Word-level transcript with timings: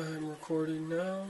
I'm 0.00 0.28
recording 0.28 0.88
now. 0.88 1.26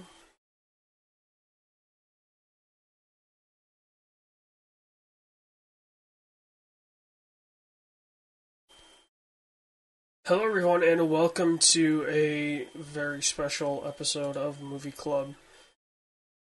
Hello, 10.26 10.44
everyone, 10.44 10.82
and 10.82 11.10
welcome 11.10 11.58
to 11.58 12.04
a 12.08 12.68
very 12.78 13.22
special 13.22 13.82
episode 13.86 14.36
of 14.36 14.60
Movie 14.60 14.90
Club. 14.90 15.34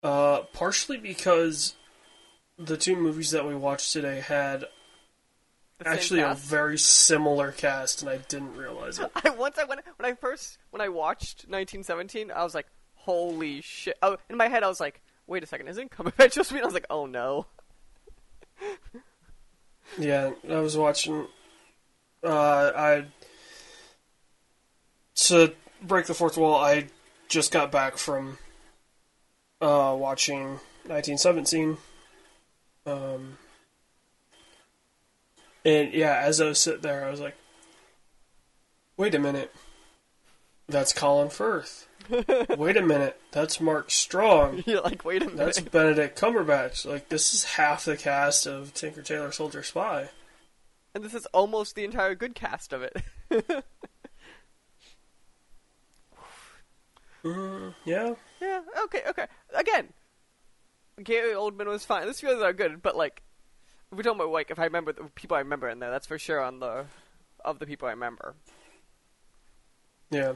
Uh, 0.04 0.42
partially 0.54 0.98
because 0.98 1.76
the 2.58 2.78
two 2.78 2.96
movies 2.96 3.32
that 3.32 3.46
we 3.46 3.56
watched 3.56 3.92
today 3.92 4.20
had 4.20 4.66
actually 5.86 6.22
a 6.22 6.34
very 6.34 6.78
similar 6.78 7.52
cast, 7.52 8.02
and 8.02 8.10
I 8.10 8.18
didn't 8.18 8.56
realize 8.56 9.00
it. 9.00 9.12
I 9.24 9.30
once 9.30 9.58
I 9.58 9.64
went 9.64 9.82
when 9.98 10.12
I 10.12 10.16
first 10.16 10.58
when 10.72 10.82
I 10.82 10.90
watched 10.90 11.46
1917, 11.48 12.32
I 12.32 12.44
was 12.44 12.56
like, 12.56 12.68
"Holy 12.96 13.62
shit!" 13.62 13.98
Oh, 14.02 14.18
in 14.30 14.38
my 14.38 14.48
head, 14.48 14.64
I 14.64 14.68
was 14.68 14.80
like, 14.80 15.02
"Wait 15.28 15.44
a 15.44 15.48
second, 15.48 15.68
isn't 15.68 15.92
Cumberbatch 15.92 16.34
just 16.34 16.52
me?" 16.52 16.60
I 16.62 16.66
was 16.66 16.74
like, 16.74 16.88
"Oh 16.90 17.06
no." 17.06 17.46
Yeah, 19.98 20.32
I 20.50 20.60
was 20.60 20.76
watching. 20.76 21.28
Uh, 22.24 22.72
I 22.76 23.06
to 25.16 25.54
break 25.82 26.06
the 26.06 26.14
fourth 26.14 26.38
wall. 26.38 26.56
I 26.56 26.88
just 27.28 27.52
got 27.52 27.72
back 27.72 27.98
from 27.98 28.38
uh, 29.62 29.96
watching 29.98 30.60
1917. 30.86 31.78
Um, 32.86 33.38
and 35.66 35.94
yeah, 35.94 36.22
as 36.24 36.40
I 36.40 36.46
was 36.46 36.60
sitting 36.60 36.82
there, 36.82 37.06
I 37.06 37.12
was 37.12 37.20
like, 37.20 37.36
"Wait 38.96 39.14
a 39.14 39.20
minute, 39.20 39.54
that's 40.68 40.94
Colin 40.94 41.30
Firth. 41.30 41.88
Wait 42.58 42.78
a 42.78 42.82
minute, 42.82 43.20
that's 43.32 43.60
Mark 43.60 43.92
Strong. 43.92 44.64
You're 44.68 44.82
like, 44.82 45.04
"Wait 45.04 45.22
a 45.22 45.26
minute." 45.26 45.38
That's 45.38 45.60
Benedict 45.60 46.20
Cumberbatch. 46.20 46.86
Like 46.86 47.10
this 47.10 47.34
is 47.34 47.44
half 47.44 47.86
the 47.86 47.98
cast 47.98 48.46
of 48.46 48.74
Tinker 48.74 49.02
Tailor 49.02 49.32
Soldier 49.32 49.64
Spy." 49.64 50.10
And 50.96 51.04
this 51.04 51.14
is 51.14 51.26
almost 51.28 51.76
the 51.76 51.84
entire 51.84 52.16
good 52.16 52.34
cast 52.34 52.74
of 52.74 52.82
it. 52.82 53.04
Mm, 57.24 57.74
yeah. 57.84 58.14
Yeah. 58.42 58.62
Okay. 58.86 59.02
Okay. 59.08 59.26
Again, 59.54 59.90
Gary 61.04 61.34
Oldman 61.34 61.68
was 61.68 61.86
fine. 61.86 62.06
This 62.08 62.22
feels 62.22 62.42
are 62.42 62.54
good, 62.54 62.82
but 62.82 62.96
like, 62.96 63.22
we're 63.92 64.04
talking 64.04 64.20
about 64.20 64.32
like 64.32 64.52
if 64.52 64.60
I 64.60 64.66
remember 64.66 64.94
the 64.94 65.04
people 65.16 65.38
I 65.38 65.40
remember 65.42 65.70
in 65.70 65.80
there, 65.80 65.92
that's 65.92 66.08
for 66.08 66.18
sure 66.18 66.42
on 66.42 66.60
the 66.60 66.86
of 67.46 67.60
the 67.60 67.66
people 67.66 67.88
I 67.88 67.92
remember. 67.92 68.36
Yeah. 70.10 70.34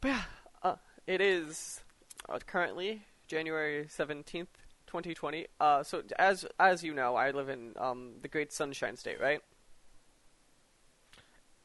But 0.00 0.08
yeah, 0.08 0.22
uh, 0.62 0.76
it 1.06 1.20
is 1.20 1.80
uh, 2.28 2.38
currently 2.46 3.02
January 3.26 3.86
seventeenth, 3.88 4.50
twenty 4.86 5.14
twenty. 5.14 5.46
Uh, 5.60 5.82
so 5.82 6.02
as 6.18 6.46
as 6.58 6.82
you 6.82 6.94
know, 6.94 7.16
I 7.16 7.30
live 7.30 7.48
in 7.48 7.74
um 7.78 8.14
the 8.22 8.28
Great 8.28 8.52
Sunshine 8.52 8.96
State, 8.96 9.20
right? 9.20 9.40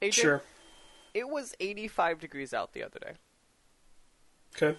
AJ, 0.02 0.14
Sure. 0.14 0.42
It 1.14 1.30
was 1.30 1.56
eighty 1.60 1.88
five 1.88 2.20
degrees 2.20 2.54
out 2.54 2.74
the 2.74 2.84
other 2.84 3.00
day. 3.00 3.14
Okay. 4.56 4.78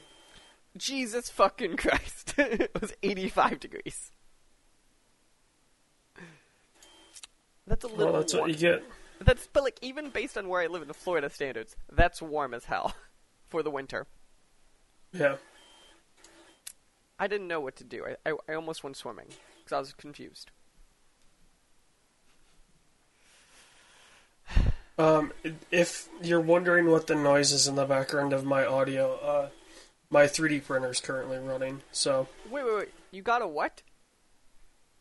Jesus 0.78 1.28
fucking 1.28 1.76
Christ! 1.76 2.34
it 2.38 2.70
was 2.80 2.94
eighty 3.02 3.28
five 3.28 3.60
degrees. 3.60 4.12
That's 7.66 7.84
a 7.84 7.88
little. 7.88 8.12
Well, 8.12 8.20
that's 8.20 8.32
warm. 8.32 8.48
what 8.48 8.50
you 8.50 8.56
get. 8.56 8.82
That's 9.20 9.46
but 9.52 9.62
like 9.62 9.78
even 9.82 10.10
based 10.10 10.38
on 10.38 10.48
where 10.48 10.62
I 10.62 10.66
live 10.66 10.82
in 10.82 10.88
the 10.88 10.94
Florida 10.94 11.28
standards, 11.28 11.76
that's 11.92 12.22
warm 12.22 12.54
as 12.54 12.64
hell 12.64 12.94
for 13.48 13.62
the 13.62 13.70
winter. 13.70 14.06
Yeah. 15.12 15.36
I 17.18 17.26
didn't 17.26 17.48
know 17.48 17.60
what 17.60 17.74
to 17.76 17.84
do. 17.84 18.04
I, 18.06 18.30
I, 18.30 18.34
I 18.48 18.54
almost 18.54 18.84
went 18.84 18.96
swimming 18.96 19.26
because 19.58 19.72
I 19.72 19.78
was 19.80 19.92
confused. 19.92 20.52
Um, 24.98 25.32
if 25.70 26.08
you're 26.22 26.40
wondering 26.40 26.90
what 26.90 27.06
the 27.06 27.14
noise 27.14 27.52
is 27.52 27.68
in 27.68 27.76
the 27.76 27.84
background 27.84 28.32
of 28.32 28.44
my 28.44 28.66
audio, 28.66 29.14
uh, 29.16 29.48
my 30.10 30.24
3D 30.24 30.64
printer 30.64 30.90
is 30.90 31.00
currently 31.00 31.38
running. 31.38 31.82
So, 31.92 32.28
Wait, 32.50 32.64
wait, 32.64 32.74
wait. 32.76 32.88
You 33.10 33.22
got 33.22 33.42
a 33.42 33.46
what? 33.46 33.82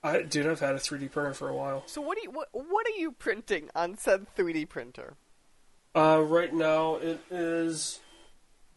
I, 0.03 0.21
dude, 0.21 0.45
I've 0.47 0.59
had 0.59 0.75
a 0.75 0.79
3D 0.79 1.11
printer 1.11 1.33
for 1.33 1.49
a 1.49 1.55
while. 1.55 1.83
So 1.87 2.01
what 2.01 2.17
do 2.17 2.23
you 2.23 2.31
what, 2.31 2.49
what 2.51 2.85
are 2.87 2.97
you 2.97 3.11
printing 3.11 3.69
on 3.75 3.97
said 3.97 4.27
3D 4.35 4.69
printer? 4.69 5.15
Uh, 5.95 6.21
right 6.23 6.53
now 6.53 6.95
it 6.97 7.19
is 7.31 7.99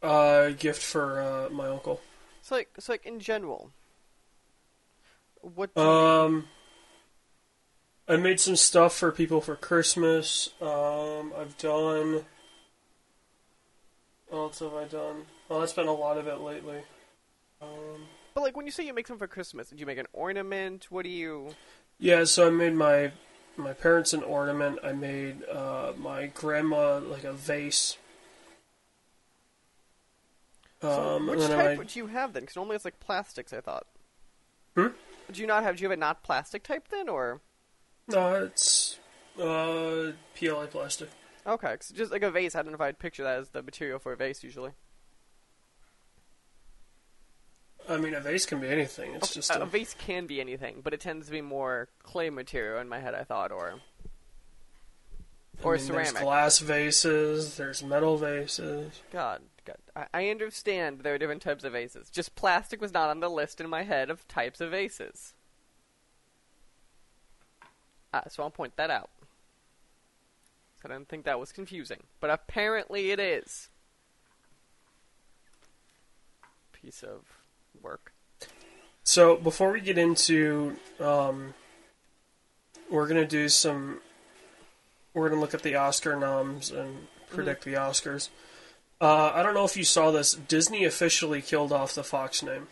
a 0.02 0.54
gift 0.58 0.82
for 0.82 1.20
uh, 1.20 1.48
my 1.50 1.68
uncle. 1.68 2.00
So 2.42 2.56
like 2.56 2.70
so 2.78 2.92
like 2.94 3.04
in 3.06 3.20
general. 3.20 3.70
What 5.42 5.74
do 5.74 5.80
you- 5.82 5.86
Um, 5.88 6.48
I 8.08 8.16
made 8.16 8.40
some 8.40 8.56
stuff 8.56 8.96
for 8.96 9.12
people 9.12 9.40
for 9.40 9.54
Christmas. 9.56 10.50
Um, 10.60 11.32
I've 11.38 11.56
done. 11.58 12.24
What 14.28 14.38
else 14.38 14.58
have 14.60 14.74
I 14.74 14.84
done? 14.86 15.26
Well, 15.50 15.58
that's 15.60 15.72
been 15.72 15.88
a 15.88 15.92
lot 15.92 16.16
of 16.16 16.28
it 16.28 16.40
lately. 16.40 16.78
Um, 17.60 18.06
But 18.34 18.42
like 18.42 18.56
when 18.56 18.66
you 18.66 18.72
say 18.72 18.86
you 18.86 18.94
make 18.94 19.08
something 19.08 19.18
for 19.18 19.30
Christmas, 19.30 19.68
did 19.68 19.80
you 19.80 19.84
make 19.84 19.98
an 19.98 20.06
ornament? 20.12 20.86
What 20.90 21.02
do 21.02 21.10
you 21.10 21.54
yeah, 21.98 22.24
so 22.24 22.46
I 22.46 22.50
made 22.50 22.72
my 22.74 23.12
my 23.56 23.72
parents 23.74 24.12
an 24.14 24.22
ornament. 24.22 24.78
I 24.82 24.92
made 24.92 25.42
uh, 25.52 25.92
my 25.98 26.26
grandma 26.28 26.98
like 26.98 27.24
a 27.24 27.32
vase. 27.32 27.98
so 30.80 31.16
Um, 31.16 31.26
which 31.26 31.40
type 31.40 31.70
I, 31.72 31.76
would 31.76 31.94
you 31.94 32.06
have 32.06 32.32
then? 32.32 32.42
Because 32.44 32.56
normally 32.56 32.76
it's 32.76 32.84
like 32.84 33.00
plastics. 33.00 33.52
I 33.52 33.60
thought. 33.60 33.86
Hmm? 34.76 34.88
Do 35.30 35.40
you 35.40 35.46
not 35.46 35.62
have? 35.64 35.76
Do 35.76 35.82
you 35.82 35.90
have 35.90 35.98
a 35.98 36.00
not 36.00 36.22
plastic 36.22 36.62
type 36.62 36.88
then, 36.88 37.08
or 37.08 37.40
no, 38.08 38.44
it's 38.44 38.98
uh, 39.38 40.12
PLA 40.36 40.66
plastic. 40.66 41.10
okay? 41.46 41.76
'cause 41.76 41.90
just 41.94 42.12
like 42.12 42.22
a 42.22 42.30
vase. 42.30 42.54
I 42.54 42.62
don't 42.62 42.70
know 42.70 42.76
if 42.76 42.80
I'd 42.80 42.98
picture 43.00 43.24
that 43.24 43.38
as 43.40 43.48
the 43.50 43.62
material 43.62 43.98
for 43.98 44.12
a 44.12 44.16
vase 44.16 44.42
usually. 44.44 44.72
I 47.88 47.96
mean, 47.96 48.14
a 48.14 48.20
vase 48.20 48.46
can 48.46 48.60
be 48.60 48.68
anything. 48.68 49.14
It's 49.14 49.34
just 49.34 49.50
a, 49.50 49.62
a, 49.62 49.66
vase 49.66 49.94
can 49.98 50.26
be 50.26 50.40
anything, 50.40 50.80
but 50.82 50.94
it 50.94 51.00
tends 51.00 51.26
to 51.26 51.32
be 51.32 51.40
more 51.40 51.88
clay 52.02 52.30
material 52.30 52.80
in 52.80 52.88
my 52.88 53.00
head. 53.00 53.14
I 53.14 53.24
thought, 53.24 53.50
or 53.50 53.80
I 55.60 55.64
or 55.64 55.74
mean, 55.74 55.84
ceramic. 55.84 56.12
There's 56.12 56.24
glass 56.24 56.58
vases. 56.60 57.56
There's 57.56 57.82
metal 57.82 58.16
vases. 58.16 59.00
God, 59.12 59.42
God, 59.64 59.76
I, 59.96 60.06
I 60.14 60.28
understand 60.28 61.00
there 61.00 61.14
are 61.14 61.18
different 61.18 61.42
types 61.42 61.64
of 61.64 61.72
vases. 61.72 62.10
Just 62.10 62.34
plastic 62.36 62.80
was 62.80 62.92
not 62.92 63.10
on 63.10 63.20
the 63.20 63.30
list 63.30 63.60
in 63.60 63.68
my 63.68 63.82
head 63.82 64.10
of 64.10 64.26
types 64.28 64.60
of 64.60 64.70
vases. 64.70 65.34
Ah, 68.12 68.24
so 68.28 68.42
I'll 68.42 68.50
point 68.50 68.76
that 68.76 68.90
out. 68.90 69.10
I 70.84 70.88
didn't 70.88 71.08
think 71.08 71.24
that 71.24 71.38
was 71.38 71.52
confusing, 71.52 72.04
but 72.20 72.30
apparently 72.30 73.10
it 73.10 73.20
is. 73.20 73.68
Piece 76.72 77.02
of 77.02 77.39
work. 77.82 78.12
So 79.02 79.36
before 79.36 79.72
we 79.72 79.80
get 79.80 79.98
into, 79.98 80.76
um, 81.00 81.54
we're 82.90 83.06
gonna 83.08 83.26
do 83.26 83.48
some. 83.48 84.00
We're 85.14 85.28
gonna 85.28 85.40
look 85.40 85.54
at 85.54 85.62
the 85.62 85.74
Oscar 85.76 86.16
noms 86.16 86.70
and 86.70 87.08
predict 87.30 87.64
the 87.64 87.74
Oscars. 87.74 88.28
Uh, 89.00 89.32
I 89.34 89.42
don't 89.42 89.54
know 89.54 89.64
if 89.64 89.76
you 89.76 89.84
saw 89.84 90.10
this. 90.10 90.34
Disney 90.34 90.84
officially 90.84 91.40
killed 91.42 91.72
off 91.72 91.94
the 91.94 92.04
Fox 92.04 92.42
name. 92.42 92.68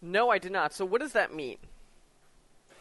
No, 0.00 0.30
I 0.30 0.38
did 0.38 0.52
not. 0.52 0.72
So 0.72 0.84
what 0.84 1.00
does 1.00 1.12
that 1.12 1.32
mean? 1.34 1.58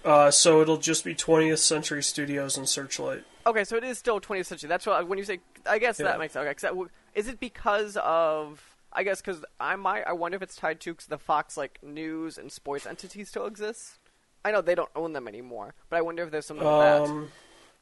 Uh, 0.03 0.31
so 0.31 0.61
it'll 0.61 0.77
just 0.77 1.03
be 1.05 1.13
20th 1.13 1.59
Century 1.59 2.01
Studios 2.01 2.57
and 2.57 2.67
Searchlight. 2.67 3.23
Okay, 3.45 3.63
so 3.63 3.75
it 3.75 3.83
is 3.83 3.99
still 3.99 4.19
20th 4.19 4.47
century. 4.47 4.67
That's 4.67 4.85
what 4.85 5.07
when 5.07 5.19
you 5.19 5.25
say. 5.25 5.39
I 5.65 5.77
guess 5.77 5.99
Yeah. 5.99 6.05
that 6.05 6.19
makes 6.19 6.33
sense. 6.33 6.44
Okay, 6.44 6.53
'cause 6.53 6.61
that 6.61 6.89
is 7.13 7.27
it 7.27 7.39
because 7.39 7.97
of? 7.97 8.70
I 8.93 9.03
guess 9.03 9.21
because 9.21 9.43
I 9.59 9.75
might. 9.75 10.03
I 10.03 10.13
wonder 10.13 10.35
if 10.35 10.41
it's 10.41 10.55
tied 10.55 10.79
to 10.81 10.91
because 10.93 11.07
the 11.07 11.17
Fox 11.17 11.55
like 11.57 11.79
news 11.81 12.38
and 12.38 12.51
sports 12.51 12.85
entity 12.85 13.23
still 13.23 13.45
exists. 13.45 13.99
I 14.43 14.51
know 14.51 14.61
they 14.61 14.75
don't 14.75 14.89
own 14.95 15.13
them 15.13 15.27
anymore, 15.27 15.75
but 15.89 15.97
I 15.97 16.01
wonder 16.01 16.23
if 16.23 16.31
there's 16.31 16.45
something 16.47 16.65
with 16.67 16.79
that. 16.79 17.01
Um, 17.03 17.31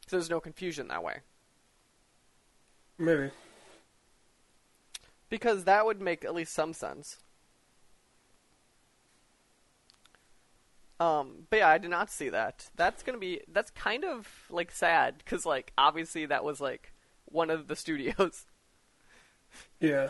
So 0.07 0.17
there's 0.17 0.29
no 0.29 0.39
confusion 0.39 0.87
that 0.89 1.03
way. 1.03 1.17
maybe. 2.97 3.31
Because 5.29 5.63
that 5.65 5.85
would 5.85 6.01
make 6.01 6.25
at 6.25 6.33
least 6.33 6.53
some 6.53 6.73
sense. 6.73 7.17
Um, 10.99 11.47
but 11.49 11.57
yeah, 11.59 11.69
I 11.69 11.77
did 11.77 11.91
not 11.91 12.11
see 12.11 12.27
that. 12.29 12.69
That's 12.75 13.03
gonna 13.03 13.17
be 13.19 13.41
that's 13.47 13.71
kind 13.71 14.03
of 14.03 14.27
like 14.49 14.71
sad 14.71 15.19
because 15.19 15.45
like 15.45 15.71
obviously 15.77 16.25
that 16.25 16.43
was 16.43 16.59
like 16.59 16.91
one 17.25 17.49
of 17.49 17.67
the 17.67 17.75
studios. 17.77 18.45
Yeah. 19.79 20.09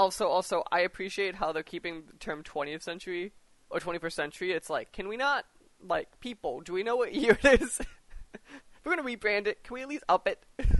Also, 0.00 0.28
also, 0.28 0.64
I 0.72 0.80
appreciate 0.80 1.34
how 1.34 1.52
they're 1.52 1.62
keeping 1.62 2.04
the 2.10 2.16
term 2.16 2.42
20th 2.42 2.82
century 2.82 3.32
or 3.68 3.80
21st 3.80 4.12
century. 4.14 4.52
It's 4.52 4.70
like, 4.70 4.92
can 4.92 5.08
we 5.08 5.18
not 5.18 5.44
like 5.86 6.18
people? 6.20 6.62
Do 6.62 6.72
we 6.72 6.82
know 6.82 6.96
what 6.96 7.14
year 7.14 7.38
it 7.42 7.60
is? 7.60 7.80
if 8.34 8.40
we're 8.82 8.96
gonna 8.96 9.06
rebrand 9.06 9.46
it, 9.46 9.62
can 9.62 9.74
we 9.74 9.82
at 9.82 9.88
least 9.88 10.04
up 10.08 10.26
it 10.26 10.42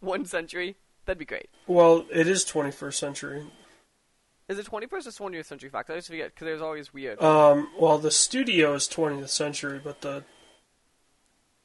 one 0.00 0.26
century? 0.26 0.76
That'd 1.06 1.18
be 1.18 1.24
great. 1.24 1.48
Well, 1.66 2.04
it 2.12 2.28
is 2.28 2.44
21st 2.44 2.92
century. 2.92 3.46
Is 4.50 4.58
it 4.58 4.66
21st 4.66 4.92
or 4.92 5.30
20th 5.30 5.46
century 5.46 5.70
Fox? 5.70 5.88
I 5.88 5.94
just 5.94 6.08
forget 6.08 6.34
because 6.34 6.44
there's 6.44 6.60
always 6.60 6.92
weird. 6.92 7.22
Um, 7.22 7.70
well, 7.80 7.96
the 7.96 8.10
studio 8.10 8.74
is 8.74 8.86
20th 8.86 9.30
century, 9.30 9.80
but 9.82 10.02
the 10.02 10.24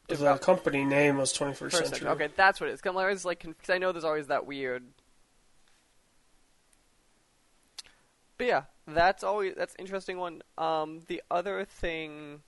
the 0.08 0.38
company 0.38 0.86
name 0.86 1.18
was 1.18 1.34
21st 1.34 1.58
century. 1.58 1.88
century. 1.88 2.08
Okay, 2.12 2.30
that's 2.38 2.62
what 2.62 2.70
it 2.70 2.74
is. 2.74 2.82
I'm 2.86 2.96
always 2.96 3.26
like, 3.26 3.44
because 3.44 3.70
I 3.70 3.78
know 3.78 3.92
there's 3.92 4.06
always 4.06 4.28
that 4.28 4.46
weird. 4.46 4.86
But 8.38 8.48
yeah, 8.48 8.64
that's 8.88 9.24
always 9.24 9.56
that's 9.56 9.76
interesting 9.80 10.18
one. 10.18 10.42
Um, 10.58 11.02
the 11.08 11.22
other 11.32 11.66
thing, 11.66 12.42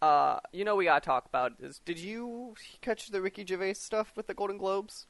uh, 0.00 0.38
you 0.52 0.64
know, 0.64 0.76
we 0.76 0.84
gotta 0.84 1.04
talk 1.04 1.26
about 1.26 1.54
is, 1.60 1.80
did 1.84 1.98
you 1.98 2.54
catch 2.80 3.08
the 3.08 3.20
Ricky 3.20 3.44
Gervais 3.44 3.74
stuff 3.74 4.12
with 4.16 4.26
the 4.26 4.34
Golden 4.34 4.58
Globes? 4.58 5.06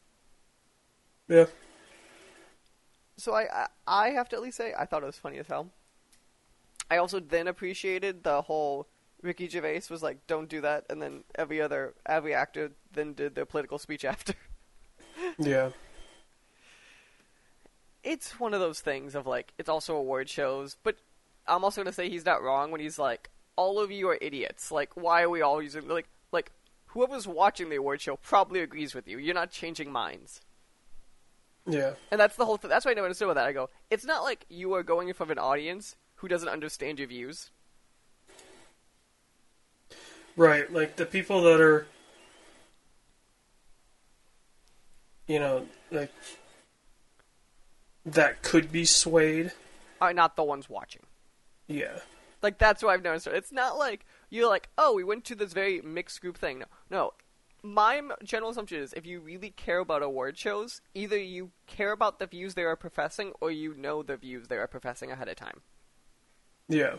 Yeah. 1.28 1.46
So 3.16 3.32
I, 3.34 3.46
I, 3.52 3.66
I 3.86 4.10
have 4.10 4.28
to 4.30 4.36
at 4.36 4.42
least 4.42 4.56
say 4.56 4.74
I 4.78 4.84
thought 4.84 5.02
it 5.02 5.06
was 5.06 5.18
funny 5.18 5.38
as 5.38 5.46
hell. 5.46 5.70
I 6.90 6.98
also 6.98 7.18
then 7.20 7.48
appreciated 7.48 8.22
the 8.22 8.42
whole 8.42 8.88
Ricky 9.22 9.48
Gervais 9.48 9.82
was 9.90 10.02
like, 10.02 10.26
"Don't 10.26 10.48
do 10.48 10.60
that," 10.60 10.84
and 10.90 11.00
then 11.00 11.24
every 11.34 11.60
other 11.60 11.94
every 12.04 12.34
actor 12.34 12.72
then 12.92 13.14
did 13.14 13.34
their 13.34 13.46
political 13.46 13.78
speech 13.78 14.04
after. 14.14 14.34
Yeah. 15.38 15.70
It's 18.06 18.38
one 18.38 18.54
of 18.54 18.60
those 18.60 18.80
things 18.80 19.14
of 19.14 19.26
like 19.26 19.52
it's 19.58 19.68
also 19.68 19.96
award 19.96 20.30
shows, 20.30 20.76
but 20.82 20.96
I'm 21.46 21.64
also 21.64 21.82
gonna 21.82 21.92
say 21.92 22.08
he's 22.08 22.24
not 22.24 22.42
wrong 22.42 22.70
when 22.70 22.80
he's 22.80 22.98
like, 22.98 23.28
all 23.56 23.80
of 23.80 23.90
you 23.90 24.08
are 24.08 24.18
idiots. 24.20 24.70
Like, 24.70 24.90
why 24.94 25.22
are 25.22 25.28
we 25.28 25.42
all 25.42 25.60
using 25.60 25.88
like 25.88 26.08
like 26.32 26.52
whoever's 26.86 27.26
watching 27.26 27.68
the 27.68 27.76
award 27.76 28.00
show 28.00 28.16
probably 28.16 28.60
agrees 28.60 28.94
with 28.94 29.08
you. 29.08 29.18
You're 29.18 29.34
not 29.34 29.50
changing 29.50 29.90
minds. 29.90 30.40
Yeah. 31.66 31.94
And 32.12 32.20
that's 32.20 32.36
the 32.36 32.46
whole 32.46 32.56
thing. 32.56 32.70
That's 32.70 32.84
why 32.84 32.92
I 32.92 32.94
never 32.94 33.06
understood 33.06 33.26
with 33.26 33.34
that. 33.36 33.46
I 33.46 33.52
go, 33.52 33.70
it's 33.90 34.04
not 34.04 34.22
like 34.22 34.46
you 34.48 34.72
are 34.74 34.84
going 34.84 35.08
in 35.08 35.14
front 35.14 35.32
of 35.32 35.36
an 35.36 35.42
audience 35.42 35.96
who 36.16 36.28
doesn't 36.28 36.48
understand 36.48 37.00
your 37.00 37.08
views. 37.08 37.50
Right. 40.36 40.72
Like 40.72 40.94
the 40.94 41.06
people 41.06 41.42
that 41.42 41.60
are, 41.60 41.88
you 45.26 45.40
know, 45.40 45.66
like 45.90 46.12
that 48.06 48.42
could 48.42 48.70
be 48.70 48.84
swayed. 48.84 49.52
Are 50.00 50.14
not 50.14 50.36
the 50.36 50.44
ones 50.44 50.70
watching. 50.70 51.02
Yeah. 51.66 51.98
Like 52.42 52.58
that's 52.58 52.82
what 52.82 52.90
I've 52.90 53.02
never 53.02 53.14
understood. 53.14 53.34
It's 53.34 53.52
not 53.52 53.76
like 53.76 54.06
you're 54.30 54.48
like, 54.48 54.68
oh, 54.78 54.94
we 54.94 55.04
went 55.04 55.24
to 55.26 55.34
this 55.34 55.52
very 55.52 55.80
mixed 55.82 56.20
group 56.20 56.38
thing. 56.38 56.60
No, 56.60 56.66
no. 56.90 57.12
My 57.62 58.00
general 58.22 58.50
assumption 58.50 58.80
is 58.80 58.92
if 58.92 59.06
you 59.06 59.18
really 59.18 59.50
care 59.50 59.80
about 59.80 60.02
award 60.02 60.38
shows, 60.38 60.80
either 60.94 61.18
you 61.18 61.50
care 61.66 61.90
about 61.90 62.20
the 62.20 62.26
views 62.26 62.54
they 62.54 62.62
are 62.62 62.76
professing, 62.76 63.32
or 63.40 63.50
you 63.50 63.74
know 63.74 64.04
the 64.04 64.16
views 64.16 64.46
they 64.46 64.56
are 64.56 64.68
professing 64.68 65.10
ahead 65.10 65.28
of 65.28 65.34
time. 65.34 65.62
Yeah. 66.68 66.96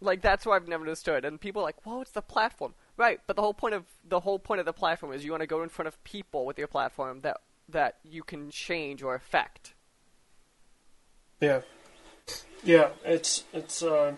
Like 0.00 0.22
that's 0.22 0.46
what 0.46 0.54
I've 0.54 0.68
never 0.68 0.84
understood. 0.84 1.24
And 1.26 1.38
people 1.40 1.60
are 1.60 1.66
like, 1.66 1.84
well, 1.84 2.00
it's 2.00 2.12
the 2.12 2.22
platform, 2.22 2.74
right? 2.96 3.20
But 3.26 3.36
the 3.36 3.42
whole 3.42 3.52
point 3.52 3.74
of 3.74 3.84
the 4.08 4.20
whole 4.20 4.38
point 4.38 4.60
of 4.60 4.64
the 4.64 4.72
platform 4.72 5.12
is 5.12 5.24
you 5.24 5.32
want 5.32 5.42
to 5.42 5.46
go 5.46 5.62
in 5.62 5.68
front 5.68 5.88
of 5.88 6.02
people 6.04 6.46
with 6.46 6.56
your 6.56 6.68
platform 6.68 7.20
that 7.22 7.38
that 7.68 7.96
you 8.02 8.22
can 8.22 8.50
change 8.50 9.02
or 9.02 9.14
affect. 9.14 9.74
Yeah. 11.40 11.60
Yeah. 12.64 12.90
It's 13.04 13.44
it's 13.52 13.82
uh, 13.82 14.14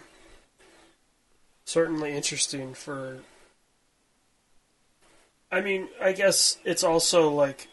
certainly 1.64 2.12
interesting 2.12 2.74
for. 2.74 3.18
I 5.52 5.60
mean, 5.60 5.88
I 6.00 6.12
guess 6.12 6.58
it's 6.64 6.84
also 6.84 7.28
like, 7.30 7.66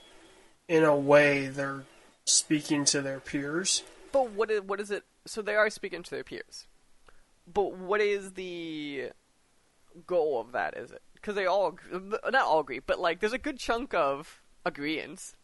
in 0.67 0.83
a 0.83 0.95
way, 0.95 1.47
they're 1.47 1.83
speaking 2.25 2.85
to 2.85 3.01
their 3.01 3.19
peers. 3.19 3.83
But 4.11 4.31
what 4.31 4.49
is, 4.49 4.61
what 4.61 4.79
is 4.79 4.89
it? 4.89 5.03
So 5.25 5.41
they 5.41 5.55
are 5.55 5.69
speaking 5.69 6.01
to 6.03 6.09
their 6.09 6.23
peers. 6.23 6.65
But 7.51 7.73
what 7.73 8.01
is 8.01 8.33
the 8.33 9.11
goal 10.05 10.41
of 10.41 10.51
that? 10.53 10.75
Is 10.75 10.91
it 10.91 11.01
because 11.13 11.35
they 11.35 11.45
all 11.45 11.77
not 11.91 12.43
all 12.43 12.59
agree, 12.59 12.79
but 12.79 12.99
like 12.99 13.19
there's 13.19 13.33
a 13.33 13.37
good 13.37 13.57
chunk 13.57 13.93
of 13.93 14.41
agreeance. 14.65 15.35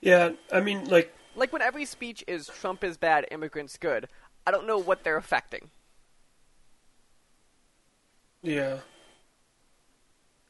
Yeah, 0.00 0.30
I 0.52 0.60
mean, 0.60 0.86
like, 0.86 1.14
Like 1.34 1.52
when 1.52 1.62
every 1.62 1.84
speech 1.84 2.24
is 2.26 2.46
Trump 2.48 2.82
is 2.84 2.96
bad, 2.96 3.26
immigrants 3.30 3.76
good. 3.76 4.08
I 4.46 4.50
don't 4.50 4.66
know 4.66 4.78
what 4.78 5.04
they're 5.04 5.16
affecting. 5.16 5.70
yeah, 8.42 8.78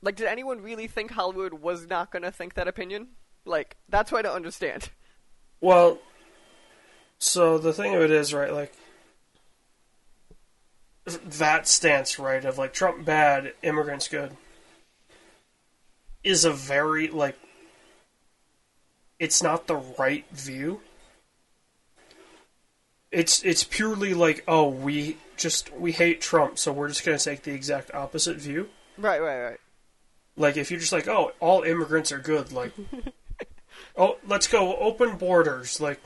Like, 0.02 0.16
did 0.16 0.26
anyone 0.26 0.62
really 0.62 0.86
think 0.86 1.10
Hollywood 1.10 1.54
was 1.54 1.86
not 1.86 2.10
going 2.10 2.22
to 2.22 2.30
think 2.30 2.54
that 2.54 2.68
opinion? 2.68 3.08
Like, 3.44 3.76
that's 3.88 4.10
what 4.12 4.20
I 4.20 4.22
don't 4.22 4.36
understand. 4.36 4.90
Well, 5.60 5.98
so 7.18 7.58
the 7.58 7.72
thing 7.72 7.94
of 7.94 8.00
it 8.02 8.10
is, 8.10 8.32
right, 8.32 8.52
like, 8.52 8.72
that 11.04 11.66
stance, 11.66 12.18
right, 12.18 12.44
of 12.44 12.56
like 12.58 12.72
Trump 12.72 13.04
bad, 13.04 13.54
immigrants 13.62 14.08
good, 14.08 14.36
is 16.22 16.44
a 16.44 16.52
very, 16.52 17.08
like, 17.08 17.36
it's 19.20 19.42
not 19.42 19.66
the 19.66 19.76
right 19.76 20.24
view. 20.32 20.80
It's 23.12 23.42
it's 23.44 23.62
purely 23.62 24.14
like, 24.14 24.42
oh, 24.48 24.68
we 24.68 25.18
just 25.36 25.72
we 25.74 25.92
hate 25.92 26.20
Trump, 26.20 26.58
so 26.58 26.72
we're 26.72 26.88
just 26.88 27.04
gonna 27.04 27.18
take 27.18 27.42
the 27.42 27.52
exact 27.52 27.94
opposite 27.94 28.38
view. 28.38 28.70
Right, 28.96 29.20
right, 29.20 29.42
right. 29.42 29.60
Like 30.36 30.56
if 30.56 30.70
you're 30.70 30.80
just 30.80 30.92
like, 30.92 31.06
oh, 31.06 31.32
all 31.38 31.62
immigrants 31.62 32.12
are 32.12 32.18
good, 32.18 32.50
like, 32.50 32.72
oh, 33.96 34.16
let's 34.26 34.48
go 34.48 34.76
open 34.76 35.16
borders, 35.16 35.80
like. 35.80 36.00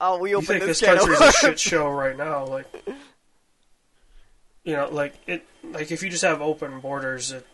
Oh, 0.00 0.18
we 0.18 0.30
you 0.30 0.40
think 0.40 0.64
this 0.64 0.80
this 0.80 0.88
country's 0.88 1.20
a 1.20 1.32
shit 1.32 1.60
show 1.60 1.86
right 1.90 2.16
now 2.16 2.46
like 2.46 2.66
you 4.64 4.74
know 4.74 4.88
like 4.88 5.12
it 5.26 5.46
like 5.62 5.92
if 5.92 6.02
you 6.02 6.08
just 6.08 6.22
have 6.22 6.40
open 6.40 6.80
borders 6.80 7.32
it, 7.32 7.46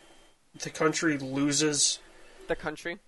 the 0.63 0.71
country 0.71 1.19
loses 1.19 1.99
the 2.47 2.55
country. 2.55 2.99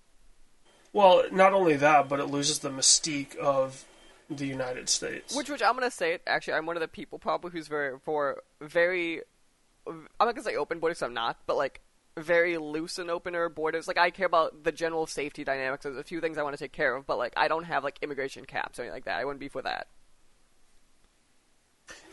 Well 0.93 1.23
not 1.31 1.53
only 1.53 1.75
that 1.75 2.07
but 2.09 2.19
it 2.19 2.25
loses 2.25 2.59
the 2.59 2.69
mystique 2.69 3.35
of 3.37 3.85
the 4.29 4.45
united 4.45 4.87
states 4.89 5.35
Which, 5.35 5.49
which 5.49 5.61
I'm 5.63 5.73
gonna 5.73 5.89
say 5.89 6.13
it. 6.13 6.21
Actually, 6.27 6.53
I'm 6.53 6.65
one 6.67 6.75
of 6.75 6.81
the 6.81 6.87
people 6.87 7.17
probably 7.17 7.51
who's 7.51 7.67
very 7.67 7.97
for 8.05 8.43
very. 8.61 9.21
I'm 9.87 10.07
not 10.19 10.35
gonna 10.35 10.43
say 10.43 10.55
open 10.55 10.77
borders. 10.79 11.01
I'm 11.01 11.15
not, 11.15 11.37
but 11.47 11.57
like 11.57 11.81
very 12.15 12.57
loose 12.59 12.99
and 12.99 13.09
opener 13.09 13.49
borders. 13.49 13.87
Like 13.87 13.97
I 13.97 14.11
care 14.11 14.27
about 14.27 14.63
the 14.63 14.71
general 14.71 15.07
safety 15.07 15.43
dynamics. 15.43 15.83
There's 15.83 15.97
a 15.97 16.03
few 16.03 16.21
things 16.21 16.37
I 16.37 16.43
want 16.43 16.55
to 16.55 16.63
take 16.63 16.73
care 16.73 16.95
of, 16.95 17.07
but 17.07 17.17
like 17.17 17.33
I 17.35 17.47
don't 17.47 17.63
have 17.63 17.83
like 17.83 17.97
immigration 18.03 18.45
caps 18.45 18.77
or 18.77 18.83
anything 18.83 18.97
like 18.97 19.05
that. 19.05 19.19
I 19.19 19.25
wouldn't 19.25 19.39
be 19.39 19.47
for 19.49 19.63
that. 19.63 19.87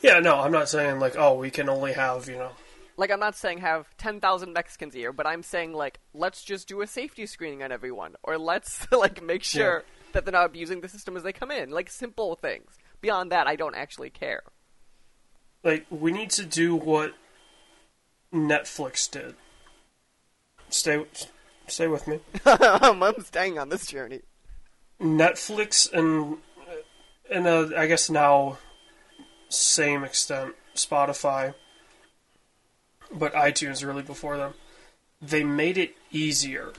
yeah 0.00 0.20
no 0.20 0.36
i'm 0.40 0.52
not 0.52 0.68
saying 0.70 0.98
like 0.98 1.16
oh 1.18 1.34
we 1.34 1.50
can 1.50 1.68
only 1.68 1.92
have 1.92 2.28
you 2.28 2.36
know 2.36 2.52
Like 2.96 3.10
I'm 3.10 3.20
not 3.20 3.36
saying 3.36 3.58
have 3.58 3.94
10,000 3.98 4.52
Mexicans 4.52 4.94
here, 4.94 5.12
but 5.12 5.26
I'm 5.26 5.42
saying 5.42 5.72
like 5.74 6.00
let's 6.14 6.42
just 6.42 6.66
do 6.68 6.80
a 6.80 6.86
safety 6.86 7.26
screening 7.26 7.62
on 7.62 7.70
everyone, 7.72 8.14
or 8.22 8.38
let's 8.38 8.86
like 8.92 9.22
make 9.22 9.42
sure 9.42 9.84
that 10.12 10.24
they're 10.24 10.32
not 10.32 10.46
abusing 10.46 10.80
the 10.80 10.88
system 10.88 11.16
as 11.16 11.22
they 11.22 11.32
come 11.32 11.50
in. 11.50 11.70
Like 11.70 11.90
simple 11.90 12.34
things. 12.36 12.78
Beyond 13.00 13.30
that, 13.32 13.46
I 13.46 13.56
don't 13.56 13.74
actually 13.74 14.10
care. 14.10 14.42
like 15.62 15.84
we 15.90 16.10
need 16.12 16.30
to 16.30 16.44
do 16.44 16.74
what 16.76 17.12
netflix 18.32 19.10
did 19.10 19.34
stay 20.68 21.04
stay 21.68 21.86
with 21.86 22.06
me 22.08 22.18
I'm 22.46 23.20
staying 23.22 23.58
on 23.58 23.68
this 23.68 23.86
journey. 23.86 24.22
Netflix 25.00 25.92
and 25.92 26.38
and 27.30 27.46
uh, 27.46 27.68
I 27.76 27.86
guess 27.86 28.08
now 28.10 28.58
same 29.48 30.04
extent 30.04 30.54
Spotify, 30.74 31.54
but 33.12 33.32
iTunes 33.34 33.86
really 33.86 34.02
before 34.02 34.36
them. 34.36 34.54
They 35.20 35.44
made 35.44 35.78
it 35.78 35.94
easier 36.10 36.72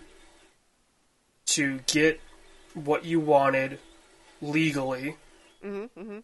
to 1.47 1.79
get 1.87 2.19
what 2.73 3.05
you 3.05 3.19
wanted 3.19 3.79
legally 4.41 5.15
Mm-hmm, 5.65 6.19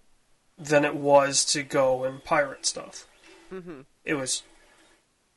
than 0.60 0.86
it 0.86 0.96
was 0.96 1.44
to 1.46 1.64
go 1.64 2.04
and 2.04 2.24
pirate 2.24 2.66
stuff. 2.66 3.08
mm-hmm. 3.52 3.82
It 4.06 4.14
was 4.14 4.44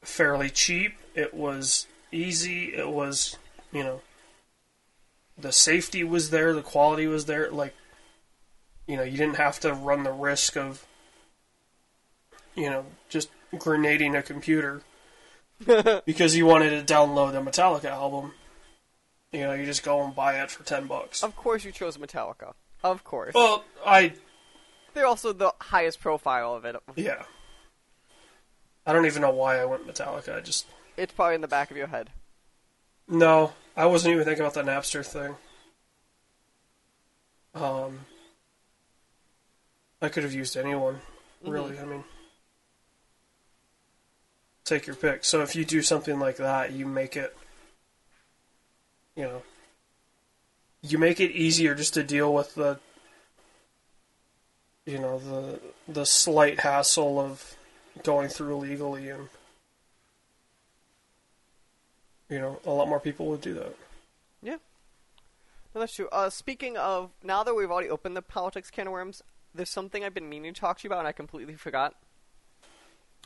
fairly 0.03 0.51
cheap. 0.51 0.93
It 1.15 1.33
was 1.33 1.87
easy. 2.13 2.75
It 2.75 2.89
was, 2.89 3.39
you 3.73 3.83
know, 3.83 4.03
the 5.39 5.51
safety 5.51 6.05
was 6.05 6.31
there, 6.31 6.53
the 6.53 6.63
quality 6.63 7.07
was 7.07 7.25
there. 7.25 7.51
Like, 7.51 7.75
you 8.87 8.97
know, 8.97 9.03
you 9.03 9.17
didn't 9.17 9.37
have 9.37 9.59
to 9.61 9.73
run 9.73 10.03
the 10.03 10.13
risk 10.13 10.57
of, 10.57 10.87
you 12.55 12.69
know, 12.71 12.85
just 13.09 13.31
grenading 13.59 14.15
a 14.17 14.23
computer 14.23 14.83
because 16.07 16.37
you 16.37 16.47
wanted 16.47 16.87
to 16.87 16.93
download 16.95 17.35
a 17.35 17.41
Metallica 17.51 17.91
album. 17.91 18.33
You 19.33 19.41
know, 19.41 19.53
you 19.53 19.65
just 19.65 19.83
go 19.83 20.03
and 20.03 20.15
buy 20.15 20.41
it 20.43 20.51
for 20.51 20.63
ten 20.65 20.87
bucks. 20.87 21.23
Of 21.23 21.37
course, 21.37 21.65
you 21.65 21.73
chose 21.73 21.97
Metallica. 21.97 22.55
Of 22.85 23.05
course. 23.05 23.35
Well, 23.35 23.65
I 23.85 24.13
They're 24.95 25.07
also 25.07 25.33
the 25.33 25.53
highest 25.61 26.01
profile 26.01 26.55
of 26.55 26.65
it. 26.65 26.77
Yeah. 26.95 27.23
I 28.87 28.93
don't 28.93 29.07
even 29.07 29.23
know 29.23 29.33
why 29.33 29.59
I 29.61 29.65
went 29.65 29.87
Metallica. 29.87 30.37
I 30.37 30.41
just 30.41 30.67
It's 30.97 31.13
probably 31.13 31.35
in 31.35 31.41
the 31.41 31.49
back 31.49 31.71
of 31.71 31.77
your 31.77 31.89
head. 31.89 32.11
no. 33.09 33.53
I 33.79 33.85
wasn't 33.85 34.15
even 34.15 34.25
thinking 34.25 34.41
about 34.43 34.55
the 34.55 34.63
Napster 34.63 35.05
thing. 35.05 35.37
Um, 37.55 38.07
I 40.01 40.09
could 40.09 40.23
have 40.23 40.33
used 40.33 40.57
anyone, 40.57 41.01
really. 41.43 41.79
I 41.79 41.85
mean, 41.85 42.05
take 44.67 44.87
your 44.87 44.97
pick. 44.97 45.25
So 45.25 45.41
if 45.43 45.57
you 45.57 45.65
do 45.65 45.81
something 45.81 46.19
like 46.19 46.37
that, 46.37 46.73
you 46.73 46.87
make 46.87 47.17
it, 47.17 47.37
you 49.15 49.25
know, 49.25 49.43
you 50.83 50.99
make 50.99 51.21
it 51.21 51.31
easier 51.33 51.75
just 51.75 51.95
to 51.95 52.03
deal 52.03 52.35
with 52.35 52.55
the, 52.55 52.79
you 54.85 54.99
know, 54.99 55.19
the 55.19 55.61
the 55.89 56.05
slight 56.05 56.61
hassle 56.61 57.19
of 57.19 57.57
going 58.03 58.29
through 58.29 58.57
legally 58.57 59.09
and. 59.09 59.29
You 62.29 62.41
know, 62.41 62.61
a 62.67 62.71
lot 62.71 62.89
more 62.89 62.99
people 62.99 63.27
would 63.27 63.41
do 63.41 63.55
that. 63.55 63.77
Yeah. 64.43 64.57
No, 65.73 65.81
that's 65.81 65.95
true. 65.95 66.09
Uh, 66.11 66.29
speaking 66.29 66.77
of, 66.77 67.11
now 67.23 67.45
that 67.45 67.55
we've 67.55 67.71
already 67.71 67.89
opened 67.89 68.17
the 68.17 68.23
politics 68.23 68.69
can 68.69 68.89
of 68.89 68.93
worms, 68.93 69.23
there's 69.55 69.71
something 69.71 70.03
I've 70.03 70.13
been 70.13 70.29
meaning 70.29 70.53
to 70.53 70.61
talk 70.61 70.79
to 70.79 70.85
you 70.85 70.89
about 70.89 70.99
and 70.99 71.09
I 71.09 71.13
completely 71.13 71.55
forgot. 71.55 71.95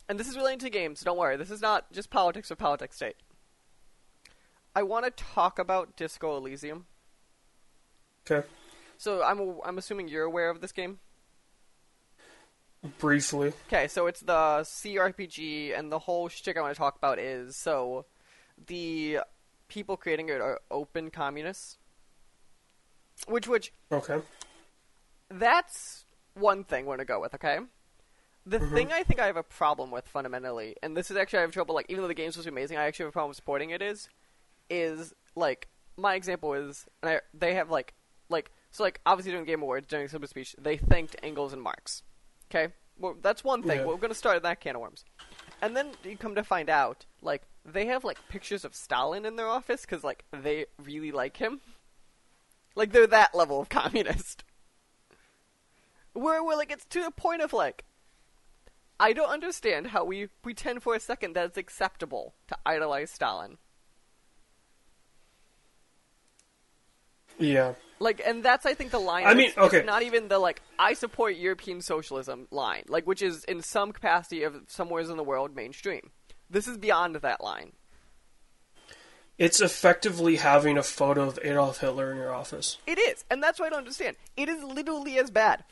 And 0.09 0.19
this 0.19 0.29
is 0.29 0.37
related 0.37 0.61
to 0.61 0.71
games, 0.71 1.03
don't 1.03 1.19
worry. 1.19 1.37
This 1.37 1.51
is 1.51 1.63
not 1.63 1.93
just 1.93 2.11
politics 2.11 2.51
or 2.51 2.57
politics 2.57 2.97
state. 2.97 3.17
I 4.75 4.83
want 4.83 5.05
to 5.05 5.11
talk 5.11 5.59
about 5.59 5.97
Disco 5.97 6.37
Elysium. 6.37 6.87
Okay. 8.29 8.47
So 8.99 9.23
I'm 9.23 9.59
I'm 9.65 9.79
assuming 9.79 10.09
you're 10.09 10.25
aware 10.25 10.51
of 10.51 10.61
this 10.61 10.73
game. 10.73 10.99
Briefly. 12.99 13.53
Okay, 13.67 13.89
so 13.89 14.07
it's 14.07 14.21
the 14.21 14.33
CRPG, 14.63 15.79
and 15.79 15.93
the 15.93 15.99
whole 15.99 16.29
shtick 16.29 16.57
I 16.57 16.63
want 16.63 16.75
to 16.75 16.79
talk 16.79 16.97
about 16.97 17.19
is 17.19 17.55
so 17.57 18.07
the 18.67 19.19
people 19.69 19.97
creating 19.99 20.29
it 20.31 20.41
are 20.41 20.61
open 20.71 21.11
communists. 21.11 21.77
Which, 23.29 23.47
which, 23.47 23.73
Okay. 23.93 24.23
that's 25.29 26.07
one 26.35 26.65
thing 26.65 26.87
we're 26.87 26.95
gonna 26.97 27.05
go 27.05 27.21
with, 27.21 27.35
okay? 27.35 27.59
The 28.47 28.59
mm-hmm. 28.59 28.75
thing 28.75 28.93
I 28.93 29.03
think 29.03 29.21
I 29.21 29.27
have 29.27 29.37
a 29.37 29.43
problem 29.43 29.91
with 29.91 30.09
fundamentally, 30.09 30.77
and 30.83 30.97
this 30.97 31.11
is 31.11 31.17
actually 31.17 31.41
I 31.41 31.43
have 31.43 31.53
trouble 31.53 31.75
like 31.75 31.87
even 31.89 32.03
though 32.03 32.09
the 32.09 32.15
game's 32.15 32.35
supposed 32.35 32.47
to 32.47 32.53
be 32.53 32.61
amazing, 32.61 32.79
I 32.79 32.85
actually 32.85 33.05
have 33.05 33.11
a 33.11 33.13
problem 33.13 33.35
supporting 33.35 33.71
it. 33.71 33.83
Is, 33.83 34.09
is 34.71 35.13
like 35.37 35.69
my 35.97 36.15
example 36.15 36.55
is, 36.55 36.87
and 37.03 37.13
I, 37.13 37.21
they 37.35 37.55
have 37.55 37.71
like, 37.71 37.95
like 38.29 38.51
so 38.71 38.83
like 38.83 39.01
obviously 39.05 39.33
during 39.33 39.45
Game 39.47 39.63
Awards 39.63 39.87
during 39.87 40.09
some 40.09 40.25
speech 40.27 40.55
they 40.59 40.77
thanked 40.77 41.17
Engels 41.23 41.53
and 41.53 41.61
Marx. 41.61 42.03
Okay, 42.51 42.73
well 42.99 43.15
that's 43.21 43.45
one 43.45 43.63
thing. 43.63 43.81
Yeah. 43.81 43.87
We're 43.87 43.97
gonna 43.97 44.15
start 44.15 44.43
that 44.43 44.61
can 44.61 44.75
of 44.75 44.81
worms, 44.81 45.05
and 45.61 45.77
then 45.77 45.91
you 46.03 46.17
come 46.17 46.35
to 46.35 46.45
find 46.45 46.71
out 46.71 47.05
like 47.21 47.43
they 47.65 47.87
have 47.87 48.05
like 48.05 48.19
pictures 48.29 48.65
of 48.65 48.75
Stalin 48.75 49.27
in 49.27 49.37
their 49.37 49.49
office 49.49 49.83
because 49.83 50.03
like 50.03 50.25
they 50.33 50.67
really 50.83 51.13
like 51.13 51.37
him. 51.37 51.61
Like 52.75 52.93
they're 52.93 53.07
that 53.07 53.35
level 53.35 53.61
of 53.61 53.69
communist. 53.69 54.45
Where 56.13 56.43
we're 56.43 56.57
like 56.57 56.73
it's 56.73 56.87
to 56.87 57.03
the 57.03 57.11
point 57.11 57.43
of 57.43 57.53
like 57.53 57.85
I 59.01 59.13
don't 59.15 59.31
understand 59.31 59.89
how 59.89 60.05
we 60.05 60.27
pretend 60.43 60.83
for 60.83 60.95
a 60.95 61.01
second 61.01 61.35
that 61.35 61.47
it's 61.47 61.59
acceptable 61.59 62.35
to 62.49 62.57
idolize 62.67 63.11
Stalin. 63.11 63.57
Yeah. 67.39 67.75
Like, 67.99 68.21
and 68.25 68.43
that's 68.43 68.67
I 68.67 68.75
think 68.75 68.91
the 68.91 68.99
line. 68.99 69.27
I 69.27 69.35
mean, 69.35 69.49
it's- 69.49 69.57
it's 69.65 69.75
okay. 69.75 69.85
not 69.87 70.03
even 70.03 70.29
the 70.29 70.39
like 70.39 70.63
I 70.79 70.93
support 70.95 71.37
European 71.37 71.81
socialism 71.81 72.47
line, 72.51 72.85
like 72.89 73.07
which 73.07 73.23
is 73.23 73.45
in 73.45 73.63
some 73.63 73.93
capacity 73.93 74.43
of 74.43 74.63
somewheres 74.69 75.11
in 75.11 75.17
the 75.17 75.25
world 75.25 75.55
mainstream. 75.55 76.11
This 76.49 76.67
is 76.69 76.77
beyond 76.79 77.17
that 77.17 77.43
line. 77.43 77.73
It's 79.39 79.61
effectively 79.61 80.37
having 80.37 80.77
a 80.77 80.83
photo 80.83 81.23
of 81.29 81.39
Adolf 81.43 81.81
Hitler 81.81 82.11
in 82.13 82.19
your 82.19 82.35
office. 82.35 82.77
It 82.87 82.99
is, 82.99 83.25
and 83.31 83.43
that's 83.43 83.59
what 83.59 83.67
I 83.67 83.71
don't 83.71 83.79
understand. 83.79 84.17
It 84.37 84.51
is 84.51 84.63
literally 84.63 85.19
as 85.19 85.31
bad. 85.31 85.65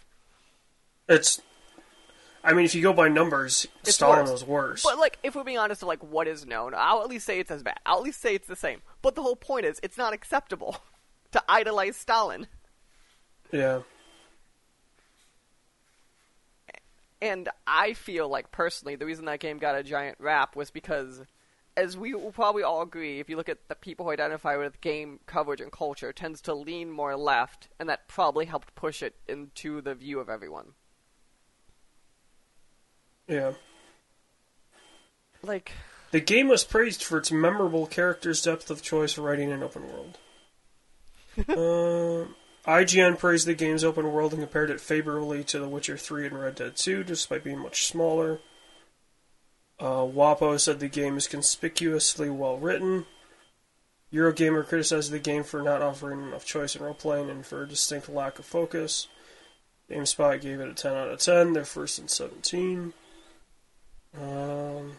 It's. 1.07 1.43
I 2.45 2.53
mean, 2.55 2.65
if 2.65 2.75
you 2.75 2.83
go 2.83 2.93
by 2.93 3.09
numbers, 3.09 3.67
It's 3.83 3.95
Stalin 3.97 4.21
worse. 4.21 4.31
was 4.31 4.45
worse. 4.45 4.83
But 4.85 4.99
like, 4.99 5.19
if 5.23 5.35
we're 5.35 5.45
being 5.45 5.59
honest, 5.59 5.83
of 5.83 5.89
like 5.89 6.03
what 6.03 6.29
is 6.29 6.47
known, 6.47 6.73
I'll 6.77 7.03
at 7.03 7.09
least 7.09 7.27
say 7.27 7.41
it's 7.41 7.51
as 7.51 7.63
bad. 7.63 7.79
I'll 7.85 7.99
at 7.99 8.03
least 8.05 8.21
say 8.21 8.35
it's 8.35 8.47
the 8.47 8.57
same. 8.57 8.81
But 9.03 9.15
the 9.17 9.23
whole 9.23 9.37
point 9.37 9.67
is, 9.67 9.81
it's 9.83 9.99
not 9.99 10.13
acceptable 10.13 10.77
to 11.33 11.43
idolize 11.49 11.97
Stalin. 11.97 12.47
yeah. 13.53 13.81
And 17.21 17.49
I 17.67 17.95
feel 17.95 18.29
like 18.29 18.53
personally, 18.53 18.95
the 18.95 19.07
reason 19.07 19.25
that 19.25 19.41
game 19.41 19.59
got 19.59 19.75
a 19.75 19.83
giant 19.83 20.19
rap 20.21 20.55
was 20.55 20.71
because, 20.71 21.23
as 21.77 21.97
we 21.99 22.15
will 22.15 22.31
probably 22.31 22.63
all 22.63 22.81
agree, 22.83 23.19
if 23.19 23.29
you 23.29 23.37
look 23.37 23.49
at 23.49 23.67
the 23.69 23.75
people 23.75 24.07
who 24.07 24.13
identify 24.13 24.57
with 24.57 24.81
game 24.81 25.19
coverage 25.27 25.61
and 25.61 25.73
culture, 25.73 26.11
it 26.11 26.17
tends 26.17 26.41
to 26.43 26.55
lean 26.55 26.91
more 26.93 27.17
left, 27.17 27.69
and 27.81 27.89
that 27.89 28.07
probably 28.07 28.47
helped 28.47 28.73
push 28.77 29.03
it 29.03 29.17
into 29.27 29.81
the 29.81 29.97
view 29.97 30.21
of 30.21 30.29
everyone. 30.29 30.75
Yeah. 33.29 33.53
Like, 35.43 35.73
The 36.11 36.21
game 36.21 36.49
was 36.49 36.65
praised 36.65 37.05
for 37.05 37.19
its 37.19 37.31
memorable 37.31 37.87
characters, 37.87 38.43
depth 38.43 38.71
of 38.71 38.83
choice, 38.83 39.19
writing, 39.19 39.53
and 39.53 39.63
open 39.63 39.83
world. 39.87 40.19
uh, 41.49 42.27
IGN 42.69 43.19
praised 43.19 43.47
the 43.47 43.55
game's 43.55 43.85
open 43.85 44.11
world 44.11 44.33
and 44.33 44.43
compared 44.43 44.71
it 44.71 44.81
favorably 44.81 45.45
to 45.45 45.61
The 45.61 45.69
Witcher 45.69 45.97
3 45.97 46.27
and 46.27 46.41
Red 46.41 46.57
Dead 46.57 46.77
2, 46.77 47.05
despite 47.05 47.45
being 47.45 47.61
much 47.61 47.87
smaller. 47.87 48.41
Uh, 49.79 50.03
WAPO 50.03 50.59
said 50.59 50.81
the 50.81 50.89
game 50.89 51.17
is 51.17 51.29
conspicuously 51.29 52.29
well 52.29 52.59
written. 52.59 53.07
Eurogamer 54.13 54.67
criticized 54.67 55.13
the 55.13 55.19
game 55.19 55.45
for 55.45 55.63
not 55.63 55.83
offering 55.83 56.23
enough 56.23 56.45
choice 56.45 56.75
in 56.75 56.83
role 56.83 56.95
playing 56.95 57.31
and 57.31 57.47
for 57.47 57.63
a 57.63 57.69
distinct 57.69 58.09
lack 58.09 58.39
of 58.39 58.45
focus. 58.45 59.07
GameSpot 59.91 60.41
gave 60.41 60.61
it 60.61 60.69
a 60.69 60.75
10 60.75 60.95
out 60.95 61.09
of 61.09 61.21
10, 61.21 61.53
their 61.53 61.65
first 61.65 61.99
in 61.99 62.09
17. 62.09 62.93
Um, 64.17 64.93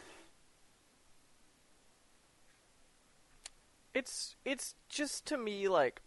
it's 3.94 4.36
it's 4.46 4.75
just 4.88 5.25
to 5.25 5.38
me 5.38 5.68
like 5.68 6.01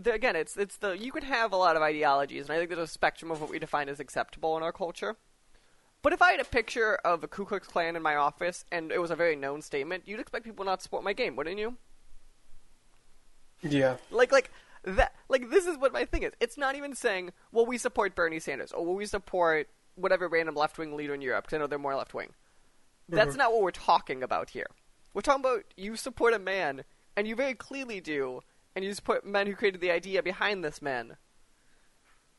the, 0.00 0.12
again 0.12 0.36
it's 0.36 0.56
it's 0.56 0.76
the 0.76 0.96
you 0.96 1.12
could 1.12 1.24
have 1.24 1.52
a 1.52 1.56
lot 1.56 1.76
of 1.76 1.82
ideologies 1.82 2.46
and 2.46 2.52
i 2.52 2.58
think 2.58 2.70
there's 2.70 2.80
a 2.80 2.86
spectrum 2.86 3.30
of 3.30 3.40
what 3.40 3.50
we 3.50 3.58
define 3.58 3.88
as 3.88 4.00
acceptable 4.00 4.56
in 4.56 4.62
our 4.62 4.72
culture. 4.72 5.16
But 6.02 6.12
if 6.12 6.22
i 6.22 6.30
had 6.30 6.40
a 6.40 6.44
picture 6.44 6.96
of 7.04 7.24
a 7.24 7.28
ku 7.28 7.44
klux 7.44 7.66
klan 7.66 7.96
in 7.96 8.02
my 8.02 8.14
office 8.14 8.64
and 8.70 8.92
it 8.92 9.00
was 9.00 9.10
a 9.10 9.16
very 9.16 9.34
known 9.34 9.60
statement 9.60 10.04
you'd 10.06 10.20
expect 10.20 10.44
people 10.44 10.64
not 10.64 10.78
to 10.78 10.82
support 10.84 11.02
my 11.02 11.12
game 11.12 11.34
wouldn't 11.36 11.58
you? 11.58 11.76
Yeah. 13.62 13.96
like 14.10 14.30
like 14.30 14.50
that 14.84 15.14
like 15.28 15.50
this 15.50 15.66
is 15.66 15.76
what 15.76 15.92
my 15.92 16.04
thing 16.04 16.22
is. 16.22 16.32
It's 16.40 16.56
not 16.56 16.76
even 16.76 16.94
saying 16.94 17.32
well 17.50 17.66
we 17.66 17.76
support 17.76 18.14
bernie 18.14 18.38
sanders 18.38 18.70
or 18.72 18.84
well 18.84 18.94
we 18.94 19.06
support 19.06 19.68
whatever 19.96 20.28
random 20.28 20.54
left-wing 20.54 20.96
leader 20.96 21.14
in 21.14 21.20
europe 21.20 21.44
because 21.44 21.56
i 21.56 21.58
know 21.58 21.66
they're 21.66 21.78
more 21.78 21.96
left-wing. 21.96 22.32
That's 23.08 23.36
not 23.36 23.52
what 23.52 23.62
we're 23.62 23.70
talking 23.70 24.22
about 24.22 24.50
here. 24.50 24.66
We're 25.14 25.20
talking 25.20 25.40
about 25.40 25.64
you 25.76 25.96
support 25.96 26.34
a 26.34 26.38
man 26.38 26.84
and 27.16 27.26
you 27.28 27.36
very 27.36 27.54
clearly 27.54 28.00
do 28.00 28.40
and 28.74 28.84
you 28.84 28.92
support 28.92 29.24
men 29.24 29.46
who 29.46 29.54
created 29.54 29.80
the 29.80 29.90
idea 29.90 30.22
behind 30.22 30.64
this 30.64 30.82
man 30.82 31.16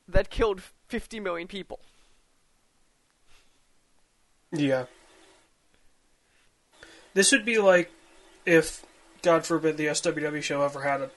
that 0.07 0.29
killed 0.29 0.61
50 0.87 1.19
million 1.19 1.47
people. 1.47 1.79
Yeah. 4.51 4.85
This 7.13 7.31
would 7.31 7.45
be 7.45 7.57
like 7.57 7.91
if, 8.45 8.85
God 9.21 9.45
forbid, 9.45 9.77
the 9.77 9.87
SWW 9.87 10.43
show 10.43 10.61
ever 10.61 10.83
had 10.83 11.01
a 11.01 11.09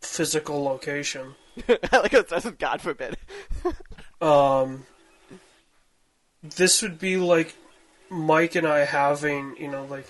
physical 0.00 0.62
location. 0.64 1.34
like 1.92 2.12
it 2.12 2.28
says 2.28 2.50
god 2.58 2.80
forbid. 2.80 3.16
Um, 4.20 4.84
this 6.42 6.82
would 6.82 6.98
be 6.98 7.16
like 7.16 7.54
Mike 8.10 8.54
and 8.54 8.66
I 8.66 8.80
having, 8.80 9.56
you 9.58 9.68
know, 9.68 9.84
like 9.84 10.06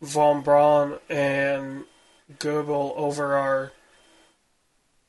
Von 0.00 0.42
Braun 0.42 0.98
and 1.08 1.84
Goebel 2.38 2.94
over 2.96 3.34
our, 3.34 3.72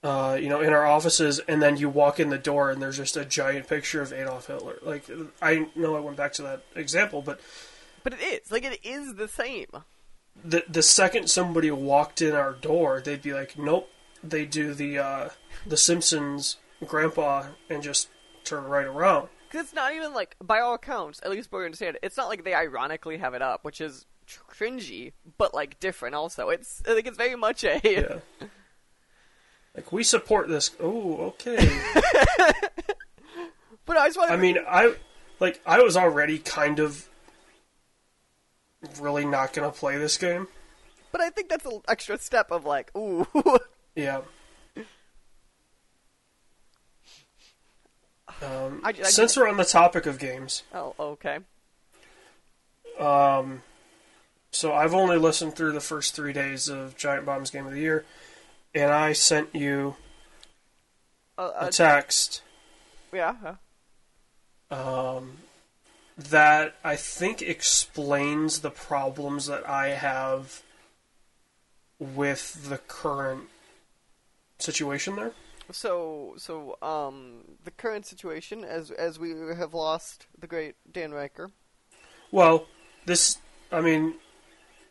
uh, 0.03 0.37
you 0.39 0.49
know, 0.49 0.61
in 0.61 0.73
our 0.73 0.85
offices, 0.85 1.39
and 1.47 1.61
then 1.61 1.77
you 1.77 1.89
walk 1.89 2.19
in 2.19 2.29
the 2.29 2.37
door 2.37 2.71
and 2.71 2.81
there's 2.81 2.97
just 2.97 3.17
a 3.17 3.25
giant 3.25 3.67
picture 3.67 4.01
of 4.01 4.13
Adolf 4.13 4.47
Hitler. 4.47 4.77
Like, 4.81 5.09
I 5.41 5.67
know 5.75 5.95
I 5.95 5.99
went 5.99 6.17
back 6.17 6.33
to 6.33 6.41
that 6.43 6.63
example, 6.75 7.21
but 7.21 7.39
but 8.03 8.13
it 8.13 8.21
is 8.21 8.51
like 8.51 8.63
it 8.63 8.79
is 8.85 9.15
the 9.15 9.27
same 9.27 9.67
the 10.43 10.63
the 10.67 10.83
second 10.83 11.29
somebody 11.29 11.71
walked 11.71 12.21
in 12.21 12.35
our 12.35 12.53
door, 12.53 13.01
they'd 13.01 13.21
be 13.21 13.33
like, 13.33 13.57
"Nope." 13.57 13.89
They 14.23 14.45
do 14.45 14.73
the 14.73 14.97
uh, 14.97 15.29
the 15.65 15.77
Simpsons 15.77 16.57
grandpa 16.85 17.47
and 17.69 17.83
just 17.83 18.09
turn 18.43 18.63
right 18.65 18.85
around. 18.85 19.29
Because 19.49 19.67
it's 19.67 19.73
not 19.73 19.93
even 19.93 20.13
like, 20.13 20.35
by 20.41 20.59
all 20.59 20.73
accounts, 20.73 21.19
at 21.23 21.31
least 21.31 21.51
we 21.51 21.63
understand, 21.63 21.97
it's 22.03 22.17
not 22.17 22.27
like 22.27 22.43
they 22.43 22.53
ironically 22.53 23.17
have 23.17 23.33
it 23.33 23.41
up, 23.41 23.63
which 23.63 23.79
is 23.81 24.05
cringy, 24.27 25.13
but 25.37 25.53
like 25.53 25.79
different 25.79 26.15
also. 26.15 26.49
It's 26.49 26.81
I 26.87 26.93
think 26.93 27.07
it's 27.07 27.17
very 27.17 27.35
much 27.35 27.63
a 27.63 27.79
Yeah. 27.83 28.47
Like 29.75 29.91
we 29.91 30.03
support 30.03 30.47
this. 30.49 30.71
Oh, 30.79 31.33
okay. 31.33 31.57
But 33.85 33.95
I 33.95 34.07
just 34.07 34.17
want. 34.17 34.31
I 34.31 34.35
mean, 34.35 34.57
I 34.67 34.93
like 35.39 35.61
I 35.65 35.79
was 35.81 35.95
already 35.95 36.39
kind 36.39 36.79
of 36.79 37.07
really 38.99 39.25
not 39.25 39.53
gonna 39.53 39.71
play 39.71 39.97
this 39.97 40.17
game. 40.17 40.47
but 41.11 41.21
I 41.21 41.29
think 41.29 41.47
that's 41.49 41.65
an 41.65 41.81
extra 41.87 42.17
step 42.19 42.51
of 42.51 42.65
like, 42.65 42.95
ooh. 42.95 43.25
Yeah. 43.95 44.21
Um, 48.41 48.81
I- 48.83 48.89
I 48.89 49.03
since 49.03 49.35
we're 49.35 49.47
on 49.47 49.57
the 49.57 49.65
topic 49.65 50.05
of 50.05 50.19
games, 50.19 50.63
oh, 50.73 50.93
okay. 50.99 51.39
um, 52.99 53.63
so 54.51 54.73
I've 54.73 54.93
only 54.93 55.17
listened 55.17 55.55
through 55.55 55.71
the 55.71 55.81
first 55.81 56.15
three 56.15 56.33
days 56.33 56.67
of 56.69 56.95
Giant 56.97 57.25
Bomb's 57.25 57.49
Game 57.49 57.65
of 57.65 57.73
the 57.73 57.79
Year, 57.79 58.05
and 58.75 58.91
I 58.91 59.13
sent 59.13 59.55
you 59.55 59.95
Uh, 61.37 61.51
a 61.55 61.61
uh, 61.65 61.71
text 61.71 62.41
yeah. 63.11 63.55
um, 64.69 65.39
that 66.15 66.75
I 66.83 66.95
think 66.95 67.41
explains 67.41 68.59
the 68.59 68.71
problems 68.71 69.47
that 69.47 69.67
I 69.67 69.89
have 69.89 70.61
with 71.99 72.69
the 72.69 72.77
current 72.77 73.49
situation 74.59 75.15
there. 75.15 75.33
So, 75.71 76.35
so, 76.37 76.77
um, 76.81 77.43
the 77.63 77.71
current 77.71 78.05
situation, 78.05 78.63
as 78.63 78.91
as 78.91 79.19
we 79.19 79.31
have 79.55 79.73
lost 79.73 80.27
the 80.39 80.47
great 80.47 80.75
Dan 80.91 81.11
Ryckert. 81.11 81.51
Well, 82.31 82.67
this, 83.05 83.37
I 83.71 83.81
mean, 83.81 84.15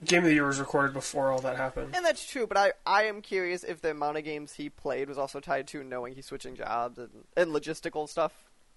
Game 0.05 0.19
of 0.19 0.25
the 0.25 0.35
Year 0.35 0.47
was 0.47 0.61
recorded 0.61 0.93
before 0.93 1.31
all 1.31 1.41
that 1.41 1.57
happened. 1.57 1.95
And 1.95 2.05
that's 2.05 2.27
true, 2.27 2.47
but 2.47 2.57
I, 2.57 2.73
I 2.85 3.05
am 3.05 3.23
curious 3.23 3.65
if 3.65 3.81
the 3.81 3.91
amount 3.91 4.19
of 4.19 4.25
games 4.25 4.55
he 4.55 4.69
played 4.69 5.09
was 5.09 5.19
also 5.19 5.41
tied 5.41 5.67
to 5.69 5.83
knowing 5.83 6.15
he's 6.15 6.27
switching 6.27 6.57
jobs 6.57 6.99
and, 6.99 7.11
and 7.37 7.53
logistical 7.53 8.09
stuff 8.09 8.33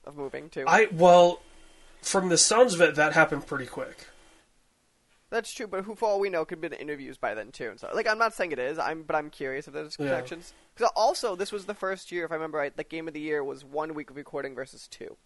of 0.06 0.16
moving 0.16 0.50
too. 0.50 0.66
I, 0.68 0.88
well, 0.92 1.42
from 2.02 2.30
the 2.30 2.38
sounds 2.38 2.74
of 2.74 2.82
it, 2.82 2.96
that 2.96 3.14
happened 3.14 3.46
pretty 3.46 3.66
quick. 3.66 4.08
That's 5.32 5.54
true, 5.54 5.68
but 5.68 5.84
who, 5.84 5.94
for 5.94 6.10
all 6.10 6.20
we 6.20 6.30
know, 6.30 6.44
could 6.44 6.64
have 6.64 6.72
been 6.72 6.80
interviews 6.80 7.18
by 7.18 7.36
then 7.36 7.52
too. 7.52 7.70
And 7.70 7.80
so, 7.80 7.90
like, 7.94 8.08
I'm 8.08 8.18
not 8.18 8.34
saying 8.34 8.52
it 8.52 8.58
is. 8.60 8.80
I'm, 8.80 9.04
but 9.04 9.16
I'm 9.16 9.30
curious 9.30 9.68
if 9.68 9.74
there's 9.76 9.96
connections. 9.96 10.54
Because 10.76 10.92
also, 10.96 11.36
this 11.36 11.52
was 11.52 11.66
the 11.66 11.76
first 11.76 12.12
year, 12.12 12.26
if 12.26 12.32
I 12.32 12.36
remember 12.36 12.58
right, 12.58 12.76
the 12.76 12.84
game 12.84 13.08
of 13.08 13.14
the 13.14 13.20
year 13.20 13.44
was 13.44 13.64
one 13.64 13.94
week 13.94 14.10
of 14.10 14.16
recording 14.16 14.56
versus 14.56 14.88
two. 14.88 15.18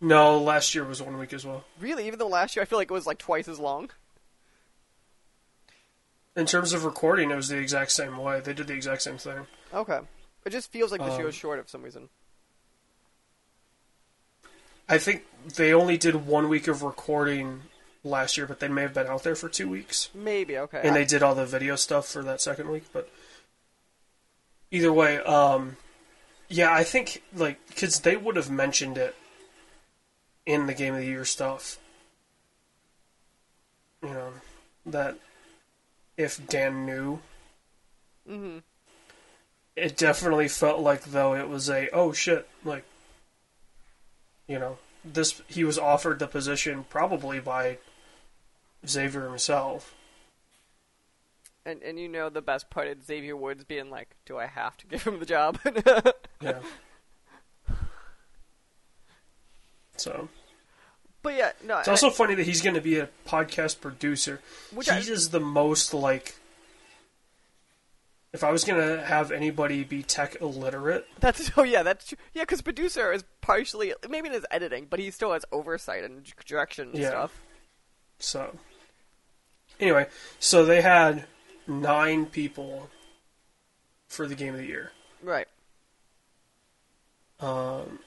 No, 0.00 0.38
last 0.38 0.74
year 0.74 0.84
was 0.84 1.02
one 1.02 1.18
week 1.18 1.32
as 1.32 1.44
well. 1.44 1.64
Really, 1.80 2.06
even 2.06 2.18
though 2.18 2.28
last 2.28 2.56
year 2.56 2.62
I 2.62 2.66
feel 2.66 2.78
like 2.78 2.90
it 2.90 2.94
was 2.94 3.06
like 3.06 3.18
twice 3.18 3.48
as 3.48 3.58
long. 3.58 3.90
In 6.36 6.46
terms 6.46 6.72
of 6.72 6.84
recording, 6.84 7.30
it 7.32 7.36
was 7.36 7.48
the 7.48 7.58
exact 7.58 7.90
same 7.90 8.16
way. 8.16 8.40
They 8.40 8.54
did 8.54 8.68
the 8.68 8.74
exact 8.74 9.02
same 9.02 9.18
thing. 9.18 9.46
Okay, 9.74 9.98
it 10.46 10.50
just 10.50 10.70
feels 10.70 10.92
like 10.92 11.00
this 11.00 11.10
year 11.10 11.20
Um, 11.20 11.26
was 11.26 11.34
short 11.34 11.60
for 11.60 11.68
some 11.68 11.82
reason. 11.82 12.08
I 14.88 14.98
think 14.98 15.24
they 15.56 15.72
only 15.72 15.96
did 15.98 16.26
one 16.26 16.48
week 16.48 16.66
of 16.68 16.82
recording 16.82 17.62
last 18.04 18.36
year, 18.36 18.46
but 18.46 18.60
they 18.60 18.68
may 18.68 18.82
have 18.82 18.94
been 18.94 19.06
out 19.06 19.22
there 19.22 19.34
for 19.36 19.48
two 19.48 19.68
weeks. 19.68 20.08
Maybe 20.14 20.56
okay. 20.58 20.80
and 20.82 20.96
they 20.96 21.04
did 21.04 21.22
all 21.22 21.34
the 21.34 21.46
video 21.46 21.76
stuff 21.76 22.06
for 22.08 22.22
that 22.22 22.40
second 22.40 22.70
week. 22.70 22.84
But 22.92 23.08
either 24.70 24.92
way, 24.92 25.18
um, 25.18 25.76
yeah, 26.48 26.72
I 26.72 26.84
think 26.84 27.22
like 27.34 27.58
because 27.68 28.00
they 28.00 28.16
would 28.16 28.36
have 28.36 28.50
mentioned 28.50 28.96
it 28.96 29.14
in 30.46 30.66
the 30.66 30.74
game 30.74 30.94
of 30.94 31.00
the 31.00 31.06
year 31.06 31.24
stuff. 31.24 31.78
You 34.02 34.10
know 34.10 34.32
that 34.86 35.18
if 36.16 36.44
Dan 36.48 36.86
knew, 36.86 37.20
Mhm. 38.28 38.62
it 39.76 39.96
definitely 39.96 40.48
felt 40.48 40.80
like 40.80 41.02
though 41.04 41.34
it 41.34 41.48
was 41.48 41.68
a 41.68 41.90
oh 41.90 42.12
shit 42.12 42.48
like 42.64 42.84
you 44.48 44.58
know 44.58 44.78
this 45.04 45.40
he 45.46 45.62
was 45.62 45.78
offered 45.78 46.18
the 46.18 46.26
position 46.26 46.84
probably 46.90 47.38
by 47.38 47.78
Xavier 48.86 49.28
himself. 49.28 49.94
And 51.64 51.82
and 51.82 51.98
you 52.00 52.08
know 52.08 52.28
the 52.30 52.42
best 52.42 52.70
part 52.70 52.88
is 52.88 53.04
Xavier 53.04 53.36
Woods 53.36 53.62
being 53.62 53.90
like, 53.90 54.16
"Do 54.26 54.38
I 54.38 54.46
have 54.46 54.76
to 54.78 54.86
give 54.86 55.04
him 55.04 55.20
the 55.20 55.26
job?" 55.26 55.58
Yeah. 56.40 56.60
So 59.96 60.28
but 61.22 61.34
yeah, 61.34 61.52
no. 61.64 61.78
it's 61.78 61.88
also 61.88 62.10
funny 62.10 62.34
that 62.36 62.46
he's 62.46 62.62
going 62.62 62.76
to 62.76 62.80
be 62.80 62.98
a 62.98 63.08
podcast 63.26 63.80
producer. 63.80 64.40
Which 64.72 64.88
he 64.88 64.94
I- 64.96 64.98
is 64.98 65.30
the 65.30 65.40
most 65.40 65.92
like. 65.92 66.36
If 68.32 68.44
I 68.44 68.50
was 68.52 68.62
going 68.64 68.78
to 68.86 69.02
have 69.04 69.32
anybody 69.32 69.84
be 69.84 70.02
tech 70.02 70.36
illiterate, 70.40 71.06
that's 71.18 71.50
oh 71.56 71.62
yeah, 71.62 71.82
that's 71.82 72.06
true. 72.08 72.18
Yeah, 72.34 72.42
because 72.42 72.60
producer 72.62 73.10
is 73.12 73.24
partially 73.40 73.94
maybe 74.08 74.28
in 74.28 74.34
his 74.34 74.44
editing, 74.50 74.86
but 74.88 74.98
he 75.00 75.10
still 75.10 75.32
has 75.32 75.44
oversight 75.50 76.04
and 76.04 76.24
direction 76.46 76.90
and 76.90 76.98
Yeah. 76.98 77.08
stuff. 77.08 77.40
so 78.18 78.58
anyway, 79.80 80.08
so 80.38 80.64
they 80.64 80.82
had 80.82 81.26
nine 81.66 82.26
people 82.26 82.90
for 84.08 84.26
the 84.26 84.34
game 84.34 84.54
of 84.54 84.60
the 84.60 84.66
year, 84.66 84.92
Right. 85.22 85.46
um, 87.40 88.00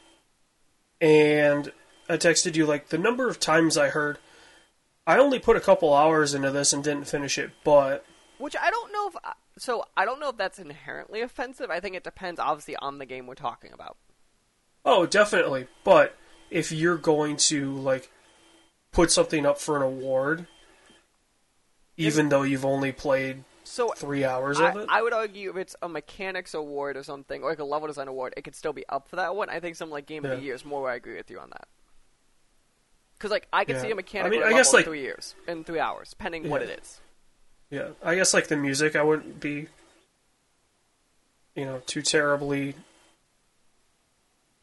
and 1.00 1.72
I 2.10 2.18
texted 2.18 2.56
you 2.56 2.66
like 2.66 2.90
the 2.90 2.98
number 2.98 3.28
of 3.30 3.40
times 3.40 3.78
I 3.78 3.90
heard. 3.90 4.18
I 5.08 5.18
only 5.18 5.40
put 5.40 5.58
a 5.58 5.62
couple 5.62 5.94
hours 5.94 6.34
into 6.34 6.52
this 6.52 6.74
and 6.74 6.84
didn't 6.84 7.06
finish 7.06 7.38
it, 7.38 7.52
but 7.64 8.06
Which 8.42 8.56
I 8.60 8.70
don't 8.72 8.92
know 8.92 9.08
if 9.10 9.16
uh, 9.24 9.34
so. 9.58 9.86
I 9.96 10.04
don't 10.04 10.20
know 10.20 10.30
if 10.30 10.38
that's 10.38 10.58
inherently 10.60 11.22
offensive. 11.22 11.70
I 11.70 11.80
think 11.80 11.96
it 11.96 12.04
depends, 12.04 12.40
obviously, 12.40 12.76
on 12.78 12.98
the 12.98 13.06
game 13.06 13.28
we're 13.28 13.36
talking 13.36 13.72
about. 13.72 13.98
Oh, 14.84 15.06
definitely. 15.06 15.68
But 15.84 16.16
if 16.50 16.72
you're 16.72 16.98
going 16.98 17.38
to 17.38 17.74
like 17.76 18.10
put 18.92 19.12
something 19.12 19.46
up 19.46 19.60
for 19.60 19.78
an 19.78 19.84
award, 19.84 20.48
even 21.98 22.30
though 22.30 22.42
you've 22.44 22.66
only 22.66 22.92
played 22.92 23.44
So 23.64 23.90
three 23.96 24.24
hours 24.26 24.60
I, 24.60 24.70
of 24.70 24.78
it, 24.78 24.88
I 24.90 25.02
would 25.04 25.14
argue 25.14 25.52
if 25.52 25.58
it's 25.58 25.76
a 25.82 25.88
mechanics 25.88 26.54
award 26.54 26.98
or 26.98 27.04
something, 27.04 27.44
or 27.44 27.52
like 27.52 27.60
a 27.60 27.64
level 27.64 27.88
design 27.88 28.08
award, 28.08 28.34
it 28.36 28.44
could 28.44 28.56
still 28.56 28.74
be 28.74 28.86
up 28.90 29.08
for 29.08 29.18
that 29.18 29.36
one. 29.36 29.50
I 29.50 29.60
think 29.60 29.76
some 29.76 29.92
like 29.92 30.08
game 30.08 30.26
of 30.26 30.32
the 30.32 30.44
year 30.44 30.56
is 30.56 30.66
more 30.66 30.82
where 30.82 30.92
I 30.92 30.96
agree 30.96 31.16
with 31.16 31.30
you 31.30 31.40
on 31.40 31.50
that. 31.52 31.68
Because 33.18 33.30
like 33.30 33.48
I 33.54 33.66
could 33.66 33.76
Yeah. 33.76 33.82
see 33.84 33.92
a 33.92 33.96
mechanic 33.96 34.28
I 34.28 34.30
mean, 34.36 34.44
I 34.44 34.50
guess, 34.50 34.74
in 34.74 34.78
like- 34.78 34.86
three 34.86 35.02
years 35.02 35.36
in 35.48 35.64
three 35.64 35.80
hours, 35.80 36.10
depending 36.10 36.50
what 36.50 36.64
it 36.64 36.80
is. 36.82 37.00
Yeah, 37.72 37.88
I 38.04 38.16
guess 38.16 38.34
like 38.34 38.48
the 38.48 38.58
music, 38.58 38.98
I 38.98 39.02
wouldn't 39.02 39.40
be, 39.40 39.68
you 41.56 41.66
know, 41.66 41.82
too 41.86 42.02
terribly, 42.02 42.76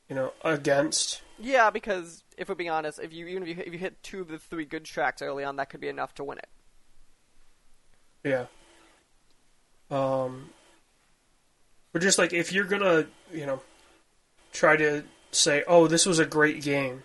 you 0.08 0.14
know, 0.14 0.34
against. 0.44 1.22
Yeah, 1.38 1.70
because 1.70 2.22
if 2.36 2.50
we're 2.50 2.54
being 2.54 2.68
honest, 2.68 3.00
if 3.00 3.14
you 3.14 3.26
even 3.26 3.44
if 3.44 3.48
you, 3.48 3.64
if 3.66 3.72
you 3.72 3.78
hit 3.78 4.02
two 4.02 4.20
of 4.20 4.28
the 4.28 4.38
three 4.38 4.66
good 4.66 4.84
tracks 4.84 5.22
early 5.22 5.42
on, 5.42 5.56
that 5.56 5.70
could 5.70 5.80
be 5.80 5.88
enough 5.88 6.14
to 6.16 6.24
win 6.24 6.38
it. 6.38 6.48
Yeah. 8.22 8.46
Um. 9.90 10.50
But 11.94 12.02
just 12.02 12.18
like 12.18 12.34
if 12.34 12.52
you're 12.52 12.64
gonna, 12.64 13.06
you 13.32 13.46
know, 13.46 13.62
try 14.52 14.76
to 14.76 15.04
say, 15.30 15.64
"Oh, 15.66 15.86
this 15.86 16.04
was 16.04 16.18
a 16.18 16.26
great 16.26 16.62
game," 16.62 17.04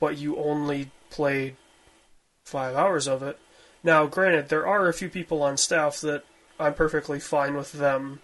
but 0.00 0.18
you 0.18 0.36
only 0.36 0.90
played 1.10 1.56
five 2.42 2.74
hours 2.74 3.06
of 3.06 3.22
it. 3.22 3.38
Now, 3.86 4.06
granted, 4.06 4.48
there 4.48 4.66
are 4.66 4.88
a 4.88 4.92
few 4.92 5.08
people 5.08 5.44
on 5.44 5.56
staff 5.56 6.00
that 6.00 6.24
I'm 6.58 6.74
perfectly 6.74 7.20
fine 7.20 7.54
with 7.54 7.70
them 7.70 8.20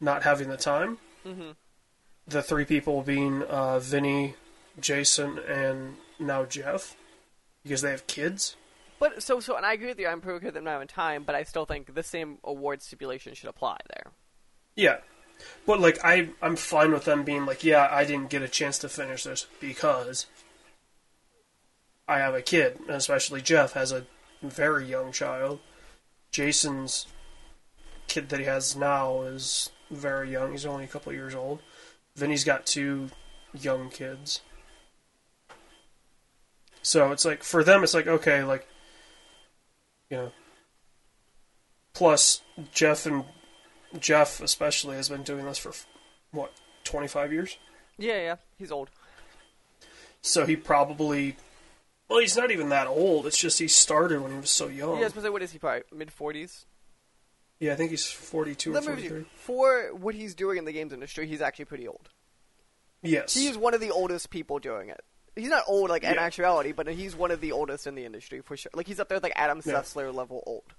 not 0.00 0.22
having 0.22 0.48
the 0.48 0.56
time. 0.56 0.96
Mhm. 1.26 1.56
The 2.26 2.42
three 2.42 2.64
people 2.64 3.02
being 3.02 3.42
uh, 3.42 3.80
Vinny, 3.80 4.36
Jason, 4.80 5.40
and 5.40 5.98
now 6.18 6.46
Jeff, 6.46 6.96
because 7.62 7.82
they 7.82 7.90
have 7.90 8.06
kids. 8.06 8.56
But 8.98 9.22
so 9.22 9.40
so, 9.40 9.56
and 9.56 9.66
I 9.66 9.74
agree 9.74 9.88
with 9.88 9.98
you. 10.00 10.08
I'm 10.08 10.20
good 10.20 10.42
with 10.42 10.54
them 10.54 10.64
not 10.64 10.72
having 10.72 10.88
time, 10.88 11.22
but 11.22 11.34
I 11.34 11.42
still 11.42 11.66
think 11.66 11.94
the 11.94 12.02
same 12.02 12.38
award 12.42 12.80
stipulation 12.80 13.34
should 13.34 13.50
apply 13.50 13.76
there. 13.90 14.12
Yeah. 14.74 15.00
But 15.66 15.80
like 15.80 16.02
I 16.02 16.30
I'm 16.40 16.56
fine 16.56 16.92
with 16.92 17.04
them 17.04 17.24
being 17.24 17.44
like, 17.44 17.62
yeah, 17.62 17.88
I 17.90 18.06
didn't 18.06 18.30
get 18.30 18.40
a 18.40 18.48
chance 18.48 18.78
to 18.78 18.88
finish 18.88 19.24
this 19.24 19.46
because 19.60 20.24
I 22.08 22.20
have 22.20 22.34
a 22.34 22.40
kid, 22.40 22.78
and 22.80 22.96
especially 22.96 23.42
Jeff 23.42 23.74
has 23.74 23.92
a 23.92 24.06
very 24.42 24.86
young 24.86 25.12
child. 25.12 25.60
Jason's 26.30 27.06
kid 28.06 28.28
that 28.28 28.40
he 28.40 28.46
has 28.46 28.76
now 28.76 29.22
is 29.22 29.70
very 29.90 30.30
young. 30.30 30.52
He's 30.52 30.66
only 30.66 30.84
a 30.84 30.88
couple 30.88 31.12
years 31.12 31.34
old. 31.34 31.60
Vinny's 32.16 32.44
got 32.44 32.66
two 32.66 33.10
young 33.58 33.90
kids. 33.90 34.40
So 36.82 37.12
it's 37.12 37.24
like 37.24 37.42
for 37.42 37.62
them 37.64 37.82
it's 37.82 37.94
like 37.94 38.06
okay, 38.06 38.42
like 38.44 38.66
you 40.10 40.16
know. 40.16 40.32
Plus 41.92 42.42
Jeff 42.72 43.06
and 43.06 43.24
Jeff 43.98 44.40
especially 44.40 44.96
has 44.96 45.08
been 45.08 45.22
doing 45.22 45.44
this 45.44 45.58
for 45.58 45.72
what, 46.30 46.52
25 46.84 47.32
years? 47.32 47.56
Yeah, 47.96 48.20
yeah, 48.20 48.36
he's 48.58 48.70
old. 48.70 48.90
So 50.20 50.46
he 50.46 50.56
probably 50.56 51.36
well, 52.08 52.20
he's 52.20 52.36
not 52.36 52.50
even 52.50 52.68
that 52.70 52.86
old. 52.86 53.26
It's 53.26 53.38
just 53.38 53.58
he 53.58 53.68
started 53.68 54.20
when 54.20 54.32
he 54.32 54.38
was 54.38 54.50
so 54.50 54.68
young. 54.68 54.94
Yeah, 54.96 55.00
I 55.00 55.04
was 55.04 55.12
gonna 55.12 55.26
say, 55.26 55.30
what 55.30 55.42
is 55.42 55.52
he? 55.52 55.58
Probably 55.58 55.82
mid 55.94 56.10
forties. 56.12 56.66
Yeah, 57.60 57.72
I 57.72 57.76
think 57.76 57.90
he's 57.90 58.06
42 58.06 58.74
or 58.74 58.80
43. 58.80 59.24
For 59.34 59.90
what 59.92 60.14
he's 60.14 60.34
doing 60.36 60.58
in 60.58 60.64
the 60.64 60.72
games 60.72 60.92
industry, 60.92 61.26
he's 61.26 61.40
actually 61.40 61.64
pretty 61.64 61.88
old. 61.88 62.08
Yes. 63.02 63.34
He's 63.34 63.56
one 63.58 63.74
of 63.74 63.80
the 63.80 63.90
oldest 63.90 64.30
people 64.30 64.58
doing 64.60 64.90
it. 64.90 65.00
He's 65.34 65.48
not 65.48 65.64
old 65.66 65.90
like 65.90 66.04
in 66.04 66.14
Yeah. 66.14 66.22
actuality, 66.22 66.72
but 66.72 66.86
he's 66.88 67.16
one 67.16 67.30
of 67.30 67.40
the 67.40 67.52
oldest 67.52 67.86
in 67.86 67.94
the 67.96 68.04
industry 68.04 68.40
for 68.42 68.56
sure. 68.56 68.70
Like 68.74 68.86
he's 68.86 69.00
up 69.00 69.08
there 69.08 69.16
with 69.16 69.22
like 69.24 69.32
Adam 69.36 69.60
Yeah. 69.64 69.74
Sessler 69.74 70.14
level 70.14 70.42
old. 70.46 70.72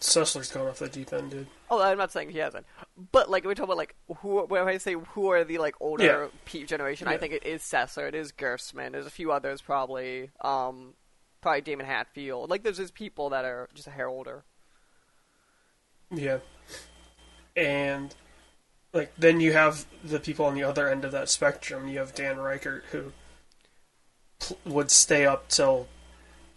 Sessler's 0.00 0.50
gone 0.52 0.66
off 0.66 0.80
the 0.80 0.88
deep 0.88 1.12
end, 1.12 1.30
dude. 1.30 1.46
Oh, 1.70 1.80
I'm 1.80 1.96
not 1.98 2.12
saying 2.12 2.30
he 2.30 2.38
hasn't, 2.38 2.66
but 3.12 3.30
like 3.30 3.44
we're 3.44 3.54
talking 3.54 3.64
about 3.64 3.76
like 3.78 3.94
who 4.18 4.44
when 4.44 4.66
I 4.68 4.76
say 4.78 4.94
who 4.94 5.30
are 5.30 5.44
the 5.44 5.58
like 5.58 5.76
older 5.80 6.04
Yeah. 6.04 6.26
peep 6.44 6.66
generation, 6.68 7.08
I 7.08 7.16
think 7.16 7.32
it 7.32 7.46
is 7.46 7.62
Sessler, 7.62 8.08
it 8.08 8.14
is 8.14 8.32
Gerstmann, 8.32 8.92
there's 8.92 9.06
a 9.06 9.10
few 9.10 9.32
others 9.32 9.62
probably, 9.62 10.30
um, 10.42 10.94
probably 11.40 11.62
Damon 11.62 11.86
Hatfield. 11.86 12.50
Like 12.50 12.62
there's 12.64 12.76
just 12.78 12.94
people 12.94 13.30
that 13.30 13.44
are 13.44 13.68
just 13.74 13.86
a 13.88 13.90
hair 13.90 14.08
older. 14.08 14.44
Yeah. 16.10 16.38
And 17.56 18.14
like 18.92 19.12
then 19.16 19.40
you 19.40 19.52
have 19.52 19.86
the 20.04 20.20
people 20.20 20.44
on 20.46 20.54
the 20.54 20.64
other 20.64 20.88
end 20.88 21.04
of 21.04 21.12
that 21.12 21.28
spectrum. 21.28 21.88
You 21.88 21.98
have 22.00 22.14
Dan 22.14 22.36
Ryckert 22.36 22.82
who 22.90 23.12
pl- 24.38 24.58
would 24.66 24.90
stay 24.90 25.24
up 25.24 25.48
till 25.48 25.88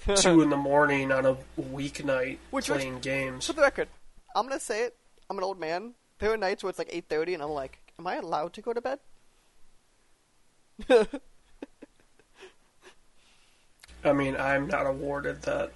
two 0.16 0.42
in 0.42 0.50
the 0.50 0.58
morning 0.58 1.12
on 1.12 1.26
a 1.26 1.36
weeknight 1.60 2.38
Which- 2.52 2.68
playing 2.68 3.00
games. 3.00 3.48
For 3.48 3.54
the 3.54 3.62
record, 3.62 3.88
I'm 4.36 4.48
gonna 4.48 4.60
say 4.60 4.84
it. 4.84 4.96
I'm 5.30 5.38
an 5.38 5.44
old 5.44 5.60
man. 5.60 5.94
There 6.20 6.32
are 6.32 6.38
nights 6.38 6.64
where 6.64 6.70
it's 6.70 6.80
like 6.80 6.90
8:30, 6.92 7.34
and 7.36 7.44
I'm 7.44 7.50
like, 7.52 7.78
"Am 8.00 8.08
I 8.08 8.16
allowed 8.16 8.54
to 8.54 8.62
go 8.62 8.74
to 8.74 8.82
bed?" 8.82 9.00
I 14.04 14.14
mean, 14.14 14.36
I'm 14.36 14.68
not 14.68 14.86
awarded 14.86 15.42
that 15.44 15.72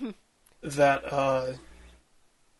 that 0.62 1.12
uh, 1.12 1.52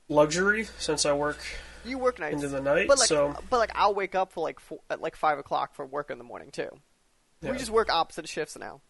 luxury 0.08 0.66
since 0.78 1.06
I 1.06 1.12
work 1.12 1.38
You 1.84 1.98
work 1.98 2.18
nights 2.18 2.34
into 2.34 2.48
the 2.48 2.60
night. 2.60 2.88
but 2.88 2.98
like, 2.98 3.08
so 3.08 3.34
but 3.48 3.58
like, 3.58 3.70
I'll 3.74 3.94
wake 3.94 4.14
up 4.14 4.32
for 4.32 4.42
like 4.42 4.60
four, 4.60 4.80
at 4.90 5.00
like 5.00 5.16
five 5.16 5.38
o'clock 5.38 5.74
for 5.74 5.86
work 5.86 6.10
in 6.10 6.18
the 6.18 6.24
morning 6.24 6.50
too. 6.50 6.68
yeah, 7.40 7.52
We 7.52 7.58
just 7.58 7.70
work 7.70 7.90
opposite 7.90 8.28
shifts 8.28 8.58
now, 8.58 8.80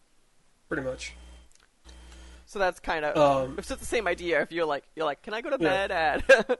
pretty 0.71 0.87
much. 0.87 1.13
so 2.45 2.57
that's 2.57 2.79
kind 2.79 3.03
of 3.03 3.17
Um, 3.17 3.55
it's 3.57 3.67
just 3.67 3.81
the 3.81 3.85
same 3.85 4.07
idea. 4.07 4.41
If 4.41 4.53
you're 4.53 4.65
like, 4.65 4.85
you're 4.95 5.05
like, 5.05 5.21
"Can 5.21 5.33
I 5.33 5.41
go 5.41 5.49
to 5.49 5.57
Yeah. 5.57 5.87
bed 5.87 5.91
at?" 5.91 6.59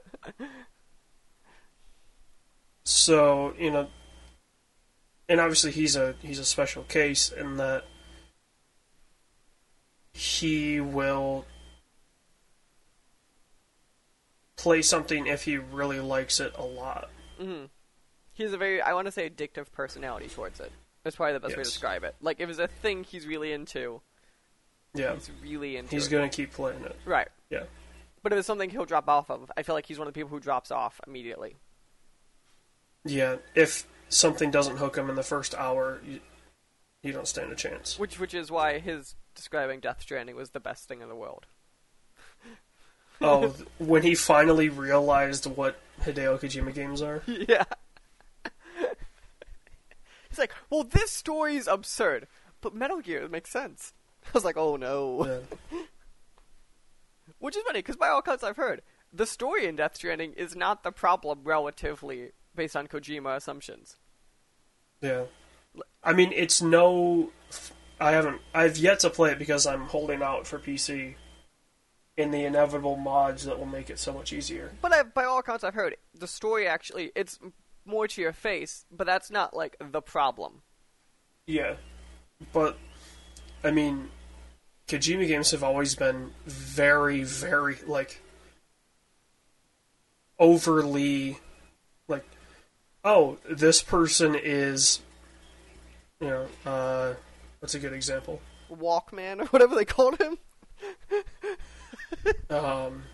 So 2.84 3.54
you 3.58 3.70
know, 3.70 3.88
and 5.28 5.40
obviously 5.40 5.70
he's 5.72 5.96
a 5.96 6.14
he's 6.20 6.38
a 6.38 6.44
special 6.44 6.82
case 6.84 7.30
in 7.30 7.56
that 7.56 7.84
he 10.12 10.80
will 10.80 11.46
play 14.56 14.82
something 14.82 15.26
if 15.26 15.44
he 15.44 15.56
really 15.56 16.00
likes 16.00 16.38
it 16.38 16.52
a 16.56 16.62
lot. 16.64 17.08
hmm 17.40 17.64
He's 18.34 18.52
a 18.54 18.56
very, 18.56 18.80
I 18.80 18.94
want 18.94 19.06
to 19.06 19.12
say, 19.12 19.28
addictive 19.28 19.70
personality 19.72 20.26
towards 20.28 20.58
it. 20.58 20.72
That's 21.04 21.16
probably 21.16 21.32
the 21.34 21.40
best 21.40 21.56
way 21.56 21.62
to 21.64 21.68
describe 21.68 22.04
it. 22.04 22.14
Like, 22.20 22.40
if 22.40 22.48
it's 22.48 22.58
a 22.58 22.68
thing 22.68 23.04
he's 23.04 23.26
really 23.26 23.52
into, 23.52 24.00
Yeah, 24.94 25.14
he's 25.14 25.30
really 25.42 25.76
into 25.76 25.90
he's 25.90 26.06
it. 26.06 26.10
gonna 26.10 26.28
keep 26.28 26.52
playing 26.52 26.82
it. 26.84 26.96
Right. 27.04 27.28
Yeah, 27.50 27.64
But 28.22 28.32
if 28.32 28.38
it's 28.38 28.46
something 28.46 28.70
he'll 28.70 28.84
drop 28.84 29.08
off 29.08 29.30
of, 29.30 29.50
I 29.56 29.62
feel 29.62 29.74
like 29.74 29.86
he's 29.86 29.98
one 29.98 30.06
of 30.08 30.14
the 30.14 30.18
people 30.18 30.30
who 30.30 30.40
drops 30.40 30.70
off 30.70 31.00
immediately. 31.06 31.56
yeah. 33.04 33.36
If 33.54 33.86
something 34.08 34.50
doesn't 34.50 34.76
hook 34.76 34.96
him 34.96 35.10
in 35.10 35.16
the 35.16 35.22
first 35.22 35.54
hour, 35.56 36.00
you, 36.06 36.20
you 37.02 37.12
don't 37.12 37.26
stand 37.26 37.50
a 37.50 37.56
chance. 37.56 37.98
Which, 37.98 38.18
which 38.20 38.32
is 38.34 38.50
why 38.50 38.78
his 38.78 39.16
describing 39.34 39.80
Death 39.80 40.02
Stranding 40.02 40.36
was 40.36 40.50
the 40.50 40.60
best 40.60 40.86
thing 40.86 41.00
in 41.02 41.08
the 41.08 41.16
world. 41.16 41.46
Oh, 43.20 43.54
when 43.78 44.02
he 44.02 44.14
finally 44.14 44.68
realized 44.68 45.46
what 45.46 45.78
Hideo 46.02 46.38
Kojima 46.40 46.72
games 46.74 47.02
are. 47.02 47.22
yeah. 47.26 47.64
He's 50.32 50.38
like, 50.38 50.54
well, 50.70 50.82
this 50.82 51.10
story's 51.10 51.66
absurd, 51.66 52.26
but 52.62 52.74
Metal 52.74 53.00
Gear 53.00 53.28
makes 53.28 53.50
sense. 53.50 53.92
I 54.26 54.30
was 54.32 54.44
like, 54.44 54.56
oh 54.56 54.76
no. 54.76 55.26
Yeah. 55.70 55.78
Which 57.38 57.56
is 57.56 57.62
funny, 57.64 57.80
because 57.80 57.96
by 57.96 58.08
all 58.08 58.20
accounts 58.20 58.42
I've 58.42 58.56
heard, 58.56 58.82
the 59.12 59.26
story 59.26 59.66
in 59.66 59.76
Death 59.76 59.96
Stranding 59.96 60.32
is 60.32 60.56
not 60.56 60.84
the 60.84 60.92
problem 60.92 61.40
relatively 61.44 62.30
based 62.54 62.76
on 62.76 62.86
Kojima 62.86 63.36
assumptions. 63.36 63.96
Yeah. 65.00 65.24
I 66.02 66.12
mean, 66.12 66.32
it's 66.32 66.62
no. 66.62 67.30
I 68.00 68.12
haven't. 68.12 68.40
I've 68.54 68.76
yet 68.76 69.00
to 69.00 69.10
play 69.10 69.32
it 69.32 69.38
because 69.38 69.66
I'm 69.66 69.82
holding 69.82 70.22
out 70.22 70.46
for 70.46 70.58
PC 70.58 71.14
in 72.16 72.30
the 72.30 72.44
inevitable 72.44 72.96
mods 72.96 73.44
that 73.44 73.58
will 73.58 73.66
make 73.66 73.90
it 73.90 73.98
so 73.98 74.12
much 74.12 74.32
easier. 74.32 74.72
But 74.80 74.92
I, 74.92 75.02
by 75.02 75.24
all 75.24 75.38
accounts 75.38 75.64
I've 75.64 75.74
heard, 75.74 75.96
the 76.14 76.26
story 76.26 76.66
actually, 76.66 77.10
it's 77.14 77.38
more 77.84 78.06
to 78.08 78.20
your 78.20 78.32
face, 78.32 78.84
but 78.90 79.06
that's 79.06 79.30
not, 79.30 79.54
like, 79.54 79.76
the 79.80 80.02
problem. 80.02 80.62
Yeah. 81.46 81.74
But, 82.52 82.78
I 83.62 83.70
mean, 83.70 84.10
Kojima 84.88 85.26
games 85.26 85.50
have 85.50 85.62
always 85.62 85.94
been 85.94 86.32
very, 86.46 87.22
very, 87.22 87.76
like, 87.86 88.20
overly, 90.38 91.38
like, 92.08 92.24
oh, 93.04 93.38
this 93.48 93.82
person 93.82 94.34
is, 94.34 95.00
you 96.20 96.28
know, 96.28 96.46
uh, 96.66 97.14
what's 97.60 97.74
a 97.74 97.78
good 97.78 97.92
example? 97.92 98.40
Walkman, 98.70 99.40
or 99.40 99.46
whatever 99.46 99.74
they 99.74 99.84
called 99.84 100.20
him. 100.20 100.38
Um, 102.50 103.04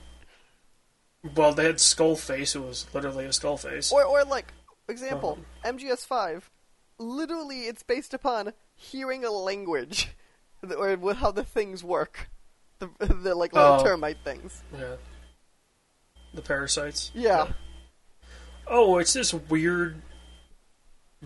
well, 1.34 1.52
they 1.52 1.64
had 1.64 1.80
Skull 1.80 2.16
Face, 2.16 2.52
who 2.52 2.62
was 2.62 2.86
literally 2.92 3.24
a 3.24 3.32
skull 3.32 3.56
face. 3.56 3.92
Or, 3.92 4.04
or 4.04 4.24
like, 4.24 4.52
example, 4.92 5.38
Uh-huh. 5.64 5.72
MGS5, 5.72 6.42
literally 6.98 7.62
it's 7.62 7.82
based 7.82 8.14
upon 8.14 8.52
hearing 8.74 9.24
a 9.24 9.30
language, 9.30 10.10
or 10.76 11.14
how 11.14 11.30
the 11.30 11.44
things 11.44 11.82
work. 11.84 12.28
The, 12.78 12.88
the 13.00 13.34
like, 13.34 13.52
little 13.52 13.80
Oh. 13.80 13.82
termite 13.84 14.18
things. 14.24 14.62
Yeah. 14.76 14.96
The 16.34 16.42
parasites. 16.42 17.10
Yeah. 17.14 17.52
Oh, 18.66 18.98
it's 18.98 19.12
this 19.14 19.32
weird, 19.34 20.02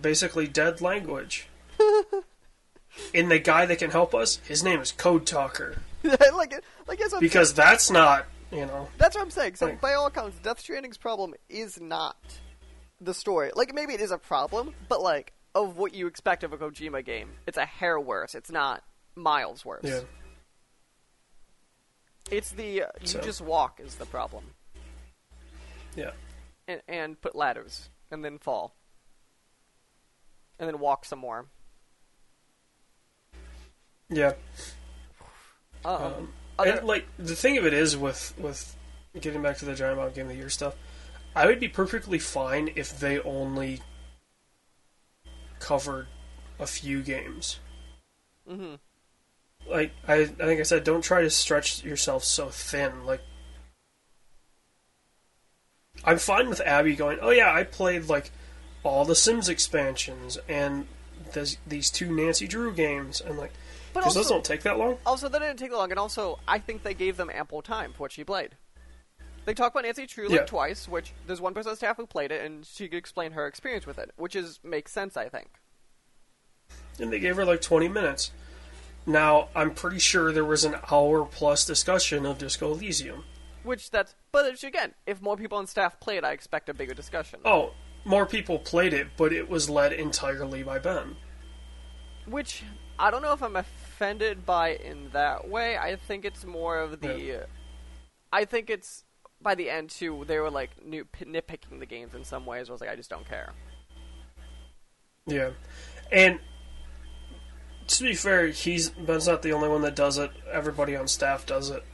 basically 0.01 0.47
dead 0.47 0.81
language. 0.81 1.49
and 3.15 3.31
the 3.31 3.39
guy 3.39 3.67
that 3.67 3.79
can 3.79 3.91
help 3.91 4.15
us, 4.15 4.37
his 4.47 4.63
name 4.63 4.81
is 4.81 4.93
Code 4.93 5.27
Talker. 5.27 5.83
like, 6.05 6.55
like 6.87 6.99
that's 6.99 7.19
Because 7.19 7.53
that's 7.55 7.91
not, 7.91 8.27
you 8.51 8.65
know. 8.67 8.89
That's 8.99 9.15
what 9.17 9.23
I'm 9.23 9.31
saying. 9.31 9.57
So, 9.57 9.67
Right. 9.67 9.81
by 9.81 9.95
all 9.95 10.07
accounts, 10.07 10.39
Death 10.39 10.61
Stranding's 10.61 10.97
problem 10.99 11.35
is 11.49 11.81
not 11.81 12.17
the 13.03 13.15
story. 13.15 13.51
Like, 13.55 13.75
maybe 13.75 13.95
it 13.95 14.01
is 14.01 14.11
a 14.11 14.19
problem, 14.19 14.75
but 14.89 15.01
like 15.01 15.33
of 15.55 15.77
what 15.77 15.95
you 15.95 16.07
expect 16.07 16.45
of 16.45 16.53
a 16.53 16.59
Kojima 16.59 17.05
game, 17.05 17.31
it's 17.47 17.59
a 17.59 17.67
hair 17.67 17.99
worse. 18.01 18.35
It's 18.35 18.51
not 18.51 18.83
miles 19.15 19.65
worse. 19.65 19.85
Yeah. 19.85 20.01
It's 22.31 22.51
the 22.53 22.85
uh, 22.85 22.87
you 23.01 23.07
So- 23.07 23.21
just 23.21 23.41
walk 23.41 23.81
is 23.81 23.97
the 23.97 24.07
problem, 24.07 24.45
Yeah. 25.97 26.13
and, 26.69 26.81
and 26.89 27.21
put 27.21 27.35
ladders, 27.35 27.91
and 28.11 28.25
then 28.25 28.39
fall, 28.39 28.75
and 30.59 30.69
then 30.69 30.79
walk 30.79 31.05
some 31.05 31.19
more. 31.19 31.47
Yeah. 34.09 34.35
Um, 35.85 36.03
Um, 36.03 36.33
other- 36.59 36.71
and 36.79 36.87
like 36.87 37.07
the 37.19 37.35
thing 37.37 37.59
of 37.59 37.67
it 37.67 37.73
is 37.75 37.97
with 37.97 38.35
with 38.39 38.77
getting 39.21 39.43
back 39.43 39.59
to 39.59 39.65
the 39.65 39.75
Giant 39.75 39.97
Bomb 39.99 40.13
Game 40.13 40.27
of 40.27 40.31
the 40.31 40.37
Year 40.37 40.49
stuff, 40.49 40.75
I 41.35 41.47
would 41.47 41.61
be 41.61 41.69
perfectly 41.69 42.19
fine 42.19 42.71
if 42.77 42.99
they 42.99 43.19
only 43.21 43.81
covered 45.59 46.09
a 46.59 46.67
few 46.67 47.03
games. 47.03 47.61
mhm. 48.49 48.79
Like 49.69 49.93
I, 50.07 50.15
I 50.15 50.25
think 50.27 50.61
I 50.61 50.65
said, 50.65 50.85
don't 50.85 51.03
try 51.03 51.23
to 51.23 51.31
stretch 51.31 51.85
yourself 51.85 52.25
so 52.25 52.49
thin. 52.49 53.07
Like 53.07 53.21
I'm 56.05 56.19
fine 56.19 56.49
with 56.49 56.61
Abby 56.61 56.97
going, 56.97 57.19
oh 57.23 57.31
yeah, 57.31 57.53
I 57.55 57.63
played 57.65 58.09
like 58.09 58.31
all 58.83 59.05
the 59.05 59.15
Sims 59.15 59.49
expansions 59.49 60.39
and 60.49 60.87
there's 61.33 61.57
these 61.67 61.91
two 61.91 62.15
Nancy 62.15 62.47
Drew 62.47 62.73
games, 62.73 63.21
and 63.21 63.39
like 63.39 63.53
because 63.95 64.15
those 64.15 64.29
don't 64.29 64.45
take 64.45 64.63
that 64.63 64.79
long. 64.79 64.99
Also, 65.07 65.29
they 65.29 65.39
didn't 65.39 65.59
take 65.59 65.73
long, 65.73 65.91
and 65.91 65.99
also, 65.99 66.39
I 66.49 66.59
think 66.59 66.83
they 66.83 66.95
gave 66.95 67.17
them 67.17 67.31
ample 67.33 67.63
time 67.63 67.93
for 67.93 68.01
what 68.05 68.13
she 68.13 68.25
played. 68.25 68.57
They 69.45 69.55
talk 69.55 69.73
about 69.73 69.85
Nancy 69.85 70.07
Drew 70.07 70.29
like 70.29 70.41
Yeah. 70.41 70.47
twice, 70.47 70.87
which 70.87 71.13
there's 71.27 71.41
one 71.41 71.53
person 71.55 71.71
on 71.71 71.77
staff 71.77 71.97
who 71.97 72.07
played 72.07 72.31
it, 72.31 72.45
and 72.45 72.65
she 72.65 72.89
could 72.89 72.99
explain 72.99 73.33
her 73.33 73.47
experience 73.47 73.87
with 73.87 73.99
it, 73.99 74.13
which 74.17 74.37
is 74.37 74.61
makes 74.63 74.93
sense, 74.93 75.17
I 75.17 75.29
think. 75.29 75.49
and 77.01 77.13
they 77.13 77.19
gave 77.19 77.37
her 77.37 77.45
like 77.45 77.61
20 77.63 77.89
minutes. 77.89 78.31
Now, 79.07 79.49
I'm 79.57 79.75
pretty 79.75 79.99
sure 79.99 80.31
there 80.31 80.45
was 80.45 80.65
an 80.65 80.77
hour 80.91 81.25
plus 81.25 81.65
discussion 81.67 82.25
of 82.27 82.39
Disco 82.39 82.71
Elysium. 82.73 83.25
Which 83.65 83.91
that's, 83.91 84.15
but 84.31 84.45
it's, 84.47 84.63
again, 84.63 84.95
if 85.07 85.21
more 85.21 85.37
people 85.37 85.59
on 85.59 85.67
staff 85.67 85.99
played, 86.01 86.23
I 86.23 86.33
expect 86.33 86.69
a 86.69 86.75
bigger 86.75 86.95
discussion. 86.95 87.41
Oh, 87.45 87.73
more 88.05 88.27
people 88.27 88.59
played 88.59 88.93
it, 88.93 89.09
but 89.17 89.33
it 89.33 89.49
was 89.49 89.69
led 89.71 89.93
entirely 89.93 90.63
by 90.63 90.79
Ben. 90.79 91.17
Which 92.27 92.63
I 92.99 93.11
don't 93.11 93.23
know 93.23 93.33
if 93.33 93.43
I'm 93.43 93.57
offended 93.57 94.45
by 94.47 94.75
in 94.75 95.11
that 95.13 95.49
way. 95.49 95.77
I 95.79 95.97
think 95.97 96.25
it's 96.25 96.45
more 96.45 96.79
of 96.79 97.01
the. 97.01 97.19
Yeah. 97.19 97.45
I 98.33 98.45
think 98.45 98.71
it's 98.71 99.05
by 99.43 99.55
the 99.55 99.71
end 99.71 99.91
too, 99.91 100.25
they 100.27 100.39
were 100.39 100.51
like 100.51 100.71
new, 100.85 101.05
nitpicking 101.21 101.79
the 101.79 101.87
games 101.87 102.15
in 102.15 102.25
some 102.25 102.47
ways. 102.47 102.69
I 102.69 102.73
was 102.73 102.81
like, 102.81 102.91
I 102.91 102.97
just 102.97 103.11
don't 103.11 103.29
care. 103.29 103.53
Yeah, 105.27 105.51
and 106.11 106.41
to 107.87 108.05
be 108.05 108.15
fair, 108.15 108.49
he's 108.49 108.91
Ben's 108.91 109.27
not 109.27 109.43
the 109.43 109.53
only 109.53 109.69
one 109.69 109.83
that 109.83 109.95
does 109.95 110.19
it. 110.19 110.31
Everybody 110.51 110.97
on 110.97 111.09
staff 111.09 111.47
does 111.47 111.71
it. 111.71 111.85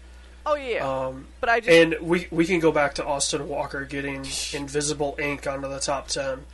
Oh 0.46 0.54
yeah, 0.54 0.88
Um, 0.88 1.26
but 1.40 1.50
I 1.50 1.60
just 1.60 1.70
and 1.70 1.96
we 2.00 2.26
we 2.30 2.46
can 2.46 2.58
go 2.58 2.72
back 2.72 2.94
to 2.94 3.04
Austin 3.04 3.48
Walker 3.48 3.84
getting 3.84 4.24
Invisible 4.54 5.16
Ink 5.18 5.46
onto 5.46 5.68
the 5.68 5.78
top 5.78 6.08
ten 6.08 6.46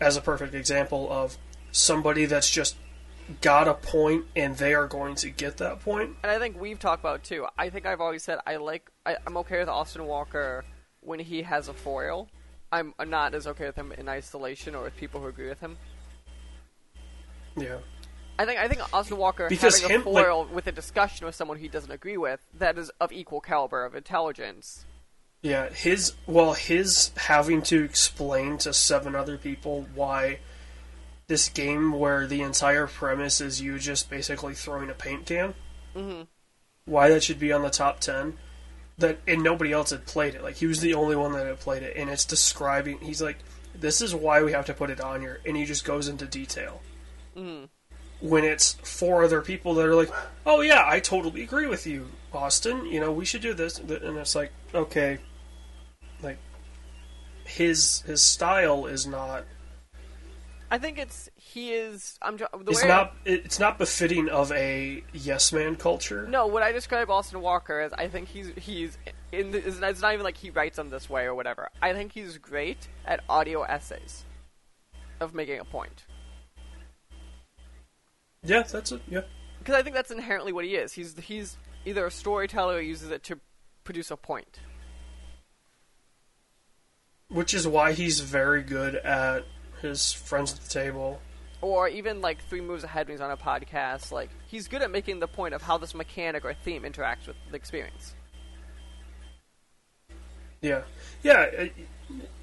as 0.00 0.16
a 0.16 0.20
perfect 0.22 0.54
example 0.54 1.12
of 1.12 1.36
somebody 1.70 2.24
that's 2.24 2.50
just 2.50 2.76
got 3.40 3.68
a 3.68 3.74
point 3.74 4.24
and 4.36 4.56
they 4.56 4.74
are 4.74 4.86
going 4.86 5.14
to 5.16 5.30
get 5.30 5.56
that 5.58 5.80
point. 5.80 6.16
and 6.22 6.30
I 6.30 6.38
think 6.38 6.60
we've 6.60 6.78
talked 6.78 7.02
about 7.02 7.16
it, 7.16 7.24
too. 7.24 7.46
I 7.56 7.70
think 7.70 7.86
I've 7.86 8.00
always 8.00 8.22
said 8.22 8.38
I 8.46 8.56
like 8.56 8.90
I, 9.06 9.16
I'm 9.26 9.36
okay 9.38 9.58
with 9.60 9.68
Austin 9.68 10.04
Walker 10.06 10.64
when 11.00 11.20
he 11.20 11.42
has 11.42 11.68
a 11.68 11.74
foil. 11.74 12.28
I'm 12.72 12.92
not 13.06 13.34
as 13.34 13.46
okay 13.46 13.66
with 13.66 13.76
him 13.76 13.92
in 13.92 14.08
isolation 14.08 14.74
or 14.74 14.82
with 14.82 14.96
people 14.96 15.20
who 15.20 15.28
agree 15.28 15.48
with 15.48 15.60
him. 15.60 15.76
Yeah. 17.56 17.78
I 18.38 18.46
think 18.46 18.58
I 18.58 18.66
think 18.66 18.82
Austin 18.92 19.16
Walker 19.16 19.48
Because 19.48 19.80
having 19.80 19.96
a 19.96 20.00
him, 20.00 20.12
like- 20.12 20.52
with 20.52 20.66
a 20.66 20.72
discussion 20.72 21.24
with 21.24 21.34
someone 21.36 21.58
he 21.58 21.68
doesn't 21.68 21.92
agree 21.92 22.16
with 22.16 22.40
that 22.54 22.76
is 22.78 22.90
of 23.00 23.12
equal 23.12 23.40
caliber 23.40 23.84
of 23.84 23.94
intelligence. 23.94 24.86
Yeah, 25.42 25.68
his 25.68 26.14
well, 26.26 26.54
his 26.54 27.12
having 27.16 27.62
to 27.62 27.84
explain 27.84 28.56
to 28.58 28.72
seven 28.72 29.14
other 29.14 29.36
people 29.36 29.86
why 29.94 30.38
this 31.26 31.48
game 31.48 31.92
where 31.92 32.26
the 32.26 32.42
entire 32.42 32.86
premise 32.86 33.40
is 33.40 33.60
you 33.60 33.78
just 33.78 34.10
basically 34.10 34.54
throwing 34.54 34.90
a 34.90 34.94
paint 34.94 35.26
can, 35.26 35.54
hmm 35.94 36.22
why 36.86 37.08
that 37.08 37.22
should 37.22 37.38
be 37.38 37.52
on 37.52 37.62
the 37.62 37.70
top 37.70 38.00
ten. 38.00 38.36
That 38.98 39.18
and 39.26 39.42
nobody 39.42 39.72
else 39.72 39.90
had 39.90 40.06
played 40.06 40.34
it. 40.34 40.42
Like 40.42 40.56
he 40.56 40.66
was 40.66 40.80
the 40.80 40.94
only 40.94 41.16
one 41.16 41.32
that 41.32 41.46
had 41.46 41.60
played 41.60 41.82
it, 41.82 41.96
and 41.96 42.08
it's 42.10 42.24
describing. 42.24 42.98
He's 43.00 43.22
like, 43.22 43.38
"This 43.74 44.00
is 44.00 44.14
why 44.14 44.42
we 44.42 44.52
have 44.52 44.66
to 44.66 44.74
put 44.74 44.90
it 44.90 45.00
on 45.00 45.20
here," 45.20 45.40
and 45.44 45.56
he 45.56 45.64
just 45.64 45.84
goes 45.84 46.08
into 46.08 46.26
detail. 46.26 46.80
hmm 47.34 47.64
When 48.20 48.44
it's 48.44 48.74
four 48.74 49.24
other 49.24 49.40
people 49.42 49.74
that 49.74 49.86
are 49.86 49.94
like, 49.94 50.10
"Oh 50.46 50.60
yeah, 50.60 50.84
I 50.86 51.00
totally 51.00 51.42
agree 51.42 51.66
with 51.66 51.86
you, 51.86 52.10
Austin. 52.32 52.86
You 52.86 53.00
know, 53.00 53.10
we 53.10 53.24
should 53.24 53.42
do 53.42 53.54
this," 53.54 53.78
and 53.78 53.90
it's 53.90 54.34
like, 54.36 54.52
okay, 54.74 55.18
like 56.22 56.38
his 57.44 58.02
his 58.02 58.22
style 58.22 58.86
is 58.86 59.06
not 59.06 59.44
I 60.74 60.78
think 60.78 60.98
it's 60.98 61.30
he 61.36 61.70
is. 61.72 62.18
I'm 62.20 62.36
the 62.36 62.48
it's 62.66 62.82
way 62.82 62.88
not 62.88 63.14
it's 63.24 63.60
not 63.60 63.78
befitting 63.78 64.28
of 64.28 64.50
a 64.50 65.04
yes 65.12 65.52
man 65.52 65.76
culture. 65.76 66.26
No, 66.26 66.48
what 66.48 66.64
I 66.64 66.72
describe 66.72 67.10
Austin 67.10 67.40
Walker 67.40 67.78
as, 67.78 67.92
I 67.92 68.08
think 68.08 68.26
he's 68.26 68.50
he's 68.56 68.98
in. 69.30 69.52
The, 69.52 69.58
it's, 69.58 69.78
not, 69.78 69.90
it's 69.90 70.02
not 70.02 70.14
even 70.14 70.24
like 70.24 70.36
he 70.36 70.50
writes 70.50 70.74
them 70.74 70.90
this 70.90 71.08
way 71.08 71.26
or 71.26 71.34
whatever. 71.36 71.68
I 71.80 71.92
think 71.92 72.10
he's 72.10 72.38
great 72.38 72.88
at 73.06 73.20
audio 73.28 73.62
essays 73.62 74.24
of 75.20 75.32
making 75.32 75.60
a 75.60 75.64
point 75.64 76.02
Yeah, 78.42 78.64
that's 78.64 78.90
it. 78.90 79.00
Yeah, 79.08 79.20
because 79.60 79.76
I 79.76 79.82
think 79.82 79.94
that's 79.94 80.10
inherently 80.10 80.52
what 80.52 80.64
he 80.64 80.74
is. 80.74 80.92
He's 80.92 81.16
he's 81.20 81.56
either 81.84 82.04
a 82.04 82.10
storyteller 82.10 82.74
or 82.74 82.80
uses 82.80 83.12
it 83.12 83.22
to 83.24 83.38
produce 83.84 84.10
a 84.10 84.16
point. 84.16 84.58
which 87.28 87.54
is 87.54 87.66
why 87.66 87.92
he's 87.92 88.18
very 88.20 88.62
good 88.62 88.96
at 88.96 89.44
his 89.82 90.12
friends 90.12 90.52
at 90.54 90.60
the 90.60 90.68
table. 90.68 91.20
Or 91.60 91.88
even 91.88 92.20
like 92.20 92.42
three 92.48 92.60
moves 92.60 92.84
ahead 92.84 93.06
when 93.08 93.14
he's 93.16 93.20
on 93.22 93.30
a 93.30 93.36
podcast. 93.36 94.12
Like 94.12 94.30
he's 94.46 94.68
good 94.68 94.82
at 94.82 94.90
making 94.90 95.20
the 95.20 95.28
point 95.28 95.54
of 95.54 95.62
how 95.62 95.78
this 95.78 95.94
mechanic 95.94 96.44
or 96.44 96.52
theme 96.54 96.82
interacts 96.82 97.26
with 97.26 97.36
the 97.50 97.56
experience. 97.56 98.14
Yeah, 100.60 100.82
yeah, 101.22 101.50
uh, 101.58 101.64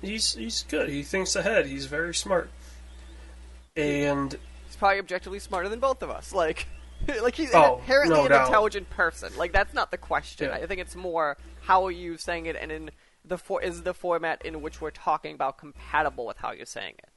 he's 0.01 0.33
he's 0.35 0.63
good. 0.63 0.89
He 0.89 1.01
thinks 1.03 1.35
ahead. 1.35 1.65
He's 1.65 1.87
very 1.87 2.13
smart, 2.13 2.51
and 3.75 4.37
He's 4.67 4.75
probably 4.75 4.99
objectively 4.99 5.39
smarter 5.39 5.69
than 5.69 5.79
both 5.79 6.03
of 6.03 6.09
us. 6.11 6.31
Like, 6.33 6.67
like 7.21 7.35
he's 7.35 7.53
Oh, 7.53 7.77
inherently 7.79 8.15
no 8.17 8.25
an 8.25 8.29
doubt. 8.31 8.47
intelligent 8.47 8.89
person. 8.91 9.31
Like 9.37 9.53
that's 9.53 9.73
not 9.73 9.89
the 9.89 9.97
question. 9.97 10.49
Yeah. 10.49 10.55
I 10.55 10.67
think 10.67 10.81
it's 10.81 10.95
more 10.95 11.35
how 11.61 11.85
are 11.85 11.91
you 11.91 12.17
saying 12.17 12.45
it, 12.45 12.55
and 12.59 12.71
in 12.71 12.91
the 13.25 13.37
for 13.39 13.61
is 13.61 13.81
the 13.83 13.93
format 13.93 14.43
in 14.45 14.61
which 14.61 14.81
we're 14.81 14.91
talking 14.91 15.33
about 15.33 15.57
compatible 15.57 16.25
with 16.27 16.37
how 16.37 16.51
you're 16.51 16.65
saying 16.67 16.95
it. 16.99 17.09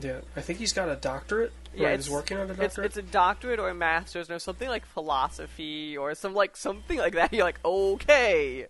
Yeah, 0.00 0.20
I 0.36 0.40
think 0.40 0.58
he's 0.58 0.72
got 0.72 0.88
a 0.88 0.96
doctorate. 0.96 1.52
Yeah, 1.74 1.86
right? 1.88 1.94
it's, 1.94 2.06
he's 2.06 2.12
working 2.12 2.36
on 2.38 2.50
a 2.50 2.54
doctorate. 2.54 2.86
it's 2.86 2.96
a 2.96 3.02
doctorate 3.02 3.58
or 3.60 3.68
a 3.70 3.74
master's 3.74 4.30
or 4.30 4.38
something 4.38 4.68
like 4.68 4.84
philosophy 4.86 5.96
or 5.96 6.14
some 6.14 6.34
like 6.34 6.56
something 6.56 6.98
like 6.98 7.14
that. 7.14 7.32
You're 7.32 7.44
like, 7.44 7.60
okay, 7.64 8.66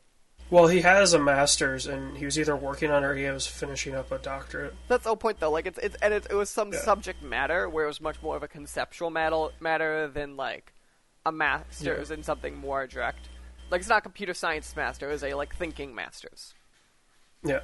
Well, 0.50 0.66
he 0.66 0.80
has 0.83 1.12
a 1.14 1.18
master's, 1.18 1.87
and 1.87 2.16
he 2.16 2.24
was 2.24 2.38
either 2.38 2.56
working 2.56 2.90
on 2.90 3.04
it 3.04 3.06
or 3.06 3.14
he 3.14 3.24
was 3.30 3.46
finishing 3.46 3.94
up 3.94 4.11
a 4.12 4.18
doctorate. 4.18 4.74
That's 4.88 5.04
the 5.04 5.11
whole 5.11 5.16
point, 5.16 5.40
though. 5.40 5.50
Like 5.50 5.66
it's 5.66 5.78
it's 5.78 5.96
and 6.02 6.12
it, 6.14 6.26
it 6.30 6.35
was 6.35 6.50
some 6.50 6.72
Yeah. 6.72 6.80
subject 6.80 7.22
matter 7.22 7.68
where 7.68 7.85
it 7.85 7.88
was 7.88 8.00
much 8.00 8.20
more 8.22 8.37
of 8.37 8.42
a 8.42 8.48
conceptual 8.48 9.11
matter 9.11 9.48
matter 9.61 10.09
than 10.09 10.37
like 10.37 10.72
a 11.26 11.33
master's 11.33 12.11
in 12.11 12.22
something 12.22 12.56
more 12.56 12.87
direct. 12.87 13.28
Like 13.70 13.80
it's 13.80 13.88
not 13.88 14.02
computer 14.02 14.35
science 14.35 14.74
master; 14.74 15.09
it 15.09 15.12
was 15.12 15.22
a 15.22 15.35
like 15.35 15.54
thinking 15.54 15.94
masters. 15.94 16.54
Yeah, 17.44 17.61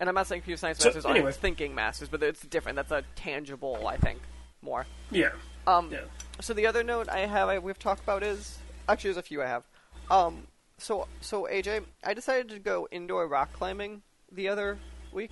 And 0.00 0.08
I'm 0.08 0.14
not 0.14 0.26
saying 0.26 0.40
computer 0.40 0.58
science 0.58 0.78
So, 0.78 0.86
masters 0.88 1.04
anyway. 1.04 1.24
aren't 1.26 1.36
thinking 1.36 1.74
masters, 1.74 2.08
but 2.08 2.22
it's 2.22 2.40
different. 2.42 2.76
That's 2.76 2.90
a 2.90 3.04
tangible, 3.16 3.86
I 3.86 3.96
think, 3.98 4.18
more. 4.62 4.86
yeah, 5.10 5.28
Um, 5.66 5.90
yeah. 5.92 6.00
So 6.40 6.54
the 6.54 6.66
other 6.66 6.82
note 6.82 7.08
I 7.10 7.20
have 7.20 7.48
I, 7.50 7.58
we've 7.58 7.78
talked 7.78 8.02
about 8.02 8.22
is 8.22 8.58
actually 8.88 9.08
there's 9.12 9.18
a 9.18 9.22
few 9.22 9.42
I 9.42 9.46
have. 9.46 9.62
Um, 10.10 10.46
so 10.78 11.06
so 11.20 11.46
AJ, 11.50 11.84
I 12.02 12.14
decided 12.14 12.48
to 12.48 12.58
go 12.58 12.88
indoor 12.90 13.28
rock 13.28 13.52
climbing 13.52 14.00
the 14.32 14.48
other 14.48 14.78
week. 15.12 15.30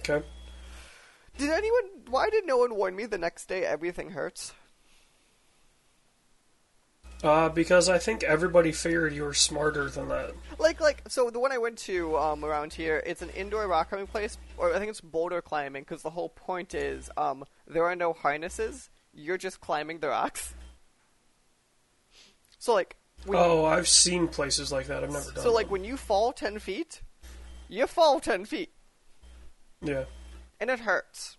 Okay. 0.00 0.24
Did 1.38 1.50
anyone? 1.50 1.84
Why 2.10 2.28
did 2.28 2.46
no 2.46 2.58
one 2.58 2.74
warn 2.74 2.94
me 2.94 3.06
the 3.06 3.16
next 3.18 3.46
day 3.46 3.64
everything 3.64 4.10
hurts? 4.10 4.52
Uh, 7.22 7.48
because 7.48 7.88
I 7.88 7.98
think 7.98 8.22
everybody 8.22 8.70
figured 8.70 9.12
you 9.12 9.24
were 9.24 9.34
smarter 9.34 9.88
than 9.90 10.08
that. 10.08 10.34
Like 10.58 10.80
like 10.80 11.02
so 11.08 11.30
the 11.30 11.40
one 11.40 11.50
I 11.50 11.58
went 11.58 11.76
to 11.78 12.16
um, 12.16 12.44
around 12.44 12.72
here, 12.72 13.02
it's 13.04 13.22
an 13.22 13.30
indoor 13.30 13.66
rock 13.66 13.88
climbing 13.88 14.06
place, 14.06 14.38
or 14.56 14.72
I 14.74 14.78
think 14.78 14.90
it's 14.90 15.00
boulder 15.00 15.42
climbing 15.42 15.82
because 15.82 16.02
the 16.02 16.10
whole 16.10 16.28
point 16.28 16.74
is 16.74 17.10
um, 17.16 17.44
there 17.66 17.84
are 17.84 17.96
no 17.96 18.12
harnesses. 18.12 18.88
You're 19.12 19.38
just 19.38 19.60
climbing 19.60 19.98
the 19.98 20.08
rocks. 20.08 20.54
So 22.58 22.72
like 22.74 22.96
Oh, 23.28 23.64
I've 23.64 23.88
seen 23.88 24.28
places 24.28 24.70
like 24.70 24.86
that. 24.86 25.02
I've 25.02 25.10
never 25.10 25.32
done. 25.32 25.42
so 25.42 25.52
like 25.52 25.66
them. 25.66 25.72
when 25.72 25.84
you 25.84 25.96
fall 25.96 26.32
ten 26.32 26.60
feet, 26.60 27.02
you 27.68 27.86
fall 27.88 28.20
ten 28.20 28.44
feet. 28.44 28.70
yeah, 29.82 30.04
and 30.60 30.70
it 30.70 30.80
hurts. 30.80 31.36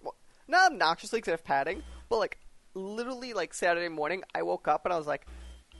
Well, 0.00 0.14
not 0.46 0.70
obnoxiously 0.72 1.18
because 1.18 1.30
I 1.30 1.32
have 1.32 1.44
padding, 1.44 1.82
but 2.08 2.18
like 2.18 2.38
literally, 2.74 3.32
like 3.32 3.54
Saturday 3.54 3.88
morning, 3.88 4.22
I 4.34 4.42
woke 4.42 4.68
up 4.68 4.84
and 4.84 4.92
I 4.92 4.98
was 4.98 5.06
like, 5.06 5.26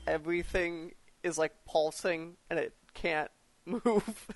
everything 0.07 0.93
is 1.23 1.39
like 1.39 1.53
pulsing 1.67 2.37
and 2.51 2.59
it 2.59 2.75
can't 2.95 3.31
move. 3.67 4.29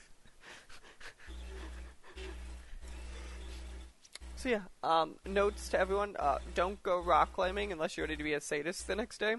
so 4.36 4.48
yeah, 4.48 4.60
um, 4.82 5.16
notes 5.26 5.68
to 5.70 5.78
everyone: 5.78 6.14
uh, 6.18 6.38
don't 6.54 6.82
go 6.82 7.00
rock 7.00 7.32
climbing 7.32 7.72
unless 7.72 7.96
you're 7.96 8.04
ready 8.04 8.16
to 8.16 8.22
be 8.24 8.34
a 8.34 8.40
sadist 8.40 8.86
the 8.86 8.94
next 8.96 9.18
day 9.18 9.36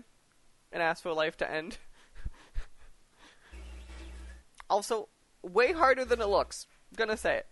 and 0.72 0.84
ask 0.84 1.04
for 1.04 1.14
life 1.14 1.38
to 1.38 1.50
end. 1.50 1.78
also, 4.70 5.08
way 5.42 5.72
harder 5.74 6.04
than 6.04 6.22
it 6.22 6.28
looks. 6.28 6.68
gonna 6.96 7.18
say 7.18 7.38
it. 7.38 7.46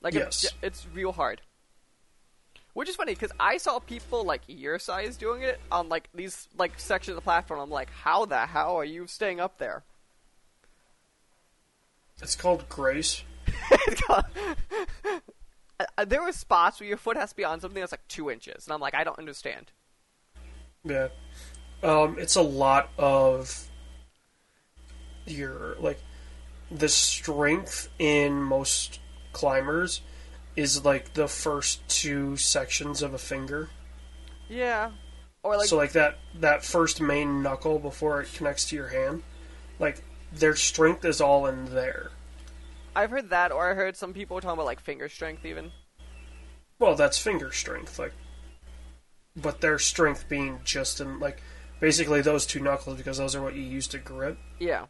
Like 0.00 0.14
Yes. 0.14 0.44
it's, 0.44 0.54
it's 0.62 0.86
real 0.94 1.12
hard. 1.12 1.40
Which 2.76 2.90
is 2.90 2.96
funny 2.96 3.14
because 3.14 3.32
I 3.40 3.56
saw 3.56 3.78
people 3.78 4.22
like 4.24 4.42
your 4.48 4.78
size 4.78 5.16
doing 5.16 5.40
it 5.40 5.58
on 5.72 5.88
like 5.88 6.10
these 6.14 6.46
like 6.58 6.78
sections 6.78 7.12
of 7.12 7.14
the 7.16 7.22
platform. 7.22 7.58
I'm 7.58 7.70
like, 7.70 7.88
how 7.88 8.26
the 8.26 8.44
hell 8.44 8.76
are 8.76 8.84
you 8.84 9.06
staying 9.06 9.40
up 9.40 9.56
there? 9.56 9.82
it's 12.20 12.36
called 12.36 12.68
grace. 12.68 13.22
Uh, 14.10 14.22
uh, 15.96 16.04
there 16.04 16.22
were 16.22 16.32
spots 16.32 16.78
where 16.78 16.88
your 16.88 16.98
foot 16.98 17.16
has 17.16 17.30
to 17.30 17.36
be 17.36 17.44
on 17.44 17.60
something 17.60 17.80
that's 17.80 17.92
like 17.92 18.06
two 18.08 18.30
inches, 18.30 18.66
and 18.66 18.74
I'm 18.74 18.80
like, 18.80 18.94
I 18.94 19.04
don't 19.04 19.18
understand. 19.18 19.72
Yeah. 20.84 21.08
Um, 21.82 22.16
it's 22.18 22.36
a 22.36 22.42
lot 22.42 22.90
of 22.98 23.70
your 25.24 25.76
like 25.80 25.98
the 26.70 26.90
strength 26.90 27.88
in 27.98 28.42
most 28.42 29.00
climbers 29.32 30.02
is 30.56 30.84
like 30.84 31.12
the 31.14 31.28
first 31.28 31.86
two 31.88 32.36
sections 32.36 33.02
of 33.02 33.14
a 33.14 33.18
finger. 33.18 33.68
Yeah, 34.48 34.90
or 35.42 35.56
like 35.56 35.66
so 35.66 35.76
like 35.76 35.92
that 35.92 36.18
that 36.34 36.64
first 36.64 37.00
main 37.00 37.42
knuckle 37.42 37.78
before 37.78 38.20
it 38.20 38.32
connects 38.34 38.68
to 38.70 38.76
your 38.76 38.88
hand, 38.88 39.22
like 39.78 40.02
their 40.32 40.56
strength 40.56 41.04
is 41.04 41.20
all 41.20 41.46
in 41.46 41.66
there. 41.66 42.10
I've 42.94 43.10
heard 43.10 43.30
that, 43.30 43.52
or 43.52 43.70
I 43.70 43.74
heard 43.74 43.96
some 43.96 44.14
people 44.14 44.40
talking 44.40 44.54
about 44.54 44.66
like 44.66 44.80
finger 44.80 45.08
strength 45.08 45.44
even. 45.44 45.72
Well, 46.78 46.94
that's 46.94 47.18
finger 47.18 47.52
strength, 47.52 47.98
like, 47.98 48.12
but 49.34 49.60
their 49.60 49.78
strength 49.78 50.28
being 50.28 50.60
just 50.64 51.00
in 51.00 51.20
like 51.20 51.42
basically 51.80 52.22
those 52.22 52.46
two 52.46 52.60
knuckles 52.60 52.96
because 52.96 53.18
those 53.18 53.34
are 53.34 53.42
what 53.42 53.54
you 53.54 53.62
use 53.62 53.86
to 53.88 53.98
grip. 53.98 54.38
Yeah. 54.58 54.86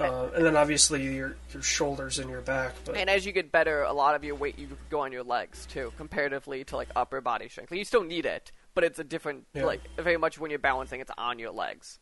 Uh, 0.00 0.30
and 0.34 0.44
then 0.46 0.56
obviously 0.56 1.02
your 1.14 1.36
your 1.52 1.62
shoulders 1.62 2.18
and 2.18 2.30
your 2.30 2.40
back. 2.40 2.74
But 2.84 2.96
And 2.96 3.10
as 3.10 3.26
you 3.26 3.32
get 3.32 3.52
better, 3.52 3.82
a 3.82 3.92
lot 3.92 4.14
of 4.14 4.24
your 4.24 4.34
weight 4.34 4.58
you 4.58 4.68
go 4.88 5.00
on 5.00 5.12
your 5.12 5.22
legs 5.22 5.66
too, 5.66 5.92
comparatively 5.96 6.64
to 6.64 6.76
like 6.76 6.88
upper 6.96 7.20
body 7.20 7.48
strength. 7.48 7.70
Like, 7.70 7.78
you 7.78 7.84
still 7.84 8.02
need 8.04 8.24
it, 8.26 8.50
but 8.74 8.82
it's 8.84 8.98
a 8.98 9.04
different 9.04 9.46
Yeah. 9.54 9.64
like 9.66 9.82
very 9.98 10.16
much 10.16 10.38
when 10.38 10.50
you're 10.50 10.58
balancing, 10.58 11.00
it's 11.00 11.10
on 11.18 11.38
your 11.38 11.50
legs. 11.50 11.98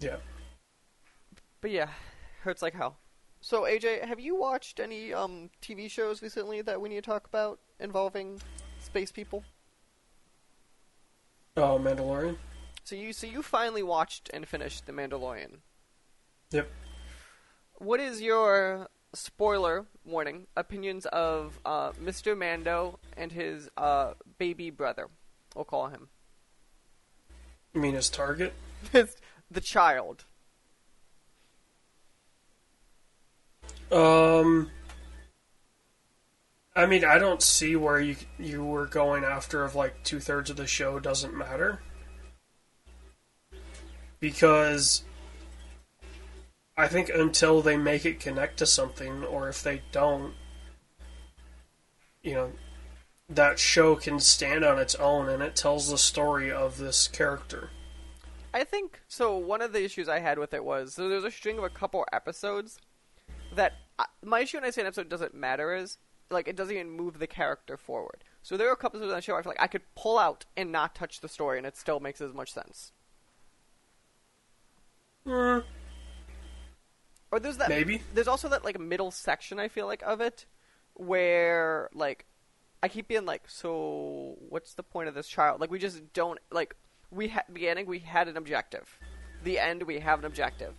yeah, 0.00 0.16
But 1.60 1.70
yeah, 1.70 1.88
hurts 2.42 2.62
like 2.62 2.74
hell. 2.74 2.98
So 3.40 3.62
AJ, 3.62 4.04
have 4.06 4.20
you 4.20 4.36
watched 4.36 4.80
any 4.80 5.12
um 5.12 5.50
TV 5.60 5.90
shows 5.90 6.22
recently 6.22 6.62
that 6.62 6.80
we 6.80 6.88
need 6.88 7.02
to 7.04 7.10
talk 7.10 7.26
about 7.26 7.58
involving 7.80 8.40
space 8.80 9.10
people? 9.12 9.44
oh 11.56 11.78
Mandalorian. 11.78 12.36
So 12.84 12.94
you 12.96 13.14
so 13.14 13.26
you 13.26 13.42
finally 13.42 13.82
watched 13.82 14.30
and 14.34 14.46
finished 14.46 14.84
The 14.84 14.92
Mandalorian. 14.92 15.60
Yep. 16.50 16.70
What 17.76 17.98
is 17.98 18.20
your 18.20 18.88
spoiler 19.14 19.86
warning 20.04 20.46
opinions 20.54 21.06
of 21.06 21.58
uh, 21.64 21.92
Mr. 21.92 22.36
Mando 22.36 22.98
and 23.16 23.32
his 23.32 23.70
uh, 23.78 24.12
baby 24.38 24.68
brother? 24.68 25.08
We'll 25.56 25.64
call 25.64 25.88
him 25.88 26.08
You 27.72 27.80
mean 27.80 27.94
his 27.94 28.10
target? 28.10 28.52
the 28.92 29.60
child. 29.62 30.24
Um, 33.90 34.70
I 36.76 36.84
mean, 36.84 37.04
I 37.04 37.18
don't 37.18 37.40
see 37.40 37.76
where 37.76 37.98
you 37.98 38.16
you 38.38 38.62
were 38.62 38.86
going 38.86 39.24
after 39.24 39.64
of 39.64 39.74
like 39.74 40.02
two 40.04 40.20
thirds 40.20 40.50
of 40.50 40.56
the 40.56 40.66
show 40.66 41.00
doesn't 41.00 41.34
matter 41.34 41.80
because 44.24 45.02
I 46.78 46.88
think 46.88 47.10
until 47.10 47.60
they 47.60 47.76
make 47.76 48.06
it 48.06 48.20
connect 48.20 48.56
to 48.60 48.64
something, 48.64 49.22
or 49.22 49.50
if 49.50 49.62
they 49.62 49.82
don't, 49.92 50.32
you 52.22 52.32
know, 52.32 52.52
that 53.28 53.58
show 53.58 53.96
can 53.96 54.18
stand 54.18 54.64
on 54.64 54.78
its 54.78 54.94
own 54.94 55.28
and 55.28 55.42
it 55.42 55.54
tells 55.54 55.90
the 55.90 55.98
story 55.98 56.50
of 56.50 56.78
this 56.78 57.06
character. 57.06 57.68
I 58.54 58.64
think 58.64 59.02
so. 59.08 59.36
One 59.36 59.60
of 59.60 59.74
the 59.74 59.84
issues 59.84 60.08
I 60.08 60.20
had 60.20 60.38
with 60.38 60.54
it 60.54 60.64
was 60.64 60.94
so 60.94 61.06
there's 61.10 61.24
a 61.24 61.30
string 61.30 61.58
of 61.58 61.64
a 61.64 61.68
couple 61.68 62.06
episodes 62.10 62.78
that 63.54 63.74
I, 63.98 64.06
my 64.24 64.40
issue 64.40 64.56
when 64.56 64.64
I 64.64 64.70
say 64.70 64.80
an 64.80 64.86
episode 64.86 65.10
doesn't 65.10 65.34
matter 65.34 65.74
is 65.74 65.98
like 66.30 66.48
it 66.48 66.56
doesn't 66.56 66.74
even 66.74 66.90
move 66.90 67.18
the 67.18 67.26
character 67.26 67.76
forward. 67.76 68.24
So 68.40 68.56
there 68.56 68.70
are 68.70 68.72
a 68.72 68.76
couple 68.76 69.00
episodes 69.00 69.12
on 69.12 69.18
the 69.18 69.22
show 69.22 69.36
I 69.36 69.42
feel 69.42 69.50
like 69.50 69.62
I 69.62 69.66
could 69.66 69.94
pull 69.94 70.18
out 70.18 70.46
and 70.56 70.72
not 70.72 70.94
touch 70.94 71.20
the 71.20 71.28
story, 71.28 71.58
and 71.58 71.66
it 71.66 71.76
still 71.76 72.00
makes 72.00 72.22
as 72.22 72.32
much 72.32 72.54
sense. 72.54 72.92
Hmm, 75.26 75.60
Or 77.30 77.40
there's 77.40 77.56
that 77.56 77.68
Maybe. 77.68 78.02
There's 78.12 78.28
also 78.28 78.48
that 78.50 78.64
like 78.64 78.78
middle 78.78 79.10
section 79.10 79.58
I 79.58 79.68
feel 79.68 79.86
like 79.86 80.02
of 80.02 80.20
it 80.20 80.46
where 80.94 81.88
like 81.94 82.26
I 82.82 82.88
keep 82.88 83.08
being 83.08 83.24
like, 83.24 83.42
so 83.48 84.36
what's 84.50 84.74
the 84.74 84.82
point 84.82 85.08
of 85.08 85.14
this 85.14 85.26
child? 85.26 85.60
Like 85.60 85.70
we 85.70 85.78
just 85.78 86.12
don't 86.12 86.38
like 86.52 86.76
we 87.10 87.28
had 87.28 87.44
beginning 87.52 87.86
we 87.86 88.00
had 88.00 88.28
an 88.28 88.36
objective. 88.36 88.98
The 89.42 89.58
end 89.58 89.82
we 89.84 90.00
have 90.00 90.18
an 90.18 90.24
objective. 90.26 90.74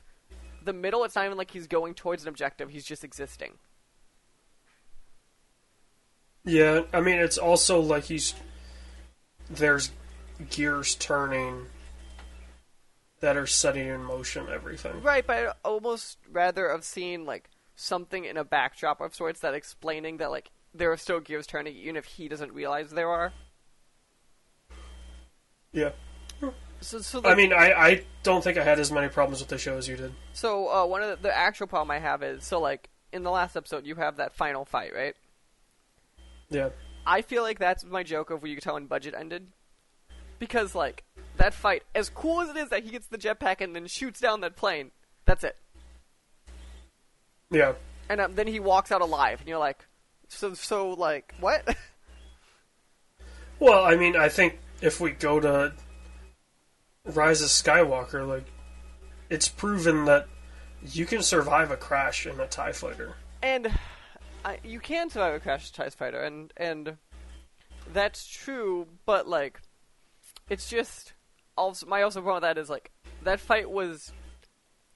The 0.63 0.73
middle 0.73 1.03
it's 1.03 1.15
not 1.15 1.25
even 1.25 1.37
like 1.37 1.51
he's 1.51 1.67
going 1.67 1.93
towards 1.93 2.23
an 2.23 2.29
objective, 2.29 2.69
he's 2.69 2.85
just 2.85 3.03
existing. 3.03 3.53
Yeah, 6.43 6.83
I 6.93 7.01
mean, 7.01 7.15
it's 7.17 7.39
also 7.39 7.79
like 7.79 8.03
he's 8.03 8.35
there's 9.49 9.91
gears 10.51 10.95
turning 10.95 11.65
that 13.25 13.37
are 13.37 13.47
setting 13.47 13.87
in 13.87 14.03
motion 14.03 14.45
everything. 14.53 15.01
Right, 15.01 15.25
but 15.25 15.35
I'd 15.35 15.53
almost 15.63 16.19
rather 16.31 16.69
have 16.69 16.83
seen 16.83 17.25
like 17.25 17.49
something 17.75 18.23
in 18.23 18.37
a 18.37 18.43
backdrop 18.43 19.01
of 19.01 19.15
sorts 19.15 19.39
that 19.39 19.55
explaining 19.55 20.17
that 20.17 20.29
like 20.29 20.51
there 20.75 20.91
are 20.91 20.97
still 20.97 21.19
gears 21.19 21.47
turning 21.47 21.75
even 21.75 21.95
if 21.95 22.05
he 22.05 22.27
doesn't 22.27 22.53
realize 22.53 22.91
there 22.91 23.09
are. 23.09 23.33
Yeah. 25.71 25.89
So, 26.81 26.99
so 26.99 27.21
I 27.25 27.33
mean, 27.33 27.51
I, 27.51 27.71
I 27.71 28.03
don't 28.21 28.43
think 28.43 28.59
I 28.59 28.63
had 28.63 28.79
as 28.79 28.91
many 28.91 29.07
problems 29.07 29.39
with 29.39 29.49
the 29.49 29.57
show 29.57 29.75
as 29.75 29.87
you 29.87 29.97
did. 29.97 30.13
So 30.33 30.69
uh, 30.69 30.85
one 30.85 31.01
of 31.01 31.09
the, 31.09 31.29
the 31.29 31.35
actual 31.35 31.65
problem 31.65 31.89
I 31.89 31.99
have 31.99 32.21
is 32.21 32.45
so 32.45 32.61
like 32.61 32.89
in 33.11 33.23
the 33.23 33.31
last 33.31 33.57
episode 33.57 33.87
you 33.87 33.95
have 33.95 34.17
that 34.17 34.35
final 34.35 34.65
fight, 34.65 34.93
right? 34.93 35.15
Yeah. 36.51 36.69
I 37.07 37.23
feel 37.23 37.41
like 37.41 37.57
that's 37.57 37.83
my 37.83 38.03
joke 38.03 38.29
of 38.29 38.43
where 38.43 38.49
you 38.51 38.57
can 38.57 38.63
tell 38.63 38.75
when 38.75 38.85
budget 38.85 39.15
ended, 39.17 39.47
because 40.47 40.75
like 40.75 41.03
that 41.37 41.53
fight, 41.53 41.83
as 41.93 42.09
cool 42.09 42.41
as 42.41 42.49
it 42.49 42.57
is 42.57 42.69
that 42.69 42.83
he 42.83 42.91
gets 42.91 43.07
the 43.07 43.17
jetpack 43.17 43.61
and 43.61 43.75
then 43.75 43.87
shoots 43.87 44.19
down 44.19 44.41
that 44.41 44.55
plane, 44.55 44.91
that's 45.25 45.43
it, 45.43 45.57
Yeah. 47.49 47.73
and 48.09 48.21
um, 48.21 48.35
then 48.35 48.47
he 48.47 48.59
walks 48.59 48.91
out 48.91 49.01
alive, 49.01 49.39
and 49.39 49.49
you're 49.49 49.57
like, 49.59 49.85
so 50.27 50.53
so 50.53 50.89
like 50.91 51.33
what? 51.39 51.75
Well, 53.57 53.85
I 53.85 53.95
mean, 53.95 54.17
I 54.17 54.27
think 54.27 54.59
if 54.81 54.99
we 54.99 55.11
go 55.11 55.39
to 55.39 55.71
Rise 57.05 57.41
of 57.41 57.47
Skywalker, 57.47 58.27
like, 58.27 58.43
it's 59.29 59.47
proven 59.47 60.03
that 60.05 60.27
you 60.91 61.05
can 61.05 61.21
survive 61.21 61.71
a 61.71 61.77
crash 61.77 62.27
in 62.27 62.37
a 62.41 62.47
TIE 62.47 62.73
fighter. 62.73 63.15
and 63.41 63.71
I, 64.43 64.59
you 64.63 64.81
can 64.81 65.09
survive 65.09 65.35
a 65.35 65.39
crash 65.39 65.71
in 65.71 65.81
a 65.81 65.85
TIE 65.85 65.89
fighter, 65.89 66.19
and 66.21 66.51
and 66.57 66.97
that's 67.93 68.27
true, 68.27 68.87
but 69.05 69.25
like, 69.27 69.61
it's 70.49 70.69
just 70.69 71.13
also 71.57 71.85
my 71.85 72.01
also 72.01 72.21
problem 72.21 72.35
with 72.35 72.43
that 72.43 72.57
is 72.57 72.69
like 72.69 72.91
that 73.23 73.39
fight 73.39 73.69
was 73.69 74.11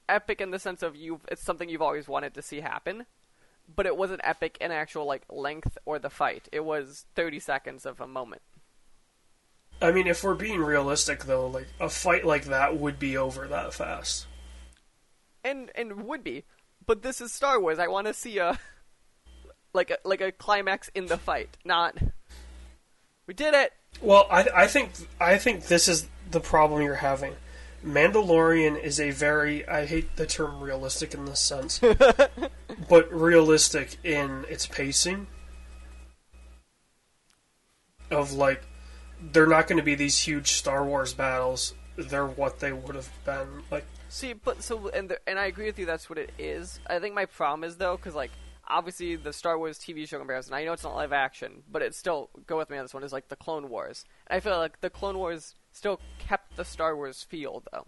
epic 0.07 0.41
in 0.41 0.51
the 0.51 0.59
sense 0.59 0.83
of 0.83 0.95
you 0.95 1.19
it's 1.29 1.43
something 1.43 1.69
you've 1.69 1.81
always 1.81 2.07
wanted 2.07 2.33
to 2.33 2.41
see 2.41 2.59
happen, 2.61 3.05
but 3.73 3.85
it 3.85 3.95
wasn't 3.97 4.21
epic 4.23 4.57
in 4.59 4.71
actual 4.71 5.05
like 5.05 5.23
length 5.29 5.77
or 5.85 5.99
the 5.99 6.09
fight. 6.09 6.47
It 6.51 6.65
was 6.65 7.05
thirty 7.15 7.39
seconds 7.39 7.85
of 7.85 7.99
a 8.01 8.07
moment. 8.07 8.41
I 9.81 9.91
mean, 9.91 10.07
if 10.07 10.23
we're 10.23 10.35
being 10.35 10.59
realistic, 10.59 11.23
though, 11.23 11.47
like, 11.47 11.67
a 11.79 11.87
fight 11.87 12.25
like 12.25 12.45
that 12.45 12.77
would 12.77 12.99
be 12.99 13.15
over 13.15 13.47
that 13.47 13.73
fast. 13.73 14.27
and 15.43 15.71
and 15.75 16.03
would 16.03 16.23
be, 16.23 16.43
but 16.85 17.01
this 17.01 17.21
is 17.21 17.31
Star 17.31 17.59
Wars. 17.61 17.79
I 17.79 17.87
want 17.87 18.07
to 18.07 18.13
see 18.13 18.39
a 18.39 18.59
like 19.73 19.89
a 19.91 19.97
like 20.03 20.21
a 20.21 20.31
climax 20.31 20.89
in 20.93 21.05
the 21.05 21.17
fight, 21.17 21.57
not 21.63 21.97
we 23.29 23.35
did 23.35 23.53
it. 23.53 23.71
Well, 24.01 24.25
I, 24.31 24.47
I 24.55 24.67
think 24.67 24.89
I 25.21 25.37
think 25.37 25.67
this 25.67 25.87
is 25.87 26.07
the 26.31 26.39
problem 26.39 26.81
you're 26.81 26.95
having. 26.95 27.35
Mandalorian 27.85 28.81
is 28.81 28.99
a 28.99 29.11
very 29.11 29.67
I 29.69 29.85
hate 29.85 30.15
the 30.15 30.25
term 30.25 30.59
realistic 30.59 31.13
in 31.13 31.25
this 31.25 31.39
sense, 31.39 31.79
but 32.89 33.13
realistic 33.13 33.97
in 34.03 34.45
its 34.49 34.65
pacing. 34.65 35.27
Of 38.09 38.33
like, 38.33 38.63
they're 39.31 39.45
not 39.45 39.67
going 39.67 39.77
to 39.77 39.85
be 39.85 39.93
these 39.93 40.19
huge 40.19 40.53
Star 40.53 40.83
Wars 40.83 41.13
battles. 41.13 41.75
They're 41.97 42.25
what 42.25 42.59
they 42.59 42.71
would 42.71 42.95
have 42.95 43.11
been. 43.25 43.61
Like, 43.69 43.85
See, 44.07 44.33
but 44.33 44.63
so 44.63 44.89
and 44.89 45.07
the, 45.07 45.19
and 45.29 45.37
I 45.37 45.45
agree 45.45 45.67
with 45.67 45.77
you. 45.77 45.85
That's 45.85 46.09
what 46.09 46.17
it 46.17 46.31
is. 46.39 46.79
I 46.87 46.97
think 46.97 47.13
my 47.13 47.25
problem 47.25 47.63
is 47.63 47.77
though, 47.77 47.95
because 47.95 48.15
like 48.15 48.31
obviously 48.69 49.15
the 49.15 49.33
Star 49.33 49.57
Wars 49.57 49.79
TV 49.79 50.07
show 50.07 50.19
comparison. 50.19 50.53
I 50.53 50.63
know 50.63 50.73
it's 50.73 50.83
not 50.83 50.95
live 50.95 51.13
action, 51.13 51.63
but 51.71 51.81
it 51.81 51.95
still 51.95 52.29
go 52.45 52.57
with 52.57 52.69
me 52.69 52.77
on 52.77 52.83
this 52.83 52.93
one. 52.93 53.03
Is 53.03 53.13
like 53.13 53.29
the 53.29 53.35
Clone 53.35 53.69
Wars. 53.69 54.05
And 54.27 54.37
I 54.37 54.39
feel 54.39 54.57
like 54.57 54.81
the 54.81 54.89
Clone 54.89 55.17
Wars 55.17 55.55
still 55.71 55.99
kept 56.19 56.55
the 56.55 56.65
Star 56.65 56.95
Wars 56.95 57.23
feel 57.23 57.63
though. 57.71 57.87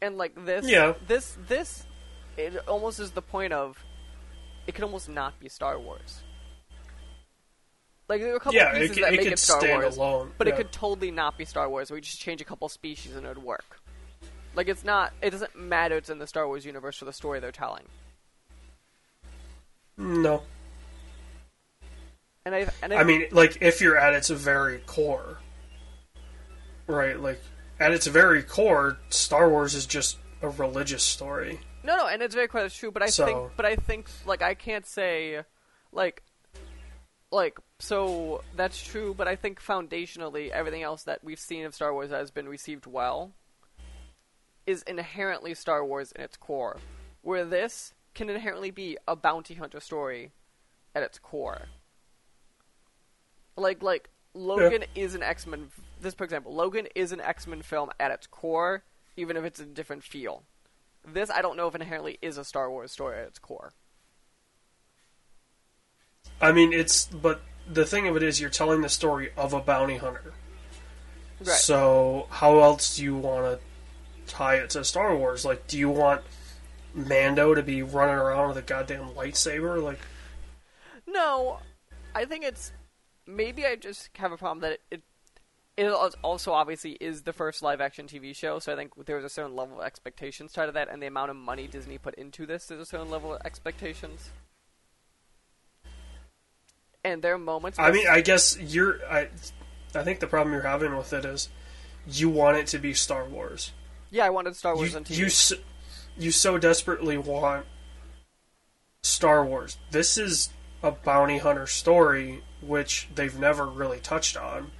And 0.00 0.18
like 0.18 0.32
this, 0.44 0.66
Yeah. 0.66 0.94
this 1.06 1.36
this, 1.46 1.86
it 2.36 2.56
almost 2.66 2.98
is 2.98 3.12
the 3.12 3.22
point 3.22 3.52
of, 3.52 3.84
it 4.66 4.74
could 4.74 4.84
almost 4.84 5.08
not 5.08 5.38
be 5.38 5.48
Star 5.48 5.78
Wars. 5.78 6.22
Like 8.08 8.20
there 8.20 8.32
are 8.32 8.36
a 8.36 8.40
couple 8.40 8.54
yeah, 8.54 8.72
pieces 8.72 8.98
it, 8.98 9.00
that 9.00 9.14
it 9.14 9.16
make 9.18 9.26
it 9.26 9.38
Star 9.38 9.60
stand 9.60 9.82
Wars, 9.82 9.96
alone. 9.96 10.32
but 10.38 10.46
yeah. 10.46 10.54
it 10.54 10.56
could 10.56 10.72
totally 10.72 11.10
not 11.10 11.38
be 11.38 11.44
Star 11.44 11.68
Wars. 11.68 11.90
We 11.90 12.00
just 12.00 12.20
change 12.20 12.40
a 12.40 12.44
couple 12.44 12.68
species 12.68 13.14
and 13.14 13.24
it 13.24 13.28
would 13.28 13.38
work. 13.38 13.80
Like 14.54 14.68
it's 14.68 14.84
not. 14.84 15.12
It 15.22 15.30
doesn't 15.30 15.56
matter. 15.56 15.96
It's 15.96 16.10
in 16.10 16.18
the 16.18 16.26
Star 16.26 16.46
Wars 16.46 16.64
universe 16.66 16.96
for 16.98 17.04
the 17.06 17.12
story 17.12 17.40
they're 17.40 17.52
telling. 17.52 17.84
No, 19.98 20.42
And 22.44 22.54
I 22.54 22.66
and 22.82 22.92
I, 22.92 22.96
I 23.00 23.04
mean, 23.04 23.26
like 23.30 23.58
if 23.60 23.80
you're 23.80 23.96
at 23.98 24.14
its 24.14 24.30
very 24.30 24.78
core, 24.78 25.38
right? 26.86 27.18
Like 27.20 27.40
at 27.78 27.92
its 27.92 28.06
very 28.06 28.42
core, 28.42 28.98
Star 29.10 29.48
Wars 29.50 29.74
is 29.74 29.86
just 29.86 30.18
a 30.40 30.48
religious 30.48 31.02
story. 31.02 31.60
no, 31.84 31.96
no, 31.96 32.06
and 32.08 32.22
it's 32.22 32.34
very 32.34 32.48
quite 32.48 32.70
true. 32.72 32.90
But 32.90 33.02
I 33.02 33.06
So- 33.10 33.26
think, 33.26 33.52
but 33.56 33.66
I 33.66 33.76
think, 33.76 34.08
like 34.26 34.42
I 34.42 34.54
can't 34.54 34.86
say, 34.86 35.42
like, 35.92 36.22
like 37.30 37.58
so 37.78 38.42
that's 38.56 38.82
true. 38.82 39.14
But 39.14 39.28
I 39.28 39.36
think 39.36 39.60
foundationally, 39.62 40.48
everything 40.50 40.82
else 40.82 41.04
that 41.04 41.22
we've 41.22 41.38
seen 41.38 41.64
of 41.66 41.74
Star 41.74 41.92
Wars 41.92 42.10
has 42.10 42.30
been 42.30 42.48
received 42.48 42.86
well 42.86 43.32
is 44.66 44.82
inherently 44.82 45.54
Star 45.54 45.84
Wars 45.84 46.12
in 46.12 46.22
its 46.22 46.36
core, 46.36 46.78
where 47.22 47.44
this 47.44 47.94
can 48.14 48.28
inherently 48.28 48.70
be 48.70 48.96
a 49.08 49.16
bounty 49.16 49.54
hunter 49.54 49.80
story 49.80 50.32
at 50.94 51.02
its 51.02 51.18
core. 51.18 51.68
Like, 53.56 53.82
like 53.82 54.10
Logan 54.34 54.84
is 54.94 55.14
an 55.14 55.22
X 55.22 55.46
Men. 55.46 55.68
This, 56.00 56.14
for 56.14 56.24
example, 56.24 56.54
Logan 56.54 56.88
is 56.94 57.12
an 57.12 57.20
X 57.20 57.46
Men 57.46 57.62
film 57.62 57.90
at 58.00 58.10
its 58.10 58.26
core, 58.26 58.84
even 59.16 59.36
if 59.36 59.44
it's 59.44 59.60
a 59.60 59.66
different 59.66 60.02
feel. 60.02 60.42
This, 61.06 61.30
I 61.30 61.42
don't 61.42 61.56
know 61.56 61.66
if 61.66 61.74
inherently 61.74 62.18
is 62.22 62.38
a 62.38 62.44
Star 62.44 62.70
Wars 62.70 62.92
story 62.92 63.18
at 63.18 63.26
its 63.26 63.38
core. 63.38 63.72
I 66.40 66.52
mean, 66.52 66.72
it's 66.72 67.06
but 67.06 67.42
the 67.70 67.84
thing 67.84 68.06
of 68.06 68.16
it 68.16 68.22
is, 68.22 68.40
you're 68.40 68.50
telling 68.50 68.80
the 68.80 68.88
story 68.88 69.30
of 69.36 69.52
a 69.52 69.60
bounty 69.60 69.96
hunter. 69.96 70.32
Right. 71.40 71.48
So 71.48 72.26
how 72.30 72.60
else 72.60 72.96
do 72.96 73.04
you 73.04 73.16
want 73.16 73.44
to 73.44 73.71
tie 74.32 74.54
it 74.56 74.70
to 74.70 74.82
Star 74.82 75.14
Wars? 75.14 75.44
Like, 75.44 75.66
do 75.66 75.78
you 75.78 75.90
want 75.90 76.22
Mando 76.94 77.54
to 77.54 77.62
be 77.62 77.82
running 77.82 78.14
around 78.14 78.48
with 78.48 78.56
a 78.56 78.62
goddamn 78.62 79.10
lightsaber? 79.10 79.82
Like, 79.82 80.00
No, 81.06 81.58
I 82.14 82.24
think 82.24 82.44
it's 82.44 82.72
maybe 83.26 83.66
I 83.66 83.76
just 83.76 84.08
have 84.16 84.32
a 84.32 84.36
problem 84.36 84.60
that 84.60 84.78
it 84.90 85.02
it 85.76 85.88
also 85.88 86.52
obviously 86.52 86.92
is 86.92 87.22
the 87.22 87.32
first 87.32 87.62
live 87.62 87.80
action 87.80 88.06
TV 88.06 88.36
show, 88.36 88.58
so 88.58 88.72
I 88.72 88.76
think 88.76 89.06
there 89.06 89.16
was 89.16 89.24
a 89.24 89.30
certain 89.30 89.56
level 89.56 89.80
of 89.80 89.86
expectations 89.86 90.52
tied 90.52 90.66
to 90.66 90.72
that, 90.72 90.88
and 90.90 91.02
the 91.02 91.06
amount 91.06 91.30
of 91.30 91.36
money 91.36 91.66
Disney 91.66 91.96
put 91.96 92.14
into 92.14 92.44
this, 92.44 92.66
there's 92.66 92.80
a 92.80 92.86
certain 92.86 93.10
level 93.10 93.34
of 93.34 93.40
expectations. 93.44 94.30
And 97.04 97.22
there 97.22 97.34
are 97.34 97.38
moments. 97.38 97.78
I 97.78 97.90
mean, 97.90 98.06
I 98.06 98.20
guess 98.20 98.58
you're. 98.60 98.98
I, 99.10 99.28
I 99.94 100.02
think 100.04 100.20
the 100.20 100.26
problem 100.26 100.52
you're 100.52 100.62
having 100.62 100.94
with 100.96 101.12
it 101.12 101.24
is, 101.24 101.48
you 102.06 102.28
want 102.28 102.58
it 102.58 102.66
to 102.68 102.78
be 102.78 102.94
Star 102.94 103.24
Wars. 103.24 103.72
Yeah, 104.12 104.24
I 104.26 104.30
wanted 104.30 104.54
Star 104.54 104.76
Wars 104.76 104.92
you, 104.92 104.96
on 104.98 105.04
TV. 105.04 105.16
you 105.16 105.26
s- 105.26 105.52
you 106.16 106.30
so 106.30 106.58
desperately 106.58 107.16
want 107.18 107.66
Star 109.02 109.44
Wars. 109.44 109.78
This 109.90 110.16
is 110.16 110.50
a 110.82 110.92
bounty 110.92 111.38
hunter 111.38 111.66
story, 111.66 112.44
which 112.60 113.08
they've 113.14 113.36
never 113.38 113.66
really 113.66 113.98
touched 113.98 114.36
on. 114.36 114.70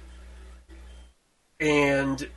And 1.59 2.29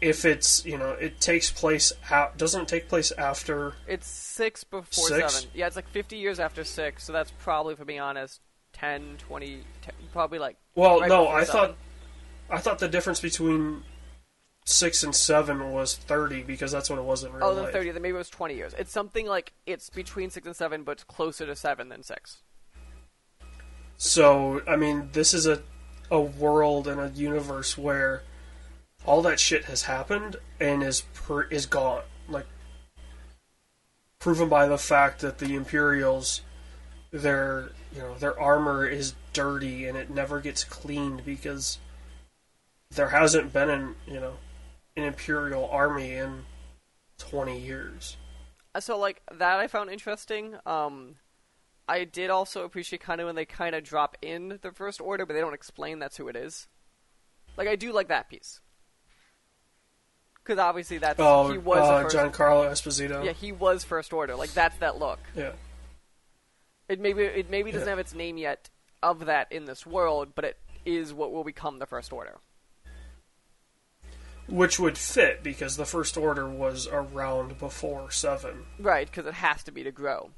if 0.00 0.24
it's 0.24 0.64
you 0.64 0.78
know 0.78 0.90
it 0.92 1.20
takes 1.20 1.50
place 1.50 1.92
out 2.10 2.38
doesn't 2.38 2.62
it 2.62 2.68
take 2.68 2.88
place 2.88 3.12
after 3.12 3.74
It's 3.86 4.08
six 4.08 4.64
before 4.64 5.08
Six? 5.08 5.34
seven. 5.34 5.50
Yeah, 5.54 5.66
it's 5.66 5.76
like 5.76 5.88
50 5.88 6.16
years 6.16 6.40
after 6.40 6.64
six, 6.64 7.04
so 7.04 7.12
that's 7.12 7.30
probably, 7.38 7.74
for 7.76 7.84
being 7.84 8.00
honest, 8.00 8.40
10, 8.72 9.16
20, 9.18 9.62
10, 9.82 9.94
probably 10.12 10.38
like. 10.38 10.56
well 10.74 11.00
right 11.00 11.08
no 11.08 11.28
I 11.28 11.44
seven. 11.44 11.52
thought 11.60 11.76
I 12.48 12.58
thought 12.58 12.78
the 12.78 12.88
difference 12.88 13.20
between 13.20 13.82
six 14.70 15.02
and 15.02 15.14
seven 15.14 15.70
was 15.70 15.96
thirty 15.96 16.42
because 16.42 16.72
that's 16.72 16.88
what 16.88 16.98
it 16.98 17.04
was 17.04 17.24
in 17.24 17.32
real 17.32 17.44
Oh, 17.44 17.54
then 17.54 17.64
life. 17.64 17.72
30, 17.72 17.90
then 17.90 18.02
maybe 18.02 18.14
it 18.14 18.18
was 18.18 18.30
20 18.30 18.54
years. 18.54 18.74
It's 18.78 18.92
something 18.92 19.26
like 19.26 19.52
it's 19.66 19.90
between 19.90 20.30
six 20.30 20.46
and 20.46 20.56
seven, 20.56 20.82
but 20.84 20.92
it's 20.92 21.04
closer 21.04 21.46
to 21.46 21.56
seven 21.56 21.88
than 21.88 22.02
six. 22.02 22.42
So, 23.96 24.62
I 24.66 24.76
mean, 24.76 25.10
this 25.12 25.34
is 25.34 25.46
a 25.46 25.62
a 26.10 26.20
world 26.20 26.88
and 26.88 27.00
a 27.00 27.08
universe 27.10 27.78
where 27.78 28.22
all 29.06 29.22
that 29.22 29.38
shit 29.38 29.66
has 29.66 29.82
happened 29.82 30.36
and 30.58 30.82
is 30.82 31.02
per, 31.14 31.42
is 31.44 31.66
gone. 31.66 32.02
Like 32.28 32.46
proven 34.18 34.48
by 34.48 34.66
the 34.66 34.78
fact 34.78 35.20
that 35.20 35.38
the 35.38 35.54
Imperials 35.54 36.42
their, 37.12 37.70
you 37.92 38.00
know, 38.00 38.14
their 38.14 38.38
armor 38.38 38.86
is 38.86 39.14
dirty 39.32 39.86
and 39.86 39.96
it 39.98 40.10
never 40.10 40.40
gets 40.40 40.62
cleaned 40.62 41.24
because 41.24 41.78
there 42.90 43.08
hasn't 43.08 43.52
been 43.52 43.70
an, 43.70 43.96
you 44.06 44.20
know, 44.20 44.34
an 44.96 45.04
Imperial 45.04 45.68
army 45.70 46.12
in 46.14 46.44
20 47.18 47.58
years. 47.58 48.16
Uh, 48.74 48.80
So 48.80 48.98
like 48.98 49.22
that 49.32 49.58
I 49.58 49.66
found 49.66 49.90
interesting. 49.90 50.56
Um, 50.66 51.16
I 51.88 52.04
did 52.04 52.30
also 52.30 52.64
appreciate 52.64 53.00
kind 53.02 53.20
of 53.20 53.26
when 53.26 53.34
they 53.34 53.44
kind 53.44 53.74
of 53.74 53.82
drop 53.84 54.16
in 54.22 54.58
the 54.62 54.70
First 54.72 55.00
Order, 55.00 55.26
but 55.26 55.34
they 55.34 55.40
don't 55.40 55.54
explain 55.54 55.98
that's 55.98 56.16
who 56.16 56.28
it 56.28 56.36
is. 56.36 56.68
Like 57.56 57.66
I 57.68 57.76
do 57.76 57.92
like 57.92 58.08
that 58.08 58.28
piece 58.28 58.60
because 60.42 60.58
obviously 60.58 60.98
that's 60.98 61.18
Oh, 61.20 61.50
he 61.50 61.58
was 61.58 61.78
uh, 62.14 62.16
Giancarlo 62.16 62.68
Esposito. 62.70 63.24
yeah 63.24 63.32
he 63.32 63.52
was 63.52 63.84
First 63.84 64.12
Order. 64.12 64.36
Like 64.36 64.52
that's 64.52 64.76
that 64.78 64.98
look. 64.98 65.18
yeah. 65.34 65.52
It 66.88 66.98
maybe 67.00 67.22
it 67.22 67.50
maybe 67.50 67.70
doesn't 67.70 67.86
Yeah. 67.86 67.90
have 67.90 67.98
its 67.98 68.14
name 68.14 68.36
yet 68.36 68.70
of 69.02 69.26
that 69.26 69.50
in 69.52 69.64
this 69.64 69.86
world, 69.86 70.32
but 70.34 70.44
it 70.44 70.58
is 70.84 71.12
what 71.14 71.32
will 71.32 71.44
become 71.44 71.78
the 71.78 71.86
First 71.86 72.12
Order. 72.12 72.38
Which 74.50 74.78
would 74.80 74.98
fit 74.98 75.42
because 75.42 75.76
the 75.76 75.86
First 75.86 76.16
Order 76.16 76.48
was 76.48 76.88
around 76.88 77.58
before 77.58 78.10
Seven. 78.10 78.66
Right, 78.78 79.06
because 79.06 79.26
it 79.26 79.34
has 79.34 79.62
to 79.64 79.70
be 79.72 79.84
to 79.84 79.92
grow. 79.92 80.30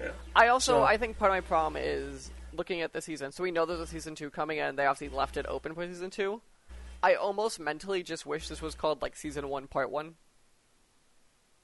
Yeah. 0.00 0.12
I 0.34 0.48
also 0.48 0.78
So- 0.78 0.82
I 0.82 0.96
think 0.96 1.18
part 1.18 1.30
of 1.30 1.36
my 1.36 1.40
problem 1.42 1.82
is 1.82 2.30
looking 2.54 2.80
at 2.80 2.92
the 2.92 3.02
season. 3.02 3.30
So 3.32 3.42
we 3.42 3.50
know 3.50 3.66
there's 3.66 3.80
a 3.80 3.86
season 3.86 4.14
two 4.14 4.30
coming, 4.30 4.58
and 4.58 4.78
they 4.78 4.86
obviously 4.86 5.14
left 5.14 5.36
it 5.36 5.46
open 5.46 5.74
for 5.74 5.86
season 5.86 6.10
two. 6.10 6.40
I 7.02 7.14
almost 7.14 7.58
mentally 7.60 8.02
just 8.02 8.24
wish 8.26 8.48
this 8.48 8.62
was 8.62 8.74
called 8.74 9.02
like 9.02 9.16
season 9.16 9.48
one, 9.48 9.66
part 9.66 9.90
one, 9.90 10.14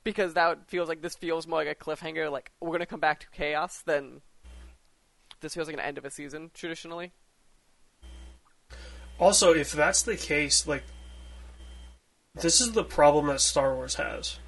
because 0.05 0.35
that 0.35 0.69
feels 0.69 0.89
like 0.89 1.01
this 1.01 1.15
feels 1.15 1.47
more 1.47 1.65
like 1.65 1.69
a 1.69 1.75
cliffhanger. 1.75 2.31
Like 2.31 2.51
we're 2.61 2.73
gonna 2.73 2.87
come 2.87 3.01
back 3.01 3.21
to 3.21 3.31
chaos, 3.31 3.81
than 3.81 4.21
this 5.41 5.55
feels 5.55 5.69
like 5.69 5.75
an 5.77 5.81
end 5.81 5.97
of 5.97 6.05
a 6.05 6.11
season 6.11 6.51
traditionally. 6.53 7.13
Also, 9.19 9.53
if 9.53 9.73
that's 9.73 10.03
the 10.03 10.17
case, 10.17 10.67
like, 10.67 10.85
this 12.41 12.61
is 12.61 12.73
the 12.73 12.85
problem 12.85 13.27
that 13.27 13.41
Star 13.41 13.75
Wars 13.75 13.95
has. 13.97 14.39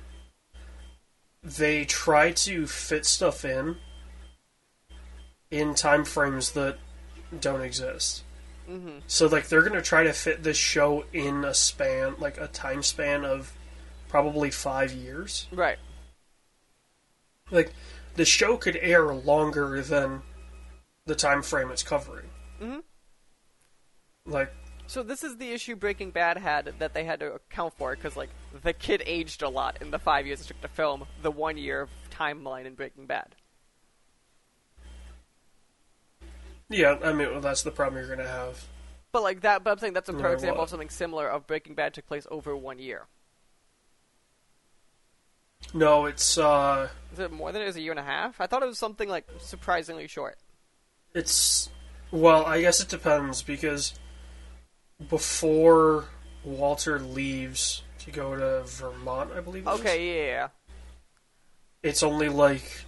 They 1.43 1.85
try 1.85 2.33
to 2.33 2.67
fit 2.67 3.07
stuff 3.07 3.45
in 3.45 3.77
in 5.51 5.75
time 5.75 6.05
frames 6.05 6.53
that 6.53 6.79
don't 7.41 7.63
exist. 7.63 8.23
Mm-hmm. 8.69 8.99
So, 9.07 9.27
like, 9.27 9.49
they're 9.49 9.63
going 9.63 9.73
to 9.73 9.83
try 9.83 10.05
to 10.05 10.13
fit 10.13 10.43
this 10.43 10.57
show 10.57 11.05
in 11.13 11.45
a 11.45 11.55
span, 11.55 12.15
like 12.19 12.39
a 12.39 12.47
time 12.47 12.83
span 12.83 13.25
of 13.25 13.53
probably 14.09 14.51
five 14.51 14.93
years. 14.93 15.49
Right. 15.51 15.79
Like, 17.51 17.73
the 18.15 18.25
show 18.25 18.57
could 18.57 18.77
air 18.77 19.13
longer 19.13 19.83
than 19.83 20.23
the 21.07 21.17
time 21.17 21.43
frame 21.43 21.71
it's 21.71 21.83
covering. 21.83 22.29
Mhm. 22.61 22.83
Like, 24.25 24.53
So 24.91 25.05
this 25.05 25.23
is 25.23 25.37
the 25.37 25.53
issue 25.53 25.77
Breaking 25.77 26.11
Bad 26.11 26.37
had 26.37 26.75
that 26.81 26.95
they 26.95 27.05
had 27.05 27.21
to 27.21 27.35
account 27.35 27.75
for 27.75 27.95
because 27.95 28.17
like 28.17 28.31
the 28.65 28.73
kid 28.73 29.05
aged 29.07 29.41
a 29.41 29.49
lot 29.49 29.79
in 29.81 29.93
the 29.93 30.01
five 30.01 30.27
years 30.27 30.41
it 30.41 30.49
took 30.49 30.61
to 30.63 30.67
film 30.67 31.05
the 31.23 31.31
one 31.31 31.57
year 31.57 31.87
timeline 32.11 32.65
in 32.65 32.75
Breaking 32.75 33.07
Bad. 33.07 33.37
yeah, 36.69 36.99
I 37.05 37.13
mean, 37.13 37.31
well, 37.31 37.41
that's 37.41 37.63
the 37.63 37.71
problem 37.71 37.99
you're 38.03 38.17
going 38.17 38.27
to 38.27 38.33
have. 38.33 38.65
But 39.13 39.23
like 39.23 39.43
that, 39.43 39.63
but 39.63 39.71
I'm 39.71 39.79
saying 39.79 39.93
that's 39.93 40.09
a 40.09 40.13
No 40.13 40.19
perfect 40.19 40.41
example 40.41 40.59
what. 40.59 40.65
of 40.65 40.71
something 40.71 40.91
similar 40.91 41.29
of 41.29 41.47
Breaking 41.47 41.77
Bad 41.77 41.95
took 41.95 42.09
place 42.09 42.27
over 42.29 42.57
one 42.57 42.81
year. 42.81 43.07
No, 45.73 46.07
it's 46.07 46.37
uh, 46.37 46.89
Is 47.13 47.21
it 47.21 47.31
more 47.31 47.53
than 47.53 47.63
it 47.63 47.69
is 47.69 47.77
a 47.77 47.81
year 47.81 47.93
and 47.93 48.01
a 48.01 48.03
half? 48.03 48.41
I 48.41 48.49
thought 48.49 48.65
it 48.65 48.67
was 48.67 48.79
something 48.79 49.09
like 49.09 49.29
surprisingly 49.39 50.09
short. 50.09 50.37
it's 51.15 51.71
well, 52.11 52.45
I 52.45 52.61
guess 52.61 52.81
it 52.81 52.89
depends 52.89 53.41
because 53.41 53.95
before 55.09 56.05
Walter 56.45 56.99
leaves 56.99 57.83
to 58.01 58.11
go 58.11 58.37
to 58.37 58.63
Vermont, 58.67 59.31
I 59.37 59.41
believe. 59.41 59.67
Okay, 59.67 60.07
yeah, 60.09 60.27
yeah. 60.27 60.49
it's 61.83 62.03
only 62.03 62.29
like 62.29 62.85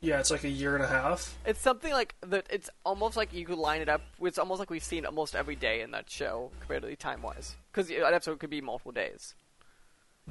yeah, 0.00 0.20
it's 0.20 0.30
like 0.30 0.44
a 0.44 0.48
year 0.48 0.76
and 0.76 0.84
a 0.84 0.88
half. 0.88 1.36
It's 1.44 1.60
something 1.60 1.92
like 1.92 2.14
that. 2.20 2.46
It's 2.50 2.70
almost 2.84 3.16
like 3.16 3.32
you 3.32 3.44
could 3.44 3.58
line 3.58 3.80
it 3.80 3.88
up. 3.88 4.02
It's 4.20 4.38
almost 4.38 4.60
like 4.60 4.70
we've 4.70 4.84
seen 4.84 5.04
almost 5.04 5.34
every 5.34 5.56
day 5.56 5.80
in 5.80 5.90
that 5.90 6.08
show, 6.08 6.50
comparatively 6.60 6.96
time 6.96 7.20
wise, 7.22 7.56
because 7.72 7.90
an 7.90 8.02
episode 8.04 8.38
could 8.38 8.50
be 8.50 8.60
multiple 8.60 8.92
days. 8.92 9.34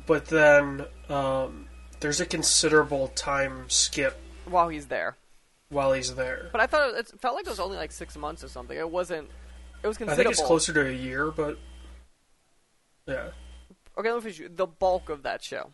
But 0.06 0.28
then 0.28 0.86
um, 1.10 1.68
there's 2.00 2.22
a 2.22 2.26
considerable 2.26 3.10
time 3.10 3.66
skip 3.68 4.18
While 4.46 4.70
he's 4.70 4.86
there, 4.86 5.18
while 5.70 5.92
he's 5.92 6.16
there. 6.16 6.50
but 6.52 6.62
I 6.62 6.68
thought 6.68 6.90
it, 6.92 6.96
it 7.00 7.20
felt 7.20 7.36
like 7.36 7.46
it 7.46 7.50
was 7.50 7.60
only 7.60 7.78
like 7.78 7.92
six 7.92 8.16
months 8.16 8.44
or 8.44 8.48
something. 8.48 8.78
It 8.78 8.90
wasn't. 8.90 9.28
It 9.84 9.88
was 9.88 9.98
I 10.02 10.16
think 10.16 10.30
it's 10.30 10.42
closer 10.42 10.74
to 10.74 10.88
a 10.88 10.92
year, 10.92 11.32
but 11.32 11.58
yeah, 13.06 13.30
Okay, 13.98 14.10
let 14.10 14.16
me 14.16 14.22
finish. 14.22 14.40
you. 14.40 14.50
The 14.50 14.68
bulk 14.68 15.10
of 15.10 15.24
that 15.24 15.44
show 15.44 15.72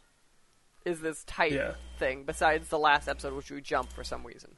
is 0.85 1.01
this 1.01 1.23
tight 1.23 1.51
Yeah. 1.53 1.73
thing. 1.97 2.23
Besides 2.25 2.67
the 2.69 2.77
last 2.79 3.07
episode, 3.07 3.33
which 3.33 3.49
we 3.51 3.61
jumped 3.61 3.91
for 3.93 4.03
some 4.03 4.23
reason. 4.25 4.55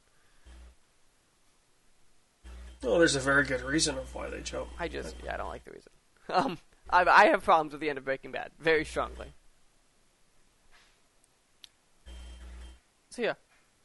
well, 2.84 3.00
there's 3.00 3.16
a 3.16 3.20
very 3.20 3.43
good 3.46 3.62
reason 3.62 3.98
of 3.98 4.14
why 4.14 4.30
they 4.30 4.41
jump. 4.41 4.70
I 4.80 4.88
just, 4.88 5.16
yeah, 5.24 5.34
I 5.34 5.38
don't 5.38 5.48
like 5.48 5.64
the 5.64 5.72
reason. 5.72 5.91
Um, 6.30 6.58
I, 6.89 7.04
I 7.06 7.26
have 7.28 7.43
problems 7.43 7.72
with 7.72 7.82
the 7.82 7.89
end 7.89 7.98
of 8.00 8.06
Breaking 8.06 8.32
Bad 8.32 8.50
very 8.60 8.84
strongly. 8.84 9.34
So 13.10 13.22
yeah, 13.22 13.34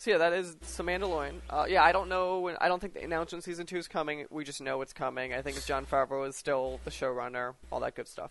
so 0.00 0.12
yeah, 0.12 0.16
that 0.16 0.32
is 0.32 0.56
some 0.62 0.86
Mandalorian. 0.86 1.42
Uh, 1.50 1.66
yeah, 1.68 1.84
I 1.84 1.92
don't 1.92 2.08
know. 2.08 2.40
When, 2.40 2.56
I 2.58 2.68
don't 2.68 2.80
think 2.80 2.94
the 2.94 3.04
announcement 3.04 3.44
season 3.44 3.66
two 3.66 3.76
is 3.76 3.86
coming. 3.86 4.24
We 4.30 4.44
just 4.44 4.62
know 4.62 4.80
it's 4.80 4.94
coming. 4.94 5.34
I 5.34 5.42
think 5.42 5.58
it's 5.58 5.66
Jon 5.66 5.84
Favreau 5.84 6.26
is 6.26 6.36
still 6.36 6.80
the 6.84 6.90
showrunner. 6.90 7.52
All 7.70 7.80
that 7.80 7.94
good 7.94 8.08
stuff. 8.08 8.30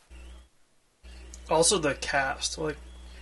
Also, 1.47 1.77
the 1.77 1.93
cast, 1.93 2.57
like 2.57 2.75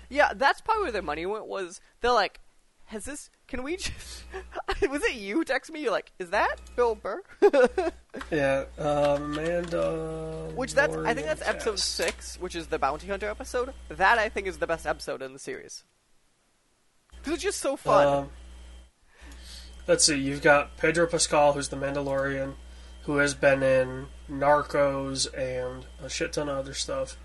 Yeah, 0.07 0.31
that's 0.33 0.61
probably 0.61 0.83
where 0.83 0.91
their 0.93 1.01
money 1.01 1.25
went. 1.25 1.45
Was 1.45 1.81
they're 1.99 2.13
like, 2.13 2.39
has 2.85 3.03
this 3.03 3.29
Can 3.49 3.63
we 3.63 3.75
just? 3.75 4.23
was 4.89 5.03
it 5.03 5.15
you 5.15 5.43
text 5.43 5.69
me? 5.69 5.81
You're 5.81 5.91
like, 5.91 6.13
is 6.17 6.29
that 6.29 6.55
Bill 6.77 6.95
Burr? 6.95 7.21
Yeah, 8.31 8.63
uh, 8.79 9.17
Amanda. 9.19 10.51
which 10.55 10.73
that's 10.73 10.95
I 10.95 11.13
think 11.13 11.27
that's 11.27 11.41
Lorian 11.41 11.55
episode 11.55 11.79
six, 11.79 12.39
which 12.39 12.55
is 12.55 12.67
the 12.67 12.79
bounty 12.79 13.07
hunter 13.07 13.29
episode. 13.29 13.73
That 13.89 14.17
I 14.17 14.29
think 14.29 14.47
is 14.47 14.57
the 14.57 14.67
best 14.67 14.87
episode 14.87 15.21
in 15.21 15.33
the 15.33 15.39
series 15.39 15.83
it's 17.33 17.43
just 17.43 17.59
so 17.59 17.75
fun. 17.75 18.07
Um, 18.07 18.29
let's 19.87 20.03
see. 20.03 20.17
You've 20.17 20.41
got 20.41 20.77
Pedro 20.77 21.07
Pascal, 21.07 21.53
who's 21.53 21.69
the 21.69 21.77
Mandalorian, 21.77 22.53
who 23.03 23.17
has 23.17 23.33
been 23.33 23.63
in 23.63 24.07
Narcos 24.29 25.27
and 25.37 25.85
a 26.03 26.09
shit 26.09 26.33
ton 26.33 26.49
of 26.49 26.57
other 26.57 26.73
stuff. 26.73 27.17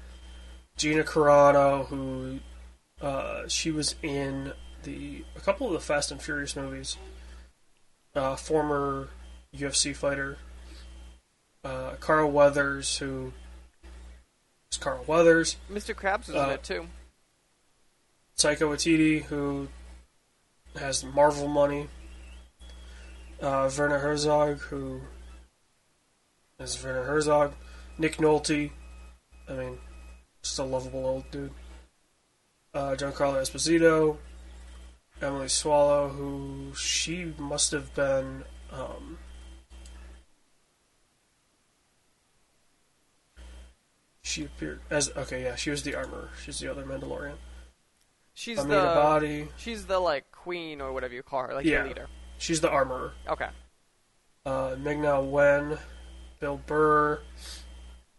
Gina 0.77 1.03
Carano, 1.05 1.87
who 1.87 2.41
uh, 3.01 3.47
she 3.49 3.71
was 3.71 3.95
in 4.03 4.53
the 4.85 5.25
a 5.37 5.41
couple 5.41 5.67
of 5.67 5.73
the 5.73 5.81
Fast 5.81 6.11
and 6.11 6.23
Furious 6.23 6.57
movies. 6.57 6.97
Uh, 8.15 8.37
former 8.37 9.09
UFC 9.55 9.95
fighter. 9.95 10.39
Uh, 11.65 11.93
Carl 12.01 12.31
Weathers, 12.31 12.99
who 12.99 13.33
is 14.71 14.79
Carl 14.79 15.05
Weathers. 15.07 15.57
Mr. 15.71 15.95
Krabs 15.95 16.27
was 16.27 16.31
in 16.31 16.37
uh, 16.37 16.49
it 16.49 16.63
too. 16.63 16.89
Taika 18.37 18.63
Waititi, 18.63 19.25
who 19.25 19.69
has 20.77 21.05
Marvel 21.05 21.49
money. 21.49 21.89
Uh, 23.41 23.71
Werner 23.77 23.99
Herzog, 23.99 24.59
who 24.61 25.01
is 26.59 26.83
Werner 26.83 27.05
Herzog. 27.05 27.55
Nick 27.99 28.17
Nolte, 28.19 28.71
I 29.49 29.53
mean, 29.53 29.79
just 30.43 30.59
a 30.59 30.65
lovable 30.65 31.05
old 31.05 31.31
dude. 31.31 31.51
Uh, 32.73 32.95
Giancarlo 32.97 33.41
Esposito. 33.41 34.19
Emily 35.23 35.49
Swallow, 35.49 36.09
who 36.09 36.73
she 36.75 37.33
must 37.39 37.71
have 37.71 37.95
been. 37.95 38.43
Um, 38.73 39.19
she 44.23 44.45
appeared 44.45 44.81
as 44.91 45.11
okay, 45.17 45.45
yeah. 45.45 45.55
She 45.55 45.71
was 45.71 45.85
the 45.85 45.95
armor. 45.95 46.31
She's 46.45 46.59
the 46.59 46.69
other 46.69 46.85
Mandalorian. 46.85 47.37
She's 48.35 48.59
Amina 48.59 48.81
the 48.81 48.87
Body. 48.87 49.49
she's 49.57 49.87
the 49.87 50.01
like 50.01 50.32
queen 50.43 50.81
or 50.81 50.93
whatever 50.93 51.15
you 51.15 51.23
call 51.23 51.43
her, 51.47 51.55
like 51.55 51.65
Yeah. 51.65 51.83
the 51.83 51.89
leader. 51.89 52.07
She's 52.39 52.61
the 52.61 52.71
armorer. 52.71 53.13
Okay. 53.29 53.49
Uh, 54.45 54.75
Ming-Na 54.79 55.21
Wen, 55.21 55.79
Bill 56.41 56.61
Burr. 56.67 57.21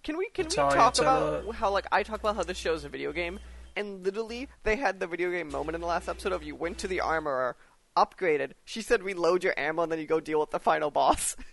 Can 0.04 0.18
we 0.18 0.30
can 0.30 0.46
Natalia 0.46 0.70
we 0.72 0.76
talk 0.78 0.94
Tena. 0.96 1.02
about 1.42 1.56
how 1.56 1.70
like 1.72 1.86
I 1.92 2.04
talk 2.04 2.20
about 2.22 2.36
how 2.36 2.44
this 2.44 2.58
show's 2.58 2.84
a 2.84 2.90
video 2.90 3.12
game, 3.14 3.40
and 3.76 4.04
literally 4.04 4.48
they 4.64 4.76
had 4.76 5.00
the 5.00 5.08
video 5.08 5.32
game 5.32 5.50
moment 5.50 5.76
in 5.76 5.82
the 5.82 5.88
last 5.88 6.08
episode 6.10 6.32
of 6.34 6.44
you 6.44 6.56
went 6.56 6.78
to 6.80 6.88
the 6.88 7.00
armorer, 7.02 7.56
upgraded. 7.98 8.52
She 8.66 8.82
said 8.82 9.04
reload 9.04 9.44
your 9.44 9.54
ammo 9.58 9.84
and 9.84 9.92
then 9.92 10.00
you 10.00 10.06
go 10.08 10.20
deal 10.20 10.40
with 10.40 10.52
the 10.52 10.60
final 10.60 10.92
boss. 10.92 11.36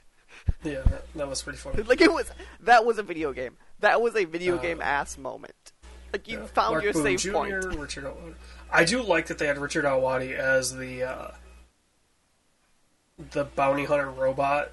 Yeah, 0.63 0.83
that, 0.87 1.13
that 1.17 1.29
was 1.29 1.43
pretty 1.43 1.59
funny. 1.59 1.83
like 1.83 2.01
it 2.01 2.13
was 2.13 2.31
that 2.61 2.85
was 2.87 2.99
a 2.99 3.03
video 3.03 3.33
game. 3.33 3.57
That 3.81 4.01
was 4.01 4.15
a 4.15 4.25
video 4.25 4.57
Uh, 4.57 4.63
game 4.63 4.81
ass 4.81 5.19
moment. 5.19 5.73
Like 6.13 6.29
you 6.29 6.39
Yeah. 6.39 6.47
found 6.47 6.73
Mark 6.75 6.85
your 6.85 6.93
Boone 6.93 7.03
save 7.03 7.19
Jr., 7.19 7.33
point. 7.33 7.65
Richard. 7.77 8.13
I 8.73 8.85
do 8.85 9.03
like 9.03 9.27
that 9.27 9.39
they 9.39 9.47
had 9.47 9.59
Richard 9.59 9.85
Ayoade 9.85 10.33
as 10.37 10.77
the 10.77 11.03
uh, 11.03 11.31
the 13.33 13.45
bounty 13.45 13.85
hunter 13.85 14.09
robot 14.11 14.71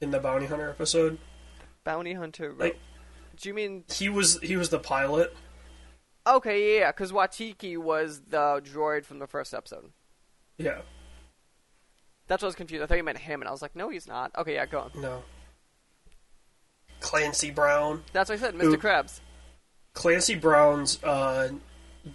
in 0.00 0.10
the 0.10 0.18
bounty 0.20 0.46
hunter 0.46 0.68
episode. 0.70 1.18
Bounty 1.84 2.14
hunter. 2.14 2.50
Ro- 2.50 2.66
Like- 2.66 2.78
Do 3.40 3.48
you 3.48 3.54
mean 3.54 3.84
He 3.92 4.08
was 4.08 4.38
he 4.40 4.56
was 4.56 4.70
the 4.70 4.78
pilot. 4.78 5.34
okay? 6.26 6.78
Yeah, 6.80 6.92
because 6.92 7.12
Watiki 7.12 7.76
was 7.76 8.20
the 8.28 8.60
droid 8.64 9.04
from 9.04 9.18
the 9.20 9.26
first 9.26 9.54
episode. 9.54 9.90
Yeah, 10.58 10.82
That's 12.28 12.42
what 12.42 12.46
I 12.46 12.50
was 12.50 12.54
confused. 12.54 12.82
I 12.82 12.86
thought 12.86 12.98
you 12.98 13.02
meant 13.04 13.18
him, 13.18 13.40
and 13.40 13.48
I 13.48 13.50
was 13.52 13.62
like, 13.62 13.74
no, 13.74 13.88
he's 13.88 14.06
not. 14.06 14.30
Okay, 14.36 14.54
yeah, 14.54 14.66
go 14.66 14.80
on. 14.80 14.90
no. 15.00 15.22
Clancy 17.00 17.50
Brown. 17.50 18.04
That's 18.12 18.30
what 18.30 18.38
I 18.38 18.42
said, 18.42 18.54
Mr. 18.54 18.60
Who- 18.62 18.78
Krabs. 18.78 19.20
Clancy 19.94 20.36
Brown's 20.36 21.02
uh, 21.02 21.48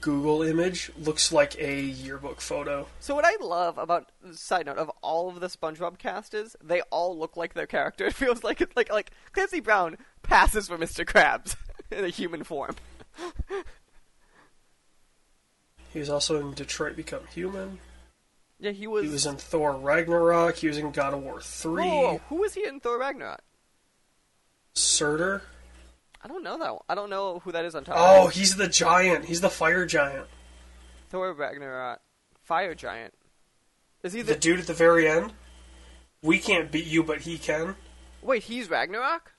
Google 0.01 0.43
image 0.43 0.91
looks 0.97 1.31
like 1.31 1.57
a 1.59 1.81
yearbook 1.81 2.41
photo. 2.41 2.87
So 2.99 3.15
what 3.15 3.25
I 3.25 3.37
love 3.41 3.77
about 3.77 4.11
side 4.33 4.65
note 4.65 4.77
of 4.77 4.91
all 5.01 5.29
of 5.29 5.39
the 5.39 5.47
SpongeBob 5.47 5.97
cast 5.97 6.33
is 6.33 6.55
they 6.63 6.81
all 6.91 7.17
look 7.17 7.37
like 7.37 7.53
their 7.53 7.67
character. 7.67 8.05
It 8.07 8.13
feels 8.13 8.43
like 8.43 8.61
it's 8.61 8.75
like 8.75 8.91
like 8.91 9.11
Clancy 9.31 9.59
Brown 9.59 9.97
passes 10.23 10.67
for 10.67 10.77
Mr. 10.77 11.05
Krabs 11.05 11.55
in 11.91 12.03
a 12.03 12.09
human 12.09 12.43
form. 12.43 12.75
He 15.93 15.99
was 15.99 16.09
also 16.09 16.39
in 16.39 16.53
Detroit 16.53 16.95
Become 16.95 17.25
Human. 17.33 17.79
Yeah, 18.59 18.69
he 18.69 18.85
was. 18.85 19.05
He 19.05 19.09
was 19.09 19.25
in 19.25 19.37
Thor 19.37 19.75
Ragnarok. 19.75 20.57
He 20.57 20.67
was 20.67 20.77
in 20.77 20.91
God 20.91 21.13
of 21.13 21.23
War 21.23 21.41
3. 21.41 21.83
Whoa, 21.83 21.89
whoa, 21.89 22.21
who 22.29 22.35
was 22.35 22.53
he 22.53 22.65
in 22.65 22.79
Thor 22.79 22.99
Ragnarok? 22.99 23.41
Surtur. 24.75 25.41
I 26.27 26.29
don't 26.29 26.43
know 26.43 26.57
that. 26.57 26.73
One. 26.73 26.81
I 26.89 26.95
don't 26.95 27.09
know 27.09 27.39
who 27.39 27.53
that 27.53 27.63
is 27.63 27.73
on 27.73 27.85
top. 27.85 27.95
Oh, 27.97 28.27
he's 28.27 28.57
the 28.57 28.67
giant. 28.67 29.23
He's 29.23 29.39
the 29.39 29.49
fire 29.49 29.85
giant. 29.85 30.27
Thor 31.09 31.31
Ragnarok, 31.31 32.01
Fire 32.43 32.75
Giant. 32.75 33.13
Is 34.03 34.11
he 34.11 34.21
The 34.23 34.33
the? 34.33 34.39
dude 34.39 34.59
at 34.59 34.67
the 34.67 34.73
very 34.73 35.07
end. 35.07 35.31
We 36.21 36.39
can't 36.39 36.69
beat 36.69 36.85
you, 36.85 37.01
but 37.01 37.21
he 37.21 37.37
can. 37.37 37.77
Wait, 38.21 38.43
he's 38.43 38.69
Ragnarok. 38.69 39.31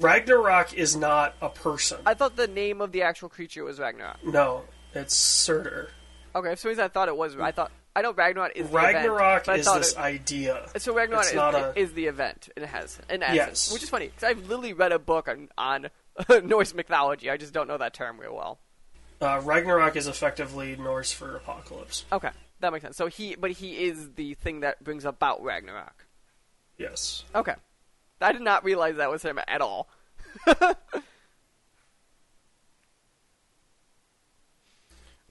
Ragnarok 0.00 0.74
is 0.74 0.96
not 0.96 1.34
a 1.40 1.48
person. 1.48 1.98
I 2.04 2.14
thought 2.14 2.34
the 2.34 2.48
name 2.48 2.80
of 2.80 2.90
the 2.90 3.02
actual 3.02 3.28
creature 3.28 3.62
was 3.62 3.78
Ragnarok. 3.78 4.24
No, 4.24 4.64
it's 4.92 5.14
Surtur. 5.14 5.90
Okay, 6.34 6.50
for 6.50 6.56
some 6.56 6.68
reason 6.70 6.84
I 6.84 6.88
thought 6.88 7.06
it 7.06 7.16
was. 7.16 7.36
I 7.36 7.52
thought 7.52 7.70
I 7.96 8.02
know 8.02 8.12
Ragnarok 8.12 8.52
is 8.54 8.70
the 8.70 8.78
event, 8.78 9.48
is 9.58 9.66
this 9.66 9.92
it- 9.92 9.98
idea. 9.98 10.66
So 10.76 10.94
Ragnarok 10.94 11.24
is, 11.26 11.34
a- 11.34 11.72
is 11.76 11.92
the 11.94 12.06
event 12.06 12.48
it 12.56 12.64
has 12.64 12.98
in 13.10 13.22
essence, 13.22 13.36
Yes. 13.36 13.72
which 13.72 13.82
is 13.82 13.90
funny 13.90 14.06
because 14.06 14.22
I've 14.24 14.40
literally 14.48 14.72
read 14.72 14.92
a 14.92 14.98
book 15.00 15.28
on 15.28 15.48
on 15.58 15.88
Norse 16.44 16.74
mythology. 16.74 17.28
I 17.30 17.36
just 17.36 17.52
don't 17.52 17.66
know 17.68 17.78
that 17.78 17.94
term 17.94 18.18
real 18.20 18.34
well. 18.36 18.58
Uh, 19.20 19.40
Ragnarok 19.42 19.96
is 19.96 20.06
effectively 20.06 20.76
Norse 20.76 21.12
for 21.12 21.34
apocalypse. 21.36 22.04
Okay, 22.12 22.30
that 22.60 22.72
makes 22.72 22.84
sense. 22.84 22.96
So 22.96 23.08
he, 23.08 23.34
but 23.34 23.50
he 23.50 23.84
is 23.84 24.10
the 24.14 24.34
thing 24.34 24.60
that 24.60 24.82
brings 24.84 25.04
about 25.04 25.42
Ragnarok. 25.42 26.06
Yes. 26.76 27.24
Okay, 27.34 27.54
I 28.20 28.30
did 28.32 28.42
not 28.42 28.62
realize 28.64 28.96
that 28.98 29.10
was 29.10 29.22
him 29.22 29.40
at 29.48 29.60
all. 29.60 29.88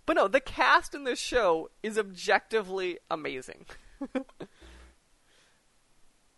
but 0.08 0.16
no, 0.16 0.28
the 0.28 0.40
cast 0.42 0.96
in 0.96 1.04
this 1.04 1.20
show 1.20 1.70
is 1.84 1.98
objectively 2.00 2.98
amazing. 3.12 3.66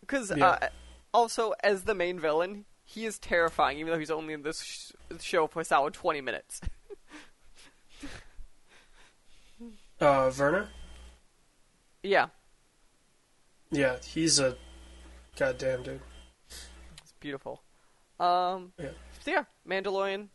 Because 0.00 0.32
Yeah. 0.36 0.46
uh, 0.48 0.68
also, 1.14 1.52
as 1.62 1.84
the 1.84 1.94
main 1.94 2.18
villain, 2.18 2.64
he 2.84 3.06
is 3.06 3.18
terrifying, 3.20 3.78
even 3.78 3.92
though 3.92 3.98
he's 3.98 4.10
only 4.10 4.34
in 4.34 4.42
this 4.42 4.60
sh- 4.60 4.90
show 5.20 5.46
for 5.46 5.60
a 5.60 5.64
solid 5.64 5.94
twenty 5.94 6.20
minutes. 6.20 6.60
Uh, 10.00 10.32
Werner? 10.38 10.68
yeah, 12.02 12.28
Yeah, 13.70 13.98
he's 14.02 14.38
a 14.40 14.56
goddamn 15.36 15.82
dude. 15.82 16.00
it's 16.48 17.12
beautiful. 17.20 17.62
Um, 18.18 18.72
Yeah. 18.78 18.92
so 19.22 19.30
yeah, 19.30 19.44
Mandalorian. 19.68 20.28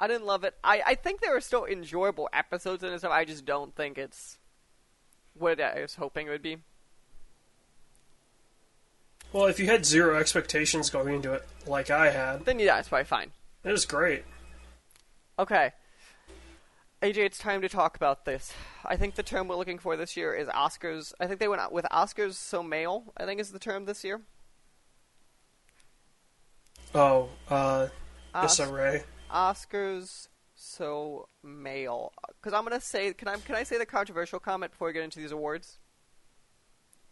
I 0.00 0.06
didn't 0.06 0.26
love 0.26 0.44
it. 0.44 0.54
I, 0.62 0.82
I 0.86 0.94
think 0.94 1.20
there 1.20 1.36
are 1.36 1.40
still 1.40 1.64
enjoyable 1.64 2.28
episodes 2.32 2.82
in 2.84 2.92
it. 2.92 2.98
Stuff. 3.00 3.10
I 3.12 3.24
just 3.24 3.44
don't 3.44 3.74
think 3.74 3.98
it's 3.98 4.38
what 5.34 5.60
I 5.60 5.80
was 5.82 5.96
hoping 5.96 6.28
it 6.28 6.30
would 6.30 6.42
be. 6.42 6.58
Well, 9.32 9.46
if 9.46 9.58
you 9.60 9.66
had 9.66 9.84
zero 9.84 10.18
expectations 10.18 10.88
going 10.88 11.14
into 11.16 11.32
it, 11.32 11.46
like 11.66 11.90
I 11.90 12.10
had, 12.10 12.44
Then 12.44 12.58
yeah, 12.58 12.78
it's 12.78 12.88
probably 12.88 13.04
fine. 13.04 13.30
it 13.64 13.72
was 13.72 13.84
great. 13.84 14.24
Okay. 15.38 15.72
AJ, 17.02 17.16
it's 17.18 17.38
time 17.38 17.60
to 17.60 17.68
talk 17.68 17.94
about 17.96 18.24
this. 18.24 18.52
I 18.84 18.96
think 18.96 19.14
the 19.16 19.22
term 19.22 19.46
we're 19.46 19.56
looking 19.56 19.78
for 19.78 19.96
this 19.96 20.16
year 20.16 20.34
is 20.34 20.48
Oscars. 20.48 21.12
I 21.20 21.26
think 21.26 21.38
they 21.40 21.46
went 21.48 21.60
out 21.60 21.72
with 21.72 21.84
Oscars 21.92 22.34
so 22.34 22.62
male, 22.62 23.04
I 23.16 23.24
think 23.26 23.40
is 23.40 23.50
the 23.52 23.58
term 23.58 23.84
this 23.84 24.02
year. 24.02 24.20
Oh, 26.94 27.28
uh, 27.50 27.88
Os- 28.34 28.58
Issa 28.58 28.72
Rae. 28.72 29.04
Oscars 29.30 30.28
so 30.54 31.28
male. 31.42 32.12
Because 32.40 32.52
I'm 32.52 32.64
gonna 32.64 32.80
say, 32.80 33.12
can 33.12 33.28
I 33.28 33.36
can 33.36 33.54
I 33.54 33.62
say 33.62 33.78
the 33.78 33.86
controversial 33.86 34.38
comment 34.38 34.72
before 34.72 34.88
we 34.88 34.94
get 34.94 35.04
into 35.04 35.18
these 35.18 35.32
awards? 35.32 35.78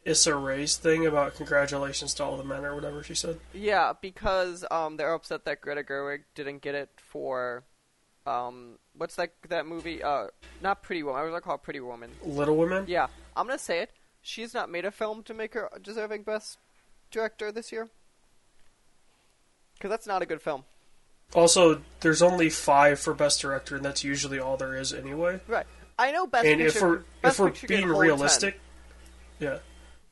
Issa 0.04 0.36
Rae's 0.36 0.76
thing 0.76 1.04
about 1.04 1.34
congratulations 1.34 2.14
to 2.14 2.24
all 2.24 2.36
the 2.36 2.44
men 2.44 2.64
or 2.64 2.76
whatever 2.76 3.02
she 3.02 3.14
said. 3.14 3.40
Yeah, 3.52 3.92
because 4.00 4.64
um, 4.70 4.96
they're 4.96 5.12
upset 5.12 5.44
that 5.46 5.60
Greta 5.60 5.82
Gerwig 5.82 6.22
didn't 6.36 6.62
get 6.62 6.76
it 6.76 6.90
for 6.96 7.64
um, 8.26 8.78
what's 8.96 9.14
that 9.16 9.32
that 9.48 9.66
movie? 9.66 10.02
Uh, 10.02 10.26
not 10.60 10.82
Pretty 10.82 11.02
Woman. 11.02 11.20
I 11.20 11.24
was 11.24 11.30
gonna 11.30 11.40
call 11.40 11.54
it 11.56 11.62
Pretty 11.62 11.80
Woman. 11.80 12.10
Little 12.24 12.56
Women? 12.56 12.84
Yeah, 12.88 13.06
I'm 13.36 13.46
gonna 13.46 13.58
say 13.58 13.80
it. 13.80 13.90
She's 14.22 14.52
not 14.52 14.68
made 14.68 14.84
a 14.84 14.90
film 14.90 15.22
to 15.24 15.34
make 15.34 15.54
her 15.54 15.70
deserving 15.80 16.24
best 16.24 16.58
director 17.10 17.52
this 17.52 17.70
year. 17.70 17.88
Because 19.74 19.90
that's 19.90 20.06
not 20.06 20.22
a 20.22 20.26
good 20.26 20.42
film. 20.42 20.64
Also, 21.34 21.82
there's 22.00 22.22
only 22.22 22.48
five 22.48 22.98
for 23.00 23.12
Best 23.12 23.40
Director, 23.40 23.76
and 23.76 23.84
that's 23.84 24.04
usually 24.04 24.38
all 24.38 24.56
there 24.56 24.76
is 24.76 24.92
anyway. 24.92 25.40
Right. 25.46 25.66
I 25.98 26.12
know 26.12 26.26
best 26.26 26.46
and 26.46 26.60
picture. 26.60 26.76
if 26.76 26.82
we're 26.82 27.02
if 27.28 27.38
we're 27.38 27.68
being 27.68 27.88
realistic, 27.88 28.60
yeah, 29.38 29.58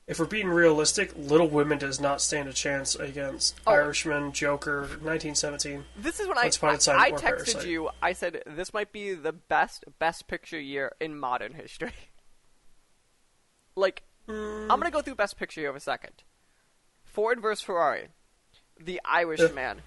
if 0.07 0.19
we're 0.19 0.27
being 0.27 0.49
realistic, 0.49 1.12
Little 1.17 1.49
Women 1.49 1.79
does 1.79 2.01
not 2.01 2.21
stand 2.21 2.49
a 2.49 2.53
chance 2.53 2.95
against 2.95 3.59
Oh. 3.67 3.73
Irishman, 3.73 4.33
Joker, 4.33 4.81
1917. 4.81 5.85
This 5.97 6.21
is 6.21 6.29
when 6.29 6.37
I 6.37 6.51
find 6.51 6.87
I, 6.89 7.05
I 7.05 7.11
texted 7.12 7.21
Parasite. 7.23 7.67
you. 7.67 7.91
I 8.03 8.12
said 8.12 8.43
this 8.47 8.75
might 8.75 8.93
be 8.93 9.15
the 9.15 9.33
best 9.33 9.85
best 9.99 10.27
picture 10.27 10.61
year 10.61 10.93
in 11.01 11.19
modern 11.19 11.55
history. 11.55 11.93
like 13.77 14.03
hmm. 14.27 14.33
I'm 14.71 14.79
gonna 14.81 14.91
go 14.91 15.01
through 15.01 15.15
best 15.15 15.39
picture 15.39 15.62
here 15.62 15.75
a 15.75 15.81
second. 15.81 16.23
Ford 17.05 17.41
versus 17.41 17.62
Ferrari, 17.62 18.09
The 18.79 19.01
Irishman, 19.05 19.83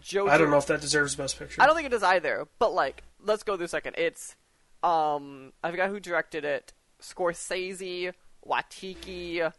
Jojo. 0.00 0.28
I 0.28 0.38
don't 0.38 0.50
know 0.50 0.58
if 0.58 0.66
that 0.66 0.80
deserves 0.80 1.14
Best 1.14 1.38
Picture. 1.38 1.62
I 1.62 1.66
don't 1.66 1.74
think 1.76 1.86
it 1.86 1.90
does 1.90 2.02
either. 2.02 2.46
But 2.58 2.72
like, 2.72 3.02
let's 3.24 3.42
go 3.42 3.56
through 3.56 3.66
a 3.66 3.68
second. 3.68 3.96
It's 3.98 4.36
um, 4.82 5.52
I 5.62 5.70
forgot 5.70 5.90
who 5.90 6.00
directed 6.00 6.44
it. 6.44 6.72
Scorsese, 7.02 8.12
Watiki. 8.46 9.52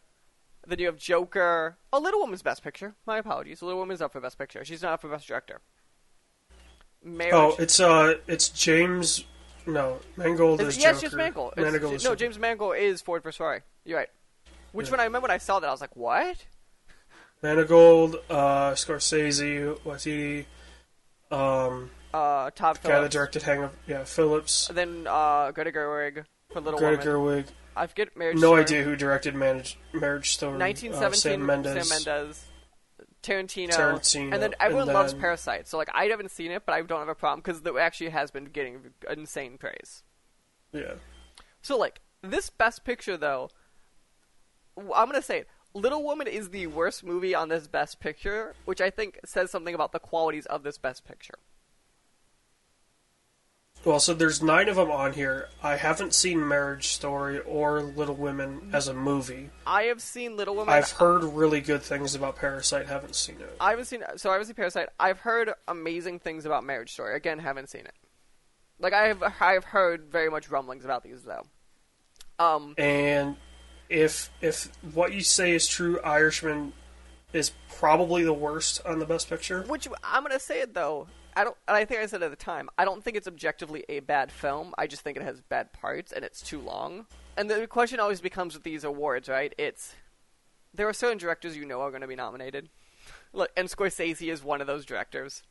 Then 0.67 0.79
you 0.79 0.85
have 0.85 0.97
Joker. 0.97 1.77
Oh, 1.91 1.99
Little 1.99 2.19
Woman's 2.19 2.41
Best 2.43 2.63
Picture. 2.63 2.93
My 3.07 3.17
apologies. 3.17 3.61
A 3.61 3.65
little 3.65 3.79
Woman's 3.79 4.01
up 4.01 4.11
for 4.11 4.21
Best 4.21 4.37
Picture. 4.37 4.63
She's 4.63 4.83
not 4.83 4.93
up 4.93 5.01
for 5.01 5.09
Best 5.09 5.27
Director. 5.27 5.61
Marriage. 7.03 7.33
Oh, 7.33 7.55
it's 7.57 7.79
uh, 7.79 8.15
it's 8.27 8.49
James. 8.49 9.23
No, 9.65 9.99
Mangold 10.17 10.59
Is 10.61 10.69
is 10.69 10.77
yes, 10.77 10.95
Joker. 10.95 11.01
James 11.01 11.15
Mangold. 11.15 11.53
Mangold 11.57 12.03
no, 12.03 12.15
James 12.15 12.39
Mangold 12.39 12.77
is 12.77 13.01
Ford 13.01 13.21
vs 13.23 13.37
Ferrari. 13.37 13.61
You're 13.85 13.97
right. 13.99 14.09
Which 14.71 14.87
Yeah. 14.87 14.91
when 14.91 14.99
I 14.99 15.03
remember 15.03 15.23
when 15.27 15.31
I 15.31 15.37
saw 15.37 15.59
that, 15.59 15.67
I 15.67 15.71
was 15.71 15.81
like, 15.81 15.95
what? 15.95 16.37
Manigold, 17.43 18.15
uh, 18.29 18.71
Scorsese, 18.71 19.77
Waititi, 19.81 20.45
um, 21.35 21.89
Uh, 22.13 22.51
Todd 22.51 22.79
guy 22.83 22.89
that 22.89 22.97
Phillips. 22.97 23.13
directed 23.13 23.41
Hang 23.43 23.63
of 23.63 23.75
yeah, 23.87 24.03
Phillips, 24.03 24.67
Then 24.73 25.07
uh, 25.09 25.51
Greta 25.51 25.71
Gerwig 25.71 26.25
for 26.51 26.61
Little 26.61 26.79
Greta. 26.79 27.01
Gerwig. 27.03 27.45
I 27.75 27.87
forget 27.87 28.15
Marriage 28.17 28.37
Story. 28.37 28.49
No 28.51 28.63
Story. 28.63 28.79
idea 28.79 28.83
who 28.83 28.95
directed 28.97 29.33
Marriage, 29.33 29.77
Marriage 29.93 30.31
Story. 30.33 30.55
uh, 30.55 30.57
1917, 30.57 31.21
Sam 31.39 31.45
Mendes. 31.45 31.89
Mendes, 31.89 32.45
Tarantino, 33.23 33.69
Tarantino, 33.71 34.33
and 34.33 34.43
then 34.43 34.53
everyone 34.59 34.89
and 34.89 34.93
loves 34.93 35.13
then- 35.13 35.21
Parasite. 35.21 35.67
So 35.67 35.77
like, 35.77 35.89
I 35.93 36.05
haven't 36.05 36.31
seen 36.31 36.51
it, 36.51 36.63
but 36.65 36.73
I 36.73 36.81
don't 36.81 36.99
have 36.99 37.07
a 37.07 37.15
problem 37.15 37.39
because 37.41 37.61
it 37.65 37.75
actually 37.79 38.09
has 38.09 38.29
been 38.29 38.45
getting 38.45 38.91
insane 39.09 39.57
praise. 39.57 40.03
Yeah. 40.73 40.95
So 41.61 41.77
like, 41.77 42.01
this 42.21 42.49
Best 42.49 42.83
Picture 42.83 43.15
though, 43.17 43.49
w- 44.75 44.93
I'm 44.93 45.07
gonna 45.07 45.21
say 45.21 45.39
it. 45.39 45.47
Little 45.73 46.03
Woman 46.03 46.27
is 46.27 46.49
the 46.49 46.67
worst 46.67 47.03
movie 47.03 47.33
on 47.33 47.49
this 47.49 47.67
Best 47.67 47.99
Picture, 47.99 48.55
which 48.65 48.81
I 48.81 48.89
think 48.89 49.19
says 49.25 49.51
something 49.51 49.73
about 49.73 49.91
the 49.91 49.99
qualities 49.99 50.45
of 50.45 50.63
this 50.63 50.77
Best 50.77 51.05
Picture. 51.05 51.35
Well, 53.83 53.99
so 53.99 54.13
there's 54.13 54.43
nine 54.43 54.69
of 54.69 54.75
them 54.75 54.91
on 54.91 55.13
here. 55.13 55.49
I 55.63 55.75
haven't 55.75 56.13
seen 56.13 56.47
Marriage 56.47 56.87
Story 56.89 57.39
or 57.39 57.81
Little 57.81 58.13
Women 58.13 58.69
as 58.73 58.87
a 58.87 58.93
movie. 58.93 59.49
I 59.65 59.83
have 59.83 60.01
seen 60.01 60.37
Little 60.37 60.55
Women. 60.55 60.71
I've 60.71 60.91
heard 60.91 61.23
really 61.23 61.61
good 61.61 61.81
things 61.81 62.13
about 62.13 62.35
Parasite. 62.35 62.85
Haven't 62.87 63.15
seen 63.15 63.37
it. 63.37 63.55
I 63.59 63.71
haven't 63.71 63.85
seen 63.85 64.03
so 64.17 64.29
I 64.29 64.33
haven't 64.33 64.47
seen 64.47 64.55
Parasite. 64.55 64.89
I've 64.99 65.19
heard 65.21 65.53
amazing 65.67 66.19
things 66.19 66.45
about 66.45 66.63
Marriage 66.63 66.91
Story. 66.91 67.15
Again, 67.15 67.39
haven't 67.39 67.69
seen 67.69 67.81
it. 67.81 67.95
Like 68.77 68.93
I've 68.93 69.23
I've 69.39 69.63
heard 69.63 70.11
very 70.11 70.29
much 70.29 70.49
rumblings 70.49 70.85
about 70.85 71.03
these 71.03 71.23
though. 71.23 71.43
Um, 72.37 72.75
And 72.77 73.35
if 73.91 74.31
if 74.41 74.69
what 74.93 75.13
you 75.13 75.21
say 75.21 75.53
is 75.53 75.67
true, 75.67 75.99
Irishman 76.01 76.73
is 77.33 77.51
probably 77.77 78.23
the 78.23 78.33
worst 78.33 78.81
on 78.85 78.99
the 78.99 79.05
Best 79.05 79.29
Picture. 79.29 79.61
which 79.63 79.87
I'm 80.03 80.23
gonna 80.23 80.39
say 80.39 80.61
it 80.61 80.73
though. 80.73 81.07
I 81.35 81.43
don't. 81.45 81.55
And 81.67 81.77
I 81.77 81.85
think 81.85 82.01
I 82.01 82.05
said 82.07 82.23
at 82.23 82.29
the 82.29 82.35
time. 82.35 82.69
I 82.77 82.83
don't 82.85 83.03
think 83.03 83.15
it's 83.15 83.27
objectively 83.27 83.85
a 83.87 83.99
bad 84.01 84.31
film. 84.31 84.73
I 84.77 84.87
just 84.87 85.01
think 85.01 85.15
it 85.17 85.23
has 85.23 85.39
bad 85.41 85.71
parts 85.73 86.11
and 86.11 86.25
it's 86.25 86.41
too 86.41 86.59
long. 86.59 87.05
And 87.37 87.49
the 87.49 87.67
question 87.67 87.99
always 88.01 88.19
becomes 88.19 88.53
with 88.53 88.63
these 88.63 88.83
awards, 88.83 89.29
right? 89.29 89.53
It's 89.57 89.95
there 90.73 90.87
are 90.89 90.93
certain 90.93 91.17
directors 91.17 91.55
you 91.55 91.65
know 91.65 91.81
are 91.81 91.89
going 91.89 92.01
to 92.01 92.07
be 92.07 92.15
nominated. 92.15 92.69
Look, 93.33 93.49
and 93.55 93.69
Scorsese 93.69 94.29
is 94.31 94.43
one 94.43 94.59
of 94.59 94.67
those 94.67 94.85
directors. 94.85 95.43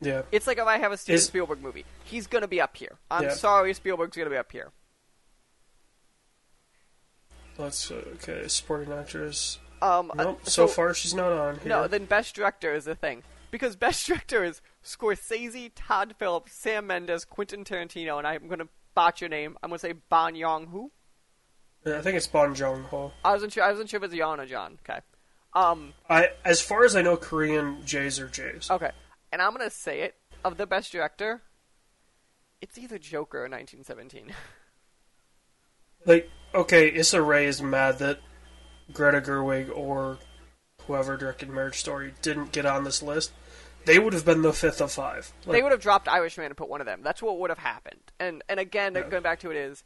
Yeah. 0.00 0.22
It's 0.30 0.46
like 0.46 0.58
if 0.58 0.66
I 0.66 0.76
have 0.76 0.92
a 0.92 0.96
Steven 0.98 1.16
Is- 1.16 1.26
Spielberg 1.26 1.62
movie, 1.62 1.86
he's 2.04 2.26
going 2.26 2.42
to 2.42 2.48
be 2.48 2.60
up 2.60 2.76
here. 2.76 2.98
I'm 3.10 3.24
Yeah. 3.24 3.30
sorry, 3.30 3.72
Spielberg's 3.72 4.14
going 4.16 4.26
to 4.26 4.30
be 4.30 4.36
up 4.36 4.52
here. 4.52 4.72
Let's 7.58 7.90
uh, 7.90 8.02
okay. 8.14 8.48
Supporting 8.48 8.92
actress. 8.92 9.58
Um, 9.82 10.10
uh, 10.12 10.24
Nope. 10.24 10.40
so, 10.44 10.66
far, 10.66 10.94
she's 10.94 11.14
not 11.14 11.32
on 11.32 11.58
here. 11.58 11.68
No, 11.68 11.86
then 11.86 12.06
Best 12.06 12.34
Director 12.34 12.74
is 12.74 12.84
the 12.84 12.94
thing. 12.94 13.22
Because 13.50 13.76
Best 13.76 14.06
Director 14.08 14.44
is 14.44 14.62
Scorsese, 14.84 15.70
Todd 15.74 16.14
Phillips, 16.18 16.52
Sam 16.54 16.86
Mendes, 16.86 17.24
Quentin 17.24 17.64
Tarantino, 17.64 18.18
and 18.18 18.26
I'm 18.26 18.46
going 18.46 18.58
to 18.58 18.68
botch 18.94 19.20
your 19.20 19.30
name. 19.30 19.56
I'm 19.62 19.70
going 19.70 19.78
to 19.78 19.86
say 19.86 19.94
Bon 20.08 20.34
Yong 20.34 20.68
Hu. 20.68 20.90
Yeah, 21.86 21.98
I 21.98 22.02
think 22.02 22.16
it's 22.16 22.26
Bong 22.26 22.52
Joon 22.52 22.82
Ho. 22.84 23.12
I 23.24 23.32
wasn't 23.32 23.52
sure. 23.52 23.62
I 23.62 23.70
wasn't 23.70 23.88
sure 23.88 23.98
if 23.98 24.04
it's 24.04 24.14
Yon 24.14 24.40
or 24.40 24.46
John. 24.46 24.78
Okay. 24.88 24.98
Um. 25.52 25.94
I, 26.10 26.30
as 26.44 26.60
far 26.60 26.84
as 26.84 26.96
I 26.96 27.02
know, 27.02 27.16
Korean 27.16 27.78
J's 27.84 28.18
are 28.18 28.26
J's. 28.26 28.68
Okay. 28.70 28.90
And 29.30 29.40
I'm 29.40 29.54
going 29.54 29.68
to 29.68 29.74
say 29.74 30.00
it 30.00 30.16
of 30.44 30.56
the 30.56 30.66
Best 30.66 30.90
Director. 30.90 31.42
It's 32.60 32.76
either 32.76 32.98
Joker 32.98 33.38
or 33.38 33.48
1917. 33.48 34.32
Like, 36.04 36.30
okay, 36.56 36.92
Issa 36.92 37.22
Rae 37.22 37.46
is 37.46 37.62
mad 37.62 37.98
that 37.98 38.20
Greta 38.92 39.20
Gerwig 39.20 39.70
or 39.76 40.18
whoever 40.86 41.16
directed 41.16 41.48
Marriage 41.50 41.78
Story 41.78 42.14
didn't 42.22 42.52
get 42.52 42.66
on 42.66 42.84
this 42.84 43.02
list. 43.02 43.32
They 43.84 43.98
would 44.00 44.12
have 44.14 44.24
been 44.24 44.42
the 44.42 44.52
fifth 44.52 44.80
of 44.80 44.90
five. 44.90 45.32
Like, 45.44 45.56
they 45.58 45.62
would 45.62 45.70
have 45.72 45.80
dropped 45.80 46.08
Irishman 46.08 46.46
and 46.46 46.56
put 46.56 46.68
one 46.68 46.80
of 46.80 46.86
them. 46.86 47.02
That's 47.02 47.22
what 47.22 47.38
would 47.38 47.50
have 47.50 47.58
happened. 47.58 48.00
And 48.18 48.42
and 48.48 48.58
again, 48.58 48.94
Yeah. 48.94 49.02
going 49.08 49.22
back 49.22 49.38
to 49.40 49.50
it 49.50 49.56
is, 49.56 49.84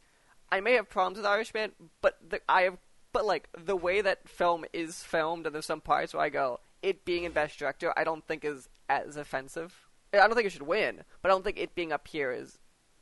I 0.51 0.59
may 0.59 0.73
have 0.73 0.89
problems 0.89 1.17
with 1.17 1.25
Irishman, 1.25 1.73
but 2.01 2.17
the, 2.27 2.41
I 2.49 2.63
have, 2.63 2.77
but 3.13 3.25
like 3.25 3.47
the 3.57 3.75
way 3.75 4.01
that 4.01 4.27
film 4.27 4.65
is 4.73 5.03
filmed, 5.03 5.45
and 5.45 5.53
there's 5.53 5.65
some 5.67 5.81
parts 5.81 6.13
where 6.13 6.23
I 6.23 6.29
go, 6.29 6.59
it 6.81 7.05
being 7.05 7.25
in 7.25 7.31
Best 7.31 7.59
Director, 7.59 7.93
I 7.95 8.03
don't 8.03 8.25
think 8.27 8.43
is 8.43 8.69
as 8.89 9.17
offensive. 9.17 9.87
I 10.13 10.17
don't 10.17 10.33
think 10.33 10.47
it 10.47 10.51
should 10.51 10.63
win, 10.63 11.03
but 11.21 11.29
I 11.29 11.33
don't 11.33 11.43
think 11.43 11.57
it 11.59 11.75
being 11.75 11.91
up 11.93 12.07
here 12.07 12.31
is 12.31 12.57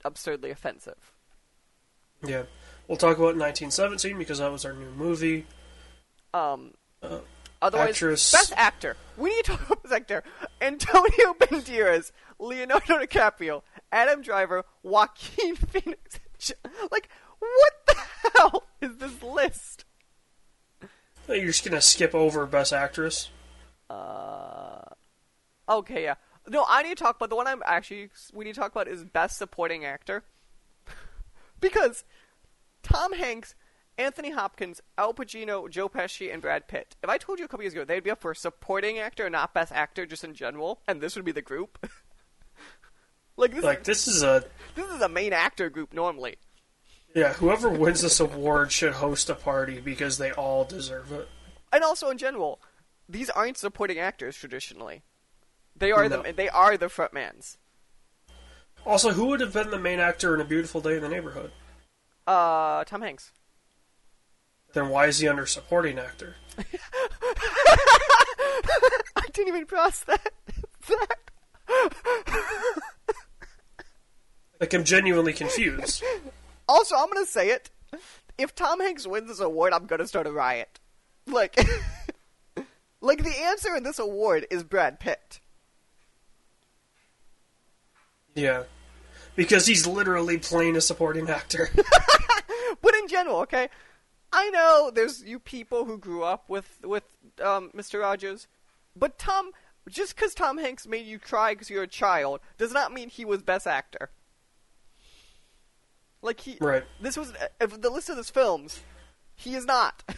absurdly 0.05 0.51
offensive. 0.51 1.13
yeah. 2.23 2.43
We'll 2.89 2.97
talk 2.97 3.17
about 3.17 3.37
1917 3.37 4.17
because 4.17 4.39
that 4.39 4.51
was 4.51 4.65
our 4.65 4.73
new 4.73 4.89
movie. 4.97 5.45
Um, 6.33 6.73
Uh, 7.03 7.19
otherwise, 7.61 7.89
actress- 7.91 8.31
best 8.31 8.51
actor. 8.57 8.97
We 9.15 9.29
need 9.29 9.45
to 9.45 9.51
talk 9.51 9.65
about 9.67 9.83
best 9.83 9.93
actor. 9.93 10.23
Antonio 10.59 11.33
Banderas, 11.39 12.11
Leonardo 12.39 12.97
DiCaprio, 12.97 13.61
Adam 13.91 14.23
Driver, 14.23 14.65
Joaquin 14.81 15.55
Phoenix. 15.71 16.19
Like, 16.91 17.09
what 17.37 17.73
the 17.85 17.95
hell 18.35 18.63
is 18.81 18.97
this 18.97 19.21
list? 19.21 19.85
You're 21.27 21.45
just 21.45 21.63
gonna 21.63 21.81
skip 21.81 22.15
over 22.15 22.47
Best 22.47 22.73
Actress. 22.73 23.29
Uh, 23.87 24.81
okay, 25.69 26.01
yeah. 26.03 26.15
No, 26.47 26.65
I 26.67 26.81
need 26.81 26.97
to 26.97 27.03
talk 27.03 27.17
about 27.17 27.29
the 27.29 27.35
one 27.35 27.45
I'm 27.45 27.61
actually 27.67 28.09
we 28.33 28.45
need 28.45 28.55
to 28.55 28.59
talk 28.59 28.71
about 28.71 28.87
is 28.87 29.03
best 29.03 29.37
supporting 29.37 29.85
actor 29.85 30.23
because 31.61 32.03
Tom 32.83 33.13
Hanks, 33.13 33.55
Anthony 33.97 34.31
Hopkins, 34.31 34.81
Al 34.97 35.13
Pacino, 35.13 35.69
Joe 35.69 35.89
Pesci, 35.89 36.31
and 36.31 36.41
Brad 36.41 36.67
Pitt. 36.67 36.95
If 37.03 37.09
I 37.09 37.17
told 37.17 37.39
you 37.39 37.45
a 37.45 37.47
couple 37.47 37.63
years 37.63 37.73
ago 37.73 37.83
they'd 37.85 38.03
be 38.03 38.11
up 38.11 38.21
for 38.21 38.33
supporting 38.33 38.97
actor, 38.97 39.29
not 39.29 39.53
best 39.53 39.71
actor, 39.71 40.05
just 40.05 40.23
in 40.23 40.33
general, 40.33 40.81
and 40.87 41.01
this 41.01 41.15
would 41.15 41.25
be 41.25 41.31
the 41.33 41.41
group. 41.41 41.85
like 43.37 43.53
this, 43.53 43.63
Like 43.63 43.83
this 43.83 44.07
is 44.07 44.23
a 44.23 44.43
this 44.75 44.89
is 44.89 45.01
a 45.01 45.09
main 45.09 45.33
actor 45.33 45.69
group 45.69 45.93
normally. 45.93 46.37
yeah. 47.15 47.33
Whoever 47.33 47.69
wins 47.69 48.01
this 48.01 48.19
award 48.19 48.71
should 48.71 48.93
host 48.93 49.29
a 49.29 49.35
party 49.35 49.79
because 49.79 50.17
they 50.17 50.31
all 50.31 50.63
deserve 50.65 51.11
it. 51.11 51.27
and 51.73 51.83
also 51.83 52.09
in 52.09 52.17
general, 52.17 52.59
these 53.07 53.29
aren't 53.29 53.57
supporting 53.57 53.97
actors 53.99 54.35
traditionally. 54.37 55.03
They 55.75 55.91
are 55.91 56.07
No. 56.09 56.21
the 56.23 56.31
they 56.33 56.49
are 56.49 56.77
the 56.77 56.87
frontmans. 56.87 57.57
Also, 58.85 59.11
who 59.11 59.25
would 59.27 59.41
have 59.41 59.51
been 59.53 59.71
the 59.71 59.77
main 59.79 59.99
actor 59.99 60.33
in 60.33 60.39
A 60.39 60.45
Beautiful 60.45 60.79
Day 60.79 60.95
in 60.95 61.01
the 61.01 61.09
Neighborhood? 61.09 61.51
Uh, 62.29 62.83
Tom 62.83 63.01
Hanks. 63.01 63.31
Then 64.73 64.89
why 64.89 65.07
is 65.07 65.17
he 65.17 65.27
under 65.27 65.47
supporting 65.47 65.97
actor? 65.97 66.35
I 69.15 69.25
didn't 69.33 69.47
even 69.47 69.65
cross 69.65 70.01
that. 70.01 70.31
that. 70.87 71.15
Like 74.59 74.73
I'm 74.73 74.83
genuinely 74.83 75.31
confused. 75.31 76.03
Also, 76.67 76.93
I'm 76.93 77.07
gonna 77.07 77.25
say 77.25 77.51
it. 77.51 77.69
If 78.37 78.53
Tom 78.53 78.81
Hanks 78.81 79.07
wins 79.07 79.29
this 79.29 79.39
award, 79.39 79.71
I'm 79.71 79.85
gonna 79.85 80.05
start 80.05 80.27
a 80.27 80.33
riot. 80.33 80.81
Like, 81.25 81.57
like 83.01 83.23
the 83.23 83.39
answer 83.41 83.73
in 83.73 83.83
this 83.83 83.99
award 83.99 84.47
is 84.51 84.65
Brad 84.65 84.99
Pitt. 84.99 85.39
Yeah. 88.35 88.63
Because 89.39 89.65
he's 89.67 89.87
literally 89.87 90.37
playing 90.37 90.75
a 90.75 90.81
supporting 90.81 91.29
actor. 91.29 91.69
But 92.81 92.93
in 92.95 93.07
general, 93.07 93.37
okay, 93.41 93.69
I 94.33 94.49
know 94.51 94.91
there's 94.93 95.23
you 95.23 95.39
people 95.39 95.85
who 95.85 95.97
grew 95.97 96.23
up 96.23 96.49
with 96.49 96.79
with 96.83 97.03
um, 97.41 97.71
Mr. 97.75 98.01
Rogers, 98.01 98.47
but 98.95 99.17
Tom, 99.17 99.51
just 99.89 100.15
because 100.15 100.33
Tom 100.33 100.57
Hanks 100.57 100.85
made 100.87 101.05
you 101.05 101.19
cry 101.19 101.53
because 101.53 101.69
you're 101.69 101.83
a 101.83 101.87
child, 101.87 102.41
does 102.57 102.71
not 102.73 102.93
mean 102.93 103.09
he 103.09 103.23
was 103.25 103.41
best 103.41 103.65
actor. 103.65 104.11
Like 106.21 106.41
he, 106.41 106.57
Right. 106.59 106.83
this 107.01 107.17
was 107.17 107.33
if 107.61 107.79
the 107.81 107.89
list 107.89 108.09
of 108.09 108.17
his 108.17 108.29
films. 108.29 108.81
He 109.35 109.55
is 109.55 109.65
not. 109.65 110.03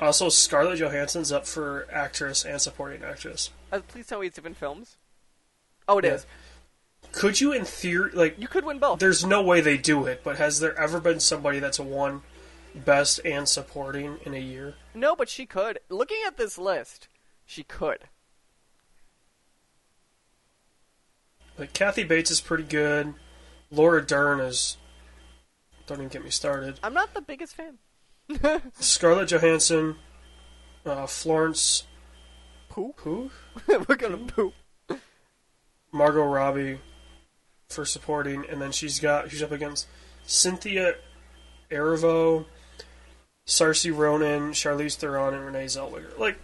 Also, 0.00 0.28
Scarlett 0.28 0.78
Johansson's 0.78 1.30
up 1.32 1.46
for 1.46 1.86
actress 1.90 2.44
and 2.44 2.60
supporting 2.60 3.02
actress. 3.04 3.50
Uh, 3.72 3.80
please 3.86 4.06
tell 4.06 4.20
me 4.20 4.26
it's 4.26 4.34
different 4.36 4.56
films. 4.56 4.96
Oh, 5.88 5.98
it 5.98 6.04
is. 6.04 6.26
Yeah. 7.04 7.08
Could 7.12 7.40
you, 7.40 7.52
in 7.52 7.64
theory, 7.64 8.10
like, 8.12 8.38
You 8.40 8.48
could 8.48 8.64
win 8.64 8.78
both. 8.78 8.98
there's 8.98 9.24
no 9.24 9.42
way 9.42 9.60
they 9.60 9.76
do 9.78 10.06
it, 10.06 10.22
but 10.24 10.36
has 10.36 10.58
there 10.60 10.76
ever 10.78 10.98
been 11.00 11.20
somebody 11.20 11.58
that's 11.60 11.78
a 11.78 11.82
won 11.84 12.22
best 12.74 13.20
and 13.24 13.48
supporting 13.48 14.18
in 14.24 14.34
a 14.34 14.38
year? 14.40 14.74
No, 14.94 15.14
but 15.14 15.28
she 15.28 15.46
could. 15.46 15.78
Looking 15.88 16.18
at 16.26 16.36
this 16.36 16.58
list, 16.58 17.06
she 17.46 17.62
could. 17.62 18.04
Like, 21.56 21.72
Kathy 21.72 22.02
Bates 22.02 22.30
is 22.32 22.40
pretty 22.40 22.64
good. 22.64 23.14
Laura 23.70 24.04
Dern 24.04 24.40
is. 24.40 24.76
Don't 25.86 25.98
even 25.98 26.08
get 26.08 26.24
me 26.24 26.30
started. 26.30 26.80
I'm 26.82 26.94
not 26.94 27.14
the 27.14 27.20
biggest 27.20 27.54
fan. 27.54 27.78
Scarlett 28.80 29.28
Johansson, 29.28 29.96
uh, 30.86 31.06
Florence 31.06 31.84
Poop. 32.68 33.00
Who? 33.00 33.30
We're 33.88 33.96
gonna 33.96 34.18
poop. 34.18 34.54
Margot 35.92 36.24
Robbie 36.24 36.80
for 37.68 37.84
supporting, 37.84 38.44
and 38.48 38.60
then 38.60 38.72
she's 38.72 38.98
got 38.98 39.30
she's 39.30 39.42
up 39.42 39.52
against 39.52 39.86
Cynthia 40.24 40.96
Erivo, 41.70 42.46
Saoirse 43.46 43.96
Ronan, 43.96 44.52
Charlize 44.52 44.96
Theron, 44.96 45.34
and 45.34 45.44
Renee 45.44 45.66
Zellweger. 45.66 46.18
Like 46.18 46.38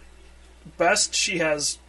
best, 0.77 1.13
she 1.13 1.39
has 1.39 1.79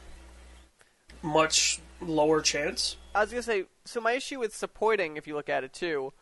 much 1.22 1.80
lower 2.01 2.40
chance. 2.40 2.97
I 3.14 3.20
was 3.20 3.30
gonna 3.30 3.43
say. 3.43 3.64
So 3.84 4.01
my 4.01 4.12
issue 4.12 4.38
with 4.38 4.55
supporting, 4.55 5.16
if 5.16 5.26
you 5.26 5.34
look 5.34 5.49
at 5.49 5.64
it 5.64 5.72
too, 5.72 6.12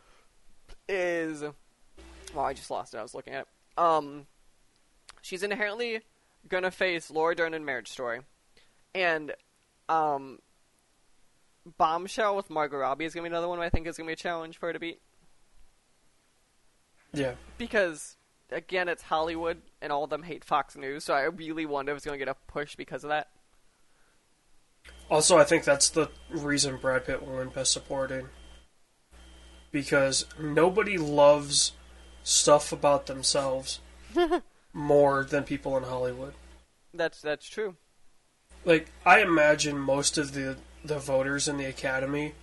is 0.87 1.41
well, 1.41 2.45
I 2.45 2.53
just 2.53 2.69
lost 2.69 2.93
it. 2.93 2.97
I 2.97 3.01
was 3.01 3.13
looking 3.13 3.33
at. 3.33 3.41
It. 3.41 3.47
Um, 3.77 4.27
she's 5.21 5.43
inherently 5.43 6.01
gonna 6.47 6.71
face 6.71 7.09
Laura 7.11 7.35
Dern 7.35 7.53
in 7.53 7.65
Marriage 7.65 7.89
Story, 7.89 8.21
and 8.93 9.33
um, 9.89 10.39
Bombshell 11.77 12.35
with 12.35 12.49
Margot 12.49 12.77
Robbie 12.77 13.05
is 13.05 13.13
gonna 13.13 13.23
be 13.23 13.33
another 13.33 13.47
one 13.47 13.59
I 13.59 13.69
think 13.69 13.87
is 13.87 13.97
gonna 13.97 14.07
be 14.07 14.13
a 14.13 14.17
challenge 14.17 14.57
for 14.57 14.67
her 14.67 14.73
to 14.73 14.79
beat 14.79 15.01
Yeah, 17.13 17.33
because 17.57 18.17
again, 18.51 18.87
it's 18.89 19.03
Hollywood 19.03 19.61
and 19.81 19.91
all 19.91 20.03
of 20.03 20.09
them 20.09 20.23
hate 20.23 20.43
Fox 20.43 20.75
News, 20.75 21.03
so 21.03 21.13
I 21.13 21.23
really 21.23 21.65
wonder 21.65 21.91
if 21.91 21.97
it's 21.97 22.05
gonna 22.05 22.17
get 22.17 22.27
a 22.27 22.35
push 22.47 22.75
because 22.75 23.03
of 23.03 23.09
that. 23.09 23.29
Also, 25.09 25.37
I 25.37 25.43
think 25.43 25.63
that's 25.63 25.89
the 25.89 26.09
reason 26.29 26.77
Brad 26.77 27.05
Pitt 27.05 27.25
will 27.25 27.37
win 27.37 27.49
Best 27.49 27.73
Supporting. 27.73 28.29
Because 29.71 30.25
nobody 30.39 30.97
loves 30.97 31.73
stuff 32.23 32.71
about 32.71 33.05
themselves 33.05 33.79
more 34.73 35.23
than 35.23 35.43
people 35.43 35.77
in 35.77 35.83
Hollywood. 35.83 36.33
That's 36.93 37.21
that's 37.21 37.47
true. 37.47 37.75
Like, 38.63 38.91
I 39.05 39.21
imagine 39.21 39.79
most 39.79 40.17
of 40.17 40.33
the, 40.33 40.57
the 40.85 40.99
voters 40.99 41.47
in 41.47 41.57
the 41.57 41.65
Academy 41.65 42.33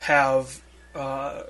have 0.00 0.62
uh, 0.94 1.42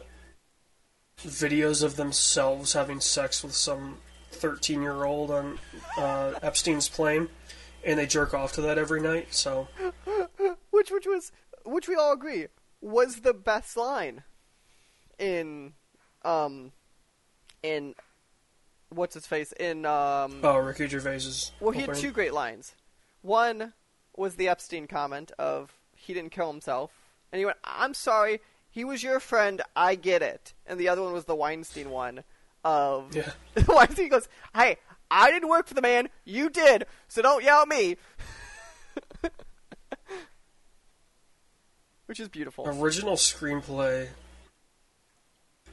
videos 1.19 1.83
of 1.83 1.97
themselves 1.97 2.73
having 2.73 3.01
sex 3.01 3.45
with 3.45 3.55
some 3.55 3.99
13 4.33 4.81
year 4.81 5.05
old 5.05 5.31
on 5.31 5.59
uh, 5.99 6.33
Epstein's 6.43 6.89
plane, 6.89 7.29
and 7.85 7.99
they 7.99 8.07
jerk 8.07 8.33
off 8.33 8.53
to 8.53 8.63
that 8.63 8.79
every 8.79 9.03
night, 9.03 9.35
so. 9.35 9.69
which 10.71 10.91
which 10.91 11.07
was 11.07 11.33
which 11.65 11.89
we 11.89 11.95
all 11.95 12.13
agree 12.13 12.47
was 12.81 13.21
the 13.21 13.35
best 13.35 13.77
line 13.77 14.23
in 15.19 15.75
um 16.25 16.73
in 17.63 17.95
what's 18.91 19.15
his 19.15 19.27
face 19.27 19.53
in 19.53 19.85
um 19.87 20.41
Oh, 20.43 20.57
Ricky 20.59 20.89
Gervais's. 20.89 21.53
well 21.61 21.71
he 21.73 21.81
had 21.81 21.91
opening. 21.91 22.03
two 22.03 22.11
great 22.13 22.33
lines 22.35 22.75
one 23.23 23.73
was 24.17 24.35
the 24.37 24.49
epstein 24.49 24.87
comment 24.87 25.31
of 25.39 25.73
he 25.95 26.13
didn't 26.15 26.33
kill 26.33 26.51
himself 26.51 26.91
and 27.33 27.39
he 27.39 27.45
went 27.47 27.59
i'm 27.65 27.95
sorry 27.95 28.41
he 28.69 28.85
was 28.85 29.03
your 29.03 29.21
friend 29.21 29.63
i 29.77 29.95
get 29.95 30.23
it 30.23 30.55
and 30.67 30.81
the 30.81 30.89
other 30.89 31.03
one 31.03 31.13
was 31.13 31.27
the 31.27 31.35
weinstein 31.37 31.91
one 31.91 32.25
of 32.65 33.15
Yeah. 33.15 33.31
weinstein 33.69 34.09
goes 34.09 34.29
hey 34.55 34.77
i 35.11 35.31
didn't 35.31 35.49
work 35.49 35.67
for 35.67 35.75
the 35.75 35.83
man 35.83 36.09
you 36.25 36.51
did 36.51 36.87
so 37.09 37.23
don't 37.23 37.45
yell 37.45 37.63
at 37.63 37.69
me 37.69 37.97
which 42.07 42.19
is 42.21 42.29
beautiful 42.29 42.67
Original 42.69 43.15
screenplay. 43.15 44.09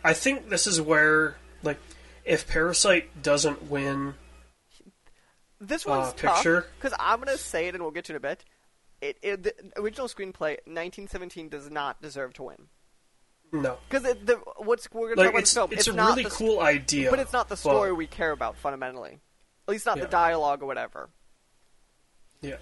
I 0.04 0.14
think 0.14 0.50
this 0.50 0.68
is 0.68 0.80
where, 0.80 1.36
like, 1.64 1.78
if 2.26 2.48
Parasite 2.48 3.22
doesn't 3.24 3.70
win, 3.70 4.16
This 5.60 5.86
uh, 5.88 5.90
one's 5.92 6.14
tough 6.14 6.36
picture. 6.38 6.66
because 6.80 6.96
I'm 7.00 7.20
gonna 7.20 7.38
say 7.38 7.68
it, 7.68 7.74
and 7.76 7.84
we'll 7.84 7.92
get 7.92 8.06
to 8.06 8.14
it 8.14 8.16
in 8.16 8.18
a 8.18 8.20
bit. 8.22 8.46
It, 9.02 9.18
it 9.22 9.44
the 9.44 9.54
original 9.78 10.08
screenplay 10.08 10.58
1917 10.66 11.50
does 11.50 11.70
not 11.70 12.02
deserve 12.02 12.34
to 12.34 12.44
win 12.44 12.68
no. 13.52 13.78
because 13.88 14.02
the 14.04 14.42
what's 14.58 14.90
we're 14.92 15.14
gonna 15.16 15.22
Like, 15.22 15.26
talk 15.28 15.34
about 15.34 15.40
it's, 15.42 15.54
film. 15.54 15.70
it's, 15.72 15.88
a 15.88 15.94
not 15.94 16.10
really 16.12 16.24
the, 16.24 16.30
cool 16.32 16.60
idea. 16.62 17.10
but 17.12 17.20
it's 17.20 17.32
not 17.34 17.48
the 17.48 17.54
but- 17.54 17.58
story 17.60 17.94
we 17.94 18.08
care 18.08 18.32
about 18.32 18.58
fundamentally. 18.58 19.20
At 19.68 19.72
least 19.72 19.86
not 19.86 19.98
Yeah. 19.98 20.06
the 20.06 20.10
dialogue 20.10 20.64
or 20.64 20.66
whatever. 20.66 21.10
Yeah. 22.42 22.56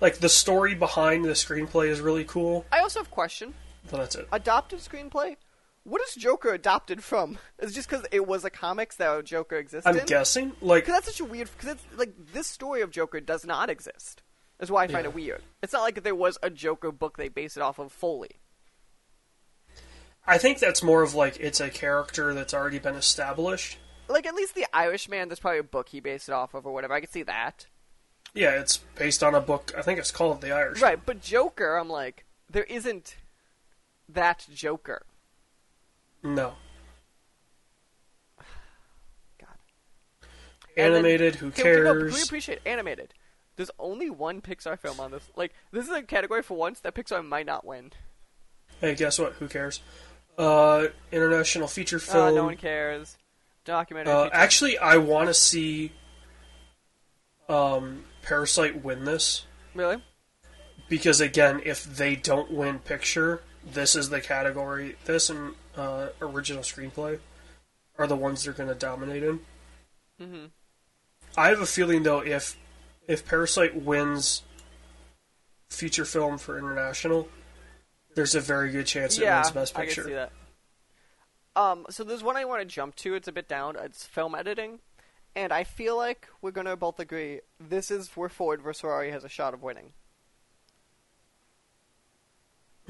Like, 0.00 0.18
the 0.18 0.28
story 0.28 0.74
behind 0.74 1.24
the 1.24 1.30
screenplay 1.30 1.88
is 1.88 2.00
really 2.00 2.24
cool, 2.24 2.64
I 2.72 2.78
also 2.80 3.00
have 3.00 3.08
a 3.08 3.10
question: 3.10 3.54
but 3.90 3.96
that's 3.98 4.14
it. 4.16 4.28
adopted 4.32 4.78
screenplay. 4.80 5.36
What 5.84 6.02
is 6.02 6.14
Joker 6.14 6.52
adopted 6.52 7.02
from? 7.02 7.38
Is 7.58 7.72
it 7.72 7.74
just 7.74 7.88
because 7.88 8.04
it 8.12 8.26
was 8.26 8.44
a 8.44 8.50
comics 8.50 8.96
that 8.96 9.24
Joker 9.24 9.56
existed? 9.56 9.88
I'm 9.88 10.04
guessing. 10.06 10.52
Like, 10.60 10.84
Because 10.84 11.02
that's 11.02 11.16
such 11.16 11.20
a 11.20 11.24
weird. 11.30 11.48
Because 11.56 11.74
it's 11.76 11.98
like 11.98 12.12
this 12.32 12.46
story 12.46 12.82
of 12.82 12.90
Joker 12.90 13.20
does 13.20 13.46
not 13.46 13.70
exist. 13.70 14.22
That's 14.58 14.70
why 14.70 14.84
I 14.84 14.86
find 14.88 15.04
Yeah. 15.04 15.10
it 15.10 15.14
weird. 15.14 15.42
It's 15.62 15.72
not 15.72 15.80
like 15.82 16.02
there 16.02 16.14
was 16.14 16.36
a 16.42 16.50
Joker 16.50 16.92
book 16.92 17.16
they 17.16 17.28
based 17.28 17.56
it 17.56 17.62
off 17.62 17.78
of 17.78 17.92
fully. 17.92 18.40
I 20.26 20.36
think 20.36 20.58
that's 20.58 20.82
more 20.82 21.02
of 21.02 21.14
like 21.14 21.38
it's 21.40 21.60
a 21.60 21.70
character 21.70 22.34
that's 22.34 22.52
already 22.52 22.78
been 22.78 22.94
established. 22.94 23.78
Like 24.06 24.26
at 24.26 24.34
least 24.34 24.54
the 24.54 24.66
Irishman, 24.74 25.28
there's 25.28 25.40
probably 25.40 25.60
a 25.60 25.64
book 25.64 25.88
he 25.88 26.00
based 26.00 26.28
it 26.28 26.32
off 26.32 26.52
of 26.52 26.66
or 26.66 26.74
whatever. 26.74 26.92
I 26.92 27.00
could 27.00 27.10
see 27.12 27.22
that. 27.22 27.66
Yeah, 28.34 28.60
it's 28.60 28.76
based 28.96 29.22
on 29.24 29.34
a 29.34 29.40
book. 29.40 29.72
I 29.76 29.82
think 29.82 29.98
it's 29.98 30.10
called 30.10 30.40
The 30.42 30.52
Irish. 30.52 30.80
Right, 30.80 31.04
but 31.04 31.20
Joker, 31.22 31.76
I'm 31.76 31.88
like, 31.88 32.26
there 32.50 32.64
isn't 32.64 33.16
that 34.08 34.46
Joker. 34.52 35.02
No. 36.22 36.54
God. 39.38 39.48
And 40.76 40.94
then- 40.94 41.04
Animated, 41.04 41.36
who 41.36 41.48
Okay, 41.48 41.62
okay, 41.62 41.80
no, 41.82 41.92
cares? 41.94 42.14
we 42.14 42.22
appreciate 42.22 42.60
animated. 42.66 43.14
There's 43.56 43.70
only 43.78 44.08
one 44.10 44.40
Pixar 44.40 44.78
film 44.78 45.00
on 45.00 45.10
this. 45.10 45.28
Like, 45.36 45.52
this 45.72 45.84
is 45.86 45.90
a 45.94 46.02
category 46.02 46.42
for 46.42 46.56
once 46.56 46.80
that 46.80 46.94
Pixar 46.94 47.24
might 47.26 47.46
not 47.46 47.64
win. 47.64 47.92
Hey, 48.80 48.94
guess 48.94 49.18
what? 49.18 49.34
Who 49.34 49.48
cares? 49.48 49.80
Uh, 50.38 50.86
international 51.12 51.68
feature 51.68 51.96
Uh, 51.98 52.00
film. 52.12 52.34
no 52.34 52.44
one 52.44 52.56
cares. 52.56 53.18
Documentary. 53.64 54.12
Uh, 54.12 54.30
actually, 54.32 54.78
I 54.78 54.96
want 54.96 55.28
to 55.28 55.34
see 55.34 55.92
um, 57.48 58.04
Parasite 58.22 58.82
win 58.82 59.04
this 59.04 59.44
really? 59.74 60.02
because, 60.88 61.20
again, 61.20 61.60
if 61.64 61.84
they 61.84 62.16
don't 62.16 62.50
win 62.50 62.78
picture, 62.78 63.42
this 63.64 63.94
is 63.94 64.08
the 64.08 64.20
category. 64.22 64.96
This 65.04 65.28
and 65.28 65.54
uh, 65.76 66.08
original 66.20 66.62
screenplay 66.62 67.18
are 67.98 68.06
the 68.06 68.16
ones 68.16 68.44
they're 68.44 68.52
going 68.52 68.68
to 68.68 68.74
dominate 68.74 69.22
in. 69.22 69.40
Mm-hmm. 70.20 70.44
I 71.36 71.48
have 71.48 71.60
a 71.60 71.66
feeling 71.66 72.02
though, 72.02 72.20
if 72.20 72.56
if 73.06 73.26
Parasite 73.26 73.76
wins 73.76 74.42
feature 75.68 76.04
film 76.04 76.38
for 76.38 76.58
international, 76.58 77.28
there's 78.14 78.34
a 78.34 78.40
very 78.40 78.70
good 78.70 78.86
chance 78.86 79.16
it 79.18 79.22
Yeah, 79.22 79.38
wins 79.38 79.52
Best 79.52 79.78
I 79.78 79.84
Picture. 79.84 80.02
can 80.02 80.10
see 80.10 80.14
that. 80.14 80.32
Um, 81.56 81.86
so 81.90 82.04
there's 82.04 82.22
one 82.22 82.36
I 82.36 82.44
want 82.44 82.60
to 82.62 82.64
jump 82.66 82.96
to. 82.96 83.14
It's 83.14 83.28
a 83.28 83.32
bit 83.32 83.48
down. 83.48 83.76
It's 83.76 84.06
film 84.06 84.34
editing, 84.34 84.80
and 85.34 85.52
I 85.52 85.64
feel 85.64 85.96
like 85.96 86.28
we're 86.42 86.50
gonna 86.52 86.76
both 86.76 87.00
agree 87.00 87.40
this 87.58 87.90
is 87.90 88.08
where 88.16 88.28
Ford 88.28 88.62
vs 88.62 88.80
Ferrari 88.80 89.10
has 89.10 89.24
a 89.24 89.28
shot 89.28 89.54
of 89.54 89.62
winning. 89.62 89.92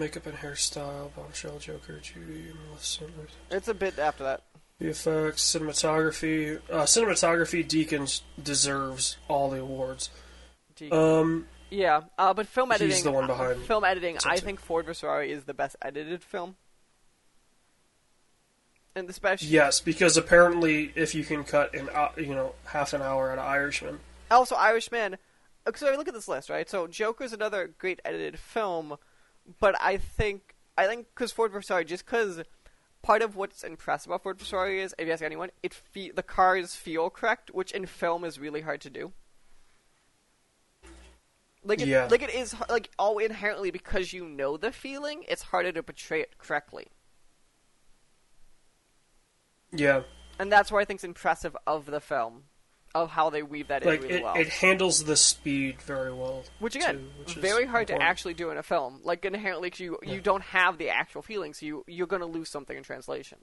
Makeup 0.01 0.26
and 0.26 0.38
hairstyle, 0.38 1.14
Bombshell, 1.14 1.59
Joker, 1.59 1.98
Judy, 2.01 2.53
Maleficent, 2.66 3.11
It's 3.51 3.68
a 3.68 3.74
bit 3.74 3.98
after 3.98 4.24
that. 4.24 4.42
VFX, 4.80 5.34
cinematography. 5.34 6.59
Uh, 6.70 6.84
cinematography, 6.84 7.62
Deakins 7.62 8.22
deserves 8.42 9.18
all 9.28 9.51
the 9.51 9.61
awards. 9.61 10.09
Gee. 10.74 10.90
Um, 10.90 11.46
yeah, 11.70 12.01
uh, 12.16 12.32
but 12.32 12.46
film 12.46 12.72
editing. 12.72 12.88
He's 12.88 13.03
the 13.03 13.12
one 13.12 13.24
uh, 13.24 13.26
behind 13.28 13.61
Film 13.61 13.84
editing. 13.84 14.16
I 14.24 14.38
think 14.38 14.59
Ford 14.59 14.86
vs 14.86 15.01
Ferrari 15.01 15.30
is 15.30 15.44
the 15.44 15.53
best 15.53 15.76
edited 15.82 16.22
film, 16.22 16.57
and 18.96 19.09
especially 19.09 19.48
yes, 19.48 19.80
because 19.80 20.16
apparently, 20.16 20.92
if 20.96 21.14
you 21.14 21.24
can 21.24 21.44
cut 21.44 21.74
an 21.74 21.90
uh, 21.94 22.09
you 22.16 22.34
know 22.34 22.55
half 22.64 22.92
an 22.94 23.03
hour 23.03 23.30
out 23.30 23.38
of 23.38 23.44
Irishman, 23.44 24.01
Also, 24.30 24.57
Irishman. 24.57 25.18
So 25.76 25.92
I 25.92 25.94
look 25.96 26.09
at 26.09 26.14
this 26.14 26.26
list, 26.26 26.48
right? 26.48 26.68
So 26.68 26.86
Joker's 26.86 27.34
another 27.34 27.70
great 27.78 28.01
edited 28.05 28.38
film, 28.38 28.96
but 29.59 29.74
I 29.80 29.96
think 29.96 30.55
I 30.76 30.86
think 30.86 31.09
because 31.14 31.32
Ford 31.32 31.53
Ferrari, 31.53 31.84
just 31.84 32.05
because 32.07 32.42
part 33.03 33.22
of 33.22 33.36
what's 33.36 33.64
impressive 33.64 34.11
about 34.11 34.22
Ford 34.22 34.40
Ferrari 34.40 34.80
is, 34.80 34.94
if 34.98 35.07
you 35.07 35.12
ask 35.12 35.22
anyone, 35.22 35.51
it 35.62 35.74
fe- 35.74 36.11
the 36.11 36.22
cars 36.22 36.74
feel 36.74 37.11
correct, 37.11 37.51
which 37.53 37.72
in 37.72 37.86
film 37.86 38.24
is 38.24 38.38
really 38.38 38.61
hard 38.62 38.80
to 38.82 38.90
do. 38.90 39.12
Like 41.62 41.80
it, 41.82 41.88
Yeah. 41.88 42.09
like 42.11 42.22
it 42.22 42.32
is 42.34 42.55
like 42.70 42.90
all 42.98 43.18
inherently 43.18 43.70
because 43.70 44.12
you 44.14 44.26
know 44.26 44.57
the 44.57 44.72
feeling, 44.72 45.24
it's 45.28 45.42
harder 45.42 45.72
to 45.72 45.82
portray 45.82 46.22
it 46.22 46.38
correctly, 46.38 46.88
Yeah, 49.72 50.03
and 50.38 50.51
that's 50.51 50.72
why 50.72 50.80
I 50.80 50.84
think 50.84 50.98
it's 50.98 51.05
impressive 51.05 51.57
of 51.66 51.86
the 51.86 52.01
film, 52.01 52.44
of 52.95 53.11
how 53.11 53.30
they 53.30 53.43
weave 53.43 53.68
that 53.68 53.84
like 53.84 54.01
in 54.01 54.07
really 54.07 54.14
it, 54.18 54.22
well. 54.24 54.34
it 54.34 54.49
handles 54.49 55.05
the 55.05 55.16
speed 55.16 55.80
very 55.82 56.12
well. 56.12 56.43
Which 56.59 56.74
again, 56.74 56.97
too, 56.97 57.11
which 57.20 57.36
is 57.36 57.43
very 57.43 57.64
hard 57.66 57.86
to 57.88 58.03
actually 58.03 58.34
do 58.34 58.51
in 58.51 58.57
a 58.57 58.62
film. 58.62 59.01
Like 59.05 59.24
inherently, 59.24 59.70
'cause 59.70 59.80
you 59.80 59.99
you 60.03 60.20
don't 60.20 60.43
have 60.43 60.76
the 60.78 60.91
actual 60.91 61.22
feelings. 61.22 61.61
so 61.61 61.66
you 61.66 61.84
you're 61.86 62.07
gonna 62.09 62.26
lose 62.26 62.49
something 62.51 62.76
in 62.76 62.82
translation. 62.82 63.38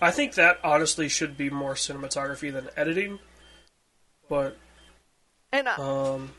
I 0.00 0.10
think 0.10 0.34
that 0.34 0.58
honestly 0.64 1.08
should 1.08 1.36
be 1.36 1.50
more 1.50 1.74
cinematography 1.74 2.52
than 2.52 2.68
editing. 2.76 3.18
But 4.28 4.56
And 5.52 5.68
uh, 5.68 5.80
um, 5.82 6.32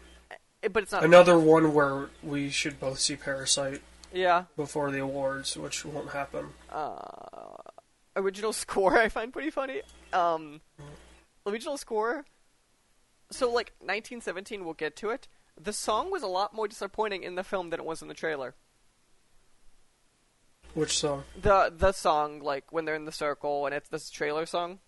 but 0.72 0.84
it's 0.84 0.92
not. 0.92 1.04
another 1.06 1.38
one 1.38 1.74
where 1.74 2.10
we 2.24 2.50
should 2.50 2.80
both 2.80 3.00
see 3.00 3.16
Parasite 3.16 3.82
Yeah. 4.12 4.46
before 4.58 4.90
the 4.92 5.00
awards, 5.00 5.56
which 5.56 5.86
won't 5.86 6.10
happen. 6.12 6.54
Uh, 6.70 6.98
original 8.16 8.52
score 8.64 8.98
I 8.98 9.10
find 9.10 9.32
pretty 9.32 9.52
funny. 9.52 9.82
Um, 10.12 10.62
original 11.46 11.78
score. 11.78 12.26
So 13.32 13.48
like 13.48 13.74
1917, 13.80 14.64
we'll 14.64 14.74
get 14.74 14.96
to 14.98 15.10
it. 15.10 15.28
The 15.60 15.74
song 15.74 16.12
was 16.12 16.24
a 16.24 16.28
lot 16.28 16.54
more 16.54 16.68
disappointing 16.68 17.24
in 17.24 17.36
the 17.36 17.44
film 17.44 17.70
than 17.70 17.80
it 17.80 17.86
was 17.86 18.02
in 18.02 18.08
the 18.08 18.14
trailer. 18.14 18.56
Which 20.74 20.98
song? 20.98 21.24
The 21.40 21.72
the 21.76 21.92
song 21.92 22.40
like 22.40 22.72
when 22.72 22.86
they're 22.86 22.96
in 22.96 23.06
the 23.06 23.12
circle 23.12 23.66
and 23.66 23.76
it's 23.76 23.90
this 23.90 24.10
trailer 24.10 24.46
song. 24.46 24.80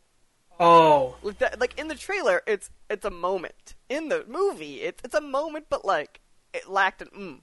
Oh, 0.59 1.17
Like 1.21 1.39
that, 1.39 1.59
like 1.59 1.77
in 1.77 1.89
the 1.89 1.95
trailer, 1.95 2.41
it's 2.47 2.69
it's 2.89 3.05
a 3.05 3.11
moment. 3.11 3.75
In 3.89 4.09
the 4.09 4.25
movie, 4.27 4.81
it's 4.81 5.01
it's 5.03 5.13
a 5.13 5.21
moment, 5.21 5.65
but 5.69 5.85
like 5.85 6.21
it 6.53 6.69
lacked 6.69 7.01
an 7.01 7.09
mm. 7.15 7.39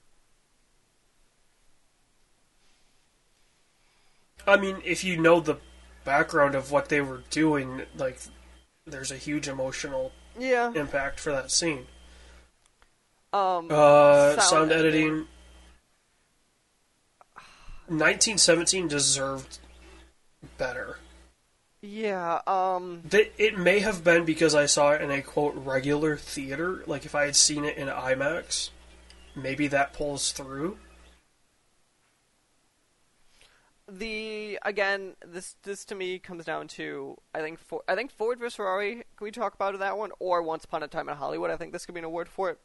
I 4.45 4.57
mean, 4.57 4.81
if 4.83 5.03
you 5.03 5.17
know 5.17 5.39
the 5.39 5.57
background 6.03 6.55
of 6.55 6.71
what 6.71 6.89
they 6.89 7.01
were 7.01 7.23
doing, 7.29 7.83
like, 7.95 8.19
there's 8.85 9.11
a 9.11 9.17
huge 9.17 9.47
emotional 9.47 10.11
Yeah. 10.37 10.71
impact 10.73 11.19
for 11.19 11.31
that 11.31 11.51
scene. 11.51 11.87
Um. 13.31 13.67
Uh, 13.71 14.31
Sound 14.35 14.41
sound, 14.43 14.71
editing. 14.71 15.03
editing. 15.07 15.27
1917 17.87 18.87
deserved 18.87 19.59
better. 20.57 20.97
yeah. 21.81 22.39
Um. 22.47 23.01
They, 23.03 23.31
it 23.37 23.57
may 23.57 23.79
have 23.79 24.03
been 24.03 24.23
because 24.25 24.55
I 24.55 24.67
saw 24.67 24.91
it 24.91 25.01
in 25.01 25.11
a 25.11 25.21
quote 25.21 25.55
regular 25.55 26.15
theater. 26.15 26.83
Like 26.87 27.05
if 27.05 27.15
I 27.15 27.25
had 27.25 27.35
seen 27.35 27.65
it 27.65 27.75
in 27.77 27.87
IMAX, 27.87 28.69
maybe 29.35 29.67
that 29.67 29.93
pulls 29.93 30.31
through. 30.31 30.77
The 33.87 34.57
again 34.63 35.15
this 35.25 35.55
this 35.63 35.83
to 35.85 35.95
me 35.95 36.17
comes 36.17 36.45
down 36.45 36.67
to 36.67 37.17
I 37.35 37.41
think 37.41 37.59
for 37.59 37.81
I 37.87 37.95
think 37.95 38.11
Ford 38.11 38.39
vs 38.39 38.55
Ferrari 38.55 38.93
can 38.95 39.25
we 39.25 39.31
talk 39.31 39.53
about 39.53 39.77
that 39.77 39.97
one 39.97 40.11
or 40.19 40.41
Once 40.41 40.63
Upon 40.63 40.83
a 40.83 40.87
Time 40.87 41.09
in 41.09 41.17
Hollywood 41.17 41.51
I 41.51 41.57
think 41.57 41.73
this 41.73 41.85
could 41.85 41.93
be 41.93 41.99
an 41.99 42.05
award 42.05 42.29
for 42.29 42.49
it 42.49 42.59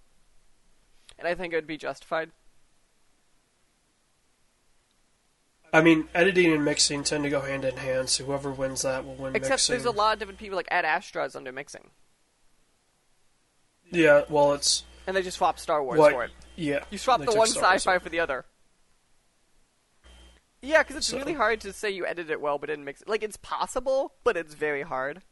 and 1.18 1.26
I 1.26 1.34
think 1.34 1.52
it 1.52 1.56
would 1.56 1.66
be 1.66 1.76
justified 1.76 2.30
I 5.72 5.82
mean, 5.82 6.08
editing 6.14 6.52
and 6.52 6.64
mixing 6.64 7.04
tend 7.04 7.24
to 7.24 7.30
go 7.30 7.40
hand 7.40 7.64
in 7.64 7.76
hand. 7.76 8.08
So 8.08 8.24
whoever 8.24 8.50
wins 8.50 8.82
that 8.82 9.04
will 9.04 9.14
win 9.14 9.36
except 9.36 9.52
mixing. 9.52 9.74
there's 9.74 9.84
a 9.84 9.90
lot 9.90 10.14
of 10.14 10.18
different 10.18 10.38
people 10.38 10.56
like 10.56 10.68
Ad 10.70 10.84
Astra's 10.84 11.36
under 11.36 11.52
mixing 11.52 11.90
Yeah, 13.90 14.22
well, 14.28 14.54
it's 14.54 14.84
and 15.06 15.16
they 15.16 15.22
just 15.22 15.38
swap 15.38 15.58
Star 15.58 15.82
Wars 15.82 15.98
what? 15.98 16.12
for 16.12 16.24
it 16.24 16.30
Yeah, 16.56 16.84
you 16.90 16.98
swap 16.98 17.20
the 17.20 17.32
one 17.32 17.48
sci-fi 17.48 17.98
for 17.98 18.08
the 18.08 18.20
other 18.20 18.44
yeah 20.62 20.82
because 20.82 20.96
it's 20.96 21.06
So- 21.06 21.16
really 21.18 21.34
hard 21.34 21.60
to 21.62 21.72
say 21.72 21.90
you 21.90 22.04
edited 22.06 22.30
it 22.30 22.40
well 22.40 22.58
but 22.58 22.66
didn't 22.68 22.84
mix 22.84 23.02
it 23.02 23.08
like 23.08 23.22
it's 23.22 23.36
possible 23.36 24.14
but 24.24 24.36
it's 24.36 24.54
very 24.54 24.82
hard. 24.82 25.22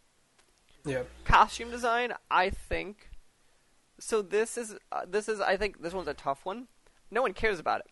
Yeah, 0.85 1.03
costume 1.25 1.71
design 1.71 2.13
i 2.31 2.49
think 2.51 3.11
so 3.99 4.23
this 4.23 4.57
is 4.57 4.77
uh, 4.93 5.03
this 5.09 5.29
is 5.29 5.41
i 5.41 5.57
think 5.57 5.83
this 5.83 5.93
one's 5.95 6.07
a 6.09 6.15
tough 6.15 6.45
one. 6.45 6.69
No 7.11 7.23
one 7.23 7.33
cares 7.35 7.59
about 7.59 7.81
it 7.81 7.87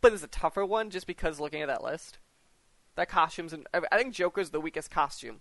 but 0.00 0.12
it's 0.12 0.22
a 0.22 0.28
tougher 0.28 0.64
one 0.64 0.90
just 0.90 1.06
because 1.06 1.38
looking 1.40 1.62
at 1.62 1.68
that 1.68 1.82
list. 1.84 2.18
That 2.96 3.08
costumes 3.08 3.52
and 3.52 3.66
i 3.90 3.96
think 3.98 4.14
joker's 4.14 4.50
the 4.50 4.60
weakest 4.60 4.90
costume. 4.90 5.40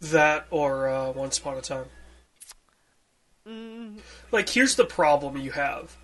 That 0.00 0.46
or 0.50 0.88
uh, 0.88 1.10
Once 1.10 1.38
Upon 1.38 1.58
a 1.58 1.60
Time. 1.60 1.86
mm, 3.46 3.98
Like, 4.30 4.48
here's 4.48 4.76
the 4.76 4.84
problem 4.84 5.36
you 5.36 5.50
have. 5.50 5.96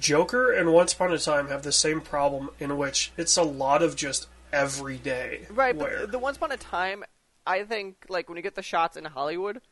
Joker 0.00 0.52
and 0.52 0.72
Once 0.72 0.92
Upon 0.92 1.12
a 1.12 1.18
Time 1.18 1.48
have 1.48 1.62
the 1.62 1.72
same 1.72 2.00
problem 2.00 2.50
in 2.58 2.76
which 2.76 3.12
it's 3.16 3.36
a 3.36 3.42
lot 3.42 3.82
of 3.82 3.96
just 3.96 4.28
everyday 4.52 5.46
right 5.50 5.74
wear. 5.74 6.00
but 6.00 6.12
the 6.12 6.18
once 6.18 6.36
upon 6.36 6.52
a 6.52 6.58
time 6.58 7.02
i 7.46 7.62
think 7.64 8.04
like 8.10 8.28
when 8.28 8.36
you 8.36 8.42
get 8.42 8.54
the 8.54 8.60
shots 8.60 8.98
in 8.98 9.04
hollywood 9.06 9.62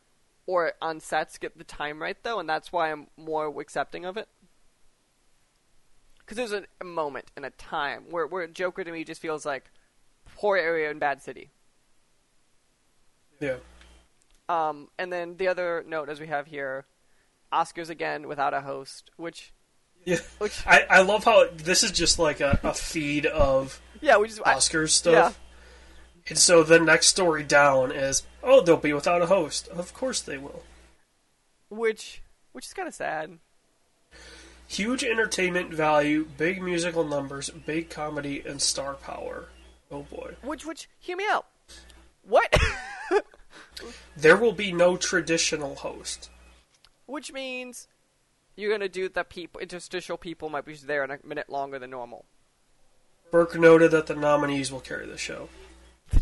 or 0.47 0.73
on 0.81 0.99
sets 0.99 1.37
get 1.37 1.55
the 1.55 1.63
time 1.63 2.01
right 2.01 2.17
though 2.23 2.39
and 2.39 2.49
that's 2.49 2.71
why 2.71 2.91
i'm 2.91 3.05
more 3.15 3.61
accepting 3.61 4.05
of 4.05 4.17
it 4.17 4.27
because 6.17 6.35
there's 6.35 6.51
a, 6.51 6.63
a 6.81 6.83
moment 6.83 7.29
and 7.35 7.45
a 7.45 7.51
time 7.51 8.05
where, 8.09 8.25
where 8.25 8.47
joker 8.47 8.83
to 8.83 8.91
me 8.91 9.03
just 9.03 9.21
feels 9.21 9.45
like 9.45 9.69
poor 10.35 10.57
area 10.57 10.89
in 10.89 10.97
bad 10.97 11.21
city 11.21 11.51
yeah. 13.41 13.55
Um, 14.47 14.89
and 14.97 15.11
then 15.11 15.35
the 15.37 15.47
other 15.47 15.83
note, 15.85 16.07
as 16.07 16.19
we 16.19 16.27
have 16.27 16.47
here, 16.47 16.85
Oscars 17.51 17.89
again 17.89 18.27
without 18.27 18.53
a 18.53 18.61
host, 18.61 19.11
which, 19.17 19.51
Yeah. 20.05 20.17
I, 20.65 20.85
I 20.89 21.01
love 21.01 21.23
how 21.25 21.47
this 21.55 21.83
is 21.83 21.91
just 21.91 22.17
like 22.17 22.39
a, 22.41 22.59
a 22.63 22.73
feed 22.73 23.25
of 23.25 23.79
yeah, 24.01 24.17
we 24.17 24.27
just, 24.27 24.41
I, 24.45 24.55
Oscars 24.55 24.89
stuff. 24.89 25.13
yeah. 25.13 26.23
And 26.29 26.37
so 26.37 26.63
the 26.63 26.79
next 26.79 27.07
story 27.07 27.43
down 27.43 27.91
is, 27.91 28.23
oh, 28.43 28.61
they'll 28.61 28.77
be 28.77 28.93
without 28.93 29.21
a 29.21 29.27
host. 29.27 29.67
Of 29.69 29.93
course 29.93 30.21
they 30.21 30.37
will. 30.37 30.63
which, 31.69 32.21
which 32.51 32.65
is 32.67 32.73
kind 32.73 32.87
of 32.87 32.93
sad. 32.93 33.37
Huge 34.67 35.03
entertainment 35.03 35.73
value, 35.73 36.27
big 36.37 36.61
musical 36.61 37.03
numbers, 37.03 37.49
big 37.49 37.89
comedy, 37.89 38.41
and 38.45 38.61
star 38.61 38.93
power. 38.93 39.49
Oh 39.91 40.03
boy. 40.03 40.35
Which, 40.43 40.65
which, 40.65 40.87
hear 40.99 41.17
me 41.17 41.25
out. 41.29 41.45
What? 42.23 42.55
There 44.15 44.37
will 44.37 44.51
be 44.53 44.71
no 44.71 44.95
traditional 44.95 45.75
host. 45.75 46.29
which 47.05 47.33
means 47.33 47.87
you're 48.61 48.71
gonna 48.71 48.87
do 48.89 49.09
that. 49.09 49.29
People, 49.29 49.59
interstitial 49.61 50.17
people 50.17 50.49
might 50.49 50.65
be 50.65 50.75
there 50.75 51.03
in 51.03 51.11
a 51.11 51.19
minute 51.23 51.49
longer 51.49 51.79
than 51.79 51.89
normal. 51.89 52.25
Burke 53.31 53.55
noted 53.57 53.91
that 53.91 54.07
the 54.07 54.15
nominees 54.15 54.71
will 54.71 54.79
carry 54.81 55.05
the 55.07 55.17
show. 55.17 55.49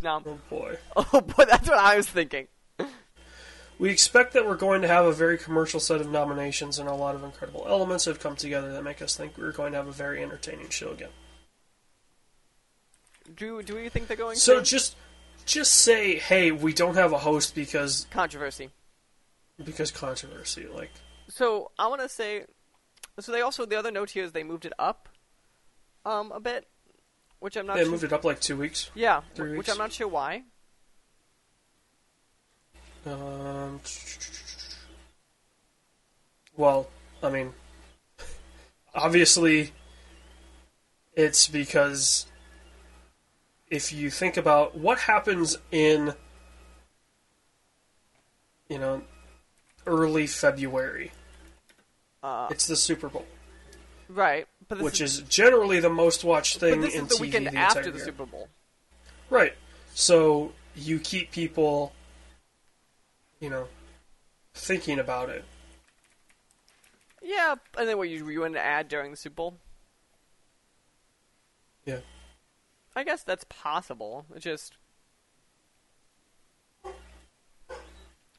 Nom- 0.03 0.23
Oh 0.25 0.39
boy. 0.49 0.77
oh 0.95 1.21
boy, 1.21 1.45
that's 1.45 1.67
what 1.67 1.77
I 1.79 1.97
was 1.97 2.07
thinking. 2.07 2.47
We 3.79 3.89
expect 3.89 4.33
that 4.33 4.45
we're 4.45 4.57
going 4.57 4.81
to 4.81 4.89
have 4.89 5.05
a 5.05 5.13
very 5.13 5.37
commercial 5.37 5.79
set 5.79 6.01
of 6.01 6.11
nominations, 6.11 6.79
and 6.79 6.89
a 6.89 6.93
lot 6.93 7.15
of 7.15 7.23
incredible 7.23 7.65
elements 7.67 8.05
have 8.05 8.19
come 8.19 8.35
together 8.35 8.73
that 8.73 8.83
make 8.83 9.01
us 9.01 9.15
think 9.15 9.37
we're 9.37 9.53
going 9.53 9.71
to 9.71 9.77
have 9.77 9.87
a 9.87 9.91
very 9.93 10.21
entertaining 10.21 10.67
show 10.69 10.91
again. 10.91 11.09
Do 13.35 13.61
do 13.63 13.75
we 13.75 13.89
think 13.89 14.07
they're 14.07 14.17
going 14.17 14.35
So 14.35 14.57
to 14.59 14.63
just 14.65 14.95
just 15.45 15.73
say, 15.73 16.17
hey, 16.17 16.51
we 16.51 16.73
don't 16.73 16.95
have 16.95 17.13
a 17.13 17.19
host 17.19 17.55
because 17.55 18.05
controversy? 18.11 18.69
because 19.63 19.91
controversy. 19.91 20.67
Like, 20.67 20.91
So 21.39 21.71
I 21.79 21.87
want 21.87 22.01
to 22.01 22.09
say, 22.09 22.43
so 23.17 23.31
they 23.31 23.39
also 23.39 23.65
the 23.65 23.77
other 23.79 23.91
note 23.91 24.09
here 24.09 24.25
is 24.25 24.33
they 24.33 24.43
moved 24.43 24.65
it 24.65 24.73
up, 24.77 25.07
um, 26.05 26.33
a 26.33 26.39
bit, 26.41 26.67
which 27.39 27.55
I'm 27.55 27.65
not. 27.65 27.77
they 27.77 27.83
sure. 27.83 27.91
moved 27.91 28.03
it 28.03 28.11
up 28.11 28.25
like 28.25 28.41
two 28.41 28.57
weeks. 28.57 28.91
Yeah, 28.93 29.21
Three 29.35 29.51
wh- 29.51 29.57
which 29.59 29.67
weeks. 29.67 29.69
I'm 29.69 29.77
not 29.77 29.93
sure 29.93 30.09
why. 30.09 30.43
Um, 33.05 33.79
well, 36.57 36.89
I 37.23 37.29
mean, 37.29 37.53
obviously, 38.93 39.71
it's 41.13 41.47
because 41.47 42.25
if 43.69 43.93
you 43.93 44.09
think 44.09 44.35
about 44.35 44.77
what 44.77 44.99
happens 44.99 45.57
in, 45.71 46.15
you 48.67 48.77
know, 48.77 49.03
early 49.87 50.27
February, 50.27 51.13
Uh, 52.21 52.47
it's 52.51 52.67
the 52.67 52.75
Super 52.75 53.07
Bowl, 53.07 53.25
right, 54.09 54.47
but 54.67 54.79
this 54.79 54.83
which 54.83 55.01
is, 55.01 55.19
is 55.19 55.21
generally 55.29 55.79
the 55.79 55.89
most 55.89 56.23
watched 56.23 56.59
but 56.59 56.71
thing 56.71 56.81
this 56.81 56.95
in 56.95 57.05
is 57.05 57.09
the 57.09 57.15
TV 57.15 57.21
weekend 57.21 57.47
the 57.47 57.57
after 57.57 57.89
the 57.91 57.97
year. 57.97 58.05
Super 58.05 58.25
Bowl. 58.25 58.49
Right. 59.29 59.53
So 59.93 60.53
you 60.75 60.99
keep 60.99 61.31
people, 61.31 61.93
you 63.39 63.49
know, 63.49 63.67
thinking 64.53 64.99
about 64.99 65.29
it. 65.29 65.43
Yeah, 67.21 67.55
and 67.77 67.87
then 67.87 67.97
what 67.97 68.09
you 68.09 68.27
you 68.29 68.43
an 68.43 68.55
ad 68.55 68.87
during 68.87 69.11
the 69.11 69.17
Super 69.17 69.35
Bowl? 69.35 69.57
Yeah. 71.85 71.99
I 72.95 73.03
guess 73.03 73.23
that's 73.23 73.45
possible. 73.45 74.25
It 74.35 74.39
just 74.39 74.73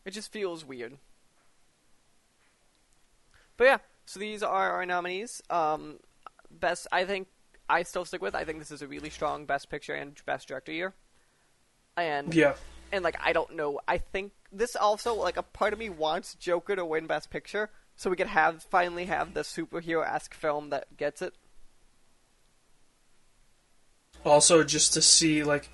it 0.05 0.11
just 0.11 0.33
feels 0.33 0.65
weird. 0.65 0.99
But 3.61 3.67
yeah, 3.67 3.79
so 4.07 4.19
these 4.19 4.43
are 4.43 4.73
our 4.73 4.87
nominees. 4.87 5.43
Um, 5.51 5.99
best, 6.51 6.87
I 6.91 7.05
think 7.05 7.29
I 7.69 7.83
still 7.83 8.07
stick 8.07 8.23
with. 8.23 8.35
I 8.35 8.47
think 8.47 8.59
this 8.59 8.71
is 8.71 8.81
a 8.81 8.89
really 8.89 9.11
strong 9.11 9.45
Best 9.45 9.69
Picture 9.69 9.93
and 9.93 10.19
Best 10.25 10.49
Director 10.49 10.73
year. 10.73 10.95
And 11.95 12.33
Yeah. 12.33 12.55
and 12.91 13.05
like 13.05 13.17
I 13.23 13.35
don't 13.35 13.57
know. 13.57 13.79
I 13.87 13.99
think 13.99 14.33
this 14.51 14.77
also 14.77 15.13
like 15.13 15.37
a 15.37 15.43
part 15.43 15.75
of 15.75 15.79
me 15.79 15.91
wants 15.91 16.37
Joker 16.37 16.75
to 16.75 16.87
win 16.87 17.07
Best 17.07 17.29
Picture, 17.29 17.69
so 17.97 18.09
we 18.09 18.17
could 18.17 18.29
have 18.29 18.63
finally 18.63 19.05
have 19.05 19.35
the 19.35 19.43
superhero 19.43 20.11
esque 20.11 20.33
film 20.33 20.71
that 20.71 20.97
gets 20.97 21.21
it. 21.21 21.35
Also, 24.25 24.65
just 24.65 24.95
to 24.95 25.03
see 25.03 25.45
like 25.45 25.69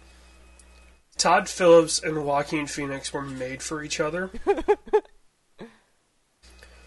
Todd 1.16 1.48
Phillips 1.48 2.02
and 2.02 2.26
Joaquin 2.26 2.66
Phoenix 2.66 3.12
were 3.12 3.22
made 3.22 3.62
for 3.62 3.80
each 3.80 4.00
other. 4.00 4.32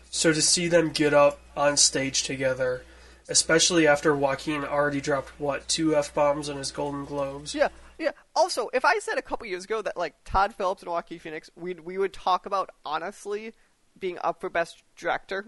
so 0.09 0.33
to 0.33 0.41
see 0.41 0.67
them 0.67 0.89
get 0.89 1.13
up 1.13 1.39
on 1.55 1.77
stage 1.77 2.23
together, 2.23 2.83
especially 3.27 3.87
after 3.87 4.15
Joaquin 4.15 4.63
already 4.63 5.01
dropped 5.01 5.39
what 5.39 5.67
two 5.67 5.95
f 5.95 6.13
bombs 6.13 6.49
in 6.49 6.57
his 6.57 6.71
Golden 6.71 7.05
Globes. 7.05 7.53
Yeah, 7.55 7.69
yeah. 7.97 8.11
Also, 8.35 8.69
if 8.73 8.83
I 8.85 8.99
said 8.99 9.17
a 9.17 9.21
couple 9.21 9.45
years 9.47 9.65
ago 9.65 9.81
that 9.81 9.97
like 9.97 10.15
Todd 10.25 10.53
Phillips 10.55 10.81
and 10.81 10.91
Joaquin 10.91 11.19
Phoenix, 11.19 11.49
we 11.55 11.73
we 11.75 11.97
would 11.97 12.13
talk 12.13 12.45
about 12.45 12.69
honestly 12.85 13.53
being 13.99 14.17
up 14.23 14.39
for 14.41 14.49
Best 14.49 14.81
Director, 14.95 15.47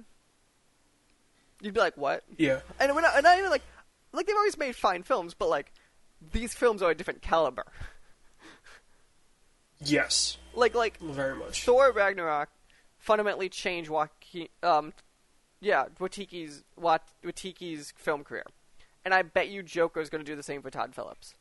you'd 1.62 1.74
be 1.74 1.80
like, 1.80 1.98
"What?" 1.98 2.24
Yeah, 2.38 2.60
And 2.80 2.94
we're 2.94 3.02
not, 3.02 3.16
and 3.16 3.24
not 3.24 3.38
even 3.38 3.50
like 3.50 3.64
like 4.12 4.28
they've 4.28 4.36
always 4.36 4.58
made 4.58 4.76
fine 4.76 5.04
films, 5.04 5.34
but 5.34 5.50
like 5.50 5.72
these 6.34 6.54
films 6.54 6.82
are 6.82 6.92
a 6.92 6.96
different 6.96 7.22
caliber. 7.22 7.66
yes, 9.84 10.38
Like 10.54 10.76
like 10.76 11.00
very 11.00 11.36
much. 11.36 11.64
Thor 11.64 11.92
Ragnarok 11.92 12.50
fundamentally 12.98 13.50
changed 13.50 13.90
Joaquin, 13.90 14.21
um, 14.64 14.94
yeah, 15.60 15.86
Waititi's 16.00 16.64
Wat, 16.76 17.04
Waititi's 17.24 17.94
film 17.98 18.24
career, 18.24 18.46
and 19.06 19.14
I 19.14 19.22
bet 19.22 19.50
you 19.50 19.64
Joker 19.64 20.00
is 20.02 20.10
going 20.10 20.24
to 20.24 20.30
do 20.32 20.36
the 20.36 20.44
same 20.44 20.62
for 20.62 20.70
Todd 20.70 20.94
Phillips. 20.96 21.34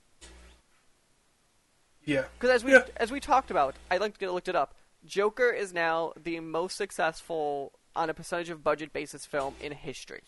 Yeah, 2.05 2.24
Because 2.38 2.51
as 2.51 2.64
we 2.64 2.72
Yeah. 2.72 2.86
as 2.97 3.12
we 3.12 3.20
talked 3.20 3.51
about, 3.51 3.74
I 3.91 3.99
looked 3.99 4.20
looked 4.22 4.49
it 4.49 4.57
up. 4.57 4.74
Joker 5.05 5.51
is 5.51 5.72
now 5.72 6.12
the 6.16 6.41
most 6.41 6.76
successful 6.76 7.72
on 7.95 8.09
a 8.11 8.14
percentage 8.14 8.51
of 8.51 8.62
budget 8.64 8.93
basis 8.93 9.26
film 9.26 9.55
in 9.61 9.72
history. 9.72 10.22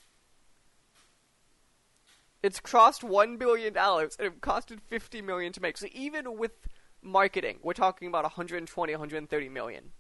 It's 2.43 2.61
crossed 2.61 3.05
one 3.05 3.37
billion 3.37 3.73
dollars 3.73 4.17
and 4.19 4.27
it 4.27 4.41
costed 4.41 4.81
fifty 4.81 5.23
million 5.23 5.53
to 5.55 5.61
make. 5.63 5.77
So 5.79 5.87
even 5.93 6.37
with 6.37 6.53
marketing, 7.01 7.59
we're 7.63 7.73
talking 7.73 8.09
about 8.09 8.25
120, 8.25 8.93
130 8.93 9.49
million 9.49 9.93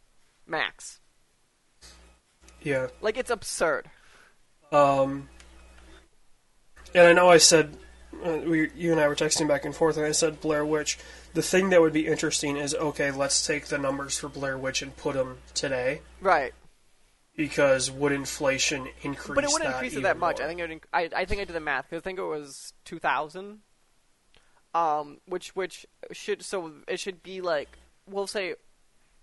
max. 0.46 1.00
Yeah. 2.64 2.88
Like 3.00 3.16
it's 3.16 3.30
absurd. 3.30 3.90
Um, 4.70 5.28
and 6.94 7.06
I 7.06 7.12
know 7.12 7.28
I 7.28 7.38
said 7.38 7.76
uh, 8.24 8.38
we, 8.44 8.70
you 8.76 8.92
and 8.92 9.00
I 9.00 9.08
were 9.08 9.16
texting 9.16 9.48
back 9.48 9.64
and 9.64 9.74
forth, 9.74 9.96
and 9.96 10.06
I 10.06 10.12
said 10.12 10.40
Blair 10.40 10.64
Witch. 10.64 10.98
The 11.34 11.42
thing 11.42 11.70
that 11.70 11.80
would 11.80 11.92
be 11.92 12.06
interesting 12.06 12.56
is 12.56 12.74
okay, 12.74 13.10
let's 13.10 13.46
take 13.46 13.66
the 13.66 13.78
numbers 13.78 14.18
for 14.18 14.28
Blair 14.28 14.56
Witch 14.58 14.82
and 14.82 14.94
put 14.96 15.14
them 15.14 15.38
today, 15.54 16.02
Right. 16.20 16.52
because 17.36 17.90
would 17.90 18.12
inflation 18.12 18.86
increase? 19.02 19.34
But 19.34 19.44
it 19.44 19.50
wouldn't 19.50 19.70
increase 19.72 19.94
it 19.96 20.02
that 20.02 20.18
much. 20.18 20.38
more? 20.38 20.44
I 20.44 20.48
think 20.48 20.60
it 20.60 20.68
would, 20.68 20.80
inc- 20.82 20.84
I, 20.92 21.08
I 21.22 21.24
think 21.24 21.40
I 21.40 21.44
did 21.44 21.54
the 21.54 21.60
math. 21.60 21.88
'cause 21.88 21.98
I 21.98 22.00
think 22.00 22.18
it 22.18 22.22
was 22.24 22.72
two 22.84 22.98
thousand. 22.98 23.60
Um, 24.74 25.18
which 25.26 25.54
which 25.54 25.84
should 26.12 26.42
so 26.42 26.72
it 26.88 26.98
should 26.98 27.22
be 27.22 27.42
like 27.42 27.76
we'll 28.06 28.26
say 28.26 28.54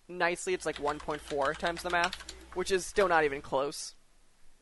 nicely 0.07 0.53
it's 0.53 0.65
like 0.65 0.77
one 0.77 0.99
point 0.99 1.21
four 1.21 1.53
times 1.55 1.81
the 1.81 1.89
math, 1.89 2.15
which 2.53 2.71
is 2.71 2.85
still 2.85 3.07
not 3.07 3.23
even 3.23 3.41
close. 3.41 3.95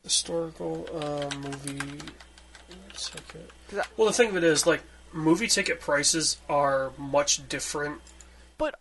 historical 0.04 0.86
uh, 0.94 1.28
movie. 1.36 1.78
one 1.78 2.94
second. 2.94 3.48
'Cause 3.68 3.78
I- 3.80 3.84
Well, 3.96 4.06
the 4.06 4.12
thing 4.14 4.28
of 4.30 4.36
it 4.36 4.44
is, 4.44 4.66
like, 4.66 4.82
movie 5.12 5.46
ticket 5.48 5.80
prices 5.80 6.36
are 6.48 6.92
much 6.96 7.48
different 7.48 8.00
But 8.58 8.74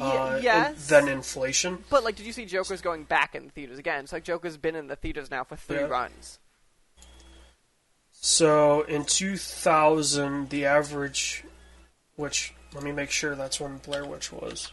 uh, 0.00 0.38
yes, 0.42 0.88
than 0.88 1.08
inflation. 1.08 1.84
but 1.90 2.02
like, 2.04 2.16
did 2.16 2.26
you 2.26 2.32
see 2.32 2.44
Joker's 2.44 2.80
going 2.80 3.04
back 3.04 3.34
in 3.34 3.46
the 3.46 3.50
theaters 3.52 3.78
again? 3.78 4.04
It's 4.04 4.12
like 4.12 4.24
Joker's 4.24 4.56
been 4.56 4.74
in 4.76 4.88
the 4.88 4.96
theaters 4.96 5.30
now 5.30 5.44
for 5.44 5.56
three 5.56 5.76
Yeah. 5.78 5.84
runs. 5.84 6.38
So 8.10 8.82
in 8.82 9.04
2000, 9.04 10.50
the 10.50 10.64
average, 10.66 11.44
which 12.16 12.54
let 12.74 12.82
me 12.82 12.90
make 12.92 13.10
sure 13.10 13.34
that's 13.36 13.60
when 13.60 13.78
Blair 13.78 14.04
Witch 14.04 14.32
was. 14.32 14.72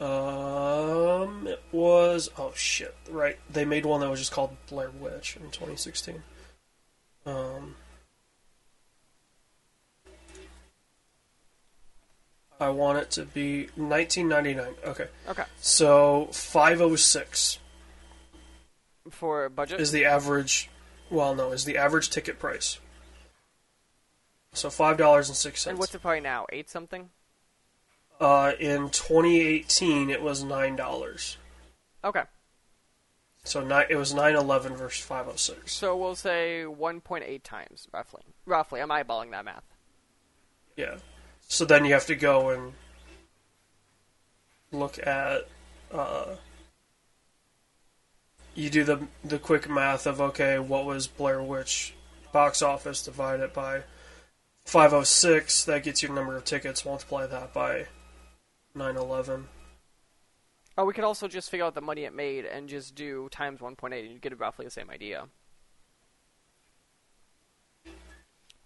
Um, 0.00 1.46
it 1.46 1.62
was 1.70 2.28
oh 2.36 2.52
shit, 2.54 2.94
right? 3.08 3.38
They 3.48 3.64
made 3.64 3.86
one 3.86 4.00
that 4.00 4.10
was 4.10 4.18
just 4.18 4.32
called 4.32 4.56
Blair 4.68 4.90
Witch 4.90 5.36
in 5.36 5.50
2016. 5.50 6.22
Um, 7.26 7.76
I 12.60 12.68
want 12.70 12.98
it 12.98 13.10
to 13.12 13.24
be 13.24 13.68
1999. 13.76 14.74
Okay, 14.84 15.08
Okay, 15.28 15.44
so 15.60 16.28
506 16.32 17.58
for 19.10 19.48
budget. 19.48 19.80
is 19.80 19.92
the 19.92 20.04
average. 20.04 20.70
Well, 21.10 21.34
no, 21.34 21.52
is 21.52 21.64
the 21.64 21.76
average 21.76 22.10
ticket 22.10 22.38
price. 22.38 22.78
So 24.52 24.70
five 24.70 24.96
dollars 24.96 25.28
and 25.28 25.36
six 25.36 25.62
cents. 25.62 25.70
and 25.72 25.78
what's 25.78 25.94
it 25.94 26.00
probably 26.02 26.20
now? 26.20 26.46
Eight 26.52 26.70
something. 26.70 27.10
Uh, 28.24 28.52
in 28.58 28.88
2018, 28.88 30.08
it 30.08 30.22
was 30.22 30.42
nine 30.42 30.76
dollars. 30.76 31.36
Okay, 32.02 32.22
So 33.44 33.62
nine, 33.62 33.84
it 33.90 33.96
was 33.96 34.14
nine 34.14 34.34
eleven 34.34 34.74
versus 34.76 35.04
five 35.04 35.28
oh 35.28 35.36
six. 35.36 35.72
so 35.74 35.94
we'll 35.94 36.14
say 36.14 36.64
one 36.64 37.02
point 37.02 37.24
eight 37.26 37.44
times 37.44 37.86
roughly. 37.92 38.22
Roughly, 38.46 38.80
I'm 38.80 38.88
eyeballing 38.88 39.30
that 39.32 39.44
math. 39.44 39.64
Yeah. 40.74 40.96
So 41.48 41.66
then 41.66 41.84
you 41.84 41.92
have 41.92 42.06
to 42.06 42.14
go 42.14 42.48
and 42.48 42.72
look 44.72 44.98
at. 45.06 45.42
Uh, 45.92 46.36
you 48.54 48.70
do 48.70 48.84
the 48.84 49.06
the 49.22 49.38
quick 49.38 49.68
math 49.68 50.06
of 50.06 50.18
okay, 50.18 50.58
what 50.58 50.86
was 50.86 51.08
Blair 51.08 51.42
Witch 51.42 51.92
box 52.32 52.62
office 52.62 53.02
divided 53.02 53.52
by 53.52 53.82
506? 54.64 55.66
That 55.66 55.82
gets 55.82 56.02
you 56.02 56.08
the 56.08 56.14
number 56.14 56.36
of 56.36 56.44
tickets. 56.46 56.86
Multiply 56.86 57.26
that 57.26 57.52
by 57.52 57.86
911. 58.74 59.46
Oh, 60.76 60.84
we 60.84 60.92
could 60.92 61.04
also 61.04 61.28
just 61.28 61.50
figure 61.50 61.64
out 61.64 61.74
the 61.74 61.80
money 61.80 62.04
it 62.04 62.14
made 62.14 62.44
and 62.44 62.68
just 62.68 62.94
do 62.94 63.28
times 63.30 63.60
1.8 63.60 64.00
and 64.00 64.10
you'd 64.10 64.20
get 64.20 64.38
roughly 64.38 64.64
the 64.64 64.70
same 64.70 64.90
idea. 64.90 65.28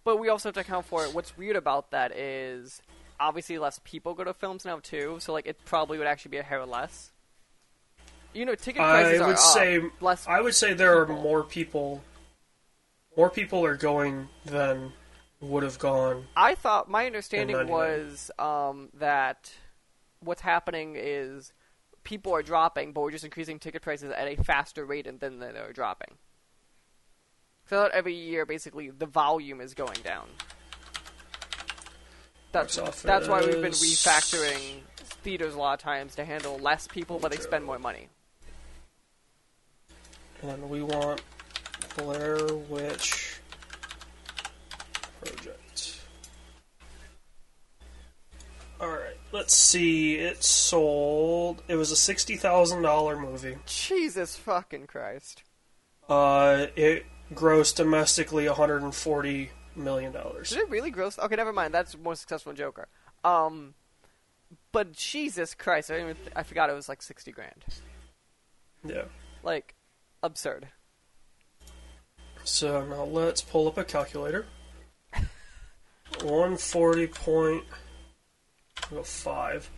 But 0.05 0.17
we 0.17 0.31
also 0.31 0.49
have 0.49 0.55
to 0.55 0.61
account 0.61 0.87
for 0.87 1.05
it. 1.05 1.13
What's 1.13 1.37
weird 1.37 1.57
about 1.57 1.91
that 1.91 2.17
is 2.17 2.81
obviously 3.21 3.59
less 3.59 3.79
people 3.85 4.15
go 4.15 4.25
to 4.25 4.33
films 4.33 4.65
now 4.65 4.79
too, 4.79 5.19
so 5.21 5.35
like 5.35 5.47
it 5.47 5.59
probably 5.67 5.99
would 5.99 6.07
actually 6.07 6.31
be 6.31 6.39
a 6.39 6.43
hair 6.43 6.65
less. 6.65 7.13
You 8.33 8.47
know, 8.47 8.55
ticket 8.55 8.81
prices 8.81 9.21
I 9.21 9.25
are 9.25 9.27
would 9.27 9.37
up. 9.37 9.41
say 9.41 9.81
less. 10.01 10.27
I 10.27 10.41
would 10.41 10.55
say 10.55 10.73
there 10.73 11.05
people. 11.05 11.19
are 11.19 11.23
more 11.23 11.43
people. 11.43 12.03
More 13.19 13.29
people 13.29 13.67
are 13.67 13.77
going 13.77 14.29
than 14.47 14.93
would 15.41 15.63
have 15.63 15.79
gone. 15.79 16.25
I 16.37 16.55
thought 16.55 16.89
my 16.89 17.05
understanding 17.05 17.69
was 17.69 18.31
um, 18.39 18.89
that 18.95 19.53
what's 20.21 20.41
happening 20.41 20.95
is 20.97 21.53
people 22.05 22.35
are 22.35 22.43
dropping, 22.43 22.93
but 22.93 23.03
we're 23.03 23.11
just 23.11 23.25
increasing 23.25 23.59
ticket 23.59 23.83
prices 23.83 24.13
at 24.13 24.27
a 24.27 24.37
faster 24.43 24.85
rate 24.85 25.07
than 25.21 25.39
they're 25.39 25.73
dropping. 25.73 26.17
So 27.69 27.89
every 27.93 28.15
year, 28.15 28.47
basically, 28.47 28.91
the 28.91 29.07
volume 29.07 29.61
is 29.61 29.75
going 29.75 29.99
down. 30.03 30.29
That's 32.51 32.77
that's 33.03 33.29
why 33.29 33.41
we've 33.41 33.61
been 33.61 33.73
refactoring 33.73 34.81
theaters 35.23 35.55
a 35.55 35.59
lot 35.59 35.75
of 35.75 35.81
times 35.81 36.15
to 36.15 36.25
handle 36.25 36.59
less 36.59 36.87
people, 36.87 37.19
but 37.19 37.31
they 37.31 37.37
spend 37.37 37.65
more 37.65 37.79
money. 37.79 38.09
And 40.43 40.71
we 40.71 40.83
want 40.83 41.21
Blair 41.97 42.39
Witch 42.69 43.41
Project. 45.21 45.58
Alright, 48.81 49.17
let's 49.33 49.55
see. 49.55 50.17
It 50.17 50.45
sold. 50.45 51.63
It 51.69 51.77
was 51.77 51.91
a 51.91 51.95
$60,000 51.95 53.21
movie. 53.21 53.57
Jesus 53.67 54.37
fucking 54.37 54.87
Christ! 54.87 55.43
Uh, 56.09 56.67
it 56.77 57.07
grossed 57.35 57.77
domestically 57.77 58.45
$140 58.47 59.49
million. 59.77 60.13
Did 60.13 60.59
it 60.59 60.71
really 60.71 60.91
gross? 60.91 61.19
Okay, 61.19 61.37
never 61.37 61.53
mind. 61.53 61.75
That's 61.75 61.97
more 61.97 62.15
successful 62.15 62.51
than 62.51 62.57
Joker. 62.57 62.89
Um, 63.25 63.75
but 64.73 64.93
Jesus 64.93 65.55
Christ, 65.55 65.91
I, 65.91 65.95
didn't 65.95 66.11
even 66.11 66.23
th- 66.23 66.37
I 66.37 66.43
forgot 66.43 66.71
it 66.71 66.75
was 66.75 66.89
like 66.89 67.03
sixty 67.03 67.33
grand. 67.33 67.65
Yeah. 68.85 69.05
Like, 69.43 69.75
absurd. 70.23 70.69
So 72.45 72.85
now 72.85 73.05
let's 73.05 73.43
pull 73.43 73.69
up 73.69 73.79
a 73.79 73.85
calculator. 73.85 74.47
140.5 78.93 79.69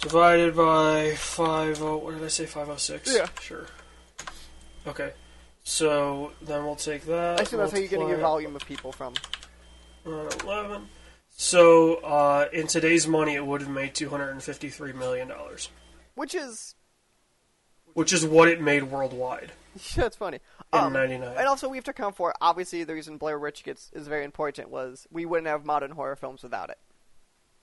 divided 0.00 0.54
by 0.56 1.14
50. 1.16 1.82
What 1.82 2.14
did 2.14 2.24
I 2.24 2.28
say? 2.28 2.46
506? 2.46 3.14
Yeah. 3.14 3.26
Sure. 3.40 3.66
Okay. 4.86 5.12
So 5.64 6.32
then 6.42 6.64
we'll 6.64 6.76
take 6.76 7.04
that. 7.06 7.40
I 7.40 7.42
assume 7.42 7.58
that's 7.60 7.72
how 7.72 7.78
you're 7.78 7.88
getting 7.88 8.08
your 8.08 8.18
volume 8.18 8.54
of 8.54 8.64
people 8.66 8.92
from. 8.92 9.14
it 10.04 10.42
11. 10.44 10.88
So 11.30 11.96
uh, 11.96 12.46
in 12.52 12.66
today's 12.66 13.06
money, 13.06 13.34
it 13.34 13.44
would 13.44 13.60
have 13.62 13.70
made 13.70 13.94
$253 13.94 14.94
million, 14.94 15.30
Which 16.14 16.34
is. 16.34 16.74
which 17.94 18.12
is 18.12 18.24
what 18.24 18.48
it 18.48 18.60
made 18.60 18.84
worldwide 18.84 19.52
That's 19.96 20.16
funny. 20.16 20.38
in 20.72 20.78
Um, 20.78 20.92
99. 20.94 21.34
And 21.36 21.46
also, 21.46 21.68
we 21.68 21.76
have 21.76 21.84
to 21.84 21.90
account 21.90 22.16
for 22.16 22.32
obviously 22.40 22.84
the 22.84 22.94
reason 22.94 23.18
Blair 23.18 23.38
Witch 23.38 23.64
gets 23.64 23.90
is 23.92 24.06
very 24.08 24.24
important 24.24 24.70
was 24.70 25.06
we 25.10 25.26
wouldn't 25.26 25.48
have 25.48 25.66
modern 25.66 25.90
horror 25.90 26.16
films 26.16 26.42
without 26.42 26.70
it. 26.70 26.78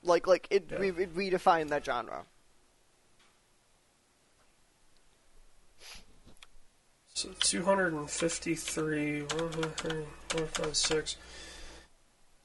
Like, 0.04 0.28
like 0.28 0.48
it, 0.50 0.68
Yeah. 0.70 0.82
it 0.82 1.16
redefined 1.16 1.70
that 1.70 1.86
genre. 1.86 2.26
So 7.16 7.30
253, 7.40 9.22
156, 9.22 11.16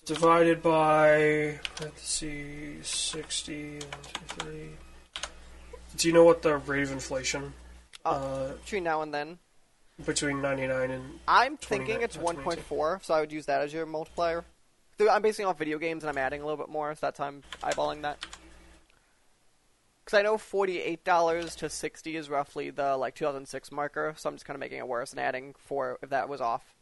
divided 0.05 0.63
by, 0.63 1.59
let's 1.81 2.09
see, 2.09 2.77
60, 2.83 3.73
1, 3.73 3.81
2, 3.81 3.89
3. 4.45 4.71
Do 5.97 6.09
you 6.09 6.15
know 6.15 6.23
what 6.23 6.43
the 6.43 6.59
rate 6.59 6.83
of 6.83 6.93
inflation 6.93 7.55
uh, 8.05 8.53
Between 8.65 8.85
now 8.85 9.03
and 9.03 9.13
then, 9.13 9.39
between 10.05 10.41
99 10.41 10.91
and. 10.91 11.19
I'm 11.27 11.57
thinking 11.57 12.03
it's 12.03 12.17
uh, 12.17 12.21
1.4, 12.21 13.03
so 13.03 13.15
I 13.15 13.21
would 13.21 13.33
use 13.33 13.47
that 13.47 13.63
as 13.63 13.73
your 13.73 13.87
multiplier. 13.87 14.45
I'm 15.01 15.23
basing 15.23 15.47
off 15.47 15.59
video 15.59 15.79
games, 15.79 16.03
and 16.03 16.11
I'm 16.11 16.19
adding 16.19 16.41
a 16.41 16.45
little 16.45 16.57
bit 16.57 16.69
more, 16.69 16.95
so 16.95 16.99
that's 17.03 17.19
how 17.19 17.27
I'm 17.27 17.43
eyeballing 17.63 18.03
that. 18.03 18.25
Because 20.05 20.19
I 20.19 20.23
know 20.23 20.39
forty-eight 20.39 21.05
dollars 21.05 21.55
to 21.57 21.69
sixty 21.69 22.17
is 22.17 22.29
roughly 22.29 22.71
the 22.71 22.97
like 22.97 23.15
2006 23.15 23.71
marker, 23.71 24.15
so 24.17 24.29
I'm 24.29 24.35
just 24.35 24.45
kind 24.45 24.57
of 24.57 24.61
making 24.61 24.79
it 24.79 24.89
worse 24.89 25.13
and 25.13 25.21
adding 25.21 25.55
four 25.59 25.99
if 26.03 26.11
that 26.11 26.29
was 26.29 26.41
off. 26.41 26.75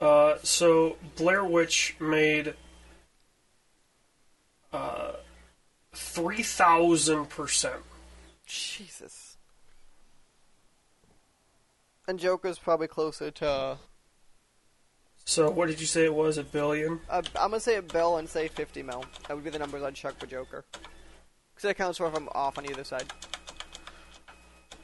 Uh, 0.00 0.36
so 0.42 0.96
Blair 1.16 1.44
Witch 1.44 1.96
made 1.98 2.54
uh, 4.70 5.12
3,000%. 5.94 7.70
Jesus. 8.46 9.23
And 12.06 12.18
Joker's 12.18 12.58
probably 12.58 12.86
closer 12.88 13.30
to. 13.30 13.78
So 15.24 15.50
what 15.50 15.68
did 15.68 15.80
you 15.80 15.86
say 15.86 16.04
it 16.04 16.14
was? 16.14 16.36
A 16.36 16.44
billion? 16.44 17.00
Uh, 17.08 17.22
I'm 17.36 17.50
gonna 17.50 17.60
say 17.60 17.76
a 17.76 17.82
bill 17.82 18.18
and 18.18 18.28
say 18.28 18.48
50 18.48 18.82
mil. 18.82 19.04
That 19.26 19.34
would 19.34 19.44
be 19.44 19.50
the 19.50 19.58
numbers 19.58 19.82
I'd 19.82 19.94
chuck 19.94 20.18
for 20.18 20.26
Joker. 20.26 20.64
Because 21.54 21.70
it 21.70 21.76
counts 21.76 21.98
for 21.98 22.06
if 22.06 22.14
I'm 22.14 22.28
off 22.32 22.58
on 22.58 22.66
either 22.66 22.84
side. 22.84 23.04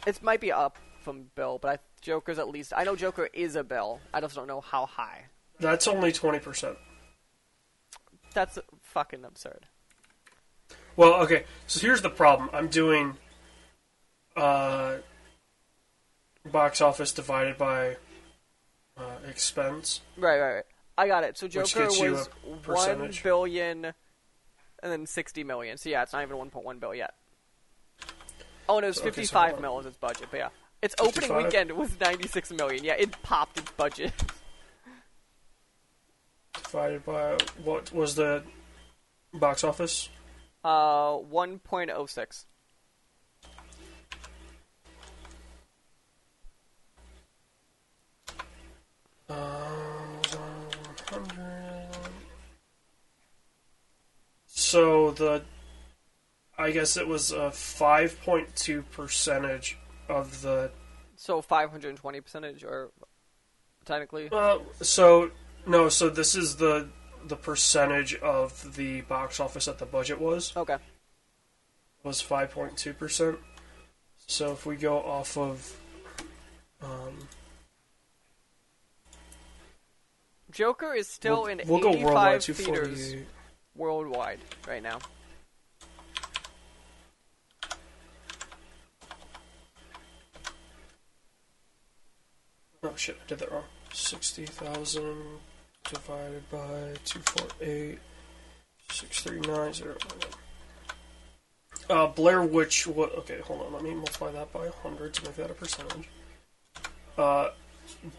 It 0.07 0.23
might 0.23 0.41
be 0.41 0.51
up 0.51 0.79
from 1.03 1.27
Bill, 1.35 1.59
but 1.61 1.69
I, 1.69 1.79
Joker's 2.01 2.39
at 2.39 2.49
least. 2.49 2.73
I 2.75 2.85
know 2.85 2.97
Joker 2.97 3.29
is 3.33 3.57
a 3.57 3.65
bill. 3.65 4.01
I 4.15 4.21
just 4.21 4.35
don't 4.35 4.47
know 4.47 4.61
how 4.61 4.87
high. 4.87 5.25
That's 5.59 5.87
only 5.87 6.13
20%. 6.13 6.77
That's 8.33 8.59
fucking 8.83 9.25
absurd. 9.25 9.67
Well, 10.97 11.15
okay. 11.23 11.45
So 11.67 11.81
here's 11.81 12.03
the 12.03 12.11
problem. 12.11 12.49
I'm 12.53 12.69
doing 12.69 13.17
uh, 14.37 14.97
box 16.47 16.81
office 16.81 17.13
divided 17.13 17.59
by 17.59 17.97
uh, 18.97 19.17
expense. 19.29 20.01
Right, 20.17 20.41
right, 20.41 20.55
right. 20.55 20.65
I 20.99 21.07
got 21.07 21.25
it. 21.25 21.39
So 21.39 21.49
Joker 21.49 21.87
was 21.87 22.29
one 22.67 23.11
billion, 23.23 23.87
and 23.87 23.95
then 24.83 25.07
sixty 25.07 25.45
million. 25.45 25.79
So 25.79 25.89
yeah, 25.89 26.03
it's 26.03 26.13
not 26.13 26.23
even 26.23 26.37
one 26.37 26.51
point 26.51 26.67
one 26.67 26.79
bill 26.79 26.95
yet. 26.95 27.15
Oh, 28.69 28.77
and 28.77 28.85
it 28.85 28.89
was 28.89 28.97
So, 28.97 29.03
okay, 29.03 29.11
so 29.11 29.15
fifty-five 29.15 29.51
hold 29.53 29.63
mil 29.63 29.79
as 29.81 29.87
its 29.87 29.97
budget. 29.97 30.29
But 30.31 30.37
yeah, 30.37 30.49
its 30.83 30.95
opening 30.99 31.31
55? 31.31 31.45
weekend 31.45 31.73
was 31.73 31.99
ninety-six 32.01 32.53
million. 32.53 32.85
Yeah, 32.85 32.95
it 32.99 33.23
popped 33.23 33.59
its 33.59 33.71
budget. 33.73 34.13
Divided 36.65 37.05
by 37.05 37.39
what 37.65 37.93
was 37.93 38.15
the 38.15 38.43
box 39.33 39.65
office? 39.65 40.09
Uh, 40.63 41.17
one 41.17 41.59
point 41.59 41.91
oh 41.95 42.07
six. 42.07 42.47
So 54.47 55.11
the, 55.11 55.43
I 56.57 56.71
guess 56.71 56.97
it 56.97 57.09
was 57.09 57.33
a 57.33 57.51
5.2 57.51 58.85
percentage 58.91 59.79
of 60.09 60.43
the. 60.43 60.71
So 61.17 61.43
five 61.43 61.71
hundred 61.71 61.97
twenty 61.97 62.21
percentage, 62.21 62.65
or 62.65 62.91
technically. 63.85 64.29
Uh, 64.33 64.59
so 64.81 65.31
no, 65.67 65.89
so 65.89 66.09
this 66.09 66.35
is 66.35 66.57
the 66.57 66.89
the 67.27 67.37
percentage 67.37 68.15
of 68.17 68.75
the 68.77 69.03
box 69.03 69.41
office 69.41 69.67
that 69.67 69.79
the 69.79 69.87
budget 69.87 70.21
was 70.21 70.57
Okay. 70.57 70.77
was 72.03 72.23
5.2 72.23 72.97
percent. 72.97 73.39
So 74.27 74.53
if 74.53 74.65
we 74.65 74.77
go 74.77 74.99
off 74.99 75.37
of, 75.37 75.77
um, 76.81 77.19
Joker 80.51 80.95
is 80.95 81.09
still 81.09 81.43
we'll, 81.43 81.47
in 81.47 81.61
we'll 81.67 81.81
go 81.81 81.91
worldwide 81.91 82.37
eighty-five 82.37 82.67
theaters 82.67 83.15
worldwide 83.75 84.41
right 84.67 84.83
now. 84.83 84.99
Oh 92.83 92.93
shit, 92.97 93.19
I 93.23 93.29
did 93.29 93.39
that 93.41 93.53
wrong. 93.53 93.65
60,000 93.93 95.17
divided 95.85 96.49
by 96.51 96.95
248, 97.05 97.99
6390. 98.91 100.07
Uh, 101.91 102.07
Blair 102.07 102.43
Witch, 102.43 102.87
what, 102.87 103.13
okay, 103.17 103.41
hold 103.41 103.63
on, 103.63 103.73
let 103.73 103.83
me 103.83 103.93
multiply 103.95 104.31
that 104.31 104.53
by 104.53 104.61
100 104.61 105.13
to 105.13 105.25
make 105.25 105.37
that 105.37 105.51
a 105.51 105.55
percentage. 105.55 106.09
Uh, 107.19 107.51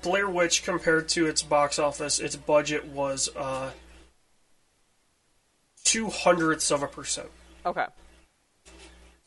Blair 0.01 0.29
Witch, 0.29 0.63
compared 0.63 1.09
to 1.09 1.27
its 1.27 1.41
box 1.41 1.79
office, 1.79 2.19
its 2.19 2.35
budget 2.35 2.85
was, 2.85 3.29
uh, 3.35 3.71
two 5.83 6.09
hundredths 6.09 6.71
of 6.71 6.83
a 6.83 6.87
percent. 6.87 7.29
Okay. 7.65 7.85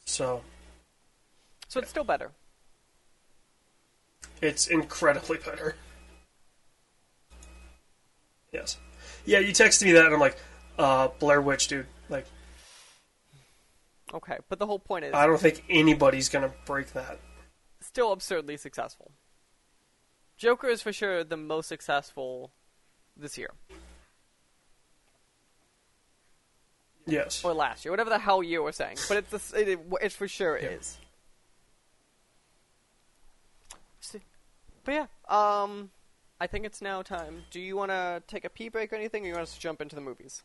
So, 0.05 0.43
So 1.69 1.81
it's 1.81 1.91
still 1.91 2.05
better. 2.05 2.31
It's 4.41 4.67
incredibly 4.67 5.39
better. 5.39 5.77
Yes. 8.53 8.79
Yeah, 9.25 9.39
you 9.41 9.53
texted 9.53 9.85
me 9.85 9.93
that, 9.93 10.05
and 10.05 10.15
I'm 10.15 10.21
like, 10.21 10.37
uh, 10.79 11.09
Blair 11.19 11.41
Witch, 11.41 11.69
dude. 11.69 11.87
Like, 12.09 12.27
Okay, 14.13 14.39
but 14.49 14.59
the 14.61 14.67
whole 14.67 14.79
point 14.79 15.05
is 15.07 15.13
I 15.15 15.27
don't 15.27 15.41
think 15.41 15.65
anybody's 15.69 16.29
gonna 16.29 16.53
break 16.67 16.93
that. 16.93 17.19
still 17.81 18.13
absurdly 18.13 18.57
successful. 18.57 19.11
Joker 20.37 20.69
is 20.69 20.83
for 20.83 20.93
sure 20.93 21.23
the 21.25 21.37
most 21.37 21.69
successful 21.69 22.51
this 23.17 23.39
year 23.39 23.51
Yes. 27.07 27.45
or 27.45 27.53
last 27.53 27.85
year, 27.85 27.93
whatever 27.93 28.09
the 28.11 28.19
hell 28.19 28.43
year 28.43 28.63
we're 28.63 28.73
saying. 28.73 28.97
But 29.09 29.19
it's 29.19 29.51
the, 29.51 29.73
it, 29.73 29.79
it's 30.01 30.15
for 30.17 30.27
sure 30.27 30.59
Yeah. 30.59 30.69
is. 30.69 30.97
See- 34.01 34.23
But 34.85 34.95
yeah, 34.95 35.07
um, 35.29 35.91
I 36.41 36.47
think 36.47 36.65
it's 36.65 36.81
now 36.81 37.03
time. 37.03 37.45
Do 37.51 37.61
you 37.61 37.77
want 37.77 37.91
to 37.91 38.23
take 38.27 38.45
a 38.45 38.51
pee 38.51 38.69
break 38.71 38.93
or 38.93 38.97
anything, 38.97 39.25
or 39.25 39.29
you 39.29 39.33
want 39.35 39.43
us 39.45 39.55
to 39.55 39.61
jump 39.61 39.81
into 39.83 39.95
the 39.95 40.01
movies? 40.01 40.43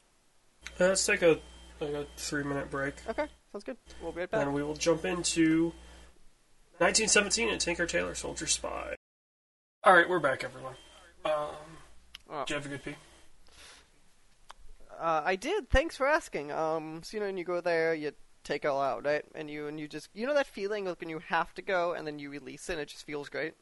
Uh, 0.79 0.87
Let's 0.89 1.05
take 1.05 1.21
a, 1.21 1.39
like 1.79 1.93
a 1.93 2.05
three 2.17 2.43
minute 2.43 2.69
break, 2.69 2.95
Okay, 3.09 3.27
sounds 3.53 3.63
good. 3.63 3.77
We'll 4.01 4.11
be 4.11 4.19
right 4.21 4.29
back. 4.31 4.41
and 4.41 4.53
we 4.53 4.61
will 4.61 4.75
jump 4.75 5.05
into 5.05 5.73
1917 6.79 7.49
and 7.49 7.59
Tinker 7.61 7.85
Tailor 7.85 8.15
Soldier 8.15 8.47
Spy. 8.47 8.95
Alright, 9.85 10.09
we're 10.09 10.19
back, 10.19 10.43
everyone. 10.43 10.75
Um, 11.25 11.31
Oh. 12.29 12.39
did 12.45 12.49
you 12.49 12.55
have 12.55 12.65
a 12.65 12.69
good 12.69 12.83
pee? 12.83 12.95
Uh, 14.99 15.21
I 15.23 15.35
did. 15.35 15.69
Thanks 15.69 15.95
for 15.95 16.05
asking. 16.05 16.51
Um, 16.51 17.01
so 17.03 17.15
you 17.15 17.21
know, 17.21 17.27
when 17.27 17.37
you 17.37 17.45
go 17.45 17.61
there, 17.61 17.93
you 17.93 18.11
take 18.43 18.65
it 18.65 18.67
all 18.67 18.81
out, 18.81 19.05
right? 19.05 19.23
And 19.33 19.49
you 19.49 19.67
and 19.67 19.79
you 19.79 19.87
just 19.87 20.09
you 20.13 20.27
know 20.27 20.33
that 20.33 20.47
feeling 20.47 20.85
like 20.85 20.99
when 20.99 21.09
you 21.09 21.19
have 21.19 21.53
to 21.55 21.61
go 21.61 21.93
and 21.93 22.05
then 22.05 22.19
you 22.19 22.29
release 22.29 22.69
it, 22.69 22.73
and 22.73 22.81
it 22.81 22.89
just 22.89 23.05
feels 23.05 23.29
great. 23.29 23.53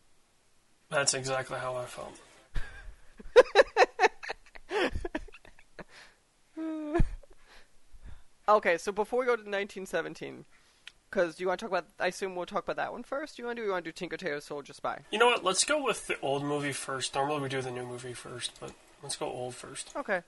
That's 0.90 1.14
exactly 1.14 1.60
how 1.60 1.76
I 1.76 1.86
felt. 1.86 2.20
Okay, 8.50 8.78
so 8.78 8.92
before 8.92 9.20
we 9.20 9.26
go 9.26 9.36
to 9.36 9.42
1917, 9.42 10.46
because 11.10 11.36
do 11.36 11.44
you 11.44 11.48
want 11.48 11.60
to 11.60 11.66
talk 11.66 11.72
about? 11.72 11.88
I 12.00 12.08
assume 12.08 12.36
we'll 12.36 12.46
talk 12.46 12.64
about 12.64 12.76
that 12.78 12.92
one 12.92 13.04
first. 13.04 13.38
Do 13.38 13.42
you 13.42 13.48
want 13.48 13.58
to 13.58 13.62
do? 13.62 13.66
You 13.66 13.72
want 13.72 13.86
to 13.86 13.92
do 13.92 13.94
Tinker 13.94 14.18
Tailor 14.18 14.42
Soldier 14.42 14.74
Spy? 14.74 15.00
You 15.12 15.20
know 15.20 15.28
what? 15.28 15.44
Let's 15.44 15.64
go 15.64 15.84
with 15.84 16.08
the 16.08 16.20
old 16.22 16.44
movie 16.44 16.72
first. 16.74 17.16
Normally 17.16 17.42
we 17.42 17.50
do 17.50 17.62
the 17.62 17.72
new 17.72 17.86
movie 17.86 18.14
first, 18.14 18.52
but 18.60 18.72
let's 19.04 19.16
go 19.16 19.26
old 19.28 19.56
first. 19.56 19.92
Okay. 19.96 20.22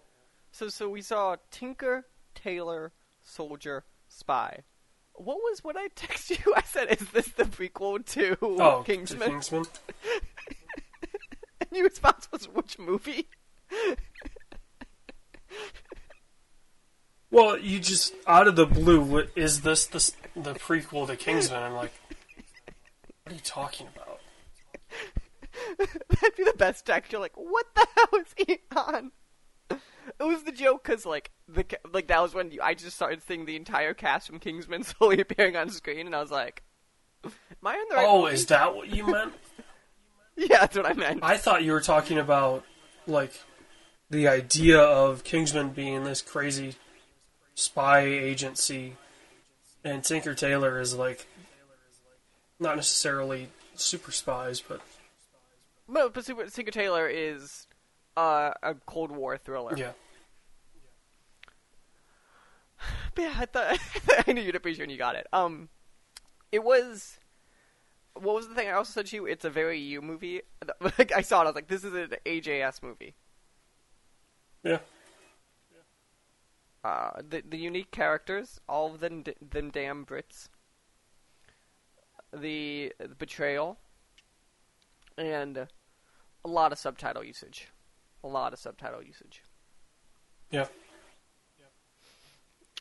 So 0.52 0.70
so 0.70 0.90
we 0.90 1.02
saw 1.02 1.36
Tinker 1.52 2.06
Tailor 2.36 2.92
Soldier 3.24 3.84
Spy. 4.08 4.64
What 5.14 5.38
was 5.38 5.64
what 5.64 5.76
I 5.78 5.90
text 5.96 6.30
you? 6.46 6.54
I 6.56 6.62
said, 6.64 6.88
"Is 6.92 7.10
this 7.12 7.28
the 7.30 7.44
prequel 7.44 8.06
to 8.14 8.38
Oh, 8.42 8.84
Kingsman?" 8.86 9.20
to 9.28 9.34
Kingsman. 9.34 9.66
and 11.62 11.70
your 11.72 11.84
response 11.86 12.28
was, 12.32 12.46
"Which 12.48 12.80
movie?" 12.80 13.28
Well, 17.32 17.58
you 17.60 17.80
just 17.80 18.14
out 18.28 18.48
of 18.48 18.56
the 18.56 18.66
blue, 18.66 19.02
what, 19.02 19.30
is 19.36 19.62
this 19.62 19.86
the 19.86 20.14
the 20.36 20.54
prequel 20.56 21.08
to 21.08 21.16
Kingsman? 21.16 21.62
I'm 21.62 21.74
like, 21.74 21.92
what 23.24 23.34
are 23.34 23.36
you 23.36 23.42
talking 23.44 23.88
about? 23.96 24.20
That'd 25.78 26.36
be 26.36 26.44
the 26.44 26.54
best 26.58 26.86
text. 26.86 27.12
You're 27.12 27.22
like, 27.22 27.36
"What 27.36 27.66
the 27.76 27.88
hell 27.96 28.20
is 28.22 28.34
he 28.36 28.60
on?" 28.76 29.12
It 29.70 30.24
was 30.24 30.44
the 30.44 30.52
joke 30.52 30.84
because 30.84 31.06
like 31.06 31.32
the 31.48 31.66
like 31.94 32.08
that 32.08 32.22
was 32.22 32.34
when 32.34 32.52
you, 32.52 32.62
I 32.62 32.74
just 32.74 32.96
started 32.96 33.22
seeing 33.28 33.46
the 33.46 33.56
entire 33.56 33.94
cast 33.94 34.28
from 34.28 34.40
Kingsman 34.40 34.84
slowly 34.84 35.22
appearing 35.22 35.56
on 35.56 35.70
screen, 35.70 36.08
and 36.08 36.16
I 36.16 36.22
was 36.22 36.32
like, 36.32 36.64
"Am 37.24 37.32
I 37.64 37.76
in 37.76 37.86
the 37.90 37.96
right 37.96 38.06
Oh, 38.08 38.24
movie?" 38.24 38.34
is 38.34 38.46
that 38.48 38.76
what 38.76 38.88
you 38.90 39.06
meant? 39.06 39.34
Yeah, 40.36 40.62
that's 40.62 40.76
what 40.78 40.86
I 40.86 40.94
meant. 40.94 41.20
I 41.22 41.38
thought 41.38 41.64
you 41.64 41.74
were 41.74 41.82
talking 41.82 42.18
about 42.18 42.64
like 43.06 43.34
the 44.10 44.28
idea 44.28 44.80
of 44.80 45.24
Kingsman 45.24 45.70
being 45.70 46.04
this 46.04 46.22
crazy 46.22 46.76
spy 47.60 48.00
agency, 48.00 48.96
and 49.84 50.04
Tinker 50.04 50.34
Tailor 50.34 50.80
is 50.80 50.96
like 50.96 51.28
not 52.60 52.76
necessarily 52.78 53.50
super 53.76 54.12
spies, 54.12 54.62
but 54.62 54.82
But, 55.88 56.14
but 56.14 56.26
Super, 56.26 56.46
Tinker 56.48 56.72
Tailor 56.72 57.08
is 57.08 57.68
uh, 58.16 58.52
a 58.64 58.76
Cold 58.86 59.12
War 59.12 59.38
thriller. 59.38 59.76
yeah. 59.78 59.92
But 63.16 63.22
yeah, 63.24 63.34
I 63.38 63.46
thought 63.46 63.80
I 64.28 64.32
knew 64.32 64.42
you'd 64.42 64.56
appreciate 64.56 64.84
when 64.84 64.90
you 64.90 64.98
got 64.98 65.16
it. 65.16 65.28
Um, 65.34 65.70
it 66.52 66.64
was. 66.64 67.18
What 68.14 68.36
was 68.36 68.48
the 68.48 68.56
thing 68.56 68.68
I 68.68 68.72
also 68.72 68.92
said 68.92 69.06
to 69.08 69.16
you? 69.16 69.26
It's 69.26 69.46
a 69.46 69.50
very 69.50 69.80
you 69.80 70.02
movie. 70.02 70.42
Like 70.98 71.12
I 71.14 71.22
saw 71.22 71.40
it, 71.42 71.44
I 71.44 71.48
was 71.48 71.56
like, 71.56 71.68
"This 71.68 71.84
is 71.84 71.94
an 71.94 72.16
AJ's 72.26 72.82
movie." 72.82 73.16
Yeah. 74.64 74.80
Uh, 76.84 77.22
the 77.28 77.44
the 77.48 77.58
unique 77.58 77.92
characters, 77.92 78.60
all 78.70 78.94
of 78.94 79.00
them, 79.00 79.24
d- 79.24 79.36
them 79.42 79.70
damn 79.70 80.06
Brits. 80.06 80.48
The, 82.32 82.94
the 83.00 83.16
betrayal, 83.16 83.80
and 85.18 85.58
a 85.58 86.48
lot 86.48 86.72
of 86.72 86.78
subtitle 86.78 87.24
usage. 87.24 87.70
A 88.24 88.28
lot 88.28 88.54
of 88.54 88.60
subtitle 88.60 89.04
usage. 89.04 89.42
Yeah. 90.52 90.68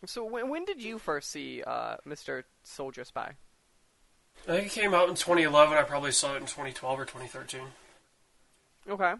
So 0.06 0.24
when 0.24 0.48
when 0.48 0.64
did 0.64 0.82
you 0.82 0.98
first 0.98 1.30
see 1.30 1.62
uh, 1.66 1.96
Mr. 2.06 2.44
Soldier 2.62 3.04
Spy? 3.04 3.32
I 4.46 4.52
think 4.52 4.66
it 4.66 4.72
came 4.72 4.94
out 4.94 5.08
in 5.08 5.14
2011. 5.16 5.76
I 5.76 5.82
probably 5.82 6.12
saw 6.12 6.34
it 6.34 6.36
in 6.36 6.42
2012 6.42 7.00
or 7.00 7.04
2013. 7.04 7.60
Okay. 8.88 9.14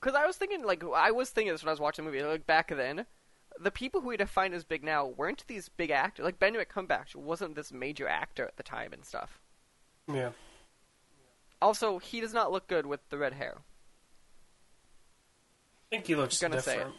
Because 0.00 0.14
I 0.14 0.26
was 0.26 0.36
thinking, 0.36 0.64
like, 0.64 0.84
I 0.94 1.10
was 1.10 1.30
thinking 1.30 1.52
this 1.52 1.62
when 1.62 1.68
I 1.68 1.72
was 1.72 1.80
watching 1.80 2.04
the 2.04 2.10
movie. 2.10 2.22
Like 2.22 2.46
back 2.46 2.68
then, 2.68 3.06
the 3.58 3.70
people 3.70 4.00
who 4.00 4.08
we 4.08 4.16
define 4.16 4.52
as 4.52 4.64
big 4.64 4.84
now 4.84 5.06
weren't 5.06 5.44
these 5.46 5.68
big 5.68 5.90
actors. 5.90 6.24
Like 6.24 6.38
Benedict 6.38 6.72
Cumberbatch 6.72 7.14
wasn't 7.14 7.54
this 7.54 7.72
major 7.72 8.06
actor 8.08 8.44
at 8.46 8.56
the 8.56 8.62
time 8.62 8.92
and 8.92 9.04
stuff. 9.04 9.40
Yeah. 10.12 10.30
Also, 11.60 11.98
he 11.98 12.20
does 12.20 12.34
not 12.34 12.52
look 12.52 12.68
good 12.68 12.86
with 12.86 13.08
the 13.08 13.18
red 13.18 13.32
hair. 13.32 13.58
I 15.86 15.96
think 15.96 16.06
he 16.06 16.14
looks 16.14 16.38
Gonna 16.40 16.60
say 16.60 16.76
different. 16.76 16.94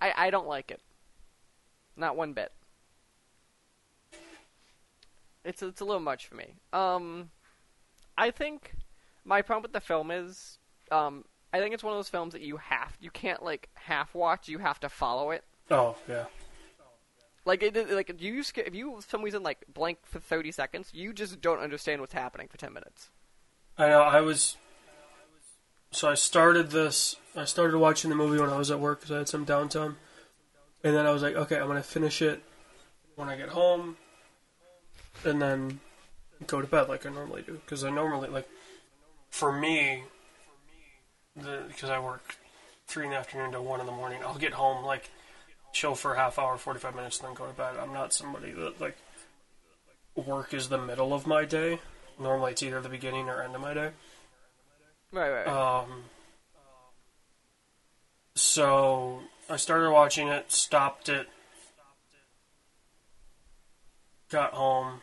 I 0.00 0.12
I 0.16 0.30
don't 0.30 0.46
like 0.46 0.70
it. 0.70 0.80
Not 1.96 2.16
one 2.16 2.32
bit. 2.32 2.52
It's 5.44 5.62
it's 5.62 5.80
a 5.80 5.84
little 5.84 6.00
much 6.00 6.26
for 6.26 6.36
me. 6.36 6.54
Um, 6.72 7.30
I 8.16 8.30
think 8.30 8.74
my 9.24 9.42
problem 9.42 9.62
with 9.62 9.72
the 9.72 9.80
film 9.80 10.10
is, 10.10 10.58
um, 10.90 11.24
I 11.54 11.60
think 11.60 11.72
it's 11.72 11.84
one 11.84 11.92
of 11.92 11.98
those 11.98 12.08
films 12.08 12.32
that 12.32 12.42
you 12.42 12.56
have 12.56 12.98
you 13.00 13.12
can't 13.12 13.40
like 13.40 13.68
half 13.74 14.12
watch. 14.12 14.48
You 14.48 14.58
have 14.58 14.80
to 14.80 14.88
follow 14.88 15.30
it. 15.30 15.44
Oh, 15.70 15.94
yeah. 16.08 16.24
Like 17.44 17.62
it, 17.62 17.90
like 17.92 18.10
if 18.10 18.20
you 18.20 18.42
if 18.56 18.74
you 18.74 18.96
for 19.00 19.08
some 19.08 19.22
reason 19.22 19.44
like 19.44 19.64
blank 19.72 19.98
for 20.02 20.18
thirty 20.18 20.50
seconds, 20.50 20.90
you 20.92 21.12
just 21.12 21.40
don't 21.40 21.60
understand 21.60 22.00
what's 22.00 22.12
happening 22.12 22.48
for 22.48 22.56
ten 22.56 22.72
minutes. 22.72 23.10
I 23.78 23.86
know. 23.86 24.02
I 24.02 24.20
was. 24.20 24.56
So 25.92 26.10
I 26.10 26.14
started 26.14 26.72
this. 26.72 27.14
I 27.36 27.44
started 27.44 27.78
watching 27.78 28.10
the 28.10 28.16
movie 28.16 28.40
when 28.40 28.50
I 28.50 28.58
was 28.58 28.72
at 28.72 28.80
work 28.80 28.98
because 28.98 29.12
I 29.12 29.18
had 29.18 29.28
some 29.28 29.46
downtime, 29.46 29.94
and 30.82 30.96
then 30.96 31.06
I 31.06 31.12
was 31.12 31.22
like, 31.22 31.36
okay, 31.36 31.60
I'm 31.60 31.68
gonna 31.68 31.84
finish 31.84 32.20
it 32.20 32.42
when 33.14 33.28
I 33.28 33.36
get 33.36 33.50
home, 33.50 33.96
and 35.24 35.40
then 35.40 35.78
go 36.48 36.60
to 36.60 36.66
bed 36.66 36.88
like 36.88 37.06
I 37.06 37.10
normally 37.10 37.42
do. 37.42 37.60
Because 37.64 37.84
I 37.84 37.90
normally 37.90 38.28
like, 38.28 38.48
for 39.30 39.52
me, 39.52 40.02
because 41.36 41.90
I 41.90 41.98
work 41.98 42.36
three 42.86 43.04
in 43.04 43.10
the 43.10 43.16
afternoon 43.16 43.52
to 43.52 43.62
one 43.62 43.80
in 43.80 43.86
the 43.86 43.92
morning. 43.92 44.20
I'll 44.24 44.38
get 44.38 44.52
home 44.52 44.84
like 44.84 45.10
chill 45.72 45.94
for 45.94 46.14
a 46.14 46.16
half 46.16 46.38
hour, 46.38 46.56
forty 46.56 46.80
five 46.80 46.94
minutes, 46.94 47.18
and 47.18 47.28
then 47.28 47.34
go 47.34 47.46
to 47.46 47.52
bed. 47.52 47.74
I'm 47.80 47.92
not 47.92 48.12
somebody 48.12 48.52
that 48.52 48.80
like 48.80 48.96
work 50.14 50.54
is 50.54 50.68
the 50.68 50.78
middle 50.78 51.12
of 51.12 51.26
my 51.26 51.44
day. 51.44 51.80
Normally, 52.20 52.52
it's 52.52 52.62
either 52.62 52.80
the 52.80 52.88
beginning 52.88 53.28
or 53.28 53.42
end 53.42 53.54
of 53.54 53.60
my 53.60 53.74
day. 53.74 53.90
Right, 55.10 55.30
right. 55.30 55.46
Um, 55.46 56.04
so 58.36 59.20
I 59.48 59.56
started 59.56 59.90
watching 59.90 60.28
it, 60.28 60.50
stopped 60.52 61.08
it, 61.08 61.28
got 64.28 64.52
home, 64.52 65.02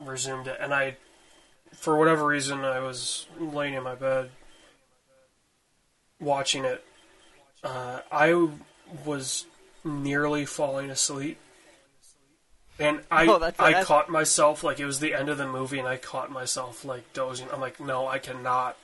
resumed 0.00 0.46
it, 0.46 0.58
and 0.60 0.72
I, 0.72 0.96
for 1.72 1.96
whatever 1.96 2.26
reason, 2.26 2.64
I 2.64 2.80
was 2.80 3.26
laying 3.38 3.74
in 3.74 3.82
my 3.82 3.94
bed 3.94 4.30
watching 6.20 6.64
it. 6.64 6.84
Uh, 7.62 8.00
I 8.10 8.48
was 9.04 9.46
nearly 9.84 10.44
falling 10.46 10.90
asleep. 10.90 11.38
And 12.80 13.00
I, 13.10 13.26
Oh, 13.26 13.52
I 13.58 13.82
caught 13.82 14.08
myself 14.08 14.62
like 14.62 14.78
it 14.78 14.84
was 14.84 15.00
the 15.00 15.12
end 15.12 15.28
of 15.28 15.36
the 15.38 15.48
movie, 15.48 15.80
and 15.80 15.88
I 15.88 15.96
caught 15.96 16.30
myself 16.30 16.84
like 16.84 17.12
dozing. 17.12 17.48
I'm 17.52 17.60
like, 17.60 17.80
no, 17.80 18.06
I 18.06 18.18
cannot 18.20 18.76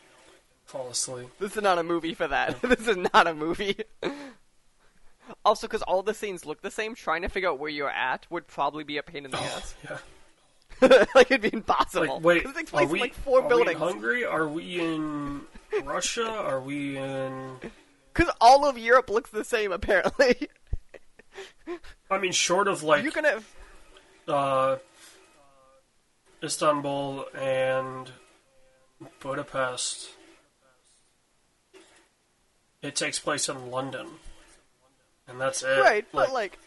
fall 0.65 0.89
asleep. 0.89 1.29
This 1.39 1.57
is 1.57 1.63
not 1.63 1.79
a 1.79 1.85
movie 1.85 2.15
for 2.15 2.27
that. 2.27 2.61
this 2.63 2.89
is 2.89 2.97
not 2.97 3.29
a 3.29 3.35
movie. 3.35 3.77
also, 5.45 5.69
because 5.69 5.83
all 5.83 6.03
the 6.03 6.15
scenes 6.15 6.45
look 6.45 6.61
the 6.63 6.73
same, 6.73 6.97
trying 6.97 7.23
to 7.23 7.29
figure 7.29 7.49
out 7.49 7.61
where 7.61 7.71
you're 7.71 7.89
at 7.89 8.27
would 8.31 8.49
probably 8.49 8.83
be 8.83 8.97
a 8.97 9.03
pain 9.05 9.25
in 9.27 9.31
the 9.31 9.39
ass. 9.39 9.75
Yeah. 9.85 9.99
like 11.15 11.31
it'd 11.31 11.43
be 11.43 11.51
impossible. 11.53 12.17
Like, 12.17 12.25
wait, 12.25 12.43
'Cause 12.45 12.57
it 12.57 12.67
takes 12.67 12.73
are 12.73 12.87
we, 12.87 12.99
in 12.99 13.03
like 13.03 13.15
four 13.15 13.43
are 13.43 13.49
buildings. 13.49 13.79
we 13.81 13.87
Hungary? 13.87 14.25
Are 14.25 14.49
we 14.49 14.81
in 14.81 15.43
Russia? 15.83 16.27
Are 16.29 16.61
we 16.61 16.97
in? 16.97 17.57
Because 18.13 18.33
all 18.41 18.65
of 18.67 18.79
Europe 18.79 19.11
looks 19.11 19.31
the 19.31 19.45
same, 19.45 19.73
apparently. 19.73 20.49
I 22.11 22.19
mean, 22.19 22.33
short 22.33 22.69
of 22.69 22.83
like 22.83 23.03
you 23.05 23.11
can 23.11 23.25
have. 23.25 23.45
uh, 24.29 24.77
Istanbul 26.43 27.27
and 27.35 28.11
Budapest. 29.21 30.11
It 32.83 32.95
takes 32.95 33.19
place 33.19 33.49
in 33.49 33.71
London, 33.71 34.07
and 35.27 35.41
that's 35.41 35.63
it. 35.63 35.81
Right, 35.81 36.07
but 36.13 36.33
like, 36.33 36.59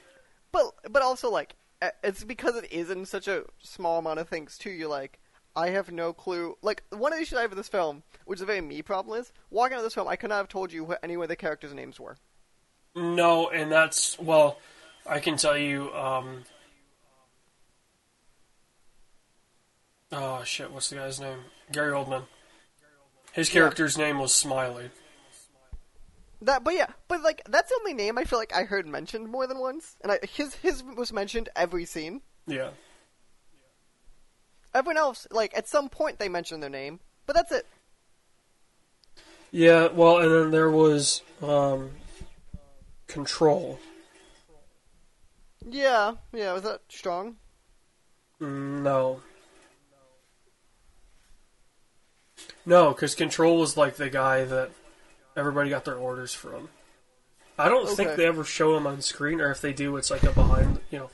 but 0.51 0.73
but 0.89 1.03
also 1.03 1.29
like, 1.29 1.55
it's 2.03 2.23
because 2.23 2.55
it 2.55 2.71
is 2.71 2.89
in 2.89 3.05
such 3.05 3.27
a 3.27 3.43
small 3.61 3.99
amount 3.99 4.19
of 4.19 4.27
things 4.27 4.57
too. 4.57 4.71
You're 4.71 4.89
like, 4.89 5.19
I 5.57 5.71
have 5.71 5.91
no 5.91 6.13
clue. 6.13 6.55
Like 6.61 6.83
one 6.91 7.11
of 7.11 7.17
the 7.17 7.23
issues 7.23 7.39
I 7.39 7.41
have 7.41 7.49
with 7.49 7.57
this 7.57 7.67
film, 7.67 8.03
which 8.25 8.37
is 8.37 8.43
a 8.43 8.45
very 8.45 8.61
me 8.61 8.83
problem, 8.83 9.19
is 9.19 9.33
walking 9.49 9.73
out 9.73 9.79
of 9.79 9.85
this 9.85 9.95
film, 9.95 10.07
I 10.07 10.15
could 10.15 10.29
not 10.29 10.37
have 10.37 10.47
told 10.47 10.71
you 10.71 10.83
what 10.83 10.99
any 11.01 11.15
of 11.15 11.27
the 11.27 11.35
characters' 11.35 11.73
names 11.73 11.99
were. 11.99 12.15
No, 12.95 13.49
and 13.49 13.71
that's 13.71 14.19
well, 14.19 14.59
I 15.05 15.19
can 15.19 15.35
tell 15.35 15.57
you. 15.57 15.91
Um, 15.95 16.43
oh 20.11 20.43
shit! 20.43 20.71
What's 20.71 20.91
the 20.91 20.97
guy's 20.97 21.19
name? 21.19 21.39
Gary 21.71 21.91
Oldman. 21.91 22.25
His 23.33 23.49
character's 23.49 23.97
name 23.97 24.19
was 24.19 24.33
Smiley. 24.35 24.91
That, 26.43 26.63
but 26.63 26.75
yeah, 26.75 26.91
but 27.07 27.23
like 27.23 27.41
that's 27.49 27.69
the 27.69 27.79
only 27.81 27.95
name 27.95 28.19
I 28.19 28.25
feel 28.25 28.37
like 28.37 28.53
I 28.53 28.63
heard 28.63 28.85
mentioned 28.85 29.27
more 29.27 29.47
than 29.47 29.57
once, 29.57 29.95
and 30.01 30.11
I, 30.11 30.19
his 30.21 30.53
his 30.55 30.83
was 30.83 31.11
mentioned 31.11 31.49
every 31.55 31.85
scene. 31.85 32.21
Yeah. 32.45 32.69
Everyone 34.73 34.97
else, 34.97 35.27
like 35.31 35.55
at 35.57 35.67
some 35.67 35.89
point, 35.89 36.19
they 36.19 36.29
mention 36.29 36.59
their 36.59 36.69
name, 36.69 36.99
but 37.25 37.35
that's 37.35 37.51
it. 37.51 37.65
Yeah. 39.51 39.87
Well, 39.87 40.19
and 40.19 40.31
then 40.31 40.51
there 40.51 40.69
was 40.69 41.21
um, 41.41 41.91
Control, 43.07 43.79
Yeah, 45.69 46.13
yeah. 46.33 46.53
Was 46.53 46.63
that 46.63 46.81
strong? 46.89 47.37
No. 48.39 49.21
No, 52.65 52.89
because 52.89 53.15
Control 53.15 53.57
was 53.57 53.77
like 53.77 53.95
the 53.95 54.09
guy 54.09 54.43
that 54.43 54.71
everybody 55.35 55.69
got 55.69 55.85
their 55.85 55.95
orders 55.95 56.33
from. 56.33 56.69
I 57.57 57.69
don't 57.69 57.89
think 57.89 58.15
they 58.15 58.25
ever 58.25 58.43
show 58.43 58.77
him 58.77 58.85
on 58.85 59.01
screen, 59.01 59.41
or 59.41 59.49
if 59.49 59.61
they 59.61 59.73
do, 59.73 59.97
it's 59.97 60.11
like 60.11 60.23
a 60.23 60.31
behind, 60.31 60.79
you 60.91 60.99
know. 60.99 61.09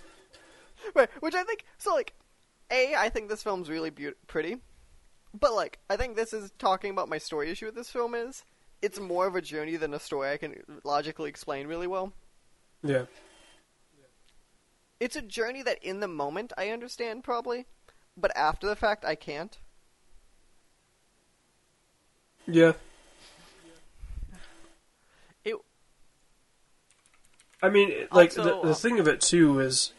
Right, 0.93 1.09
which 1.21 1.35
I 1.35 1.43
think 1.43 1.63
so. 1.77 1.93
Like, 1.93 2.13
a, 2.73 2.95
I 2.95 3.09
think 3.09 3.29
this 3.29 3.43
film's 3.43 3.69
really 3.69 3.89
beau- 3.89 4.13
pretty, 4.27 4.57
but 5.39 5.53
like, 5.53 5.79
I 5.89 5.95
think 5.95 6.15
this 6.15 6.33
is 6.33 6.51
talking 6.57 6.91
about 6.91 7.07
my 7.07 7.17
story 7.17 7.49
issue 7.49 7.67
with 7.67 7.75
this 7.75 7.89
film 7.89 8.15
is 8.15 8.43
it's 8.81 8.99
more 8.99 9.27
of 9.27 9.35
a 9.35 9.41
journey 9.41 9.77
than 9.77 9.93
a 9.93 9.99
story 9.99 10.31
I 10.31 10.37
can 10.37 10.55
logically 10.83 11.29
explain 11.29 11.67
really 11.67 11.87
well. 11.87 12.11
Yeah. 12.83 13.05
It's 14.99 15.15
a 15.15 15.21
journey 15.21 15.61
that 15.63 15.81
in 15.81 16.01
the 16.01 16.07
moment 16.07 16.51
I 16.57 16.69
understand 16.69 17.23
probably, 17.23 17.65
but 18.17 18.35
after 18.35 18.67
the 18.67 18.75
fact 18.75 19.05
I 19.05 19.15
can't. 19.15 19.57
Yeah. 22.45 22.73
It 25.45 25.55
I 27.61 27.69
mean, 27.69 28.07
like 28.11 28.37
Also, 28.37 28.43
the, 28.43 28.67
the 28.67 28.71
uh, 28.73 28.75
thing 28.75 28.99
of 28.99 29.07
it 29.07 29.21
too 29.21 29.59
is, 29.61 29.93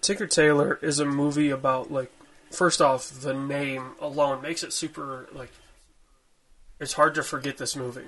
Tinker 0.00 0.26
Tailor 0.26 0.78
is 0.82 0.98
a 0.98 1.04
movie 1.04 1.50
about 1.50 1.90
like 1.90 2.12
first 2.50 2.80
off 2.80 3.10
the 3.10 3.34
name 3.34 3.92
alone 4.00 4.42
makes 4.42 4.62
it 4.62 4.72
super 4.72 5.28
like 5.32 5.50
it's 6.80 6.94
hard 6.94 7.14
to 7.16 7.22
forget 7.22 7.58
this 7.58 7.76
movie. 7.76 8.06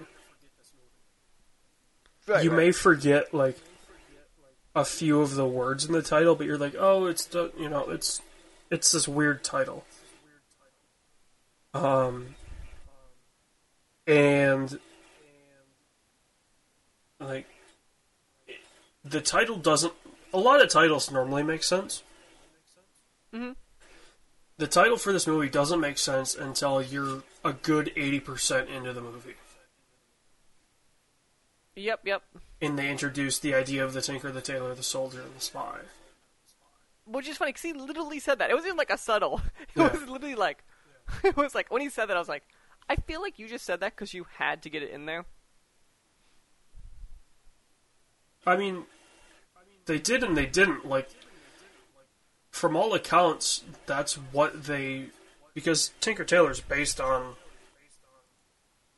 right, 2.27 2.43
you 2.43 2.51
right. 2.51 2.57
may 2.57 2.73
forget 2.73 3.35
like 3.35 3.59
a 4.75 4.85
few 4.85 5.21
of 5.21 5.35
the 5.35 5.47
words 5.47 5.85
in 5.85 5.93
the 5.93 6.03
title, 6.03 6.35
but 6.35 6.47
you're 6.47 6.59
like, 6.59 6.75
oh, 6.79 7.07
it's 7.07 7.27
the 7.27 7.53
you 7.59 7.69
know 7.69 7.91
it's 7.91 8.23
it's 8.71 8.93
this 8.93 9.07
weird 9.07 9.45
title. 9.45 9.85
Um, 11.75 12.35
and 14.07 14.79
like 17.21 17.47
the 19.05 19.21
title 19.21 19.57
doesn't. 19.57 19.93
A 20.33 20.39
lot 20.39 20.63
of 20.63 20.71
titles 20.71 21.11
normally 21.11 21.43
make 21.43 21.63
sense. 21.63 22.03
Mhm. 23.33 23.57
The 24.59 24.67
title 24.67 24.97
for 24.97 25.13
this 25.13 25.27
movie 25.27 25.49
doesn't 25.49 25.81
make 25.81 25.99
sense 25.99 26.35
until 26.35 26.81
you're 26.83 27.23
a 27.45 27.53
good 27.53 27.93
eighty 27.97 28.21
percent 28.21 28.69
into 28.69 28.93
the 28.93 29.01
movie 29.01 29.35
Yep, 31.75 32.01
yep. 32.07 32.23
and 32.61 32.79
they 32.79 32.91
introduced 32.91 33.41
the 33.43 33.55
idea 33.55 33.83
of 33.85 33.95
the 33.95 34.03
tinker, 34.03 34.31
the 34.31 34.43
tailor, 34.43 34.75
the 34.75 34.83
soldier, 34.83 35.23
and 35.23 35.35
the 35.35 35.41
spy. 35.41 35.81
Which 37.07 37.27
is 37.29 37.37
funny 37.39 37.49
because 37.51 37.63
he 37.63 37.73
literally 37.73 38.21
said 38.21 38.39
that. 38.39 38.51
It 38.51 38.55
wasn't 38.55 38.69
even 38.69 38.79
like 38.79 38.91
a 38.91 38.99
subtle. 38.99 39.41
It 39.61 39.69
Yeah. 39.77 39.91
was 39.91 40.03
literally 40.09 40.35
like, 40.35 40.63
it 41.25 41.37
was 41.37 41.55
like 41.55 41.71
when 41.71 41.81
he 41.83 41.89
said 41.89 42.07
that, 42.07 42.17
I 42.17 42.21
was 42.21 42.29
like, 42.29 42.45
I 42.91 42.97
feel 42.97 43.21
like 43.23 43.39
you 43.39 43.49
just 43.49 43.65
said 43.65 43.81
that 43.81 43.95
because 43.97 44.13
you 44.15 44.27
had 44.37 44.63
to 44.63 44.71
get 44.71 44.83
it 44.83 44.91
in 44.91 45.07
there. 45.07 45.25
I 48.47 48.57
mean, 48.57 48.85
they 49.87 49.99
did 49.99 50.23
and 50.23 50.37
they 50.37 50.47
didn't. 50.47 50.87
Like, 50.89 51.09
from 52.51 52.77
all 52.77 52.95
accounts, 52.95 53.65
that's 53.87 54.15
what 54.15 54.65
they. 54.65 55.07
Because 55.55 55.93
Tinker 56.01 56.25
Tailor's 56.25 56.61
based 56.61 57.01
on 57.01 57.35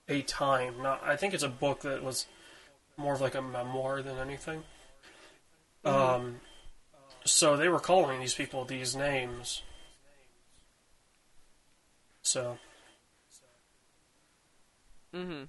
a 0.09 0.23
time. 0.23 0.83
Not, 0.83 1.03
I 1.05 1.17
think 1.17 1.35
it's 1.35 1.43
a 1.43 1.49
book 1.49 1.81
that 1.81 2.03
was 2.03 2.27
more 2.97 3.15
of 3.15 3.21
like 3.21 3.35
a 3.35 3.43
memoir 3.43 4.03
than 4.03 4.19
anything. 4.19 4.63
Um, 5.85 6.41
so 7.25 7.57
they 7.57 7.69
were 7.69 7.81
calling 7.81 8.21
these 8.21 8.35
people 8.35 8.65
these 8.65 8.95
names. 8.95 9.63
So, 12.23 12.59
Mm-hmm. 15.15 15.45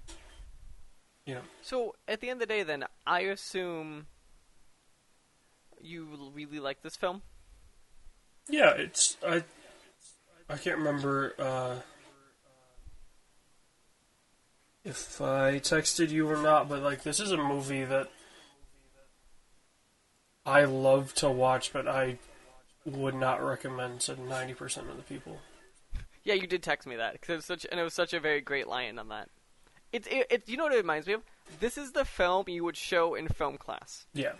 you 1.26 1.34
know. 1.36 1.41
So 1.64 1.95
at 2.07 2.22
the 2.22 2.30
end 2.30 2.41
of 2.41 2.48
the 2.48 2.53
day, 2.53 2.62
then 2.62 2.86
I 3.07 3.22
assume 3.22 4.06
you 5.86 6.32
really 6.34 6.60
like 6.60 6.82
this 6.82 6.95
film. 6.95 7.22
Yeah, 8.49 8.72
it's 8.72 9.18
I. 9.26 9.44
I 10.48 10.57
can't 10.57 10.78
remember 10.78 11.34
uh, 11.40 11.76
if 14.84 15.20
I 15.20 15.60
texted 15.60 16.12
you 16.12 16.30
or 16.30 16.38
not, 16.38 16.70
but 16.70 16.84
like 16.84 17.02
this 17.02 17.20
is 17.20 17.32
a 17.32 17.38
movie 17.38 17.84
that 17.84 18.12
I 20.45 20.66
love 20.66 21.16
to 21.16 21.30
watch, 21.32 21.74
but 21.74 21.88
I 21.88 22.20
would 22.86 23.16
not 23.16 23.44
recommend 23.44 24.02
to 24.02 24.22
ninety 24.22 24.53
percent 24.53 24.90
of 24.90 24.98
the 24.98 25.03
people. 25.03 25.40
Yeah, 26.24 26.36
you 26.36 26.45
did 26.45 26.62
text 26.62 26.88
me 26.88 26.95
that 26.95 27.14
because 27.14 27.30
it 27.30 27.36
was 27.38 27.45
such 27.45 27.66
and 27.72 27.80
it 27.80 27.84
was 27.84 27.94
such 27.94 28.14
a 28.14 28.20
very 28.20 28.41
great 28.41 28.68
line 28.68 28.99
on 28.99 29.10
that. 29.10 29.30
It's 29.91 30.07
it, 30.07 30.28
it. 30.30 30.44
You 30.48 30.57
know 30.57 30.66
what 30.66 30.74
it 30.74 30.78
reminds 30.78 31.07
me 31.07 31.14
of? 31.14 31.24
This 31.60 31.78
is 31.78 31.94
the 31.94 32.06
film 32.06 32.48
you 32.48 32.64
would 32.64 32.78
show 32.78 33.16
in 33.16 33.28
film 33.28 33.57
class. 33.57 34.06
Yeah, 34.14 34.34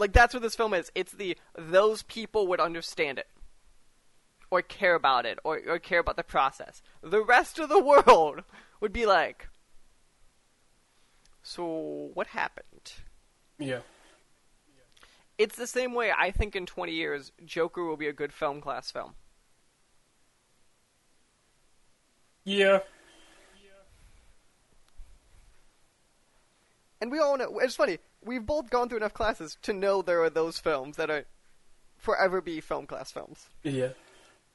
Like 0.00 0.12
that's 0.14 0.32
what 0.34 0.42
this 0.42 0.56
film 0.56 0.72
is. 0.74 0.90
It's 0.94 1.12
the 1.12 1.36
those 1.56 2.02
people 2.02 2.46
would 2.48 2.58
understand 2.58 3.18
it, 3.18 3.28
or 4.50 4.62
care 4.62 4.94
about 4.94 5.26
it, 5.26 5.38
or 5.44 5.60
or 5.66 5.78
care 5.78 6.00
about 6.00 6.16
the 6.16 6.24
process. 6.24 6.82
The 7.02 7.22
rest 7.22 7.58
of 7.58 7.68
the 7.68 7.80
world 7.82 8.42
would 8.80 8.92
be 8.92 9.04
like, 9.06 9.48
so 11.42 12.10
what 12.14 12.28
happened? 12.28 12.94
yeah, 13.58 13.80
It's 15.36 15.56
the 15.56 15.66
same 15.66 15.92
way 15.94 16.10
I 16.16 16.30
think 16.30 16.56
in 16.56 16.64
20 16.66 16.92
years 16.92 17.32
Joker 17.44 17.84
will 17.84 17.98
be 17.98 18.08
a 18.08 18.12
good 18.14 18.32
film 18.32 18.60
class 18.62 18.90
film. 18.90 19.14
yeah. 22.44 22.80
And 27.00 27.10
we 27.10 27.18
all 27.18 27.36
know 27.38 27.58
it's 27.60 27.76
funny. 27.76 27.98
We've 28.22 28.44
both 28.44 28.70
gone 28.70 28.88
through 28.88 28.98
enough 28.98 29.14
classes 29.14 29.56
to 29.62 29.72
know 29.72 30.02
there 30.02 30.22
are 30.22 30.30
those 30.30 30.58
films 30.58 30.96
that 30.96 31.10
are 31.10 31.24
forever 31.96 32.40
be 32.40 32.60
film 32.60 32.86
class 32.86 33.10
films. 33.10 33.48
Yeah, 33.62 33.90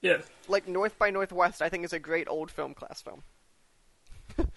yeah. 0.01 0.17
Like 0.47 0.67
North 0.67 0.97
by 0.99 1.09
Northwest, 1.09 1.61
I 1.61 1.69
think 1.69 1.83
is 1.83 1.93
a 1.93 1.99
great 1.99 2.27
old 2.29 2.51
film 2.51 2.73
class 2.73 3.01
film. 3.01 3.23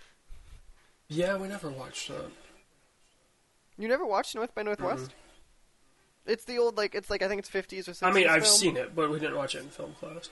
Yeah, 1.09 1.37
we 1.39 1.49
never 1.49 1.71
watched 1.71 2.09
that. 2.09 2.31
You 3.79 3.89
never 3.89 4.05
watched 4.05 4.35
North 4.35 4.55
by 4.55 4.63
Northwest? 4.63 5.15
It's 6.27 6.45
the 6.45 6.59
old 6.59 6.77
like 6.77 6.95
it's 6.95 7.09
like 7.09 7.23
I 7.23 7.29
think 7.29 7.39
it's 7.39 7.49
50s 7.49 7.89
or 7.89 7.93
60s. 7.93 8.03
I 8.03 8.13
mean, 8.13 8.29
I've 8.29 8.43
film. 8.43 8.55
seen 8.55 8.77
it, 8.77 8.95
but 8.95 9.11
we 9.11 9.19
didn't 9.19 9.37
watch 9.37 9.55
it 9.55 9.63
in 9.63 9.71
film 9.71 9.95
class. 9.99 10.29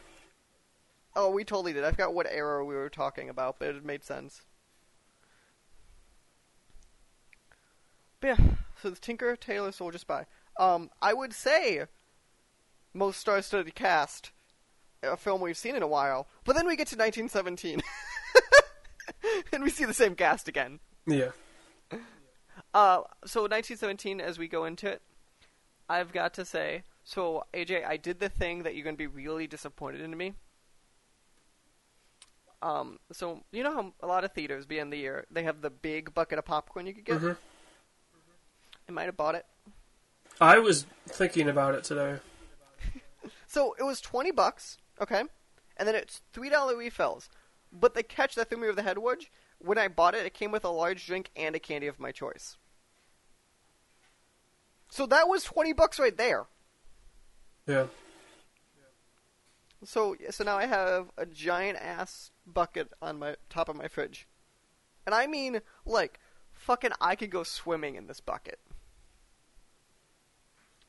Oh, 1.14 1.30
we 1.30 1.44
totally 1.44 1.72
did. 1.72 1.82
I 1.82 1.92
forgot 1.92 2.12
what 2.12 2.26
era 2.30 2.62
we 2.62 2.74
were 2.74 2.90
talking 2.90 3.30
about, 3.30 3.58
but 3.58 3.68
it 3.68 3.84
made 3.84 4.04
sense. 4.04 4.42
But 8.20 8.38
yeah, 8.38 8.46
so 8.86 8.90
the 8.90 9.00
Tinker 9.00 9.34
Tailor 9.34 9.72
Soldier 9.72 9.98
Spy. 9.98 10.26
Um, 10.60 10.90
I 11.02 11.12
would 11.12 11.32
say 11.32 11.82
most 12.94 13.18
star-studded 13.18 13.74
cast, 13.74 14.30
a 15.02 15.16
film 15.16 15.40
we've 15.40 15.56
seen 15.56 15.74
in 15.74 15.82
a 15.82 15.88
while. 15.88 16.28
But 16.44 16.54
then 16.54 16.66
we 16.68 16.76
get 16.76 16.86
to 16.88 16.96
1917, 16.96 17.82
and 19.52 19.64
we 19.64 19.70
see 19.70 19.84
the 19.84 19.92
same 19.92 20.14
cast 20.14 20.46
again. 20.46 20.78
Yeah, 21.04 21.30
Uh, 22.72 23.02
so 23.24 23.42
1917, 23.42 24.20
as 24.20 24.38
we 24.38 24.46
go 24.46 24.64
into 24.64 24.86
it, 24.88 25.02
I've 25.88 26.12
got 26.12 26.32
to 26.34 26.44
say, 26.44 26.84
so 27.02 27.44
AJ, 27.52 27.84
I 27.84 27.96
did 27.96 28.20
the 28.20 28.28
thing 28.28 28.62
that 28.62 28.74
you're 28.76 28.84
going 28.84 28.96
to 28.96 28.98
be 28.98 29.06
really 29.08 29.46
disappointed 29.48 30.00
in 30.00 30.16
me. 30.16 30.34
Um, 32.62 32.98
so 33.12 33.42
you 33.52 33.62
know 33.64 33.74
how 33.74 33.92
a 34.00 34.06
lot 34.06 34.24
of 34.24 34.32
theaters, 34.32 34.64
be 34.64 34.78
in 34.78 34.90
the 34.90 34.96
year, 34.96 35.26
they 35.30 35.42
have 35.42 35.60
the 35.60 35.70
big 35.70 36.14
bucket 36.14 36.38
of 36.38 36.44
popcorn 36.44 36.86
you 36.86 36.94
could 36.94 37.04
get. 37.04 37.20
Mhm. 37.20 37.36
I 38.88 38.92
might 38.92 39.04
have 39.04 39.16
bought 39.16 39.34
it. 39.34 39.46
I 40.40 40.58
was 40.58 40.86
thinking 41.08 41.48
about 41.48 41.74
it 41.74 41.84
today. 41.84 42.18
So 43.48 43.74
it 43.78 43.84
was 43.84 44.00
20 44.00 44.32
bucks, 44.32 44.76
okay, 45.00 45.22
and 45.76 45.88
then 45.88 45.94
it's 45.94 46.20
three 46.32 46.50
dollar 46.50 46.76
refills. 46.76 47.30
But 47.72 47.94
the 47.94 48.02
catch 48.02 48.34
that 48.34 48.50
threw 48.50 48.58
me 48.58 48.66
over 48.66 48.74
the 48.76 48.82
head 48.82 48.98
was 48.98 49.24
when 49.58 49.78
I 49.78 49.88
bought 49.88 50.14
it, 50.14 50.26
it 50.26 50.34
came 50.34 50.50
with 50.50 50.64
a 50.64 50.68
large 50.68 51.06
drink 51.06 51.30
and 51.36 51.54
a 51.54 51.60
candy 51.60 51.86
of 51.86 51.98
my 52.00 52.12
choice. 52.12 52.56
So 54.88 55.06
that 55.06 55.28
was 55.28 55.44
20 55.44 55.72
bucks 55.72 55.98
right 55.98 56.16
there. 56.16 56.46
Yeah, 57.66 57.86
So 59.84 60.16
so 60.30 60.44
now 60.44 60.56
I 60.56 60.66
have 60.66 61.10
a 61.16 61.26
giant 61.26 61.78
ass 61.78 62.30
bucket 62.46 62.92
on 63.02 63.18
my 63.18 63.36
top 63.48 63.68
of 63.68 63.76
my 63.76 63.88
fridge, 63.88 64.26
and 65.04 65.14
I 65.14 65.26
mean 65.26 65.60
like 65.84 66.20
fucking 66.52 66.92
I 67.00 67.16
could 67.16 67.30
go 67.30 67.42
swimming 67.42 67.94
in 67.96 68.06
this 68.06 68.20
bucket. 68.20 68.60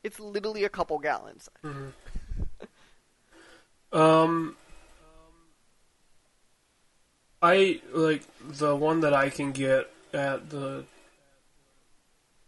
It's 0.04 0.20
literally 0.20 0.64
a 0.64 0.68
couple 0.68 0.98
gallons. 0.98 1.48
Um, 3.92 4.56
I 7.42 7.80
like 7.92 8.22
the 8.40 8.76
one 8.76 9.00
that 9.00 9.14
I 9.14 9.30
can 9.30 9.52
get 9.52 9.90
at 10.12 10.50
the 10.50 10.84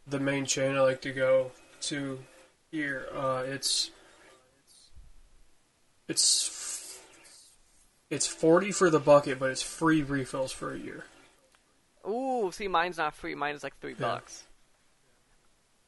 the 0.06 0.20
main 0.20 0.44
chain 0.46 0.76
I 0.76 0.80
like 0.80 1.02
to 1.02 1.12
go 1.12 1.52
to 1.82 2.18
here. 2.70 3.08
Uh, 3.14 3.44
it's 3.46 3.90
it's 6.08 6.98
it's 8.10 8.26
forty 8.26 8.72
for 8.72 8.90
the 8.90 9.00
bucket, 9.00 9.38
but 9.38 9.50
it's 9.50 9.62
free 9.62 10.02
refills 10.02 10.52
for 10.52 10.72
a 10.72 10.78
year. 10.78 11.04
Ooh, 12.08 12.50
see, 12.52 12.68
mine's 12.68 12.98
not 12.98 13.14
free. 13.14 13.34
Mine 13.34 13.54
is 13.54 13.62
like 13.62 13.78
three 13.80 13.94
Yeah. 13.98 14.06
bucks. 14.06 14.44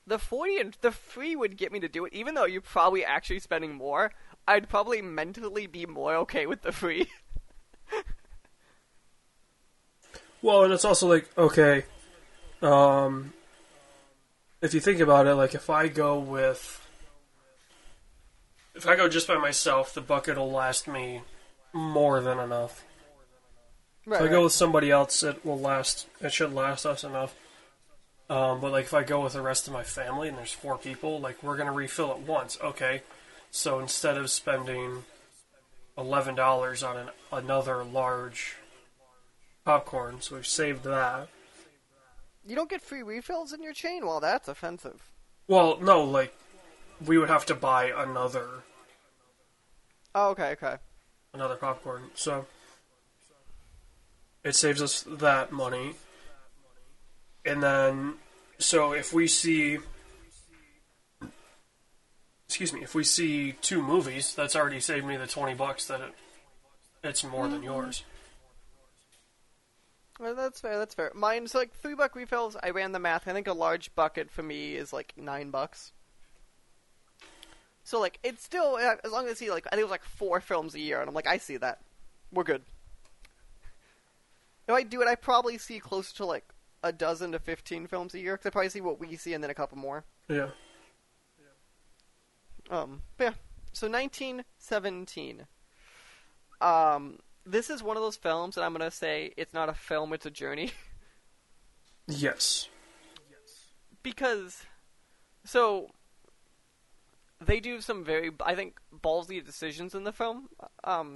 The 0.06 0.18
forty 0.18 0.58
and 0.58 0.76
the 0.80 0.90
free 0.90 1.36
would 1.36 1.56
get 1.56 1.72
me 1.72 1.80
to 1.80 1.88
do 1.88 2.04
it, 2.04 2.12
even 2.12 2.34
though 2.34 2.44
you're 2.44 2.60
probably 2.60 3.04
actually 3.04 3.38
spending 3.38 3.74
more. 3.74 4.12
I'd 4.48 4.68
probably 4.68 5.00
mentally 5.00 5.68
be 5.68 5.86
more 5.86 6.16
okay 6.16 6.46
with 6.46 6.62
the 6.62 6.72
free. 6.72 7.06
Well, 10.42 10.64
and 10.64 10.72
it's 10.72 10.84
also 10.84 11.08
like 11.08 11.26
okay, 11.38 11.84
um, 12.60 13.32
if 14.60 14.74
you 14.74 14.80
think 14.80 14.98
about 14.98 15.26
it, 15.26 15.36
like 15.36 15.54
if 15.54 15.70
I 15.70 15.86
go 15.86 16.18
with, 16.18 16.84
if 18.74 18.86
I 18.88 18.96
go 18.96 19.08
just 19.08 19.28
by 19.28 19.38
myself, 19.38 19.94
the 19.94 20.00
bucket 20.00 20.36
will 20.36 20.50
last 20.50 20.88
me 20.88 21.22
more 21.72 22.20
than 22.20 22.40
enough. 22.40 22.84
Right. 24.04 24.20
If 24.20 24.28
I 24.28 24.30
go 24.32 24.44
with 24.44 24.52
somebody 24.52 24.90
else, 24.90 25.22
it 25.22 25.46
will 25.46 25.60
last. 25.60 26.08
It 26.20 26.32
should 26.32 26.52
last 26.52 26.86
us 26.86 27.04
enough. 27.04 27.36
Um, 28.30 28.60
but 28.60 28.72
like 28.72 28.84
if 28.84 28.94
I 28.94 29.02
go 29.02 29.22
with 29.22 29.34
the 29.34 29.42
rest 29.42 29.66
of 29.66 29.72
my 29.72 29.82
family 29.82 30.28
and 30.28 30.38
there's 30.38 30.52
four 30.52 30.78
people, 30.78 31.20
like 31.20 31.42
we're 31.42 31.56
gonna 31.56 31.72
refill 31.72 32.12
it 32.12 32.18
once. 32.18 32.58
Okay, 32.62 33.02
so 33.50 33.78
instead 33.78 34.16
of 34.16 34.30
spending 34.30 35.04
eleven 35.98 36.34
dollars 36.34 36.82
on 36.82 36.96
an, 36.96 37.08
another 37.30 37.84
large 37.84 38.56
popcorn, 39.64 40.20
so 40.20 40.36
we've 40.36 40.46
saved 40.46 40.84
that. 40.84 41.28
You 42.46 42.56
don't 42.56 42.70
get 42.70 42.82
free 42.82 43.02
refills 43.02 43.52
in 43.52 43.62
your 43.62 43.72
chain? 43.74 44.06
Well, 44.06 44.18
that's 44.20 44.48
offensive. 44.48 45.00
Well, 45.46 45.78
no, 45.80 46.02
like 46.02 46.34
we 47.04 47.18
would 47.18 47.28
have 47.28 47.46
to 47.46 47.54
buy 47.54 47.92
another 47.94 48.48
Oh, 50.14 50.30
okay, 50.30 50.50
okay. 50.52 50.76
another 51.34 51.56
popcorn. 51.56 52.10
So 52.14 52.46
it 54.44 54.54
saves 54.54 54.80
us 54.82 55.02
that 55.08 55.52
money. 55.52 55.94
And 57.44 57.62
then, 57.62 58.14
so 58.58 58.92
if 58.92 59.12
we 59.12 59.26
see, 59.26 59.78
excuse 62.46 62.72
me, 62.72 62.82
if 62.82 62.94
we 62.94 63.04
see 63.04 63.52
two 63.60 63.82
movies, 63.82 64.34
that's 64.34 64.54
already 64.54 64.80
saved 64.80 65.06
me 65.06 65.16
the 65.16 65.26
20 65.26 65.54
bucks 65.54 65.86
that 65.86 66.00
it, 66.00 66.14
it's 67.02 67.24
more 67.24 67.48
than 67.48 67.58
mm-hmm. 67.58 67.64
yours. 67.64 68.04
Well, 70.20 70.36
that's 70.36 70.60
fair. 70.60 70.78
That's 70.78 70.94
fair. 70.94 71.10
Mine's 71.14 71.52
like 71.52 71.74
three 71.74 71.94
buck 71.94 72.14
refills. 72.14 72.56
I 72.62 72.70
ran 72.70 72.92
the 72.92 73.00
math. 73.00 73.26
I 73.26 73.32
think 73.32 73.48
a 73.48 73.52
large 73.52 73.92
bucket 73.96 74.30
for 74.30 74.42
me 74.42 74.76
is 74.76 74.92
like 74.92 75.14
nine 75.16 75.50
bucks. 75.50 75.92
So 77.82 77.98
like 77.98 78.18
it's 78.22 78.44
still 78.44 78.78
as 78.78 79.10
long 79.10 79.26
as 79.26 79.38
he 79.38 79.50
like 79.50 79.66
I 79.66 79.70
think 79.70 79.80
it 79.80 79.84
was 79.84 79.90
like 79.90 80.04
four 80.04 80.40
films 80.40 80.74
a 80.74 80.78
year, 80.78 81.00
and 81.00 81.08
I'm 81.08 81.14
like 81.14 81.26
I 81.26 81.38
see 81.38 81.56
that, 81.56 81.80
we're 82.30 82.44
good. 82.44 82.62
If 84.68 84.74
I 84.74 84.84
do 84.84 85.02
it, 85.02 85.08
I 85.08 85.16
probably 85.16 85.58
see 85.58 85.80
close 85.80 86.12
to 86.14 86.24
like 86.24 86.44
a 86.82 86.92
dozen 86.92 87.32
to 87.32 87.38
fifteen 87.38 87.86
films 87.86 88.14
a 88.14 88.18
year. 88.18 88.36
Cause 88.36 88.46
I 88.46 88.50
probably 88.50 88.70
see 88.70 88.80
what 88.80 89.00
we 89.00 89.16
see 89.16 89.34
and 89.34 89.42
then 89.42 89.50
a 89.50 89.54
couple 89.54 89.78
more. 89.78 90.04
Yeah. 90.28 90.48
Um, 92.70 93.02
but 93.16 93.24
yeah. 93.24 93.32
So 93.72 93.88
1917. 93.88 95.46
Um, 96.60 97.18
this 97.44 97.70
is 97.70 97.82
one 97.82 97.96
of 97.96 98.02
those 98.02 98.16
films 98.16 98.54
that 98.54 98.62
I'm 98.62 98.72
gonna 98.72 98.90
say 98.90 99.32
it's 99.36 99.52
not 99.52 99.68
a 99.68 99.74
film; 99.74 100.12
it's 100.12 100.26
a 100.26 100.30
journey. 100.30 100.72
Yes. 102.06 102.68
Yes. 103.30 103.66
because 104.02 104.64
so 105.44 105.88
they 107.40 107.60
do 107.60 107.80
some 107.80 108.04
very 108.04 108.30
I 108.44 108.54
think 108.54 108.78
ballsy 108.94 109.44
decisions 109.44 109.94
in 109.94 110.04
the 110.04 110.12
film. 110.12 110.48
Um, 110.84 111.14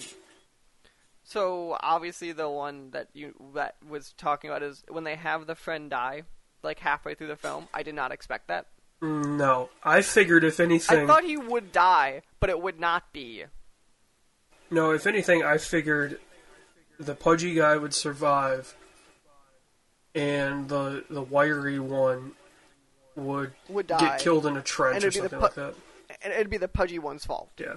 so 1.28 1.76
obviously 1.80 2.30
the 2.32 2.48
one 2.48 2.90
that 2.92 3.08
you 3.12 3.34
that 3.54 3.74
was 3.86 4.12
talking 4.16 4.48
about 4.48 4.62
is 4.62 4.84
when 4.88 5.02
they 5.04 5.16
have 5.16 5.46
the 5.46 5.56
friend 5.56 5.90
die 5.90 6.22
like 6.62 6.78
halfway 6.78 7.14
through 7.14 7.26
the 7.28 7.36
film. 7.36 7.66
I 7.74 7.82
did 7.82 7.94
not 7.96 8.12
expect 8.12 8.48
that. 8.48 8.66
No. 9.02 9.68
I 9.84 10.02
figured 10.02 10.42
if 10.44 10.58
anything. 10.60 11.00
I 11.00 11.06
thought 11.06 11.24
he 11.24 11.36
would 11.36 11.70
die, 11.72 12.22
but 12.40 12.48
it 12.48 12.60
would 12.62 12.80
not 12.80 13.12
be. 13.12 13.44
No, 14.70 14.90
if 14.92 15.06
anything, 15.06 15.42
I 15.44 15.58
figured 15.58 16.18
the 16.98 17.14
pudgy 17.14 17.54
guy 17.54 17.76
would 17.76 17.92
survive, 17.94 18.74
and 20.14 20.68
the 20.68 21.04
the 21.10 21.22
wiry 21.22 21.78
one 21.78 22.32
would 23.16 23.52
Would 23.68 23.86
die. 23.86 23.98
get 23.98 24.20
killed 24.20 24.46
in 24.46 24.56
a 24.56 24.62
trench 24.62 25.04
or 25.04 25.08
it'd 25.08 25.14
be 25.14 25.20
the 25.20 25.28
something 25.30 25.38
pu- 25.38 25.44
like 25.44 25.54
that. 25.54 25.74
And 26.22 26.32
it'd 26.32 26.50
be 26.50 26.56
the 26.58 26.68
pudgy 26.68 26.98
one's 26.98 27.24
fault. 27.24 27.50
Yeah. 27.58 27.74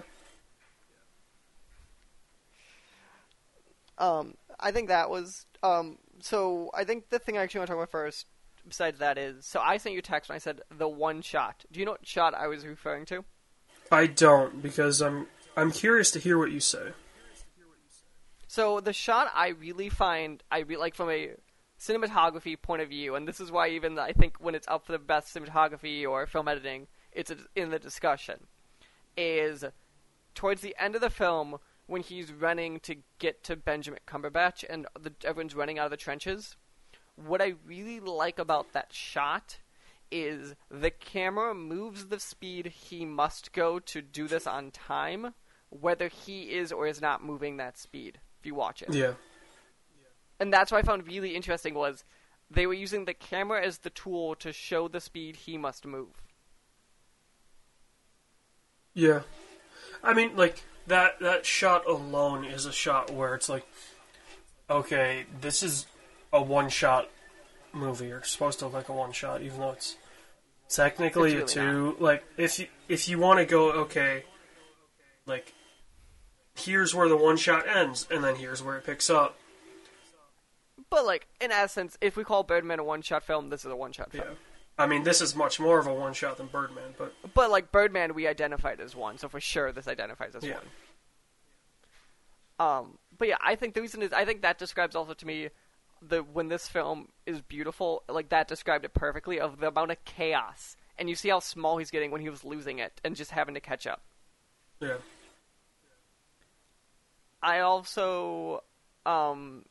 Um, 4.00 4.36
I 4.60 4.72
think 4.72 4.88
that 4.88 5.10
was 5.10 5.46
um. 5.64 5.98
So 6.22 6.72
I 6.74 6.84
think 6.84 7.10
the 7.10 7.20
thing 7.20 7.38
I 7.38 7.44
actually 7.44 7.60
want 7.60 7.68
to 7.68 7.74
talk 7.74 7.84
about 7.84 7.92
first, 7.92 8.26
besides 8.68 9.00
that, 9.00 9.18
is 9.18 9.46
so 9.46 9.60
I 9.60 9.78
sent 9.78 9.94
you 9.94 10.00
a 10.00 10.02
text 10.02 10.30
and 10.30 10.36
I 10.36 10.40
said 10.40 10.62
the 10.76 10.88
one 10.88 11.22
shot. 11.22 11.66
Do 11.72 11.80
you 11.80 11.86
know 11.86 11.92
what 11.92 12.08
shot 12.08 12.34
I 12.34 12.48
was 12.48 12.66
referring 12.66 13.06
to? 13.08 13.24
I 13.92 14.08
don't 14.08 14.62
because 14.62 15.02
I'm 15.02 15.28
I'm 15.56 15.72
curious 15.72 16.12
to 16.12 16.20
hear 16.20 16.38
what 16.38 16.52
you 16.52 16.60
say. 16.60 16.94
So 18.48 18.80
the 18.80 18.94
shot 18.94 19.32
I 19.36 19.50
really 19.50 19.90
find 19.90 20.44
I 20.52 20.60
re- 20.60 20.78
like 20.78 20.96
from 20.96 21.10
a 21.10 21.32
cinematography 21.80 22.62
point 22.62 22.82
of 22.82 22.90
view, 22.90 23.16
and 23.16 23.28
this 23.28 23.40
is 23.40 23.52
why 23.52 23.70
even 23.70 23.98
I 23.98 24.12
think 24.12 24.38
when 24.40 24.56
it's 24.56 24.68
up 24.68 24.86
for 24.86 24.92
the 24.92 25.00
best 25.00 25.34
cinematography 25.34 26.08
or 26.08 26.26
film 26.28 26.48
editing, 26.48 26.88
it's 27.12 27.32
in 27.56 27.70
the 27.70 27.80
discussion. 27.80 28.48
Is 29.18 29.66
towards 30.36 30.62
the 30.62 30.76
end 30.80 30.96
of 30.96 31.02
the 31.02 31.10
film 31.10 31.58
when 31.90 32.04
he's 32.04 32.32
running 32.32 32.80
to 32.82 32.98
get 33.18 33.44
to 33.46 33.56
Benjamin 33.56 34.00
Cumberbatch 34.08 34.64
and 34.70 34.86
the, 35.00 35.12
everyone's 35.26 35.56
running 35.56 35.80
out 35.80 35.86
of 35.86 35.92
the 35.92 35.98
trenches. 35.98 36.56
What 37.16 37.42
I 37.42 37.56
really 37.66 38.00
like 38.00 38.38
about 38.38 38.74
that 38.74 38.94
shot 38.94 39.58
is 40.12 40.56
the 40.70 40.92
camera 40.92 41.54
moves 41.54 42.06
the 42.06 42.20
speed 42.20 42.68
he 42.68 43.06
must 43.06 43.52
go 43.54 43.80
to 43.80 44.02
do 44.02 44.28
this 44.28 44.46
on 44.48 44.72
time, 44.72 45.34
whether 45.70 46.08
he 46.08 46.44
is 46.44 46.72
or 46.72 46.88
is 46.88 47.02
not 47.02 47.24
moving 47.24 47.58
that 47.58 47.78
speed. 47.78 48.20
If 48.40 48.46
you 48.46 48.56
watch 48.56 48.82
it, 48.82 48.94
Yeah. 48.94 49.14
and 50.40 50.54
that's 50.54 50.72
what 50.72 50.78
I 50.78 50.88
found 50.88 51.08
really 51.08 51.36
interesting 51.36 51.74
was 51.74 52.06
they 52.50 52.66
were 52.66 52.74
using 52.74 53.06
the 53.06 53.14
camera 53.14 53.64
as 53.64 53.80
the 53.80 53.90
tool 53.90 54.36
to 54.36 54.54
show 54.54 54.88
the 54.88 55.02
speed 55.02 55.36
he 55.36 55.58
must 55.58 55.86
move. 55.86 56.22
Yeah. 58.94 59.22
I 60.04 60.14
mean, 60.14 60.36
like 60.36 60.64
that 60.90 61.20
that 61.22 61.46
shot 61.46 61.88
alone 61.88 62.44
is 62.44 62.66
a 62.66 62.72
shot 62.74 63.10
where 63.12 63.34
it's 63.34 63.48
like, 63.48 63.66
okay, 64.70 65.26
this 65.42 65.64
is 65.64 65.88
a 66.34 66.42
one 66.42 66.70
shot 66.70 67.10
movie, 67.72 68.12
or 68.12 68.24
supposed 68.24 68.60
to 68.60 68.66
look 68.66 68.74
like 68.74 68.90
a 68.90 68.94
one 68.94 69.12
shot, 69.12 69.42
even 69.42 69.60
though 69.60 69.72
it's 69.72 69.96
technically 70.68 71.34
It's 71.34 71.56
a 71.56 71.62
really 71.62 71.96
two. 71.96 72.04
Like, 72.04 72.24
if 72.38 72.60
you 72.60 72.68
if 72.88 73.08
you 73.08 73.18
want 73.20 73.40
to 73.40 73.46
go, 73.46 73.72
okay, 73.72 74.26
like 75.26 75.54
here's 76.56 76.94
where 76.94 77.08
the 77.08 77.18
one 77.18 77.38
shot 77.38 77.68
ends, 77.68 78.06
and 78.12 78.24
then 78.24 78.36
here's 78.36 78.62
where 78.62 78.78
it 78.78 78.86
picks 78.86 79.10
up. 79.10 79.38
But 80.90 81.06
like 81.06 81.28
in 81.40 81.52
essence, 81.52 81.98
if 82.02 82.18
we 82.18 82.24
call 82.24 82.44
Birdman 82.44 82.80
a 82.80 82.84
one-shot 82.84 83.24
film, 83.24 83.50
this 83.50 83.64
is 83.64 83.72
a 83.72 83.76
one-shot 83.76 84.10
Yeah. 84.12 84.22
film. 84.24 84.38
I 84.80 84.88
mean, 84.88 85.04
this 85.04 85.20
is 85.20 85.36
much 85.36 85.60
more 85.60 85.78
of 85.78 85.88
a 85.88 85.94
one 85.94 86.14
shot 86.14 86.38
than 86.38 86.48
Birdman, 86.48 86.96
but 86.98 87.14
But 87.34 87.52
like 87.52 87.70
Birdman, 87.72 88.16
we 88.16 88.26
identified 88.28 88.80
as 88.80 88.96
one, 88.96 89.18
so 89.18 89.28
for 89.28 89.42
sure 89.42 89.72
this 89.74 89.88
identifies 89.90 90.36
as 90.36 90.44
Yeah. 90.46 90.56
one. 90.56 90.66
Um, 92.60 92.98
but 93.18 93.28
yeah, 93.28 93.38
I 93.42 93.56
think 93.56 93.74
the 93.74 93.82
reason 93.82 94.02
is 94.02 94.14
I 94.14 94.24
think 94.26 94.42
that 94.42 94.58
describes 94.58 94.96
also 94.96 95.14
to 95.14 95.26
me 95.28 95.50
the 96.02 96.24
when 96.24 96.48
this 96.48 96.68
film 96.70 97.10
is 97.26 97.42
beautiful, 97.42 98.04
like 98.08 98.30
that 98.30 98.48
described 98.48 98.86
it 98.86 98.94
perfectly 98.94 99.38
of 99.40 99.60
the 99.60 99.68
amount 99.68 99.92
of 99.92 100.04
chaos, 100.06 100.78
and 100.98 101.10
you 101.10 101.16
see 101.16 101.28
how 101.30 101.40
small 101.40 101.78
he's 101.78 101.92
getting 101.92 102.10
when 102.10 102.22
he 102.22 102.30
was 102.30 102.46
losing 102.46 102.80
it 102.80 103.02
and 103.04 103.16
just 103.18 103.32
having 103.32 103.54
to 103.56 103.62
catch 103.62 103.86
up. 103.86 104.02
yeah. 104.80 104.98
I 107.42 107.60
also 107.60 108.64
um 109.06 109.66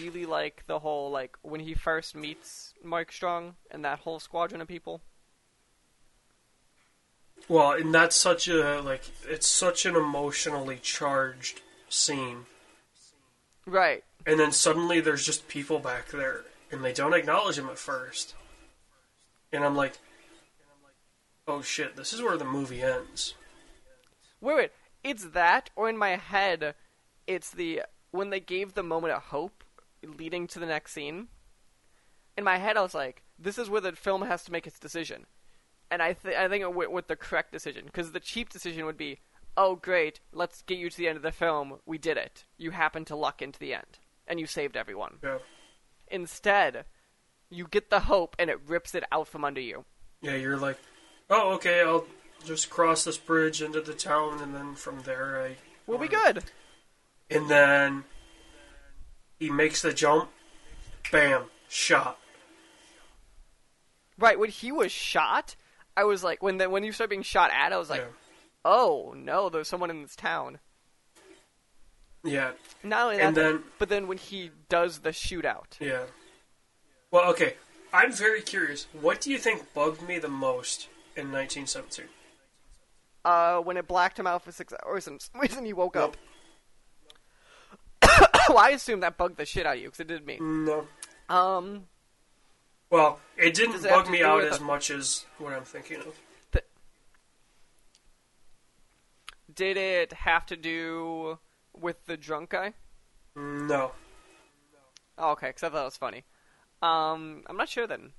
really 0.00 0.26
like 0.26 0.64
the 0.66 0.78
whole 0.80 1.10
like 1.10 1.36
when 1.42 1.60
he 1.60 1.74
first 1.74 2.14
meets 2.14 2.74
Mark 2.82 3.12
Strong 3.12 3.54
and 3.70 3.84
that 3.84 4.00
whole 4.00 4.18
squadron 4.18 4.60
of 4.60 4.68
people. 4.68 5.00
Well, 7.48 7.72
and 7.72 7.94
that's 7.94 8.16
such 8.16 8.48
a 8.48 8.80
like 8.80 9.02
it's 9.28 9.46
such 9.46 9.86
an 9.86 9.96
emotionally 9.96 10.78
charged 10.82 11.60
scene. 11.88 12.46
Right. 13.66 14.04
And 14.26 14.40
then 14.40 14.52
suddenly 14.52 15.00
there's 15.00 15.24
just 15.24 15.48
people 15.48 15.78
back 15.78 16.08
there 16.08 16.44
and 16.72 16.84
they 16.84 16.92
don't 16.92 17.14
acknowledge 17.14 17.58
him 17.58 17.68
at 17.68 17.78
first. 17.78 18.34
And 19.52 19.64
I'm 19.64 19.76
like 19.76 19.98
Oh 21.48 21.62
shit, 21.62 21.94
this 21.94 22.12
is 22.12 22.20
where 22.20 22.36
the 22.36 22.44
movie 22.44 22.82
ends. 22.82 23.34
Wait, 24.40 24.56
wait. 24.56 24.70
It's 25.04 25.26
that, 25.26 25.70
or 25.76 25.88
in 25.88 25.96
my 25.96 26.16
head, 26.16 26.74
it's 27.28 27.50
the 27.50 27.82
when 28.10 28.30
they 28.30 28.40
gave 28.40 28.74
the 28.74 28.82
moment 28.82 29.12
of 29.12 29.22
hope 29.22 29.62
leading 30.06 30.46
to 30.48 30.58
the 30.58 30.66
next 30.66 30.92
scene. 30.92 31.28
In 32.36 32.44
my 32.44 32.58
head, 32.58 32.76
I 32.76 32.82
was 32.82 32.94
like, 32.94 33.22
this 33.38 33.58
is 33.58 33.70
where 33.70 33.80
the 33.80 33.92
film 33.92 34.22
has 34.22 34.44
to 34.44 34.52
make 34.52 34.66
its 34.66 34.78
decision, 34.78 35.26
and 35.90 36.02
I 36.02 36.12
th- 36.14 36.36
I 36.36 36.48
think 36.48 36.62
it 36.62 36.74
went 36.74 36.92
with 36.92 37.08
the 37.08 37.16
correct 37.16 37.52
decision 37.52 37.86
because 37.86 38.12
the 38.12 38.20
cheap 38.20 38.50
decision 38.50 38.84
would 38.84 38.96
be, 38.96 39.20
oh 39.56 39.76
great, 39.76 40.20
let's 40.32 40.62
get 40.62 40.78
you 40.78 40.90
to 40.90 40.96
the 40.96 41.08
end 41.08 41.16
of 41.16 41.22
the 41.22 41.32
film. 41.32 41.78
We 41.86 41.98
did 41.98 42.16
it. 42.16 42.44
You 42.58 42.72
happened 42.72 43.06
to 43.08 43.16
luck 43.16 43.40
into 43.40 43.58
the 43.58 43.74
end, 43.74 43.98
and 44.26 44.38
you 44.38 44.46
saved 44.46 44.76
everyone. 44.76 45.18
Yeah. 45.22 45.38
Instead, 46.08 46.84
you 47.50 47.66
get 47.70 47.90
the 47.90 48.00
hope, 48.00 48.36
and 48.38 48.50
it 48.50 48.60
rips 48.66 48.94
it 48.94 49.04
out 49.10 49.28
from 49.28 49.44
under 49.44 49.60
you. 49.60 49.84
Yeah, 50.20 50.36
you're 50.36 50.58
like, 50.58 50.78
oh, 51.30 51.54
okay, 51.54 51.80
I'll 51.80 52.06
just 52.44 52.70
cross 52.70 53.04
this 53.04 53.18
bridge 53.18 53.62
into 53.62 53.80
the 53.80 53.94
town, 53.94 54.42
and 54.42 54.54
then 54.54 54.74
from 54.74 55.00
there 55.00 55.42
I. 55.42 55.56
We'll 55.86 55.98
be 55.98 56.08
good. 56.08 56.44
And 57.30 57.48
then 57.48 58.04
he 59.38 59.50
makes 59.50 59.82
the 59.82 59.92
jump, 59.92 60.30
bam, 61.12 61.44
shot. 61.68 62.18
Right 64.18 64.38
when 64.38 64.50
he 64.50 64.72
was 64.72 64.90
shot, 64.92 65.56
I 65.96 66.04
was 66.04 66.24
like, 66.24 66.42
when 66.42 66.58
the, 66.58 66.70
when 66.70 66.84
you 66.84 66.92
start 66.92 67.10
being 67.10 67.22
shot 67.22 67.50
at, 67.52 67.72
I 67.72 67.76
was 67.76 67.90
like, 67.90 68.00
yeah. 68.00 68.06
oh 68.64 69.14
no, 69.16 69.48
there's 69.48 69.68
someone 69.68 69.90
in 69.90 70.02
this 70.02 70.16
town. 70.16 70.58
Yeah, 72.24 72.52
Not 72.82 73.04
only 73.04 73.16
that, 73.18 73.26
And 73.26 73.36
then- 73.36 73.64
but 73.78 73.88
then 73.88 74.08
when 74.08 74.18
he 74.18 74.50
does 74.68 75.00
the 75.00 75.10
shootout, 75.10 75.78
yeah. 75.80 76.04
Well, 77.12 77.30
okay. 77.30 77.54
I'm 77.92 78.12
very 78.12 78.42
curious. 78.42 78.88
What 78.92 79.20
do 79.20 79.30
you 79.30 79.38
think 79.38 79.72
bugged 79.74 80.02
me 80.02 80.18
the 80.18 80.28
most 80.28 80.88
in 81.14 81.30
1917? 81.30 82.06
uh, 83.24 83.58
when 83.58 83.76
it 83.76 83.88
blacked 83.88 84.18
him 84.18 84.26
out 84.26 84.42
for 84.42 84.52
six 84.52 84.72
hours, 84.84 85.06
and 85.08 85.20
some 85.20 85.40
reason 85.42 85.64
he 85.64 85.72
woke 85.72 85.94
Nope. 85.94 86.10
up. 86.10 86.16
well, 88.48 88.58
I 88.58 88.70
assume 88.70 89.00
that 89.00 89.16
bugged 89.16 89.36
the 89.36 89.44
shit 89.46 89.66
out 89.66 89.76
of 89.76 89.82
you 89.82 89.88
because 89.88 90.00
it 90.00 90.08
did 90.08 90.26
me. 90.26 90.38
No. 90.40 90.86
Um, 91.28 91.86
Well, 92.90 93.20
it 93.36 93.54
didn't 93.54 93.84
it 93.84 93.88
bug 93.88 94.08
me 94.10 94.22
out 94.22 94.42
as 94.44 94.58
the- 94.58 94.64
much 94.64 94.90
as 94.90 95.24
what 95.38 95.52
I'm 95.52 95.64
thinking 95.64 95.98
of. 96.00 96.14
did 99.54 99.76
it 99.78 100.12
have 100.12 100.44
to 100.46 100.56
do 100.56 101.38
with 101.72 102.04
the 102.06 102.16
drunk 102.16 102.50
guy? 102.50 102.74
No. 103.34 103.92
Oh, 105.18 105.30
okay, 105.32 105.48
because 105.48 105.62
I 105.62 105.68
thought 105.70 105.80
it 105.80 105.84
was 105.84 105.96
funny. 105.96 106.24
Um, 106.82 107.42
I'm 107.46 107.56
not 107.56 107.68
sure 107.68 107.86
then. 107.86 108.12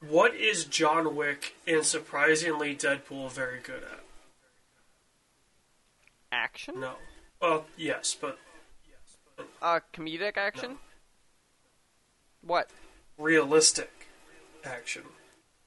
What 0.00 0.34
is 0.34 0.64
John 0.64 1.14
Wick 1.14 1.54
and 1.66 1.84
surprisingly 1.84 2.74
Deadpool 2.74 3.30
very 3.30 3.60
good 3.60 3.82
at? 3.82 4.00
Action? 6.32 6.80
No. 6.80 6.94
Well, 7.40 7.66
yes, 7.76 8.16
but 8.18 8.38
Uh, 9.64 9.80
comedic 9.94 10.36
action? 10.36 10.72
No. 10.72 10.78
What? 12.42 12.68
realistic 13.16 14.08
action. 14.64 15.02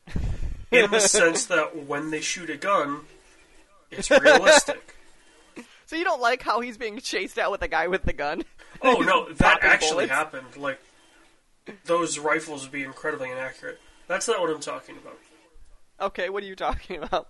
In 0.71 0.91
the 0.91 0.99
sense 0.99 1.45
that 1.45 1.87
when 1.87 2.11
they 2.11 2.21
shoot 2.21 2.49
a 2.49 2.57
gun, 2.57 3.01
it's 3.91 4.09
realistic. 4.11 4.93
So 5.87 5.95
you 5.95 6.03
don't 6.03 6.19
like 6.19 6.41
how 6.41 6.59
he's 6.59 6.77
being 6.77 6.99
chased 6.99 7.39
out 7.39 7.49
with 7.49 7.61
the 7.61 7.69
guy 7.69 7.87
with 7.87 8.03
the 8.03 8.11
gun? 8.11 8.43
Oh 8.81 8.99
no, 8.99 9.31
that 9.35 9.59
actually 9.63 10.05
bullets? 10.05 10.11
happened. 10.11 10.57
Like 10.57 10.81
those 11.85 12.19
rifles 12.19 12.63
would 12.63 12.73
be 12.73 12.83
incredibly 12.83 13.31
inaccurate. 13.31 13.79
That's 14.07 14.27
not 14.27 14.41
what 14.41 14.49
I'm 14.51 14.59
talking 14.59 14.97
about. 14.97 15.17
Okay, 16.01 16.29
what 16.29 16.43
are 16.43 16.45
you 16.45 16.57
talking 16.57 17.01
about? 17.01 17.29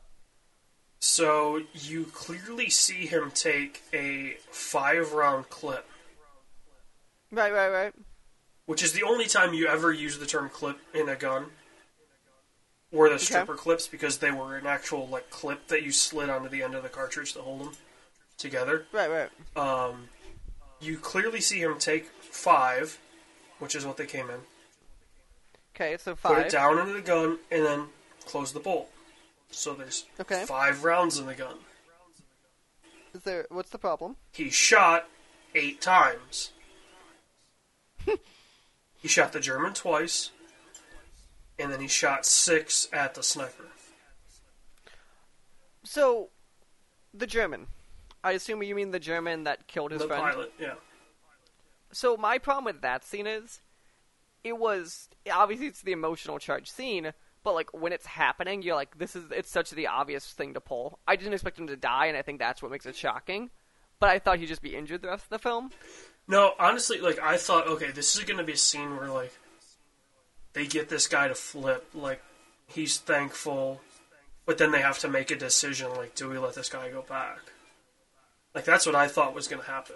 So 1.00 1.62
you 1.74 2.06
clearly 2.06 2.70
see 2.72 3.06
him 3.06 3.32
take 3.34 3.84
a 3.94 4.38
five 4.50 5.14
round 5.14 5.50
clip, 5.52 5.88
Right, 7.32 7.52
right, 7.54 7.70
right. 7.70 7.94
which 8.66 8.84
is 8.84 8.94
the 8.94 9.04
only 9.04 9.26
time 9.26 9.54
you 9.54 9.68
ever 9.68 9.92
use 9.92 10.18
the 10.18 10.26
term 10.26 10.50
clip 10.50 10.78
in 10.94 11.10
a 11.10 11.16
gun. 11.16 11.48
Were 12.92 13.10
the 13.10 13.20
stripper 13.20 13.56
clips 13.56 13.86
because 13.88 14.20
they 14.20 14.32
were 14.32 14.56
an 14.56 14.66
actual 14.66 15.08
like 15.08 15.30
clip 15.30 15.68
that 15.68 15.84
you 15.84 15.92
slid 15.92 16.30
onto 16.30 16.48
the 16.48 16.64
end 16.64 16.74
of 16.74 16.84
the 16.84 16.90
cartridge 16.90 17.34
to 17.34 17.42
hold 17.42 17.60
them 17.60 17.72
together. 18.38 18.86
Right, 18.94 19.10
right. 19.10 19.30
Um, 19.58 20.08
you 20.80 20.98
clearly 20.98 21.42
see 21.42 21.60
him 21.60 21.78
take 21.80 22.06
five, 22.22 22.98
which 23.60 23.76
is 23.76 23.86
what 23.86 23.98
they 23.98 24.06
came 24.06 24.30
in. 24.30 24.40
Okay, 25.76 25.98
so 25.98 26.16
five. 26.16 26.36
Put 26.38 26.46
it 26.46 26.52
down 26.52 26.80
into 26.80 26.94
the 26.94 27.02
gun 27.02 27.40
and 27.52 27.66
then 27.66 27.84
close 28.26 28.54
the 28.54 28.62
bolt. 28.62 28.90
So 29.52 29.74
there's 29.74 30.06
Okay. 30.20 30.46
five 30.46 30.86
rounds 30.86 31.20
in 31.20 31.26
the 31.26 31.36
gun. 31.36 31.58
Is 33.14 33.24
there? 33.24 33.48
What's 33.50 33.70
the 33.70 33.80
problem? 33.80 34.16
He 34.32 34.50
shot 34.50 35.10
eight 35.56 35.82
times. 35.82 36.52
He 39.02 39.08
shot 39.08 39.34
the 39.34 39.40
German 39.40 39.74
twice, 39.74 40.32
and 41.60 41.72
then 41.72 41.80
he 41.80 41.88
shot 41.88 42.26
six 42.26 42.88
at 42.92 43.16
the 43.16 43.24
sniper. 43.24 43.66
So, 45.84 46.30
the 47.14 47.28
German. 47.28 47.68
I 48.24 48.32
assume 48.32 48.62
you 48.64 48.76
mean 48.76 48.92
the 48.92 49.00
German 49.00 49.46
that 49.46 49.68
killed 49.68 49.92
his 49.92 50.02
the 50.02 50.08
friend. 50.08 50.24
pilot, 50.24 50.54
yeah. 50.60 50.74
So 51.92 52.18
my 52.18 52.38
problem 52.38 52.66
with 52.66 52.82
that 52.82 53.06
scene 53.06 53.28
is, 53.28 53.62
it 54.44 54.58
was 54.58 55.10
obviously 55.32 55.68
it's 55.68 55.82
the 55.82 55.94
emotional 55.94 56.38
charge 56.40 56.70
scene, 56.70 57.14
but 57.44 57.54
like 57.54 57.74
when 57.74 57.94
it's 57.94 58.06
happening, 58.06 58.62
you're 58.62 58.76
like, 58.76 58.98
this 58.98 59.16
is 59.16 59.26
it's 59.32 59.50
such 59.50 59.72
the 59.72 59.88
obvious 59.88 60.26
thing 60.34 60.54
to 60.54 60.62
pull. 60.62 61.00
I 61.08 61.16
didn't 61.16 61.34
expect 61.34 61.58
him 61.58 61.68
to 61.68 61.78
die, 61.78 62.08
and 62.08 62.18
I 62.18 62.22
think 62.22 62.40
that's 62.40 62.62
what 62.62 62.72
makes 62.72 62.86
it 62.86 62.96
shocking. 62.96 63.50
But 64.00 64.10
I 64.10 64.20
thought 64.20 64.40
he'd 64.40 64.48
just 64.48 64.62
be 64.62 64.76
injured 64.76 65.02
the 65.02 65.08
rest 65.08 65.24
of 65.24 65.30
the 65.30 65.40
film. 65.40 65.72
No, 66.28 66.54
honestly, 66.60 67.00
like 67.00 67.20
I 67.20 67.38
thought, 67.38 67.68
okay, 67.68 67.92
this 67.92 68.16
is 68.16 68.24
gonna 68.24 68.44
be 68.44 68.54
a 68.54 68.58
scene 68.58 68.98
where 68.98 69.10
like 69.10 69.34
they 70.54 70.66
get 70.68 70.90
this 70.90 71.08
guy 71.08 71.28
to 71.28 71.36
flip, 71.36 71.88
like 71.94 72.22
he's 72.68 72.98
thankful, 72.98 73.82
but 74.46 74.58
then 74.58 74.72
they 74.72 74.82
have 74.82 75.00
to 75.00 75.08
make 75.08 75.32
a 75.32 75.36
decision, 75.36 75.92
like, 75.92 76.16
do 76.16 76.30
we 76.30 76.38
let 76.38 76.56
this 76.56 76.70
guy 76.70 76.90
go 76.90 77.02
back? 77.02 77.40
Like 78.54 78.66
that's 78.66 78.86
what 78.86 78.96
I 78.96 79.08
thought 79.08 79.34
was 79.34 79.48
gonna 79.48 79.64
happen. 79.64 79.96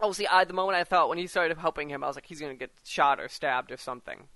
Oh, 0.00 0.12
see, 0.12 0.28
I, 0.28 0.44
the 0.44 0.52
moment 0.52 0.78
I 0.78 0.84
thought 0.84 1.08
when 1.08 1.18
he 1.18 1.26
started 1.26 1.58
helping 1.58 1.88
him, 1.88 2.04
I 2.04 2.06
was 2.06 2.16
like, 2.16 2.26
he's 2.26 2.40
gonna 2.40 2.54
get 2.54 2.70
shot 2.84 3.18
or 3.18 3.28
stabbed 3.28 3.72
or 3.72 3.76
something. 3.76 4.28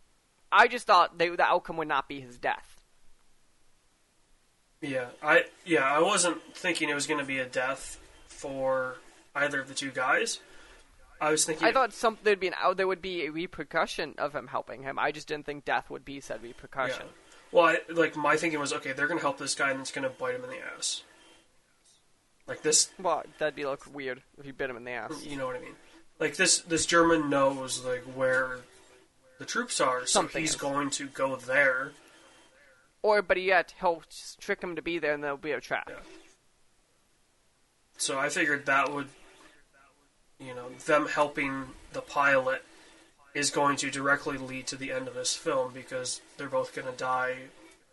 I 0.50 0.66
just 0.66 0.86
thought 0.86 1.18
they, 1.18 1.28
the 1.28 1.44
outcome 1.44 1.76
would 1.76 1.88
not 1.88 2.08
be 2.08 2.20
his 2.20 2.36
death. 2.36 2.80
Yeah, 4.80 5.06
I 5.22 5.44
yeah, 5.64 5.84
I 5.84 6.00
wasn't 6.00 6.42
thinking 6.54 6.88
it 6.88 6.94
was 6.94 7.06
gonna 7.06 7.24
be 7.24 7.38
a 7.38 7.46
death 7.46 8.00
for 8.26 8.96
either 9.34 9.60
of 9.60 9.68
the 9.68 9.74
two 9.74 9.90
guys. 9.90 10.40
I 11.20 11.30
was 11.30 11.44
thinking 11.44 11.66
I 11.66 11.72
thought 11.72 11.92
some 11.92 12.18
there'd 12.24 12.40
be 12.40 12.48
an 12.48 12.54
there 12.76 12.88
would 12.88 13.02
be 13.02 13.26
a 13.26 13.30
repercussion 13.30 14.14
of 14.18 14.34
him 14.34 14.48
helping 14.48 14.82
him. 14.82 14.98
I 14.98 15.12
just 15.12 15.28
didn't 15.28 15.46
think 15.46 15.64
death 15.64 15.88
would 15.88 16.04
be 16.04 16.20
said 16.20 16.40
yeah. 16.42 16.48
repercussion. 16.48 17.06
Well, 17.52 17.64
I, 17.66 17.78
like 17.92 18.16
my 18.16 18.36
thinking 18.36 18.58
was 18.58 18.72
okay, 18.72 18.92
they're 18.92 19.06
gonna 19.06 19.20
help 19.20 19.38
this 19.38 19.54
guy 19.54 19.70
and 19.70 19.80
it's 19.80 19.92
gonna 19.92 20.10
bite 20.10 20.34
him 20.34 20.44
in 20.44 20.50
the 20.50 20.58
ass. 20.76 21.02
Like 22.48 22.62
this, 22.62 22.90
Well, 23.00 23.22
that'd 23.38 23.54
be 23.54 23.64
look 23.64 23.86
weird 23.94 24.22
if 24.38 24.44
you 24.46 24.52
bit 24.52 24.68
him 24.68 24.76
in 24.76 24.84
the 24.84 24.90
ass. 24.90 25.24
you 25.24 25.36
know 25.36 25.46
what 25.46 25.56
I 25.56 25.60
mean? 25.60 25.76
Like 26.18 26.36
this, 26.36 26.58
this 26.60 26.86
German 26.86 27.30
knows 27.30 27.84
like 27.84 28.02
where 28.16 28.58
the 29.38 29.44
troops 29.44 29.80
are, 29.80 30.00
so 30.00 30.06
Something 30.06 30.42
he's 30.42 30.50
is. 30.50 30.56
going 30.56 30.90
to 30.90 31.06
go 31.06 31.36
there. 31.36 31.92
Or, 33.02 33.22
but 33.22 33.40
yet, 33.42 33.74
he'll 33.80 34.02
trick 34.40 34.62
him 34.62 34.76
to 34.76 34.82
be 34.82 35.00
there, 35.00 35.12
and 35.12 35.24
there'll 35.24 35.36
be 35.36 35.50
a 35.50 35.60
trap. 35.60 35.88
Yeah. 35.88 35.96
So 37.96 38.18
I 38.18 38.28
figured 38.28 38.66
that 38.66 38.92
would, 38.92 39.08
you 40.46 40.54
know, 40.54 40.68
them 40.86 41.06
helping 41.08 41.66
the 41.92 42.00
pilot 42.00 42.62
is 43.34 43.50
going 43.50 43.76
to 43.76 43.90
directly 43.90 44.36
lead 44.38 44.66
to 44.68 44.76
the 44.76 44.92
end 44.92 45.08
of 45.08 45.14
this 45.14 45.34
film 45.34 45.72
because 45.72 46.20
they're 46.36 46.48
both 46.48 46.74
going 46.74 46.86
to 46.86 46.92
die 46.96 47.36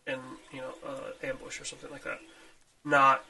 in, 0.06 0.20
you 0.52 0.60
know, 0.60 0.74
uh, 0.86 1.12
ambush 1.26 1.62
or 1.62 1.66
something 1.66 1.90
like 1.92 2.04
that. 2.04 2.20
Not, 2.84 3.24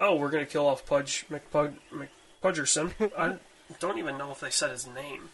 oh, 0.00 0.16
we're 0.16 0.30
going 0.30 0.44
to 0.44 0.50
kill 0.50 0.66
off 0.66 0.86
Pudge 0.86 1.26
McPud, 1.30 1.74
McPudgerson. 2.42 2.92
I 3.18 3.36
don't 3.80 3.98
even 3.98 4.16
know 4.16 4.30
if 4.30 4.40
they 4.40 4.50
said 4.50 4.70
his 4.70 4.86
name. 4.86 5.30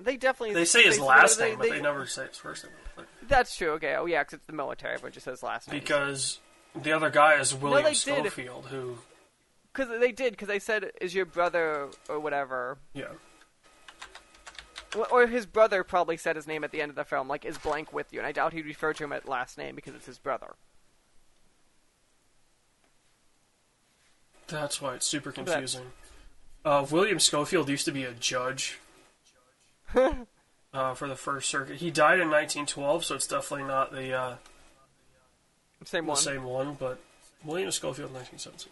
They 0.00 0.16
definitely 0.16 0.54
They 0.54 0.64
say 0.64 0.84
his 0.84 0.96
they- 0.98 1.02
last 1.02 1.38
they- 1.38 1.50
name, 1.50 1.58
but 1.58 1.68
they- 1.68 1.76
they 1.76 1.82
never 1.82 2.06
say 2.06 2.26
his 2.26 2.36
first 2.38 2.64
name. 2.64 2.72
Like, 2.96 3.06
That's 3.28 3.56
true. 3.56 3.70
Okay. 3.72 3.94
Oh 3.94 4.06
yeah, 4.06 4.22
because 4.22 4.34
it's 4.38 4.46
the 4.46 4.52
military, 4.52 4.96
but 5.00 5.08
it 5.08 5.12
just 5.14 5.24
says 5.24 5.42
last 5.42 5.68
name. 5.70 5.78
Because 5.80 6.40
the 6.74 6.92
other 6.92 7.10
guy 7.10 7.34
is 7.34 7.54
William 7.54 7.84
they 7.84 7.92
did. 8.22 8.32
Who, 8.32 8.98
Because 9.72 10.00
they 10.00 10.12
did. 10.12 10.32
Because 10.32 10.48
they 10.48 10.58
said, 10.58 10.92
"Is 11.00 11.14
your 11.14 11.24
brother 11.26 11.88
or 12.08 12.20
whatever?" 12.20 12.78
yeah. 12.94 13.06
Or- 15.10 15.26
his 15.26 15.46
brother 15.46 15.82
probably 15.82 16.18
said 16.18 16.36
his 16.36 16.46
name 16.46 16.64
at 16.64 16.70
the 16.70 16.82
end 16.82 16.90
of 16.90 16.96
the 16.96 17.04
film, 17.04 17.26
like, 17.26 17.44
"Is 17.46 17.56
blank 17.56 17.92
with 17.92 18.12
you?" 18.12 18.18
And 18.18 18.26
I 18.26 18.32
doubt 18.32 18.52
he'd 18.52 18.66
refer 18.66 18.92
to 18.92 19.04
him 19.04 19.12
at 19.12 19.26
last 19.26 19.56
name 19.56 19.74
because 19.74 19.94
it's 19.94 20.06
his 20.06 20.18
brother. 20.18 20.54
That's 24.48 24.82
why 24.82 24.94
it's 24.94 25.06
super 25.06 25.32
confusing. 25.32 25.92
Uh, 26.64 26.86
William 26.90 27.18
Schofield 27.18 27.68
used 27.70 27.86
to 27.86 27.92
be 27.92 28.04
a 28.04 28.12
judge 28.12 28.78
uh, 29.94 30.94
for 30.94 31.08
the 31.08 31.16
First 31.16 31.48
Circuit. 31.48 31.76
He 31.76 31.90
died 31.90 32.20
in 32.20 32.28
1912, 32.28 33.04
so 33.04 33.14
it's 33.14 33.26
definitely 33.26 33.66
not 33.66 33.92
the, 33.92 34.12
uh, 34.12 34.34
Same 35.84 36.04
the 36.04 36.10
one. 36.10 36.16
same 36.18 36.44
one, 36.44 36.74
but 36.78 36.98
William 37.44 37.70
Schofield, 37.70 38.12
1917. 38.12 38.70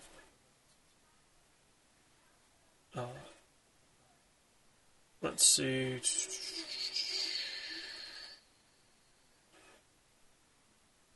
Uh, 2.97 3.07
let's 5.23 5.45
see. 5.45 6.01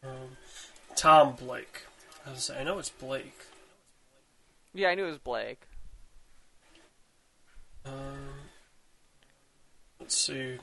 Um, 0.03 0.37
Tom 0.95 1.35
Blake. 1.35 1.83
I, 2.27 2.31
was 2.31 2.45
saying, 2.45 2.61
I 2.61 2.65
know 2.65 2.79
it's 2.79 2.91
Blake. 2.91 3.39
Yeah, 4.73 4.89
I 4.89 4.95
knew 4.95 5.05
it 5.05 5.09
was 5.09 5.19
Blake. 5.19 5.61
Um, 7.85 7.93
let's 10.01 10.17
see. 10.17 10.59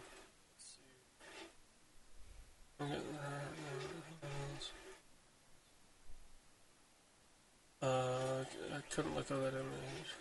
Uh, 7.82 7.84
I 7.84 8.82
couldn't 8.92 9.16
look 9.16 9.30
at 9.32 9.40
that 9.40 9.54
image. 9.54 10.21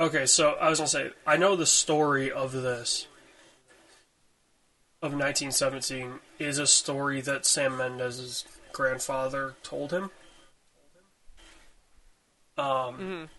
Okay, 0.00 0.26
so 0.26 0.52
I 0.52 0.70
was 0.70 0.78
gonna 0.78 0.88
say 0.88 1.10
I 1.26 1.36
know 1.36 1.56
the 1.56 1.66
story 1.66 2.30
of 2.30 2.52
this 2.52 3.08
of 5.02 5.12
1917 5.12 6.20
is 6.38 6.58
a 6.58 6.66
story 6.66 7.20
that 7.20 7.44
Sam 7.46 7.76
Mendes' 7.76 8.44
grandfather 8.72 9.54
told 9.62 9.92
him. 9.92 10.10
Um, 12.56 13.30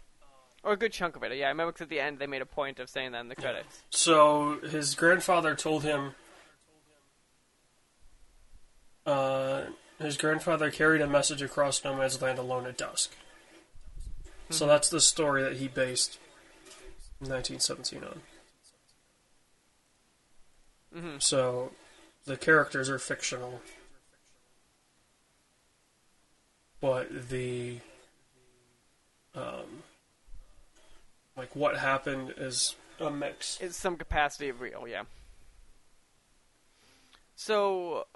Or 0.63 0.73
a 0.73 0.77
good 0.77 0.91
chunk 0.93 1.15
of 1.15 1.23
it. 1.23 1.35
Yeah, 1.35 1.45
I 1.45 1.49
remember 1.49 1.71
'cause 1.71 1.83
at 1.83 1.89
the 1.89 1.99
end 1.99 2.19
they 2.19 2.27
made 2.27 2.41
a 2.41 2.45
point 2.45 2.79
of 2.79 2.89
saying 2.89 3.13
that 3.13 3.21
in 3.21 3.29
the 3.29 3.35
credits. 3.35 3.83
So 3.89 4.59
his 4.59 4.95
grandfather 4.95 5.55
told 5.55 5.83
him. 5.83 6.15
Uh, 9.05 9.67
his 9.97 10.17
grandfather 10.17 10.69
carried 10.71 11.01
a 11.01 11.07
message 11.07 11.41
across 11.41 11.83
no 11.83 11.95
man's 11.95 12.21
land 12.21 12.37
alone 12.37 12.67
at 12.67 12.77
dusk. 12.77 13.15
So 14.49 14.65
that's 14.67 14.89
the 14.89 15.01
story 15.01 15.41
that 15.43 15.57
he 15.57 15.67
based 15.67 16.19
1917 17.19 18.03
on. 18.03 18.21
Mhm. 20.95 21.21
So 21.21 21.73
the 22.25 22.37
characters 22.37 22.89
are 22.89 22.99
fictional, 22.99 23.61
but 26.81 27.29
the 27.29 27.79
um, 29.35 29.83
like 31.37 31.55
what 31.55 31.77
happened 31.77 32.33
is 32.37 32.75
a 32.99 33.09
mix. 33.09 33.59
It's 33.61 33.77
some 33.77 33.95
capacity 33.95 34.49
of 34.49 34.61
real, 34.61 34.87
yeah. 34.87 35.03
So, 37.35 38.07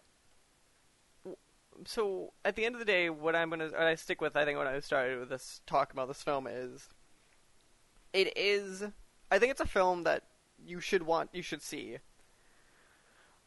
so 1.85 2.33
at 2.43 2.55
the 2.55 2.65
end 2.65 2.75
of 2.75 2.79
the 2.79 2.85
day, 2.85 3.09
what 3.09 3.35
I'm 3.35 3.49
gonna, 3.49 3.71
I 3.77 3.95
stick 3.95 4.19
with, 4.19 4.35
I 4.35 4.43
think, 4.43 4.57
when 4.57 4.67
I 4.67 4.79
started 4.81 5.19
with 5.19 5.29
this 5.29 5.61
talk 5.65 5.93
about 5.93 6.09
this 6.09 6.21
film 6.21 6.47
is, 6.47 6.89
it 8.13 8.37
is, 8.37 8.83
I 9.31 9.39
think 9.39 9.51
it's 9.51 9.61
a 9.61 9.65
film 9.65 10.03
that 10.03 10.23
you 10.65 10.79
should 10.79 11.03
want, 11.03 11.29
you 11.33 11.41
should 11.41 11.61
see. 11.61 11.97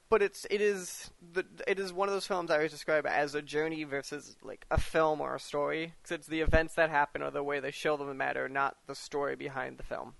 But 0.08 0.22
it's, 0.22 0.46
it 0.50 0.60
is, 0.60 1.10
the, 1.32 1.44
it 1.66 1.80
is 1.80 1.92
one 1.92 2.08
of 2.08 2.14
those 2.14 2.26
films 2.26 2.50
I 2.50 2.56
always 2.56 2.70
describe 2.70 3.06
as 3.06 3.34
a 3.34 3.42
journey 3.42 3.82
versus 3.82 4.36
like 4.42 4.64
a 4.70 4.78
film 4.78 5.20
or 5.20 5.34
a 5.34 5.40
story, 5.40 5.94
because 6.02 6.14
it's 6.14 6.26
the 6.28 6.40
events 6.40 6.74
that 6.74 6.90
happen 6.90 7.22
or 7.22 7.30
the 7.30 7.42
way 7.42 7.58
they 7.58 7.72
show 7.72 7.96
them 7.96 8.06
that 8.08 8.14
matter, 8.14 8.48
not 8.48 8.76
the 8.86 8.94
story 8.94 9.34
behind 9.34 9.78
the 9.78 9.82
film. 9.82 10.14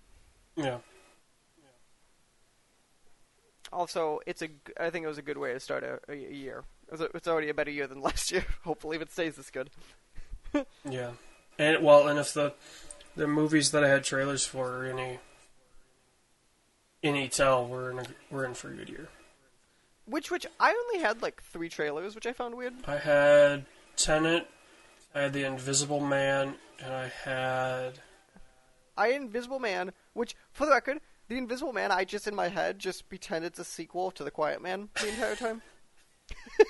Yeah. 0.56 0.78
Also, 3.72 4.20
it's 4.26 4.42
a. 4.42 4.48
I 4.78 4.90
think 4.90 5.04
it 5.04 5.08
was 5.08 5.18
a 5.18 5.22
good 5.22 5.38
way 5.38 5.52
to 5.52 5.60
start 5.60 5.82
a, 5.82 5.98
a 6.08 6.14
year. 6.14 6.64
It's 6.92 7.26
already 7.26 7.48
a 7.48 7.54
better 7.54 7.70
year 7.70 7.86
than 7.86 8.00
last 8.02 8.30
year. 8.30 8.44
Hopefully, 8.64 8.96
if 8.96 9.02
it 9.02 9.12
stays 9.12 9.36
this 9.36 9.50
good. 9.50 9.70
Yeah, 10.88 11.10
and 11.58 11.84
well, 11.84 12.08
and 12.08 12.18
if 12.18 12.32
the 12.32 12.54
the 13.16 13.26
movies 13.26 13.72
that 13.72 13.82
I 13.82 13.88
had 13.88 14.04
trailers 14.04 14.46
for 14.46 14.78
are 14.78 14.86
any 14.86 15.18
any 17.02 17.28
tell, 17.28 17.66
we're 17.66 17.90
in 17.90 17.98
a, 18.00 18.04
we're 18.30 18.44
in 18.44 18.54
for 18.54 18.70
a 18.70 18.74
good 18.74 18.88
year. 18.88 19.08
Which, 20.06 20.30
which 20.30 20.46
I 20.60 20.70
only 20.70 21.04
had 21.04 21.22
like 21.22 21.42
three 21.42 21.68
trailers, 21.68 22.14
which 22.14 22.26
I 22.26 22.32
found 22.32 22.56
weird. 22.56 22.74
I 22.86 22.96
had 22.96 23.66
Tenet, 23.96 24.48
I 25.14 25.22
had 25.22 25.32
The 25.32 25.44
Invisible 25.44 26.00
Man, 26.00 26.54
and 26.82 26.92
I 26.92 27.08
had 27.08 28.00
I 28.96 29.08
Invisible 29.08 29.58
Man, 29.58 29.92
which, 30.14 30.34
for 30.52 30.64
the 30.64 30.72
record, 30.72 31.00
the 31.28 31.36
Invisible 31.36 31.72
Man, 31.72 31.92
I 31.92 32.04
just 32.04 32.26
in 32.26 32.34
my 32.34 32.48
head 32.48 32.78
just 32.78 33.08
pretend 33.08 33.44
it's 33.44 33.58
a 33.58 33.64
sequel 33.64 34.10
to 34.12 34.24
The 34.24 34.30
Quiet 34.30 34.62
Man 34.62 34.88
the 35.00 35.08
entire 35.08 35.36
time. 35.36 35.62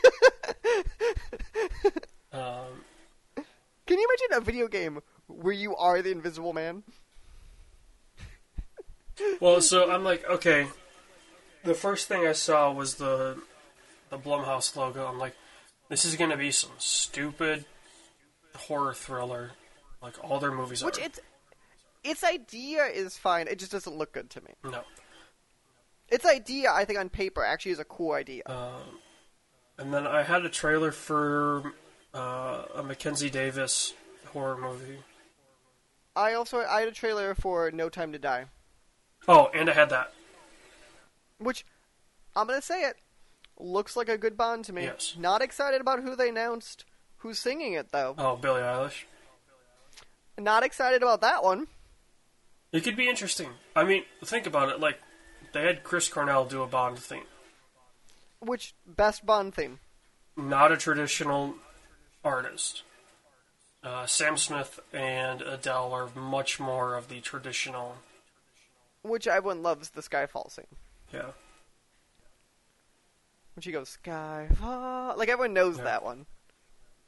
um, 2.33 2.85
Can 3.87 3.99
you 3.99 4.09
imagine 4.09 4.33
a 4.33 4.41
video 4.41 4.69
game 4.69 5.01
where 5.29 5.53
you 5.53 5.77
are 5.77 6.03
the 6.03 6.11
Invisible 6.11 6.53
Man? 6.53 6.83
well, 9.41 9.61
so 9.61 9.91
I'm 9.91 10.05
like, 10.05 10.29
okay. 10.29 10.67
The 11.65 11.75
first 11.75 12.07
thing 12.09 12.27
I 12.27 12.33
saw 12.33 12.73
was 12.73 12.95
the 12.95 13.41
the 14.11 14.19
Blumhouse 14.19 14.77
logo. 14.77 15.07
I'm 15.07 15.19
like, 15.19 15.35
this 15.89 16.05
is 16.05 16.17
gonna 16.17 16.37
be 16.37 16.51
some 16.51 16.71
stupid 16.79 17.65
horror 18.55 18.95
thriller, 18.95 19.53
like 20.01 20.15
all 20.23 20.39
their 20.39 20.53
movies 20.53 20.85
Which 20.85 20.99
are. 20.99 21.03
Which 21.03 21.07
its 21.07 21.21
its 22.05 22.25
idea 22.25 22.85
is 22.85 23.17
fine. 23.17 23.49
It 23.49 23.59
just 23.59 23.73
doesn't 23.73 23.97
look 23.97 24.13
good 24.13 24.31
to 24.31 24.41
me. 24.43 24.51
no. 24.65 24.83
Its 26.09 26.25
idea, 26.25 26.71
I 26.73 26.85
think, 26.85 27.01
on 27.01 27.09
paper 27.09 27.45
actually 27.45 27.73
is 27.73 27.81
a 27.81 27.85
cool 27.85 28.13
idea. 28.13 28.43
Um, 28.47 29.01
and 29.77 29.93
then 29.93 30.07
I 30.07 30.23
had 30.23 30.45
a 30.45 30.49
trailer 30.49 30.93
for 30.93 31.73
uh, 32.15 32.63
a 32.77 32.83
Mackenzie 32.85 33.29
Davis 33.29 33.93
horror 34.33 34.57
movie. 34.57 34.99
I 36.17 36.33
also 36.33 36.61
I 36.61 36.81
had 36.81 36.89
a 36.89 36.93
trailer 36.93 37.35
for 37.35 37.71
No 37.71 37.89
Time 37.89 38.11
to 38.13 38.19
Die. 38.19 38.47
Oh, 39.29 39.51
and 39.55 39.69
I 39.69 39.75
had 39.75 39.91
that. 39.91 40.13
Which 41.39 41.65
I'm 42.35 42.47
gonna 42.47 42.63
say 42.63 42.83
it 42.83 42.97
looks 43.59 43.97
like 43.97 44.09
a 44.09 44.19
good 44.19 44.37
Bond 44.37 44.65
to 44.65 44.73
me. 44.73 44.85
Yes. 44.85 45.15
Not 45.19 45.43
excited 45.43 45.81
about 45.81 46.03
who 46.03 46.17
they 46.17 46.31
announced, 46.31 46.85
who's 47.19 47.39
singing 47.39 47.75
it 47.75 47.93
though. 47.93 48.15
Oh, 48.17 48.37
Billie 48.37 48.63
Eilish. 48.63 49.05
Not 50.39 50.63
excited 50.63 51.03
about 51.03 51.21
that 51.21 51.45
one. 51.45 51.67
It 52.73 52.83
could 52.83 52.97
be 52.97 53.09
interesting. 53.09 53.51
I 53.75 53.85
mean, 53.85 54.05
think 54.25 54.47
about 54.47 54.69
it. 54.69 54.81
Like, 54.81 54.99
they 55.53 55.63
had 55.63 55.83
Chris 55.83 56.09
Cornell 56.09 56.45
do 56.45 56.63
a 56.63 56.67
Bond 56.67 56.99
theme. 56.99 57.23
Which 58.41 58.75
best 58.87 59.25
Bond 59.25 59.55
theme? 59.55 59.79
Not 60.37 60.73
a 60.73 60.77
traditional 60.77 61.55
artist. 62.23 62.83
Uh, 63.87 64.05
Sam 64.05 64.37
Smith 64.37 64.81
and 64.93 65.41
Adele 65.43 65.93
are 65.93 66.09
much 66.21 66.59
more 66.59 66.97
of 66.97 67.09
the 67.09 67.21
traditional. 67.21 67.95
Which 69.03 69.29
everyone 69.29 69.63
loves 69.63 69.91
the 69.91 70.01
Skyfall 70.01 70.51
scene. 70.51 70.67
Yeah. 71.15 71.31
When 73.55 73.63
she 73.63 73.71
goes 73.71 73.97
Skyfall, 74.05 75.17
like 75.17 75.29
everyone 75.29 75.53
knows 75.53 75.79
Yeah. 75.79 75.85
that 75.85 76.03
one. 76.03 76.27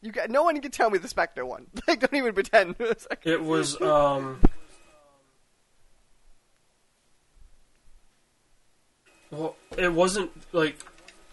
You 0.02 0.12
got, 0.12 0.30
no 0.30 0.44
one 0.44 0.60
can 0.60 0.70
tell 0.70 0.88
me 0.88 0.98
the 0.98 1.08
Spectre 1.08 1.44
one. 1.44 1.66
Like 1.88 1.98
don't 1.98 2.14
even 2.14 2.32
pretend. 2.32 2.76
Like- 2.80 3.26
It 3.26 3.42
was. 3.42 3.80
um... 3.82 4.40
Well, 9.32 9.56
it 9.76 9.92
wasn't 9.92 10.30
like 10.54 10.78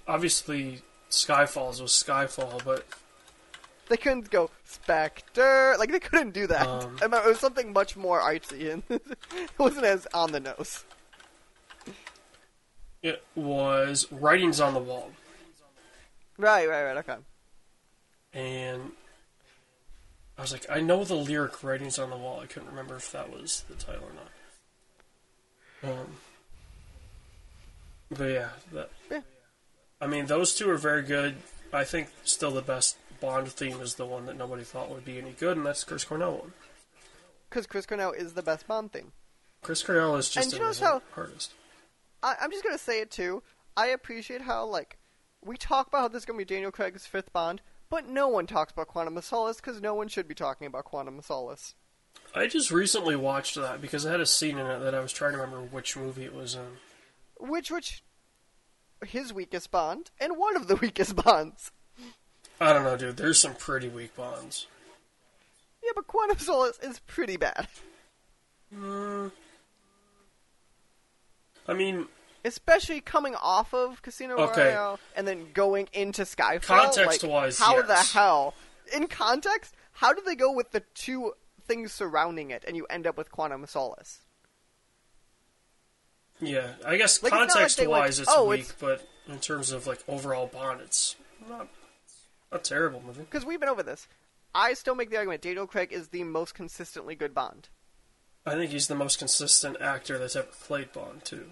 obviously 0.07 0.81
Skyfalls 1.11 1.79
was 1.81 1.91
Skyfall, 1.91 2.63
but 2.65 2.83
they 3.89 3.97
couldn't 3.97 4.29
go 4.29 4.49
Spectre. 4.63 5.75
Like 5.77 5.91
they 5.91 5.99
couldn't 5.99 6.33
do 6.33 6.47
that. 6.47 6.65
Um. 6.67 6.97
It 7.01 7.11
was 7.11 7.39
something 7.39 7.73
much 7.73 7.95
more 7.97 8.19
artsy 8.21 8.71
and 8.73 8.83
it 8.89 9.49
wasn't 9.57 9.85
as 9.85 10.07
on 10.13 10.31
the 10.31 10.39
nose. 10.39 10.83
it 13.01 13.23
was 13.35 14.11
Writings 14.11 14.59
on 14.59 14.73
the 14.73 14.79
Wall, 14.79 15.11
Right, 16.37 16.67
right, 16.67 16.83
right. 16.83 16.97
Okay. 16.97 17.15
and 18.33 18.91
I 20.37 20.41
was 20.41 20.51
like, 20.51 20.65
I 20.69 20.81
know 20.81 21.03
the 21.05 21.15
lyric 21.15 21.63
"Writings 21.63 21.97
on 21.97 22.09
the 22.09 22.17
Wall." 22.17 22.41
I 22.41 22.45
couldn't 22.45 22.67
remember 22.69 22.95
if 22.97 23.09
that 23.13 23.31
was 23.31 23.63
the 23.69 23.75
title 23.75 24.03
or 24.03 24.11
not. 24.13 25.91
Um, 25.99 26.07
but 28.09 28.25
yeah, 28.25 28.49
that. 28.73 28.89
Yeah. 29.09 29.21
I 30.01 30.07
mean, 30.07 30.25
those 30.25 30.53
two 30.55 30.69
are 30.69 30.77
very 30.77 31.03
good. 31.03 31.35
I 31.71 31.83
think 31.85 32.09
still 32.25 32.51
the 32.51 32.61
best 32.61 32.97
Bond 33.25 33.47
theme 33.49 33.81
is 33.81 33.95
the 33.95 34.05
one 34.05 34.25
that 34.27 34.37
nobody 34.37 34.63
thought 34.63 34.89
would 34.89 35.03
be 35.05 35.17
any 35.17 35.31
good, 35.31 35.57
and 35.57 35.65
that's 35.65 35.83
Chris 35.83 36.03
Cornell 36.03 36.37
one. 36.37 36.53
Because 37.49 37.65
Chris 37.67 37.85
Cornell 37.85 38.11
is 38.11 38.33
the 38.33 38.43
best 38.43 38.67
Bond 38.67 38.91
theme. 38.91 39.11
Chris 39.61 39.81
Cornell 39.83 40.15
is 40.15 40.29
just 40.29 40.45
And 40.47 40.53
an 40.53 40.57
you 40.57 40.63
know 40.63 40.69
amazing 40.69 40.85
how- 40.87 41.01
artist. 41.17 41.53
I, 42.23 42.35
I'm 42.41 42.51
just 42.51 42.63
gonna 42.63 42.77
say 42.77 43.01
it 43.01 43.11
too. 43.11 43.41
I 43.77 43.87
appreciate 43.87 44.41
how 44.41 44.65
like 44.65 44.97
we 45.43 45.57
talk 45.57 45.87
about 45.87 46.01
how 46.01 46.07
this 46.07 46.21
is 46.21 46.25
gonna 46.25 46.37
be 46.37 46.45
Daniel 46.45 46.71
Craig's 46.71 47.05
fifth 47.05 47.31
Bond, 47.33 47.61
but 47.89 48.07
no 48.07 48.27
one 48.27 48.47
talks 48.47 48.71
about 48.73 48.87
Quantum 48.87 49.17
of 49.17 49.25
Solace 49.25 49.57
because 49.57 49.81
no 49.81 49.93
one 49.93 50.07
should 50.07 50.27
be 50.27 50.35
talking 50.35 50.67
about 50.67 50.85
Quantum 50.85 51.19
of 51.19 51.25
Solace. 51.25 51.75
I 52.33 52.47
just 52.47 52.71
recently 52.71 53.15
watched 53.15 53.55
that 53.55 53.81
because 53.81 54.05
I 54.05 54.11
had 54.11 54.19
a 54.21 54.25
scene 54.25 54.57
in 54.57 54.65
it 54.65 54.79
that 54.79 54.95
I 54.95 54.99
was 55.01 55.13
trying 55.13 55.33
to 55.33 55.37
remember 55.39 55.65
which 55.67 55.95
movie 55.97 56.23
it 56.25 56.33
was 56.33 56.55
in. 56.55 56.77
Which, 57.39 57.69
which, 57.71 58.03
his 59.05 59.33
weakest 59.33 59.69
Bond 59.71 60.11
and 60.19 60.37
one 60.37 60.55
of 60.55 60.67
the 60.67 60.75
weakest 60.81 61.15
Bonds. 61.15 61.71
I 62.59 62.73
don't 62.73 62.83
know, 62.83 62.95
dude. 62.97 63.17
There's 63.17 63.39
some 63.39 63.53
pretty 63.55 63.89
weak 63.89 64.15
Bonds. 64.15 64.67
Yeah, 65.83 65.91
but 65.95 66.07
Quantum 66.07 66.37
of 66.37 66.41
Solace 66.41 66.79
is 66.81 66.99
pretty 66.99 67.37
bad. 67.37 67.67
Mm. 68.73 69.31
I 71.67 71.73
mean, 71.73 72.07
especially 72.43 73.01
coming 73.01 73.35
off 73.35 73.73
of 73.73 74.01
Casino 74.01 74.35
Okay. 74.35 74.69
Royale 74.69 74.99
and 75.15 75.27
then 75.27 75.47
going 75.53 75.87
into 75.93 76.23
Skyfall. 76.23 76.61
Context-wise, 76.63 77.59
like, 77.59 77.69
how 77.69 77.81
the 77.81 77.95
hell? 77.95 78.53
In 78.93 79.07
context, 79.07 79.73
how 79.93 80.13
do 80.13 80.21
they 80.25 80.35
go 80.35 80.51
with 80.51 80.71
the 80.71 80.81
two 80.93 81.33
things 81.67 81.91
surrounding 81.91 82.51
it, 82.51 82.63
and 82.67 82.75
you 82.75 82.85
end 82.89 83.07
up 83.07 83.17
with 83.17 83.31
Quantum 83.31 83.65
Solace? 83.65 84.21
Yeah, 86.39 86.73
I 86.85 86.97
guess 86.97 87.23
Like, 87.23 87.31
it's 87.33 87.39
like 87.39 87.49
context 87.49 87.77
they, 87.77 87.87
like, 87.87 88.01
wise 88.01 88.19
it's 88.19 88.31
oh, 88.31 88.45
weak, 88.49 88.61
it's- 88.61 88.75
but 88.79 89.07
in 89.27 89.39
terms 89.39 89.71
of 89.71 89.87
like 89.87 90.03
overall 90.07 90.47
bond, 90.47 90.81
it's 90.81 91.15
not 91.49 91.67
a 92.51 92.59
terrible 92.59 93.01
movie. 93.05 93.21
Because 93.21 93.45
we've 93.45 93.59
been 93.59 93.69
over 93.69 93.83
this. 93.83 94.07
I 94.53 94.73
still 94.73 94.95
make 94.95 95.09
the 95.09 95.17
argument 95.17 95.41
Daniel 95.41 95.67
Craig 95.67 95.91
is 95.91 96.09
the 96.09 96.23
most 96.23 96.53
consistently 96.55 97.15
good 97.15 97.33
Bond. 97.33 97.69
I 98.45 98.51
think 98.55 98.71
he's 98.71 98.87
the 98.87 98.95
most 98.95 99.19
consistent 99.19 99.77
actor 99.81 100.17
that's 100.17 100.35
ever 100.35 100.47
played 100.47 100.93
Bond 100.93 101.25
too. 101.25 101.51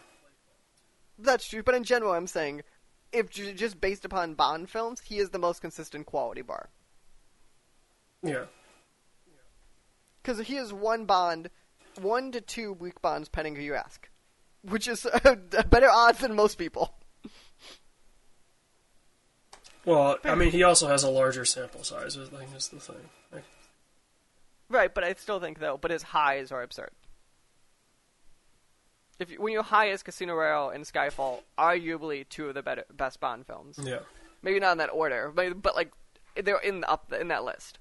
That's 1.17 1.47
true, 1.47 1.63
but 1.63 1.75
in 1.75 1.83
general, 1.83 2.13
I'm 2.13 2.27
saying, 2.27 2.61
if 3.11 3.29
j- 3.29 3.53
just 3.53 3.81
based 3.81 4.05
upon 4.05 4.35
Bond 4.35 4.69
films, 4.69 5.01
he 5.01 5.17
is 5.19 5.31
the 5.31 5.39
most 5.39 5.61
consistent 5.61 6.05
quality 6.05 6.41
bar. 6.41 6.69
Yeah, 8.23 8.45
Because 10.21 10.47
he 10.47 10.55
is 10.55 10.71
one 10.71 11.05
Bond, 11.05 11.49
one 11.99 12.31
to 12.31 12.39
two 12.39 12.71
weak 12.73 13.01
Bonds, 13.01 13.27
pending 13.27 13.55
who 13.57 13.61
you 13.61 13.73
ask, 13.75 14.09
which 14.61 14.87
is 14.87 15.05
better 15.69 15.89
odds 15.89 16.19
than 16.19 16.33
most 16.35 16.57
people. 16.57 16.93
Well, 19.85 20.17
I 20.23 20.35
mean, 20.35 20.51
he 20.51 20.63
also 20.63 20.87
has 20.87 21.03
a 21.03 21.09
larger 21.09 21.45
sample 21.45 21.83
size. 21.83 22.17
I 22.17 22.25
think 22.25 22.55
is 22.55 22.69
the 22.69 22.79
thing. 22.79 23.09
Like, 23.31 23.43
Right, 24.69 24.93
but 24.93 25.03
I 25.03 25.13
still 25.13 25.39
think 25.39 25.59
though, 25.59 25.77
but 25.77 25.91
his 25.91 26.03
highs 26.03 26.51
are 26.51 26.63
absurd. 26.63 26.91
If 29.19 29.29
you, 29.29 29.41
when 29.41 29.53
your 29.53 29.63
high 29.63 29.89
as 29.89 30.01
Casino 30.01 30.33
Royale 30.33 30.69
and 30.69 30.83
Skyfall, 30.83 31.41
arguably 31.57 32.27
two 32.27 32.47
of 32.49 32.55
the 32.55 32.63
better, 32.63 32.83
best 32.91 33.19
Bond 33.19 33.45
films. 33.45 33.79
yeah, 33.81 33.99
Maybe 34.41 34.59
not 34.59 34.73
in 34.73 34.77
that 34.79 34.89
order, 34.91 35.31
but, 35.33 35.61
but 35.61 35.75
like 35.75 35.91
they're 36.35 36.57
in 36.57 36.83
up 36.85 37.13
in 37.13 37.27
that 37.27 37.43
list. 37.43 37.77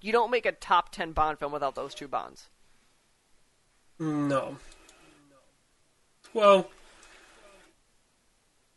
You 0.00 0.12
don't 0.12 0.30
make 0.30 0.46
a 0.46 0.52
top 0.52 0.92
ten 0.92 1.12
Bond 1.12 1.38
film 1.38 1.52
without 1.52 1.74
those 1.74 1.94
two 1.94 2.08
Bonds. 2.08 2.48
no. 3.98 4.56
Well, 6.34 6.70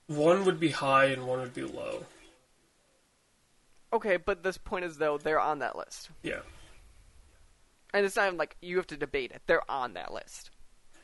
one 0.08 0.46
would 0.46 0.60
be 0.60 0.70
high 0.70 1.06
and 1.06 1.26
one 1.28 1.40
would 1.40 1.54
be 1.54 1.64
low. 1.64 2.06
Okay, 3.94 4.18
but 4.18 4.44
this 4.44 4.58
point 4.58 4.86
is 4.86 4.98
though 4.98 5.18
they're 5.18 5.40
on 5.40 5.60
that 5.60 5.78
list, 5.78 6.10
Yeah, 6.22 6.42
and 7.94 8.06
it's 8.06 8.16
not 8.18 8.28
even 8.28 8.38
like 8.38 8.58
you 8.62 8.76
have 8.78 8.88
to 8.88 8.98
debate 8.98 9.32
it. 9.32 9.42
They're 9.48 9.70
on 9.72 9.94
that 9.94 10.14
list. 10.14 10.50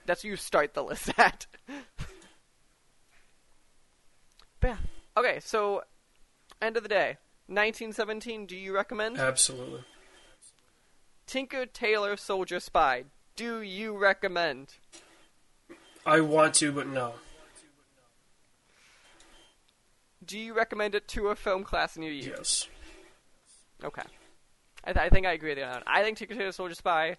That's 0.05 0.23
where 0.23 0.31
you 0.31 0.37
start 0.37 0.73
the 0.73 0.83
list 0.83 1.11
at. 1.17 1.45
but 4.59 4.67
yeah. 4.71 4.77
Okay, 5.17 5.39
so 5.39 5.83
end 6.61 6.75
of 6.77 6.83
the 6.83 6.89
day, 6.89 7.17
1917. 7.47 8.45
Do 8.45 8.57
you 8.57 8.73
recommend 8.75 9.17
absolutely. 9.19 9.83
Tinker 11.27 11.65
Tailor 11.65 12.17
Soldier 12.17 12.59
Spy? 12.59 13.05
Do 13.37 13.61
you 13.61 13.97
recommend? 13.97 14.73
I 16.05 16.19
want 16.19 16.55
to, 16.55 16.71
but 16.73 16.87
no. 16.87 17.13
Do 20.23 20.38
you 20.38 20.53
recommend 20.53 20.95
it 20.95 21.07
to 21.10 21.27
a 21.27 21.35
film 21.35 21.64
class 21.64 21.98
near 21.98 22.11
you? 22.11 22.34
Yes. 22.38 22.68
Okay. 23.84 24.03
I, 24.84 24.93
th- 24.93 25.06
I 25.06 25.10
think 25.10 25.26
I 25.26 25.34
agree 25.34 25.49
with 25.49 25.57
you 25.57 25.64
on 25.64 25.72
that. 25.72 25.84
I 25.88 26.03
think 26.03 26.18
Tinker 26.18 26.35
Tailor 26.35 26.52
Soldier 26.52 26.76
Spy, 26.76 27.18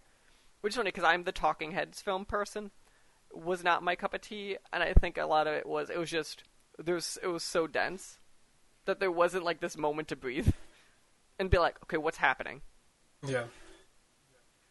which 0.61 0.73
is 0.73 0.77
funny 0.77 0.89
because 0.89 1.05
I'm 1.05 1.25
the 1.25 1.33
Talking 1.33 1.73
Heads 1.73 2.01
film 2.01 2.25
person, 2.25 2.71
was 3.33 3.65
not 3.65 3.83
my 3.83 3.97
cup 3.97 4.15
of 4.15 4.21
tea, 4.21 4.57
and 4.73 4.83
I 4.83 4.93
think 4.93 5.19
a 5.19 5.27
lot 5.27 5.47
of 5.47 5.55
it 5.55 5.67
was 5.67 5.91
it 5.91 5.99
was 5.99 6.11
just 6.11 6.45
there's 6.79 7.19
it 7.23 7.29
was 7.29 7.43
so 7.43 7.67
dense 7.67 8.19
that 8.85 9.01
there 9.01 9.11
wasn't 9.13 9.45
like 9.45 9.61
this 9.61 9.77
moment 9.77 10.09
to 10.09 10.17
breathe 10.17 10.53
and 11.39 11.51
be 11.51 11.59
like, 11.59 11.77
okay, 11.85 11.97
what's 11.97 12.19
happening? 12.19 12.63
Yeah. 13.27 13.45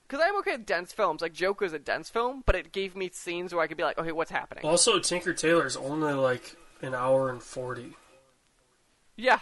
Because 0.08 0.26
I'm 0.26 0.36
okay 0.40 0.58
with 0.58 0.66
dense 0.66 0.92
films. 0.92 1.22
Like 1.22 1.34
Joker's 1.34 1.72
a 1.72 1.80
dense 1.80 2.10
film, 2.10 2.44
but 2.46 2.56
it 2.56 2.74
gave 2.74 2.98
me 2.98 3.10
scenes 3.14 3.54
where 3.54 3.64
I 3.64 3.68
could 3.68 3.78
be 3.78 3.84
like, 3.84 3.98
okay, 3.98 4.12
what's 4.12 4.32
happening? 4.32 4.66
Also, 4.66 5.00
Tinker 5.00 5.34
Tailor 5.34 5.66
is 5.66 5.78
only 5.78 6.14
like 6.14 6.58
an 6.82 6.94
hour 6.94 7.30
and 7.30 7.42
forty. 7.42 7.96
Yeah, 9.22 9.40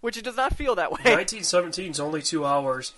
which 0.00 0.16
it 0.16 0.24
does 0.24 0.36
not 0.36 0.54
feel 0.56 0.74
that 0.76 0.90
way. 0.90 0.98
1917 1.04 1.90
is 1.92 2.00
only 2.00 2.22
two 2.22 2.44
hours. 2.44 2.92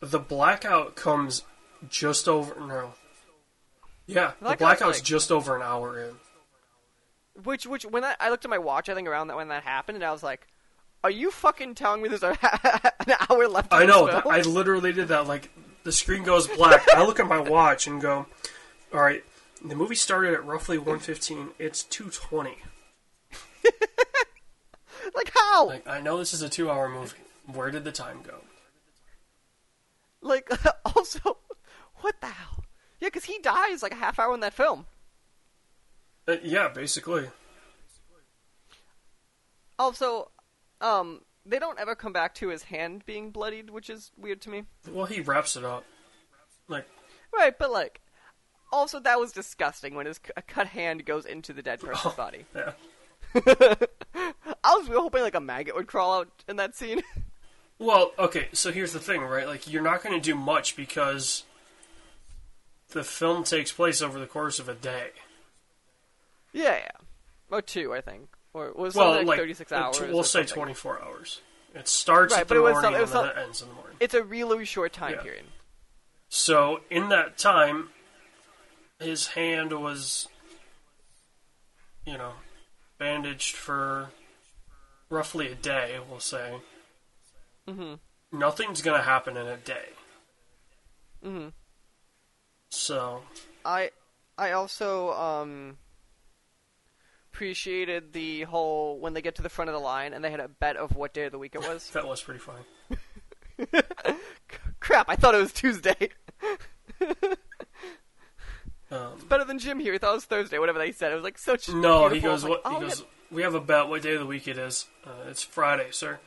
The 0.00 0.18
blackout 0.18 0.96
comes 0.96 1.42
just 1.88 2.28
over. 2.28 2.54
No. 2.58 2.94
Yeah, 4.06 4.32
the 4.38 4.44
Blackout's 4.44 4.58
blackout's 4.58 4.98
like- 4.98 5.04
just 5.04 5.30
over 5.30 5.56
an 5.56 5.62
hour 5.62 5.98
in. 6.00 6.14
Which, 7.44 7.66
which, 7.66 7.84
when 7.84 8.02
that, 8.02 8.16
I 8.20 8.28
looked 8.28 8.44
at 8.44 8.50
my 8.50 8.58
watch, 8.58 8.88
I 8.90 8.94
think 8.94 9.08
around 9.08 9.28
that 9.28 9.36
when 9.36 9.48
that 9.48 9.62
happened, 9.62 9.96
and 9.96 10.04
I 10.04 10.12
was 10.12 10.22
like, 10.22 10.46
"Are 11.02 11.10
you 11.10 11.30
fucking 11.30 11.76
telling 11.76 12.02
me 12.02 12.08
there's 12.10 12.22
an 12.22 12.36
hour 13.30 13.48
left?" 13.48 13.72
I 13.72 13.86
know. 13.86 14.06
film? 14.06 14.22
I 14.28 14.42
literally 14.42 14.92
did 14.92 15.08
that. 15.08 15.26
Like, 15.26 15.48
the 15.84 15.92
screen 15.92 16.24
goes 16.24 16.46
black. 16.46 16.86
I 16.94 17.04
look 17.06 17.20
at 17.20 17.26
my 17.26 17.38
watch 17.40 17.86
and 17.86 18.02
go, 18.02 18.26
all 18.92 19.00
right, 19.00 19.24
the 19.64 19.74
movie 19.74 19.94
started 19.94 20.34
at 20.34 20.44
roughly 20.44 20.76
115. 20.76 21.50
It's 21.58 21.84
220. 21.84 22.58
like 25.14 25.30
how? 25.34 25.66
Like, 25.68 25.86
I 25.88 26.00
know 26.00 26.18
this 26.18 26.32
is 26.32 26.42
a 26.42 26.48
two 26.48 26.70
hour 26.70 26.88
movie. 26.88 27.16
Where 27.52 27.70
did 27.70 27.84
the 27.84 27.92
time 27.92 28.20
go? 28.22 28.36
Like, 30.20 30.48
also, 30.96 31.38
what 31.96 32.14
the 32.20 32.28
hell? 32.28 32.64
Yeah, 33.00 33.08
because 33.08 33.24
he 33.24 33.38
dies 33.40 33.82
like 33.82 33.92
a 33.92 33.96
half 33.96 34.18
hour 34.18 34.32
in 34.34 34.40
that 34.40 34.54
film. 34.54 34.86
Uh, 36.28 36.36
yeah, 36.42 36.68
basically. 36.68 37.28
Also, 39.78 40.30
um, 40.80 41.22
they 41.44 41.58
don't 41.58 41.80
ever 41.80 41.94
come 41.94 42.12
back 42.12 42.34
to 42.36 42.48
his 42.48 42.64
hand 42.64 43.04
being 43.06 43.30
bloodied, 43.30 43.70
which 43.70 43.90
is 43.90 44.12
weird 44.16 44.40
to 44.42 44.50
me. 44.50 44.64
Well, 44.88 45.06
he 45.06 45.20
wraps 45.20 45.56
it 45.56 45.64
up. 45.64 45.84
Like, 46.68 46.86
Right, 47.34 47.58
but 47.58 47.72
like, 47.72 48.00
also 48.70 49.00
that 49.00 49.18
was 49.18 49.32
disgusting 49.32 49.94
when 49.94 50.06
his 50.06 50.18
c- 50.24 50.32
a 50.36 50.42
cut 50.42 50.68
hand 50.68 51.04
goes 51.04 51.24
into 51.26 51.52
the 51.52 51.62
dead 51.62 51.80
person's 51.80 52.14
body. 52.16 52.44
yeah. 52.54 52.72
I 53.34 54.74
was 54.76 54.88
hoping 54.88 55.22
like 55.22 55.34
a 55.34 55.40
maggot 55.40 55.74
would 55.74 55.86
crawl 55.86 56.20
out 56.20 56.28
in 56.48 56.56
that 56.56 56.74
scene. 56.76 57.02
Well, 57.78 58.12
okay, 58.18 58.48
so 58.52 58.70
here's 58.70 58.92
the 58.92 59.00
thing, 59.00 59.22
right? 59.22 59.46
Like, 59.46 59.70
you're 59.70 59.82
not 59.82 60.04
going 60.04 60.14
to 60.14 60.20
do 60.24 60.36
much 60.36 60.76
because 60.76 61.42
the 62.90 63.02
film 63.02 63.42
takes 63.42 63.72
place 63.72 64.00
over 64.00 64.20
the 64.20 64.26
course 64.26 64.58
of 64.60 64.68
a 64.68 64.74
day. 64.74 65.08
yeah, 66.52 66.76
yeah, 66.76 66.88
or 67.50 67.60
two, 67.60 67.92
I 67.92 68.00
think, 68.00 68.28
or 68.54 68.72
was 68.76 68.94
Well, 68.94 69.10
like, 69.16 69.26
like, 69.26 69.38
thirty 69.40 69.54
six 69.54 69.72
uh, 69.72 69.76
hours. 69.76 70.00
we'll 70.00 70.22
say 70.22 70.40
something. 70.40 70.54
24 70.54 71.02
hours. 71.02 71.40
It 71.74 71.88
starts 71.88 72.34
Right, 72.34 72.46
but 72.46 72.54
the 72.54 72.60
it 72.60 72.62
was 72.62 72.72
morning 72.74 72.92
some- 72.92 72.94
it 72.94 73.00
was 73.00 73.10
and 73.14 73.18
then 73.24 73.30
some- 73.34 73.38
it 73.38 73.42
ends 73.46 73.62
in 73.62 73.68
the 73.68 73.74
morning. 73.74 73.96
It's 73.98 74.14
a 74.14 74.22
really 74.22 74.64
short 74.64 74.92
time 74.92 75.14
Yeah. 75.16 75.22
period. 75.22 75.44
So, 76.28 76.82
in 76.88 77.08
that 77.08 77.36
time, 77.36 77.88
his 79.00 79.28
hand 79.28 79.72
was, 79.72 80.28
you 82.06 82.16
know, 82.16 82.34
bandaged 83.02 83.56
for 83.56 84.10
roughly 85.10 85.50
a 85.50 85.56
day, 85.56 85.98
we'll 86.08 86.20
say. 86.20 86.58
hmm 87.68 87.94
Nothing's 88.30 88.80
going 88.80 88.96
to 88.98 89.04
happen 89.04 89.36
in 89.36 89.46
a 89.46 89.56
day. 89.56 89.88
hmm 91.22 91.48
So, 92.70 93.22
I 93.64 93.90
I 94.38 94.52
also 94.52 95.12
um 95.14 95.78
appreciated 97.32 98.12
the 98.12 98.42
whole 98.42 99.00
when 99.00 99.14
they 99.14 99.22
get 99.22 99.34
to 99.36 99.42
the 99.42 99.48
front 99.48 99.68
of 99.68 99.74
the 99.74 99.80
line 99.80 100.12
and 100.12 100.22
they 100.22 100.30
had 100.30 100.38
a 100.40 100.48
bet 100.48 100.76
of 100.76 100.94
what 100.94 101.12
day 101.12 101.24
of 101.24 101.32
the 101.32 101.38
week 101.38 101.56
it 101.56 101.60
was. 101.60 101.90
that 101.94 102.06
was 102.06 102.22
pretty 102.22 102.40
funny. 102.40 102.62
Crap, 104.80 105.08
I 105.08 105.16
thought 105.16 105.34
it 105.34 105.38
was 105.38 105.52
Tuesday. 105.52 106.10
Um, 108.92 109.18
Better 109.28 109.44
than 109.44 109.58
Jim 109.58 109.78
here. 109.80 109.92
He 109.94 109.98
thought 109.98 110.10
it 110.12 110.16
was 110.16 110.24
Thursday, 110.26 110.58
whatever 110.58 110.78
they 110.78 110.92
said. 110.92 111.12
It 111.12 111.14
was 111.14 111.24
like 111.24 111.38
such 111.38 111.68
no, 111.70 112.08
he 112.10 112.20
goes, 112.20 112.44
like, 112.44 112.50
what? 112.50 112.62
oh, 112.66 112.70
He 112.70 112.82
yeah. 112.84 112.88
goes, 112.90 113.04
we 113.30 113.42
have 113.42 113.54
a 113.54 113.60
bet 113.60 113.88
what 113.88 114.02
day 114.02 114.12
of 114.14 114.20
the 114.20 114.26
week 114.26 114.46
it 114.46 114.58
is. 114.58 114.86
Uh, 115.04 115.28
it's 115.28 115.42
Friday, 115.42 115.88
sir. 115.90 116.18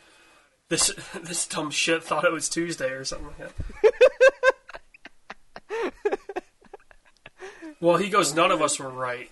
This 0.70 0.88
this 1.22 1.48
dumb 1.48 1.70
shit 1.70 2.04
thought 2.04 2.26
it 2.26 2.32
was 2.32 2.50
Tuesday 2.50 2.90
or 2.90 3.04
something 3.06 3.28
like 3.40 3.54
that. 5.78 5.94
well, 7.80 7.98
he 7.98 8.10
goes, 8.10 8.34
none 8.34 8.52
of 8.52 8.62
us 8.62 8.80
were 8.80 8.90
right. 8.90 9.30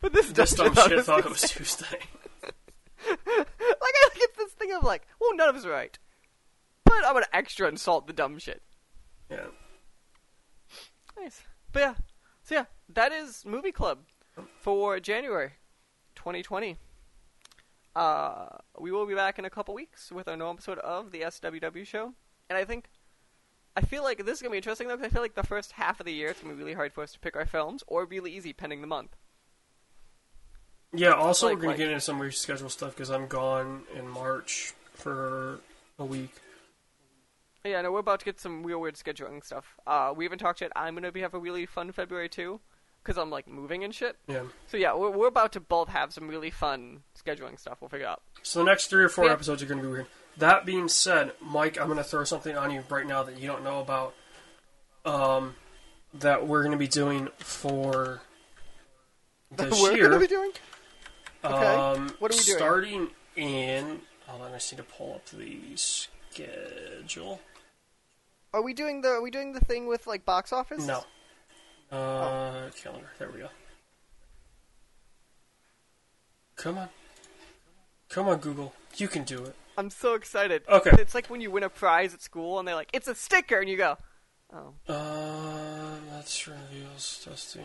But 0.00 0.12
this, 0.12 0.30
This 0.32 0.54
dumb 0.54 0.74
shit 0.74 1.04
thought 1.04 1.20
it 1.20 1.28
was 1.30 1.42
Tuesday. 1.42 1.98
like 3.08 3.18
I 3.58 4.08
get 4.18 4.36
this 4.36 4.52
thing 4.52 4.72
of 4.72 4.82
like, 4.84 5.06
well, 5.20 5.34
none 5.36 5.48
of 5.48 5.56
us 5.56 5.64
are 5.66 5.70
right, 5.70 5.98
but 6.84 7.04
I'm 7.04 7.12
gonna 7.12 7.26
extra 7.32 7.68
insult 7.68 8.06
the 8.06 8.12
dumb 8.12 8.38
shit. 8.38 8.62
Yeah. 9.30 9.46
Nice. 11.18 11.42
But 11.76 11.82
yeah, 11.82 11.94
so 12.42 12.54
yeah, 12.54 12.64
that 12.94 13.12
is 13.12 13.44
movie 13.44 13.70
club 13.70 13.98
for 14.62 14.98
January 14.98 15.50
2020. 16.14 16.78
Uh, 17.94 18.46
we 18.78 18.90
will 18.90 19.04
be 19.04 19.14
back 19.14 19.38
in 19.38 19.44
a 19.44 19.50
couple 19.50 19.74
weeks 19.74 20.10
with 20.10 20.26
our 20.26 20.38
new 20.38 20.48
episode 20.48 20.78
of 20.78 21.12
the 21.12 21.20
SWW 21.20 21.86
show, 21.86 22.14
and 22.48 22.56
I 22.56 22.64
think 22.64 22.88
I 23.76 23.82
feel 23.82 24.02
like 24.02 24.24
this 24.24 24.36
is 24.36 24.40
gonna 24.40 24.52
be 24.52 24.56
interesting 24.56 24.88
though, 24.88 24.96
because 24.96 25.12
I 25.12 25.12
feel 25.12 25.20
like 25.20 25.34
the 25.34 25.42
first 25.42 25.72
half 25.72 26.00
of 26.00 26.06
the 26.06 26.14
year 26.14 26.28
it's 26.28 26.40
gonna 26.40 26.54
be 26.54 26.58
really 26.58 26.72
hard 26.72 26.94
for 26.94 27.02
us 27.02 27.12
to 27.12 27.18
pick 27.18 27.36
our 27.36 27.44
films, 27.44 27.84
or 27.86 28.06
really 28.06 28.32
easy 28.32 28.54
pending 28.54 28.80
the 28.80 28.86
month. 28.86 29.14
Yeah. 30.94 31.12
Also, 31.12 31.48
Like- 31.48 31.56
we're 31.58 31.62
gonna 31.64 31.76
get 31.76 31.88
into 31.88 32.00
some 32.00 32.18
reschedule 32.18 32.70
stuff 32.70 32.94
because 32.94 33.10
I'm 33.10 33.26
gone 33.28 33.84
in 33.94 34.08
March 34.08 34.72
for 34.94 35.60
a 35.98 36.06
week. 36.06 36.30
Yeah, 37.66 37.82
no, 37.82 37.92
we're 37.92 37.98
about 38.00 38.20
to 38.20 38.24
get 38.24 38.40
some 38.40 38.62
real 38.64 38.80
weird 38.80 38.94
scheduling 38.96 39.44
stuff. 39.44 39.76
Uh, 39.86 40.12
we 40.16 40.24
haven't 40.24 40.38
talked 40.38 40.60
yet. 40.60 40.72
I'm 40.76 40.94
gonna 40.94 41.12
be 41.12 41.20
have 41.20 41.34
a 41.34 41.38
really 41.38 41.66
fun 41.66 41.92
February 41.92 42.28
too, 42.28 42.60
because 43.02 43.18
I'm 43.18 43.30
like 43.30 43.46
moving 43.48 43.84
and 43.84 43.94
shit. 43.94 44.16
Yeah. 44.26 44.42
So 44.68 44.76
yeah, 44.76 44.94
we're, 44.94 45.10
we're 45.10 45.28
about 45.28 45.52
to 45.52 45.60
both 45.60 45.88
have 45.88 46.12
some 46.12 46.28
really 46.28 46.50
fun 46.50 47.02
scheduling 47.22 47.58
stuff. 47.58 47.78
We'll 47.80 47.88
figure 47.90 48.06
out. 48.06 48.22
So 48.42 48.60
the 48.60 48.64
next 48.66 48.86
three 48.88 49.04
or 49.04 49.08
four 49.08 49.26
Yeah. 49.26 49.32
episodes 49.32 49.62
are 49.62 49.66
going 49.66 49.80
to 49.80 49.84
be 49.86 49.90
weird. 49.92 50.06
That 50.38 50.64
being 50.66 50.88
said, 50.88 51.32
Mike, 51.40 51.80
I'm 51.80 51.86
going 51.86 51.96
to 51.98 52.04
throw 52.04 52.22
something 52.24 52.56
on 52.56 52.70
you 52.70 52.84
right 52.90 53.06
now 53.06 53.22
that 53.22 53.38
you 53.40 53.46
don't 53.46 53.64
know 53.64 53.80
about. 53.80 54.14
Um, 55.04 55.54
that 56.14 56.46
we're 56.46 56.60
going 56.62 56.72
to 56.72 56.78
be 56.78 56.88
doing 56.88 57.28
for 57.38 58.20
this 59.56 59.80
we're 59.80 59.92
year. 59.96 60.08
gonna 60.08 60.20
be 60.20 60.26
doing. 60.26 60.50
okay. 61.44 61.54
Um, 61.74 62.14
What 62.18 62.32
are 62.32 62.36
we 62.36 62.42
doing? 62.42 62.58
Starting 62.58 63.08
in. 63.36 64.00
Hold 64.26 64.42
on, 64.42 64.50
I 64.52 64.54
just 64.56 64.72
need 64.72 64.78
to 64.78 64.82
pull 64.82 65.14
up 65.14 65.26
the 65.26 65.58
schedule. 65.76 67.40
Are 68.56 68.62
we 68.62 68.72
doing 68.72 69.02
the? 69.02 69.08
Are 69.08 69.20
we 69.20 69.30
doing 69.30 69.52
the 69.52 69.60
thing 69.60 69.86
with 69.86 70.06
like 70.06 70.24
box 70.24 70.50
office? 70.50 70.86
No. 70.86 71.04
Uh, 71.92 72.70
calendar. 72.70 73.10
There 73.18 73.30
we 73.30 73.40
go. 73.40 73.48
Come 76.56 76.78
on. 76.78 76.88
Come 78.08 78.28
on, 78.28 78.38
Google. 78.38 78.72
You 78.96 79.08
can 79.08 79.24
do 79.24 79.44
it. 79.44 79.54
I'm 79.76 79.90
so 79.90 80.14
excited. 80.14 80.62
Okay. 80.70 80.88
It's 80.94 81.14
like 81.14 81.26
when 81.26 81.42
you 81.42 81.50
win 81.50 81.64
a 81.64 81.68
prize 81.68 82.14
at 82.14 82.22
school 82.22 82.58
and 82.58 82.66
they're 82.66 82.74
like, 82.74 82.88
"It's 82.94 83.08
a 83.08 83.14
sticker," 83.14 83.60
and 83.60 83.68
you 83.68 83.76
go, 83.76 83.98
"Oh." 84.50 84.72
Uh, 84.88 85.96
that's 86.10 86.48
reveals 86.48 87.20
testing. 87.22 87.62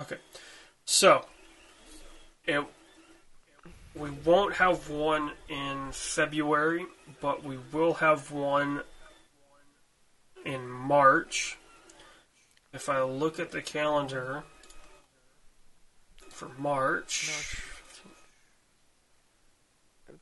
Okay, 0.00 0.18
so 0.84 1.26
it 2.44 2.64
we 3.94 4.10
won't 4.10 4.54
have 4.54 4.90
one 4.90 5.30
in 5.48 5.92
February, 5.92 6.86
but 7.20 7.44
we 7.44 7.58
will 7.72 7.94
have 7.94 8.32
one 8.32 8.82
in 10.44 10.68
March. 10.68 11.58
If 12.72 12.88
I 12.88 13.02
look 13.02 13.38
at 13.38 13.50
the 13.50 13.60
calendar 13.62 14.44
for 16.28 16.48
March, 16.58 17.60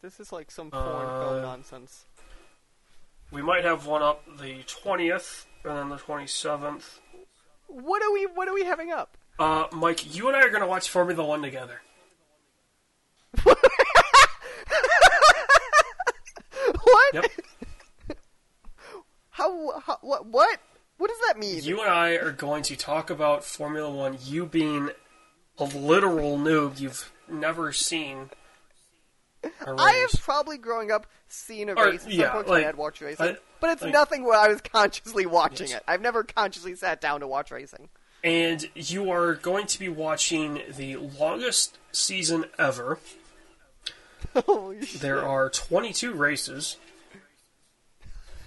This 0.02 0.18
is 0.18 0.32
like 0.32 0.50
some 0.50 0.70
foreign 0.70 1.10
Uh, 1.10 1.20
film 1.28 1.42
nonsense. 1.42 2.06
we 3.30 3.42
might 3.42 3.64
have 3.64 3.84
one 3.86 4.02
up 4.02 4.24
the 4.38 4.62
twentieth 4.66 5.46
and 5.62 5.76
then 5.76 5.88
the 5.90 5.98
twenty 5.98 6.26
seventh. 6.26 7.00
What 7.66 8.02
are 8.02 8.10
we? 8.10 8.24
What 8.26 8.48
are 8.48 8.54
we 8.54 8.64
having 8.64 8.90
up? 8.92 9.18
Uh, 9.38 9.66
Mike, 9.72 10.14
you 10.14 10.28
and 10.28 10.36
I 10.36 10.40
are 10.42 10.48
going 10.48 10.62
to 10.62 10.66
watch 10.66 10.88
Formula 10.88 11.24
One 11.24 11.42
together. 11.42 11.82
What? 16.82 17.14
Yep. 17.14 17.24
How, 19.40 19.80
how? 19.80 19.98
What? 20.02 20.26
What? 20.26 20.60
What 20.98 21.08
does 21.08 21.18
that 21.28 21.38
mean? 21.38 21.62
You 21.62 21.80
and 21.80 21.88
I 21.90 22.10
are 22.16 22.30
going 22.30 22.62
to 22.64 22.76
talk 22.76 23.08
about 23.08 23.42
Formula 23.42 23.90
One. 23.90 24.18
You 24.22 24.44
being 24.44 24.90
a 25.58 25.64
literal 25.64 26.36
noob, 26.38 26.78
you've 26.78 27.10
never 27.26 27.72
seen 27.72 28.28
a 29.42 29.72
race. 29.72 29.80
I 29.80 29.92
have 29.92 30.12
probably 30.20 30.58
growing 30.58 30.90
up 30.90 31.06
seen 31.28 31.70
a 31.70 31.72
Or, 31.74 31.86
race. 31.86 32.06
Yeah, 32.06 32.34
like, 32.36 32.50
I 32.50 32.60
had 32.66 32.76
watched 32.76 33.00
racing, 33.00 33.26
I- 33.28 33.36
but 33.60 33.70
it's 33.70 33.82
like- 33.82 33.92
nothing 33.94 34.24
where 34.24 34.38
I 34.38 34.48
was 34.48 34.60
consciously 34.72 35.24
watching 35.24 35.68
Yes. 35.68 35.78
it. 35.78 35.84
I've 35.88 36.02
never 36.02 36.22
consciously 36.22 36.74
sat 36.74 37.00
down 37.00 37.20
to 37.20 37.26
watch 37.26 37.50
racing. 37.50 37.88
and 38.22 38.68
you 38.74 39.10
are 39.10 39.32
going 39.34 39.66
to 39.68 39.78
be 39.78 39.88
watching 39.88 40.60
the 40.76 40.96
longest 40.96 41.78
season 41.92 42.44
ever. 42.58 42.98
Holy 44.44 44.84
shit! 44.84 45.00
There 45.00 45.24
are 45.26 45.48
22 45.48 46.12
races. 46.12 46.76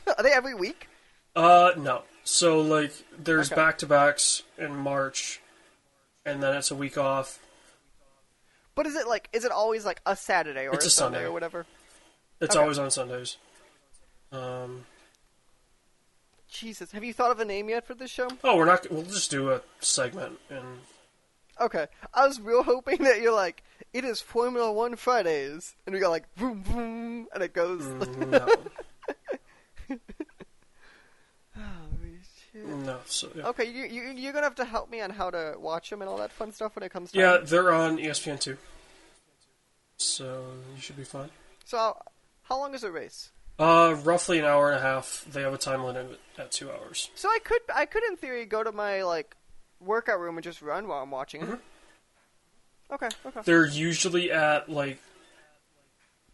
Are 0.17 0.23
they 0.23 0.31
every 0.31 0.55
week? 0.55 0.87
Uh, 1.35 1.71
no. 1.77 2.03
So, 2.23 2.61
like, 2.61 2.93
there's 3.17 3.47
Okay. 3.47 3.55
back 3.61 3.77
to 3.79 3.85
backs 3.87 4.43
in 4.57 4.75
March, 4.75 5.41
and 6.25 6.41
then 6.41 6.55
it's 6.55 6.71
a 6.71 6.75
week 6.75 6.97
off. 6.97 7.39
But 8.75 8.85
is 8.87 8.95
it 8.95 9.07
like? 9.07 9.29
Is 9.33 9.43
it 9.45 9.51
always 9.51 9.85
like 9.85 10.01
a 10.05 10.15
Saturday 10.15 10.67
or 10.67 10.73
It's 10.75 10.85
a, 10.85 10.89
Sunday, 10.89 11.17
Sunday. 11.17 11.29
or 11.29 11.31
whatever? 11.33 11.65
It's 12.41 12.55
Okay. 12.55 12.61
always 12.61 12.79
on 12.79 12.91
Sundays. 12.91 13.37
Um, 14.31 14.85
Jesus, 16.49 16.91
have 16.91 17.03
you 17.03 17.13
thought 17.13 17.31
of 17.31 17.39
a 17.39 17.45
name 17.45 17.69
yet 17.69 17.85
for 17.85 17.93
this 17.93 18.09
show? 18.11 18.27
oh, 18.43 18.57
we're 18.57 18.65
not. 18.65 18.89
We'll 18.91 19.03
just 19.03 19.29
do 19.31 19.51
a 19.51 19.61
segment, 19.79 20.39
and 20.49 20.79
Okay, 21.61 21.85
I 22.13 22.25
was 22.27 22.41
real 22.41 22.63
hoping 22.63 23.03
that 23.03 23.21
you're 23.21 23.33
like, 23.33 23.63
it 23.93 24.03
is 24.03 24.21
Formula 24.21 24.71
One 24.71 24.95
Fridays, 24.95 25.75
and 25.85 25.93
we 25.93 25.99
go 26.01 26.09
like, 26.09 26.33
boom, 26.35 26.61
boom, 26.63 27.27
and 27.33 27.43
it 27.43 27.53
goes. 27.53 27.81
mm, 27.83 28.17
no. 28.31 28.47
Holy 31.55 32.17
shit. 32.17 32.49
No, 32.65 32.99
so 33.05 33.29
yeah. 33.35 33.47
Okay, 33.47 33.65
you, 33.65 33.83
you 33.83 34.01
you're 34.15 34.33
gonna 34.33 34.45
have 34.45 34.55
to 34.55 34.65
help 34.65 34.89
me 34.89 35.01
on 35.01 35.09
how 35.09 35.29
to 35.29 35.55
watch 35.57 35.89
them 35.89 36.01
and 36.01 36.09
all 36.09 36.17
that 36.17 36.31
fun 36.31 36.51
stuff 36.51 36.75
when 36.75 36.83
it 36.83 36.91
comes 36.91 37.11
to. 37.11 37.19
yeah, 37.19 37.37
they're 37.43 37.71
on 37.73 37.97
ESPN 37.97 38.39
two, 38.39 38.57
so 39.97 40.45
you 40.75 40.81
should 40.81 40.97
be 40.97 41.03
fine. 41.03 41.29
So, 41.65 41.77
how, 41.77 42.01
how 42.43 42.59
long 42.59 42.73
is 42.73 42.83
a 42.83 42.91
race? 42.91 43.31
Uh, 43.59 43.95
roughly 44.03 44.39
an 44.39 44.45
hour 44.45 44.71
and 44.71 44.79
a 44.79 44.81
half. 44.81 45.25
They 45.31 45.41
have 45.41 45.53
a 45.53 45.57
time 45.57 45.83
limit 45.83 46.19
at 46.37 46.51
two 46.51 46.71
hours. 46.71 47.09
So 47.15 47.29
I 47.29 47.39
could 47.43 47.61
I 47.73 47.85
could 47.85 48.03
in 48.03 48.17
theory 48.17 48.45
go 48.45 48.63
to 48.63 48.71
my 48.71 49.03
like 49.03 49.35
workout 49.79 50.19
room 50.19 50.37
and 50.37 50.43
just 50.43 50.61
run 50.61 50.87
while 50.87 51.03
I'm 51.03 51.11
watching 51.11 51.41
it. 51.41 51.49
Mm-hmm. 51.49 52.93
Okay, 52.95 53.09
okay. 53.25 53.39
They're 53.45 53.65
usually 53.65 54.31
at 54.31 54.69
like, 54.69 54.99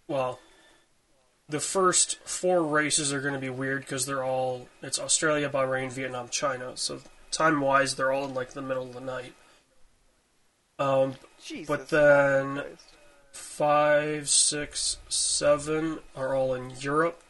well, 0.07 0.39
the 1.49 1.59
first 1.59 2.19
four 2.25 2.63
races 2.63 3.11
are 3.11 3.21
going 3.21 3.33
to 3.33 3.39
be 3.39 3.49
weird 3.49 3.81
because 3.81 4.05
they're 4.05 4.23
all 4.23 4.67
it's 4.83 4.99
Australia, 4.99 5.49
Bahrain, 5.49 5.91
Vietnam, 5.91 6.29
China. 6.29 6.73
So 6.75 7.01
time 7.31 7.59
wise, 7.61 7.95
they're 7.95 8.11
all 8.11 8.25
in 8.25 8.33
like 8.33 8.51
the 8.51 8.61
middle 8.61 8.83
of 8.83 8.93
the 8.93 9.01
night. 9.01 9.33
Um, 10.77 11.15
Jesus. 11.43 11.67
but 11.67 11.89
then 11.89 12.55
Christ. 12.55 12.83
five, 13.31 14.29
six, 14.29 14.97
seven 15.09 15.99
are 16.15 16.33
all 16.35 16.53
in 16.53 16.71
Europe. 16.79 17.21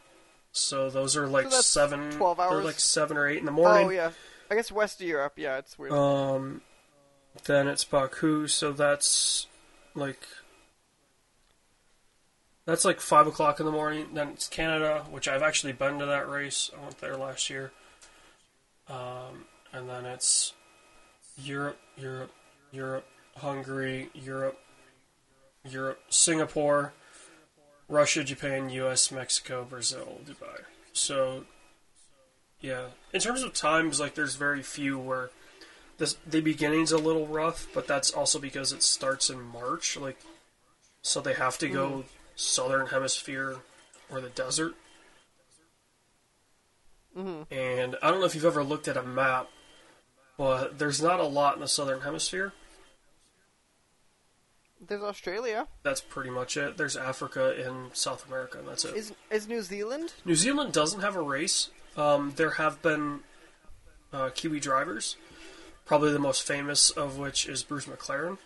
So 0.52 0.90
those 0.90 1.16
are 1.16 1.26
like 1.26 1.50
So 1.50 1.60
seven. 1.60 2.10
12 2.12 2.36
They're 2.36 2.46
hours? 2.46 2.64
like 2.64 2.80
seven 2.80 3.16
or 3.16 3.26
eight 3.28 3.38
in 3.38 3.46
the 3.46 3.52
morning. 3.52 3.86
Oh 3.86 3.90
yeah, 3.90 4.10
I 4.50 4.54
guess 4.54 4.70
West 4.70 5.00
of 5.00 5.06
Europe. 5.06 5.34
Yeah, 5.36 5.58
it's 5.58 5.78
weird. 5.78 5.92
Um, 5.92 6.60
then 7.44 7.68
it's 7.68 7.84
Baku, 7.84 8.46
so 8.48 8.72
that's 8.72 9.46
like 9.94 10.20
that's 12.70 12.84
like 12.84 13.00
five 13.00 13.26
o'clock 13.26 13.58
in 13.58 13.66
the 13.66 13.72
morning. 13.72 14.06
Then 14.14 14.28
it's 14.28 14.46
Canada, 14.46 15.04
which 15.10 15.26
I've 15.26 15.42
actually 15.42 15.72
been 15.72 15.98
to 15.98 16.06
that 16.06 16.28
race. 16.28 16.70
I 16.76 16.82
went 16.82 16.98
there 16.98 17.16
last 17.16 17.50
year. 17.50 17.72
Um, 18.88 19.46
and 19.72 19.88
then 19.88 20.04
it's 20.04 20.52
Europe, 21.36 21.78
Europe, 21.96 22.30
Europe, 22.70 23.06
Hungary, 23.36 24.10
Europe, 24.14 24.58
Europe, 25.68 26.00
Singapore, 26.10 26.92
Russia, 27.88 28.22
Japan, 28.22 28.70
U.S., 28.70 29.10
Mexico, 29.10 29.66
Brazil, 29.68 30.20
Dubai. 30.24 30.62
So, 30.92 31.46
yeah, 32.60 32.86
in 33.12 33.20
terms 33.20 33.42
of 33.42 33.52
times, 33.52 33.98
like 33.98 34.14
there's 34.14 34.36
very 34.36 34.62
few 34.62 34.96
where 34.96 35.30
this 35.98 36.16
the 36.26 36.40
beginning's 36.40 36.92
a 36.92 36.98
little 36.98 37.26
rough, 37.26 37.66
but 37.74 37.88
that's 37.88 38.12
also 38.12 38.38
because 38.38 38.72
it 38.72 38.82
starts 38.82 39.28
in 39.28 39.40
March, 39.40 39.96
like 39.96 40.18
so 41.02 41.20
they 41.20 41.34
have 41.34 41.58
to 41.58 41.68
go 41.68 42.04
southern 42.40 42.86
hemisphere 42.86 43.58
or 44.10 44.20
the 44.20 44.30
desert. 44.30 44.74
hmm 47.14 47.42
And 47.50 47.96
I 48.02 48.10
don't 48.10 48.20
know 48.20 48.26
if 48.26 48.34
you've 48.34 48.44
ever 48.44 48.64
looked 48.64 48.88
at 48.88 48.96
a 48.96 49.02
map, 49.02 49.48
but 50.38 50.78
there's 50.78 51.02
not 51.02 51.20
a 51.20 51.24
lot 51.24 51.54
in 51.54 51.60
the 51.60 51.68
southern 51.68 52.00
hemisphere. 52.00 52.52
There's 54.86 55.02
Australia. 55.02 55.68
That's 55.82 56.00
pretty 56.00 56.30
much 56.30 56.56
it. 56.56 56.78
There's 56.78 56.96
Africa 56.96 57.54
and 57.64 57.94
South 57.94 58.26
America, 58.26 58.58
and 58.58 58.66
that's 58.66 58.84
it. 58.86 58.96
Is 58.96 59.12
is 59.30 59.46
New 59.46 59.60
Zealand? 59.60 60.14
New 60.24 60.34
Zealand 60.34 60.72
doesn't 60.72 61.02
have 61.02 61.16
a 61.16 61.22
race. 61.22 61.68
Um, 61.98 62.32
there 62.36 62.52
have 62.52 62.80
been 62.80 63.20
uh, 64.10 64.30
Kiwi 64.34 64.58
drivers, 64.58 65.16
probably 65.84 66.12
the 66.12 66.18
most 66.18 66.42
famous 66.44 66.88
of 66.90 67.18
which 67.18 67.46
is 67.46 67.62
Bruce 67.62 67.84
McLaren. 67.84 68.38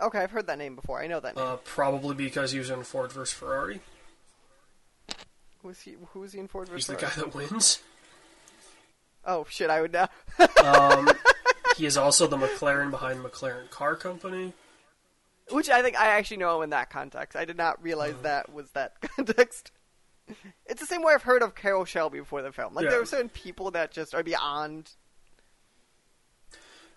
Okay, 0.00 0.18
I've 0.20 0.30
heard 0.30 0.46
that 0.46 0.58
name 0.58 0.76
before. 0.76 1.00
I 1.02 1.06
know 1.06 1.20
that 1.20 1.34
name. 1.36 1.44
Uh, 1.44 1.56
probably 1.64 2.14
because 2.14 2.52
he 2.52 2.58
was 2.58 2.70
in 2.70 2.82
Ford 2.84 3.10
versus 3.12 3.34
Ferrari. 3.36 3.80
who's 5.62 5.80
he? 5.80 5.96
Who 6.12 6.22
is 6.22 6.32
he 6.32 6.38
in 6.40 6.48
Ford 6.48 6.68
vs. 6.68 6.86
He's 6.86 6.96
the 6.96 7.02
guy 7.02 7.12
that 7.16 7.34
wins. 7.34 7.80
Oh 9.24 9.44
shit! 9.50 9.70
I 9.70 9.80
would 9.80 9.92
know. 9.92 10.06
Um, 10.64 11.10
he 11.76 11.84
is 11.86 11.96
also 11.96 12.26
the 12.26 12.36
McLaren 12.36 12.90
behind 12.90 13.20
McLaren 13.24 13.68
Car 13.70 13.96
Company. 13.96 14.52
Which 15.50 15.68
I 15.70 15.82
think 15.82 15.98
I 15.98 16.08
actually 16.08 16.36
know 16.38 16.56
him 16.58 16.64
in 16.64 16.70
that 16.70 16.90
context. 16.90 17.34
I 17.36 17.44
did 17.44 17.56
not 17.56 17.82
realize 17.82 18.12
Uh-huh. 18.12 18.22
that 18.22 18.52
was 18.52 18.70
that 18.72 19.00
context. 19.16 19.70
It's 20.66 20.80
the 20.80 20.86
same 20.86 21.02
way 21.02 21.14
I've 21.14 21.22
heard 21.22 21.42
of 21.42 21.54
Carroll 21.54 21.86
Shelby 21.86 22.18
before 22.20 22.42
the 22.42 22.52
film. 22.52 22.74
Like 22.74 22.84
Yeah. 22.84 22.90
there 22.90 23.00
are 23.00 23.06
certain 23.06 23.30
people 23.30 23.70
that 23.72 23.90
just 23.90 24.14
are 24.14 24.22
beyond. 24.22 24.90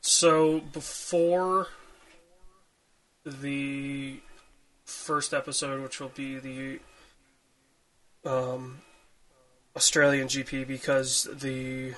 So 0.02 0.60
before 0.60 1.68
the 3.26 4.19
first 4.85 5.34
episode, 5.34 5.81
which 5.81 5.99
will 5.99 6.10
be 6.10 6.39
the 6.39 6.80
um, 8.26 8.80
Australian 9.76 10.27
GP, 10.27 10.68
because 10.68 11.27
the 11.34 11.93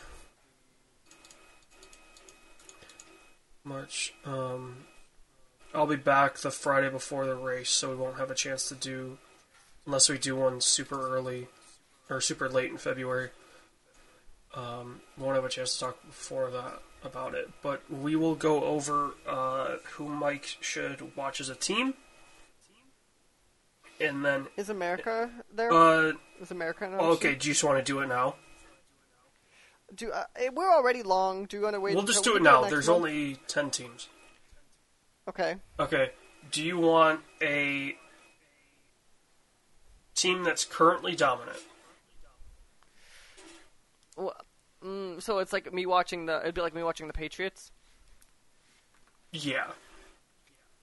much. 3.64 4.14
um, 4.26 4.86
I'll 5.74 5.88
be 5.88 5.96
back 5.96 6.38
the 6.38 6.52
Friday 6.52 6.90
before 6.90 7.26
the 7.26 7.36
race, 7.36 7.72
so 7.72 7.90
we 7.90 7.96
won't 7.96 8.18
have 8.18 8.30
a 8.30 8.36
chance 8.36 8.68
to 8.70 8.76
do 8.76 9.18
unless 9.86 10.08
we 10.08 10.18
do 10.18 10.36
one 10.36 10.62
super 10.62 11.10
early 11.16 11.48
or 12.10 12.22
super 12.22 12.48
late 12.48 12.72
in 12.72 12.78
February. 12.78 13.30
Um, 14.54 15.02
won't 15.18 15.36
have 15.36 15.46
a 15.46 15.50
chance 15.50 15.74
to 15.74 15.80
talk 15.86 16.06
before 16.06 16.52
that 16.52 16.80
about 17.06 17.34
it, 17.34 17.50
but 17.62 17.82
we 17.92 18.16
will 18.16 18.36
go 18.36 18.64
over 18.64 19.12
uh, 19.28 19.78
who 19.94 20.10
Mike 20.10 20.58
should 20.62 21.16
watch 21.16 21.40
as 21.42 21.50
a 21.50 21.56
team, 21.56 21.94
and 24.00 24.24
then 24.24 24.48
Is 24.58 24.70
America 24.70 25.30
there? 25.54 25.72
uh, 25.72 26.14
Is 26.42 26.52
America? 26.52 26.86
in 26.86 26.94
okay. 26.94 27.36
Do 27.36 27.48
you 27.48 27.54
just 27.54 27.64
want 27.64 27.78
to 27.78 27.84
do 27.84 28.00
it 28.00 28.08
now? 28.08 28.36
Do 29.96 30.12
uh, 30.12 30.24
eh, 30.36 30.50
we're 30.54 30.72
already 30.72 31.04
long? 31.04 31.46
Do 31.46 31.58
you 31.58 31.64
want 31.64 31.76
to 31.76 31.80
wait? 31.80 31.96
We'll 31.96 32.04
just 32.04 32.24
do 32.24 32.36
it 32.36 32.42
now. 32.42 32.64
There's 32.64 32.88
month? 32.88 32.98
only 32.98 33.38
ten 33.48 33.70
teams. 33.70 34.08
Okay. 35.28 35.56
Okay. 35.80 36.12
Do 36.52 36.64
you 36.64 36.78
want 36.78 37.22
a 37.42 37.96
team 40.16 40.44
that's 40.44 40.66
currently 40.66 41.16
dominant? 41.16 41.60
Well, 44.16 44.36
mm, 44.84 45.22
so 45.22 45.40
it's 45.40 45.54
like 45.54 45.74
me 45.74 45.86
watching 45.86 46.26
the. 46.26 46.40
It'd 46.42 46.56
be 46.56 46.62
like 46.62 46.76
me 46.76 46.84
watching 46.84 47.08
the 47.08 47.14
Patriots. 47.14 47.72
Yeah. 49.32 49.68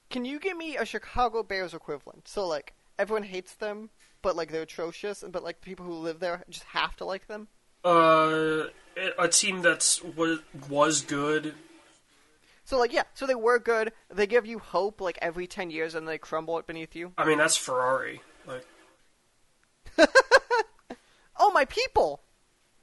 Can 0.09 0.25
you 0.25 0.39
give 0.39 0.57
me 0.57 0.75
a 0.75 0.85
Chicago 0.85 1.41
Bears 1.41 1.73
equivalent? 1.73 2.27
So 2.27 2.45
like 2.45 2.73
everyone 2.99 3.23
hates 3.23 3.53
them, 3.55 3.89
but 4.21 4.35
like 4.35 4.51
they're 4.51 4.63
atrocious, 4.63 5.23
but 5.29 5.43
like 5.43 5.61
people 5.61 5.85
who 5.85 5.93
live 5.93 6.19
there 6.19 6.43
just 6.49 6.65
have 6.65 6.95
to 6.97 7.05
like 7.05 7.27
them. 7.27 7.47
Uh, 7.83 8.65
a 9.17 9.27
team 9.27 9.61
that's 9.61 10.03
was 10.03 10.39
was 10.69 11.01
good. 11.01 11.55
So 12.65 12.77
like 12.77 12.93
yeah, 12.93 13.03
so 13.13 13.25
they 13.25 13.35
were 13.35 13.57
good. 13.59 13.91
They 14.09 14.27
give 14.27 14.45
you 14.45 14.59
hope 14.59 15.01
like 15.01 15.17
every 15.21 15.47
ten 15.47 15.71
years, 15.71 15.95
and 15.95 16.07
they 16.07 16.17
crumble 16.17 16.57
it 16.59 16.67
beneath 16.67 16.95
you. 16.95 17.13
I 17.17 17.25
mean, 17.25 17.37
that's 17.37 17.57
Ferrari. 17.57 18.21
Like, 18.45 18.65
Oh 21.39 21.51
my 21.51 21.65
people! 21.65 22.21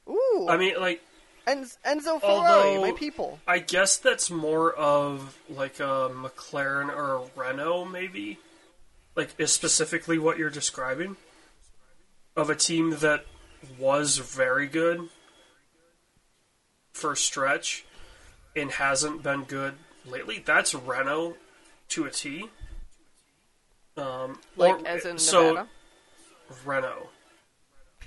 Ooh, 0.08 0.46
I 0.48 0.56
mean, 0.56 0.74
like, 0.80 1.00
En- 1.48 1.64
Enzo 1.86 2.20
Ferrari, 2.20 2.24
although- 2.24 2.80
my 2.82 2.92
people. 2.92 3.40
I 3.46 3.58
guess 3.58 3.96
that's 3.96 4.30
more 4.30 4.72
of 4.72 5.36
like 5.48 5.80
a 5.80 6.10
McLaren 6.14 6.88
or 6.94 7.16
a 7.16 7.30
Renault, 7.34 7.86
maybe. 7.86 8.38
Like, 9.16 9.30
is 9.38 9.52
specifically 9.52 10.18
what 10.18 10.38
you're 10.38 10.50
describing 10.50 11.16
of 12.36 12.50
a 12.50 12.54
team 12.54 12.90
that 12.98 13.24
was 13.78 14.18
very 14.18 14.68
good 14.68 15.08
for 16.92 17.12
a 17.12 17.16
stretch 17.16 17.84
and 18.54 18.70
hasn't 18.72 19.22
been 19.24 19.42
good 19.44 19.74
lately. 20.06 20.40
That's 20.44 20.72
Renault 20.74 21.36
to 21.88 22.04
a 22.04 22.10
T. 22.10 22.48
Um, 23.96 24.40
Like 24.56 24.80
or- 24.82 24.86
as 24.86 25.04
in 25.04 25.18
so 25.18 25.48
Nevada. 25.48 25.68
Renault, 26.64 27.08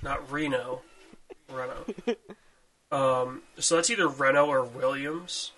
not 0.01 0.31
Reno, 0.31 0.81
Renault. 1.49 1.87
um, 2.91 3.41
so 3.57 3.75
that's 3.75 3.89
either 3.89 4.07
Renault 4.07 4.47
or 4.49 4.63
Williams 4.63 5.51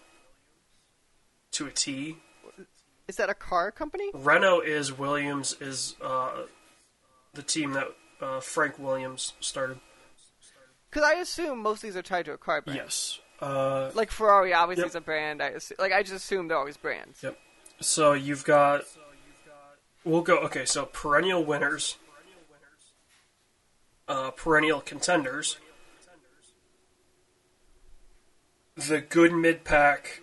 to 1.51 1.65
a 1.67 1.71
T. 1.71 2.17
Is 3.07 3.15
that 3.17 3.29
a 3.29 3.33
car 3.33 3.71
company? 3.71 4.09
Renault 4.13 4.61
is 4.61 4.97
Williams 4.97 5.55
is 5.59 5.95
uh, 6.01 6.43
the 7.33 7.43
team 7.43 7.73
that 7.73 7.87
uh, 8.21 8.39
Frank 8.39 8.79
Williams 8.79 9.33
started. 9.39 9.79
Because 10.89 11.03
I 11.09 11.15
assume 11.15 11.59
most 11.59 11.77
of 11.77 11.81
these 11.89 11.97
are 11.97 12.01
tied 12.03 12.25
to 12.25 12.33
a 12.33 12.37
car 12.37 12.61
brand. 12.61 12.79
Yes. 12.83 13.19
Uh, 13.41 13.89
Like 13.93 14.11
Ferrari 14.11 14.53
obviously 14.53 14.83
Yep. 14.83 14.89
is 14.91 14.95
a 14.95 15.01
brand. 15.01 15.41
I 15.41 15.53
like 15.79 15.91
I 15.91 16.01
just 16.03 16.13
assume 16.13 16.47
they're 16.47 16.57
always 16.57 16.77
brands. 16.77 17.21
Yep. 17.23 17.37
So 17.81 18.13
you've 18.13 18.45
got. 18.45 18.83
We'll 20.05 20.21
go. 20.21 20.37
Okay, 20.39 20.65
so 20.65 20.85
perennial 20.85 21.43
winners, 21.43 21.97
uh, 24.07 24.31
perennial 24.31 24.81
contenders, 24.81 25.57
the 28.75 29.01
good 29.01 29.33
mid 29.33 29.63
pack, 29.63 30.21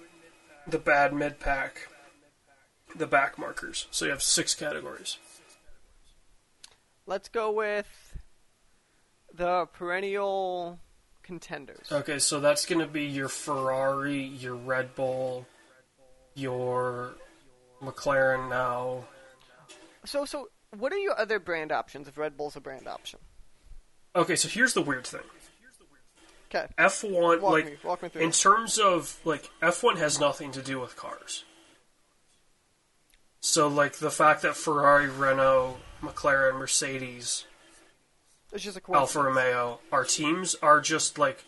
the 0.67 0.79
bad 0.79 1.13
mid 1.13 1.41
pack, 1.41 1.89
the 2.95 3.07
back 3.07 3.39
markers. 3.39 3.87
So 3.91 4.05
you 4.05 4.11
have 4.11 4.23
six 4.23 4.55
categories. 4.55 5.19
Let's 7.07 7.29
go 7.29 7.51
with 7.51 8.17
the 9.35 9.67
perennial 9.73 10.79
contenders. 11.23 11.91
Okay, 11.91 12.19
so 12.19 12.41
that's 12.41 12.67
going 12.67 12.81
to 12.81 12.87
be 12.87 13.05
your 13.05 13.29
Ferrari, 13.29 14.23
your 14.23 14.55
Red 14.55 14.95
Bull, 14.95 15.47
your 16.35 17.15
McLaren 17.83 18.49
now. 18.49 19.05
So, 20.05 20.25
so 20.25 20.49
what 20.77 20.93
are 20.93 20.99
your 20.99 21.19
other 21.19 21.39
brand 21.39 21.73
options 21.73 22.09
if 22.09 22.19
Red 22.19 22.37
Bull's 22.37 22.57
a 22.57 22.61
brand 22.61 22.87
option? 22.87 23.21
Okay, 24.15 24.37
so 24.37 24.49
here's 24.49 24.75
the 24.75 24.83
weird 24.83 25.07
thing. 25.07 25.21
Okay, 26.53 26.67
F1 26.79 27.41
walk 27.41 27.53
like 27.53 27.65
me, 27.67 27.77
walk 27.85 28.03
me 28.03 28.09
through. 28.09 28.23
in 28.23 28.33
terms 28.33 28.79
of 28.79 29.19
like 29.25 29.51
F1 29.63 29.99
has 29.99 30.19
nothing 30.19 30.51
to 30.53 30.63
do 30.63 30.81
with 30.81 30.97
cars. 30.97 31.45
So 33.41 33.69
like 33.69 33.95
the 33.95 34.11
fact 34.11 34.43
that 34.43 34.57
Ferrari, 34.57 35.09
Renault, 35.09 35.79
McLaren, 36.03 36.59
Mercedes, 36.59 37.45
It's 38.53 38.65
just 38.65 38.77
a 38.79 38.83
Alfa. 38.93 39.23
Romeo, 39.23 39.81
our 39.93 40.05
teams 40.05 40.57
are 40.61 40.81
just 40.81 41.19
like 41.19 41.45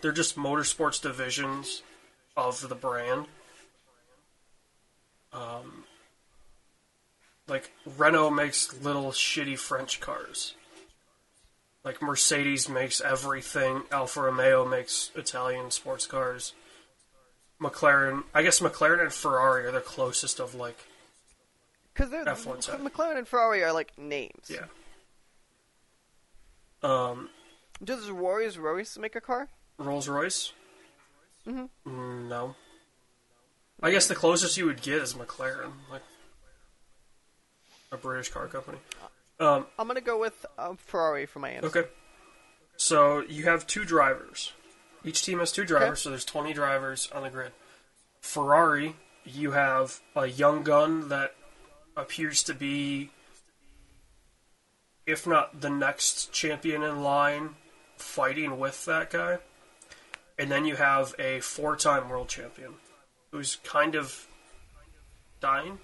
they're 0.00 0.10
just 0.12 0.36
motorsports 0.36 1.00
divisions 1.00 1.82
of 2.36 2.68
the 2.68 2.74
brand. 2.74 3.26
Um 5.32 5.84
like 7.46 7.72
Renault 7.98 8.30
makes 8.30 8.72
little 8.80 9.12
shitty 9.12 9.58
French 9.58 10.00
cars. 10.00 10.54
Like 11.86 12.02
Mercedes 12.02 12.68
makes 12.68 13.00
everything. 13.00 13.82
Alfa 13.92 14.22
Romeo 14.22 14.64
makes 14.64 15.12
Italian 15.14 15.70
sports 15.70 16.04
cars. 16.04 16.52
McLaren, 17.62 18.24
I 18.34 18.42
guess 18.42 18.58
McLaren 18.58 19.00
and 19.02 19.12
Ferrari 19.12 19.64
are 19.66 19.70
the 19.70 19.80
closest 19.80 20.40
of 20.40 20.56
like 20.56 20.76
Because 21.94 22.10
they're 22.10 22.24
F1 22.24 22.64
side. 22.64 22.80
McLaren 22.80 23.18
and 23.18 23.28
Ferrari 23.28 23.62
are 23.62 23.72
like 23.72 23.96
names. 23.96 24.50
yeah. 24.50 24.64
Um, 26.82 27.30
Does 27.82 28.10
Rolls 28.10 28.58
Royce 28.58 28.98
make 28.98 29.14
a 29.14 29.20
car? 29.20 29.48
Rolls 29.78 30.08
Royce? 30.08 30.52
Mhm. 31.46 31.70
Mm, 31.86 32.28
no. 32.28 32.56
I 33.80 33.92
guess 33.92 34.08
the 34.08 34.16
closest 34.16 34.56
you 34.56 34.66
would 34.66 34.82
get 34.82 35.02
is 35.02 35.14
McLaren, 35.14 35.70
like 35.88 36.02
a 37.92 37.96
British 37.96 38.30
car 38.30 38.48
company. 38.48 38.78
Um, 39.38 39.66
I'm 39.78 39.86
gonna 39.86 40.00
go 40.00 40.18
with 40.18 40.46
um, 40.58 40.76
Ferrari 40.76 41.26
for 41.26 41.38
my 41.40 41.50
answer. 41.50 41.66
okay. 41.68 41.88
So 42.76 43.20
you 43.28 43.44
have 43.44 43.66
two 43.66 43.84
drivers. 43.84 44.52
Each 45.04 45.22
team 45.24 45.38
has 45.38 45.52
two 45.52 45.64
drivers, 45.64 45.88
Okay. 45.88 46.00
so 46.00 46.10
there's 46.10 46.24
20 46.24 46.52
drivers 46.52 47.08
on 47.14 47.22
the 47.22 47.30
grid. 47.30 47.52
Ferrari, 48.20 48.96
you 49.24 49.52
have 49.52 50.00
a 50.14 50.26
young 50.26 50.62
gun 50.62 51.08
that 51.10 51.34
appears 51.96 52.42
to 52.44 52.54
be, 52.54 53.10
if 55.06 55.26
not 55.26 55.60
the 55.60 55.70
next 55.70 56.32
champion 56.32 56.82
in 56.82 57.02
line, 57.02 57.50
fighting 57.96 58.58
with 58.58 58.84
that 58.86 59.10
guy. 59.10 59.38
And 60.38 60.50
then 60.50 60.64
you 60.66 60.76
have 60.76 61.14
a 61.18 61.40
four 61.40 61.76
time 61.76 62.08
world 62.08 62.28
champion 62.28 62.74
who's 63.30 63.56
kind 63.56 63.94
of 63.94 64.26
dying. 65.40 65.78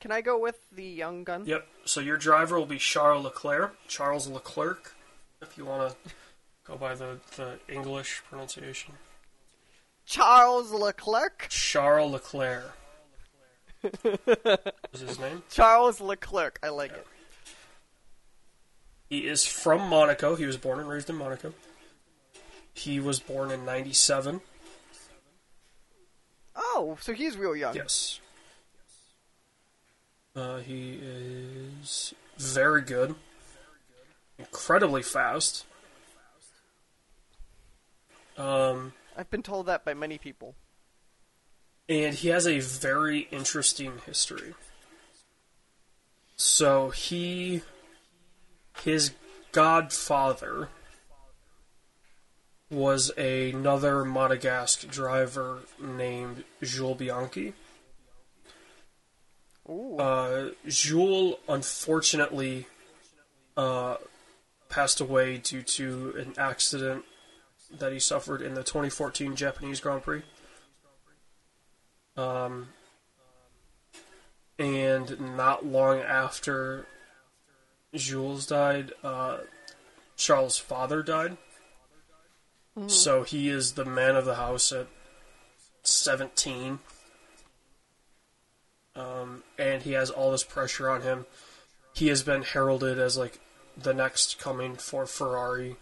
Can 0.00 0.12
I 0.12 0.20
go 0.20 0.38
with 0.38 0.60
the 0.70 0.84
young 0.84 1.24
gun? 1.24 1.44
Yep. 1.44 1.66
So 1.84 2.00
your 2.00 2.16
driver 2.16 2.58
will 2.58 2.66
be 2.66 2.78
Charles 2.78 3.24
Leclerc. 3.24 3.76
Charles 3.88 4.28
Leclerc, 4.28 4.94
if 5.42 5.58
you 5.58 5.64
want 5.64 5.90
to 5.90 6.10
go 6.64 6.76
by 6.76 6.94
the, 6.94 7.18
the 7.36 7.58
English 7.68 8.22
pronunciation. 8.28 8.94
Charles 10.06 10.72
Leclerc. 10.72 11.48
Charles 11.50 12.12
Leclerc 12.12 12.72
is 13.82 15.00
his 15.00 15.18
name. 15.18 15.42
Charles 15.50 16.00
Leclerc. 16.00 16.58
I 16.62 16.68
like 16.68 16.92
it. 16.92 17.06
He 19.08 19.26
is 19.26 19.46
from 19.46 19.88
Monaco. 19.88 20.34
He 20.34 20.46
was 20.46 20.56
born 20.56 20.80
and 20.80 20.88
raised 20.88 21.08
in 21.08 21.16
Monaco. 21.16 21.54
He 22.74 23.00
was 23.00 23.20
born 23.20 23.50
in 23.50 23.64
97. 23.64 24.40
Oh, 26.54 26.98
so 27.00 27.12
he's 27.12 27.36
real 27.36 27.56
young. 27.56 27.74
Yes. 27.74 28.20
Uh, 30.38 30.58
he 30.58 31.00
is 31.02 32.14
very 32.36 32.80
good. 32.80 33.16
incredibly 34.38 35.02
fast. 35.02 35.64
Um, 38.36 38.92
I've 39.16 39.28
been 39.30 39.42
told 39.42 39.66
that 39.66 39.84
by 39.84 39.94
many 39.94 40.16
people. 40.16 40.54
and 41.88 42.14
he 42.14 42.28
has 42.28 42.46
a 42.46 42.60
very 42.60 43.26
interesting 43.32 43.94
history. 44.06 44.54
So 46.36 46.90
he, 46.90 47.62
his 48.84 49.10
godfather, 49.50 50.68
was 52.70 53.10
another 53.18 54.04
Monegasque 54.04 54.88
driver 54.88 55.62
named 55.80 56.44
Jules 56.62 56.98
Bianchi. 56.98 57.54
Uh, 59.68 60.50
Jules 60.66 61.36
unfortunately 61.48 62.66
uh, 63.56 63.96
passed 64.68 65.00
away 65.00 65.38
due 65.38 65.62
to 65.62 66.14
an 66.16 66.34
accident 66.38 67.04
that 67.78 67.92
he 67.92 67.98
suffered 67.98 68.40
in 68.40 68.54
the 68.54 68.62
2014 68.62 69.36
Japanese 69.36 69.80
Grand 69.80 70.02
Prix. 70.02 70.22
Um, 72.16 72.68
and 74.58 75.36
not 75.36 75.66
long 75.66 76.00
after 76.00 76.86
Jules 77.94 78.46
died, 78.46 78.92
uh, 79.04 79.38
Charles' 80.16 80.58
father 80.58 81.02
died. 81.02 81.36
So 82.86 83.24
he 83.24 83.48
is 83.48 83.72
the 83.72 83.84
man 83.84 84.14
of 84.14 84.24
the 84.24 84.36
house 84.36 84.70
at 84.70 84.86
17. 85.82 86.78
Um, 88.98 89.44
and 89.56 89.82
he 89.82 89.92
has 89.92 90.10
all 90.10 90.32
this 90.32 90.42
pressure 90.42 90.90
on 90.90 91.02
him. 91.02 91.24
He 91.94 92.08
has 92.08 92.22
been 92.22 92.42
heralded 92.42 92.98
as 92.98 93.16
like 93.16 93.38
the 93.76 93.94
next 93.94 94.40
coming 94.40 94.74
for 94.74 95.06
Ferrari. 95.06 95.76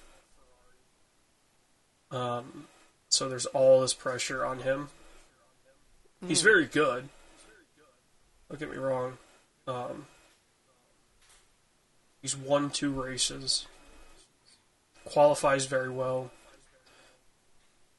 Um, 2.10 2.66
so 3.08 3.28
there's 3.28 3.46
all 3.46 3.80
this 3.80 3.94
pressure 3.94 4.44
on 4.44 4.60
him. 4.60 4.90
He's 6.26 6.42
very 6.42 6.66
good. 6.66 7.08
Don't 8.48 8.58
get 8.58 8.70
me 8.70 8.76
wrong. 8.76 9.18
Um, 9.66 10.06
he's 12.20 12.36
won 12.36 12.70
two 12.70 12.90
races. 12.90 13.66
Qualifies 15.04 15.66
very 15.66 15.90
well. 15.90 16.30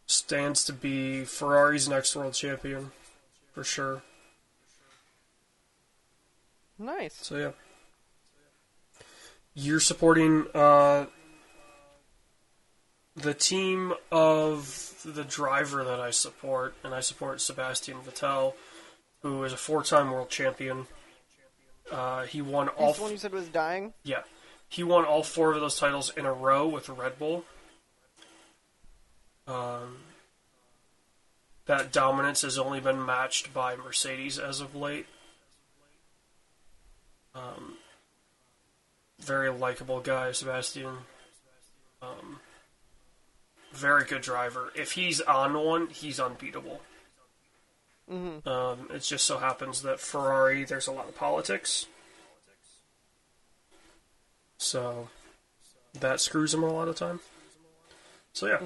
Stands 0.06 0.64
to 0.66 0.74
be 0.74 1.26
Ferrari's 1.26 1.90
next 1.90 2.16
world 2.16 2.34
champion, 2.34 2.92
for 3.54 3.64
sure. 3.64 4.04
Nice. 6.78 7.16
So 7.22 7.38
yeah, 7.38 7.52
you're 9.54 9.80
supporting 9.80 10.46
uh, 10.54 11.08
the 13.16 13.34
team 13.34 13.94
of 14.12 15.02
the 15.04 15.24
driver 15.24 15.84
that 15.84 16.00
I 16.00 16.12
support, 16.12 16.76
and 16.84 16.94
I 16.94 17.00
support 17.00 17.42
Sebastian 17.42 17.98
Vettel, 17.98 18.54
who 19.22 19.44
is 19.44 19.54
a 19.54 19.58
four-time 19.58 20.12
world 20.12 20.30
champion. 20.30 20.88
Uh, 21.92 22.24
he 22.24 22.42
won 22.42 22.68
all. 22.70 22.88
He's 22.88 22.98
the 22.98 23.02
one 23.02 23.12
you 23.12 23.18
said 23.18 23.32
was 23.32 23.48
dying. 23.48 23.94
Yeah, 24.04 24.24
he 24.68 24.84
won 24.84 25.06
all 25.06 25.24
four 25.24 25.54
of 25.54 25.62
those 25.62 25.80
titles 25.80 26.12
in 26.16 26.26
a 26.26 26.34
row 26.34 26.68
with 26.68 26.90
Red 26.90 27.18
Bull. 27.18 27.46
Um, 29.48 30.00
that 31.66 31.92
dominance 31.92 32.42
has 32.42 32.58
only 32.58 32.80
been 32.80 33.06
matched 33.06 33.54
by 33.54 33.76
Mercedes 33.76 34.38
as 34.38 34.60
of 34.60 34.76
late. 34.76 35.06
Um, 37.38 37.74
very 39.20 39.50
likable 39.50 40.00
guy, 40.00 40.32
Sebastian. 40.32 40.98
Um, 42.02 42.40
very 43.74 44.06
good 44.06 44.22
driver. 44.22 44.72
If 44.76 44.94
he's 44.94 45.22
on 45.22 45.54
one, 45.54 45.88
he's 45.88 46.20
unbeatable. 46.20 46.82
Mm-hmm. 48.12 48.48
Um, 48.48 48.88
it 48.94 49.00
just 49.00 49.26
so 49.26 49.38
happens 49.38 49.82
that 49.82 50.00
Ferrari, 50.00 50.64
there's 50.64 50.88
a 50.88 50.92
lot 50.92 51.10
of 51.10 51.16
politics. 51.16 51.88
So 54.58 55.10
that 56.00 56.22
screws 56.22 56.54
him 56.54 56.64
a 56.64 56.72
lot 56.72 56.88
of 56.88 56.96
time. 56.96 57.20
So 58.34 58.48
yeah. 58.48 58.60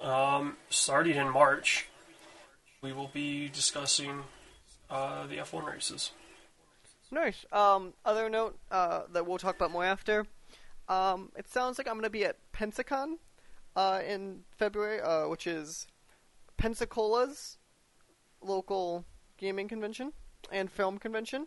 Um, 0.00 0.56
starting 0.70 1.16
in 1.16 1.30
March, 1.30 1.86
we 2.82 2.92
will 2.92 3.10
be 3.12 3.48
discussing 3.48 4.24
uh, 4.90 5.26
the 5.26 5.36
F1 5.36 5.66
races. 5.66 6.10
Nice. 7.10 7.44
Um, 7.52 7.94
other 8.04 8.28
note 8.28 8.58
uh, 8.70 9.02
that 9.12 9.26
we'll 9.26 9.38
talk 9.38 9.56
about 9.56 9.72
more 9.72 9.84
after. 9.84 10.26
Um, 10.88 11.30
it 11.36 11.48
sounds 11.48 11.78
like 11.78 11.86
I'm 11.86 11.94
going 11.94 12.04
to 12.04 12.10
be 12.10 12.24
at 12.24 12.36
Pensacon 12.52 13.18
uh, 13.74 14.00
in 14.06 14.44
February, 14.56 15.00
uh, 15.00 15.28
which 15.28 15.46
is 15.46 15.86
Pensacola's 16.58 17.58
local 18.40 19.04
gaming 19.38 19.68
convention 19.68 20.12
and 20.52 20.70
film 20.70 20.98
convention. 20.98 21.46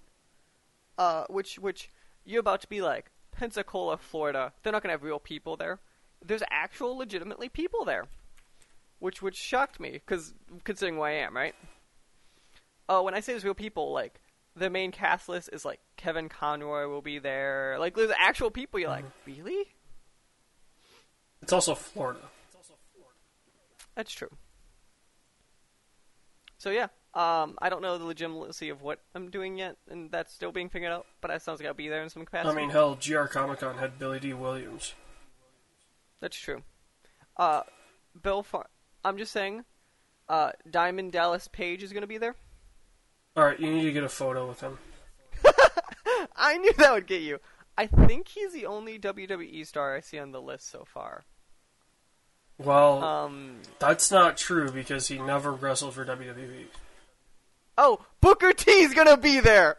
Uh, 0.97 1.25
which 1.27 1.57
which 1.57 1.89
you're 2.23 2.39
about 2.39 2.61
to 2.61 2.67
be 2.67 2.81
like 2.81 3.11
Pensacola, 3.31 3.97
Florida. 3.97 4.53
They're 4.61 4.71
not 4.71 4.83
going 4.83 4.89
to 4.89 4.93
have 4.93 5.03
real 5.03 5.19
people 5.19 5.57
there. 5.57 5.79
There's 6.23 6.43
actual, 6.51 6.97
legitimately 6.97 7.49
people 7.49 7.83
there, 7.83 8.05
which 8.99 9.21
which 9.21 9.35
shocked 9.35 9.79
me 9.79 9.91
because 9.91 10.33
considering 10.63 10.95
who 10.95 11.01
I 11.01 11.11
am, 11.11 11.35
right? 11.35 11.55
Oh, 12.87 13.03
when 13.03 13.13
I 13.13 13.21
say 13.21 13.33
there's 13.33 13.43
real 13.43 13.53
people, 13.53 13.91
like 13.91 14.21
the 14.55 14.69
main 14.69 14.91
cast 14.91 15.29
list 15.29 15.49
is 15.51 15.65
like 15.65 15.79
Kevin 15.97 16.29
Conroy 16.29 16.87
will 16.87 17.01
be 17.01 17.19
there. 17.19 17.77
Like 17.79 17.95
there's 17.95 18.11
actual 18.19 18.51
people. 18.51 18.79
You're 18.79 18.89
like, 18.89 19.05
really? 19.25 19.65
It's 21.41 21.53
also 21.53 21.75
Florida. 21.75 22.19
It's 22.47 22.55
also 22.55 22.73
Florida. 22.93 23.17
That's 23.95 24.11
true. 24.13 24.29
So 26.57 26.69
yeah, 26.69 26.87
um, 27.13 27.57
I 27.61 27.69
don't 27.69 27.81
know 27.81 27.97
the 27.97 28.05
legitimacy 28.05 28.69
of 28.69 28.81
what 28.81 28.99
I'm 29.13 29.29
doing 29.29 29.57
yet, 29.57 29.75
and 29.89 30.09
that's 30.11 30.33
still 30.33 30.51
being 30.51 30.69
figured 30.69 30.91
out. 30.91 31.05
But 31.21 31.31
it 31.31 31.41
sounds 31.41 31.59
like 31.59 31.67
I'll 31.67 31.73
be 31.73 31.89
there 31.89 32.03
in 32.03 32.09
some 32.09 32.25
capacity. 32.25 32.55
I 32.55 32.55
mean, 32.55 32.69
hell, 32.69 32.95
GR 32.95 33.25
Comic 33.25 33.59
Con 33.59 33.77
had 33.77 33.99
Billy 33.99 34.19
Dee 34.19 34.33
Williams. 34.33 34.93
That's 36.21 36.37
true. 36.37 36.63
Uh, 37.35 37.63
Bill, 38.21 38.43
Far- 38.43 38.69
I'm 39.03 39.17
just 39.17 39.31
saying, 39.31 39.65
uh, 40.29 40.51
Diamond 40.69 41.11
Dallas 41.11 41.49
Page 41.49 41.83
is 41.83 41.91
going 41.91 42.01
to 42.01 42.07
be 42.07 42.17
there. 42.17 42.35
Alright, 43.35 43.59
you 43.59 43.71
need 43.71 43.83
to 43.83 43.91
get 43.91 44.03
a 44.03 44.09
photo 44.09 44.47
with 44.47 44.61
him. 44.61 44.77
I 46.35 46.57
knew 46.57 46.71
that 46.77 46.93
would 46.93 47.07
get 47.07 47.21
you. 47.21 47.39
I 47.77 47.87
think 47.87 48.27
he's 48.27 48.53
the 48.53 48.65
only 48.67 48.99
WWE 48.99 49.65
star 49.65 49.95
I 49.95 50.01
see 50.01 50.19
on 50.19 50.31
the 50.31 50.41
list 50.41 50.69
so 50.69 50.85
far. 50.85 51.23
Well, 52.59 53.03
Um, 53.03 53.61
that's 53.79 54.11
not 54.11 54.37
true 54.37 54.71
because 54.71 55.07
he 55.07 55.17
never 55.17 55.51
wrestled 55.51 55.95
for 55.95 56.05
WWE. 56.05 56.65
oh, 57.77 58.05
Booker 58.21 58.53
T's 58.53 58.93
going 58.93 59.07
to 59.07 59.17
be 59.17 59.39
there. 59.39 59.77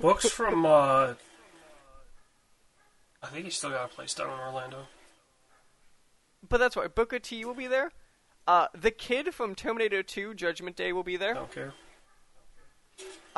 Books 0.00 0.30
from, 0.30 0.64
uh. 0.64 1.14
I 3.22 3.26
think 3.26 3.44
he's 3.44 3.56
still 3.56 3.70
got 3.70 3.84
a 3.84 3.88
place 3.94 4.14
down 4.14 4.28
in 4.32 4.38
Orlando. 4.38 4.86
But 6.48 6.58
that's 6.58 6.76
why 6.76 6.86
Booker 6.86 7.18
T 7.18 7.44
will 7.44 7.54
be 7.54 7.66
there. 7.66 7.92
Uh, 8.46 8.68
the 8.74 8.90
kid 8.90 9.34
from 9.34 9.54
Terminator 9.54 10.02
2 10.02 10.32
Judgment 10.34 10.76
Day 10.76 10.92
will 10.94 11.02
be 11.02 11.16
there. 11.18 11.34
Don't 11.34 11.52
care. 11.52 11.74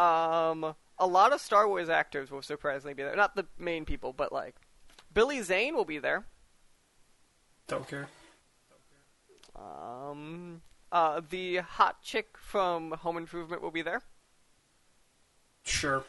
Um, 0.01 0.75
a 0.99 1.07
lot 1.07 1.33
of 1.33 1.41
Star 1.41 1.69
Wars 1.69 1.91
actors 1.91 2.31
will 2.31 2.41
surprisingly 2.41 2.95
be 2.95 3.03
there. 3.03 3.15
Not 3.15 3.37
the 3.37 3.47
main 3.59 3.85
people, 3.85 4.15
but 4.15 4.33
like 4.33 4.57
Billy 5.13 5.43
Zane 5.43 5.75
will 5.75 5.85
be 5.85 5.99
there. 5.99 6.25
Don't 7.67 7.87
care. 7.87 8.09
Um, 9.55 10.63
uh, 10.91 11.21
the 11.29 11.59
hot 11.59 12.03
chick 12.03 12.37
from 12.39 12.93
Home 12.93 13.19
Improvement 13.19 13.61
will 13.61 13.71
be 13.71 13.83
there. 13.83 14.03
Sure. 15.65 16.05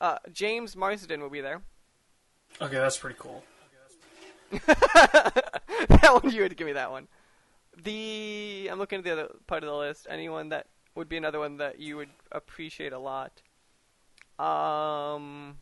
Uh, 0.00 0.16
James 0.32 0.74
Marsden 0.74 1.20
will 1.20 1.30
be 1.30 1.42
there. 1.42 1.60
Okay, 2.60 2.76
that's 2.76 2.98
pretty 2.98 3.16
cool. 3.18 3.44
that 4.66 6.18
one 6.22 6.32
you 6.32 6.42
had 6.42 6.50
to 6.50 6.56
give 6.56 6.66
me 6.66 6.72
that 6.72 6.90
one. 6.90 7.08
The 7.82 8.68
I'm 8.70 8.78
looking 8.78 8.98
at 8.98 9.04
the 9.04 9.12
other 9.12 9.28
part 9.46 9.62
of 9.62 9.68
the 9.68 9.76
list. 9.76 10.06
Anyone 10.10 10.48
that 10.50 10.66
would 10.94 11.08
be 11.08 11.16
another 11.16 11.38
one 11.38 11.56
that 11.58 11.78
you 11.80 11.96
would 11.96 12.10
appreciate 12.30 12.92
a 12.92 12.98
lot. 12.98 13.42
Um, 14.38 15.56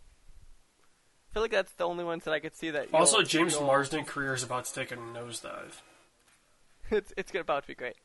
I 1.31 1.35
feel 1.35 1.43
like 1.43 1.51
that's 1.51 1.73
the 1.73 1.85
only 1.85 2.05
ones 2.05 2.24
that 2.24 2.32
I 2.32 2.40
could 2.40 2.55
see 2.55 2.70
that. 2.70 2.89
Also, 2.93 3.23
James 3.23 3.55
you'll- 3.55 3.66
Marsden 3.66 4.05
career 4.05 4.35
is 4.35 4.43
about 4.43 4.65
to 4.66 4.74
take 4.74 4.90
a 4.90 4.97
nosedive. 4.97 5.82
it's 6.90 7.12
it's 7.16 7.32
about 7.35 7.62
to 7.62 7.69
be 7.69 7.74
great. 7.74 7.97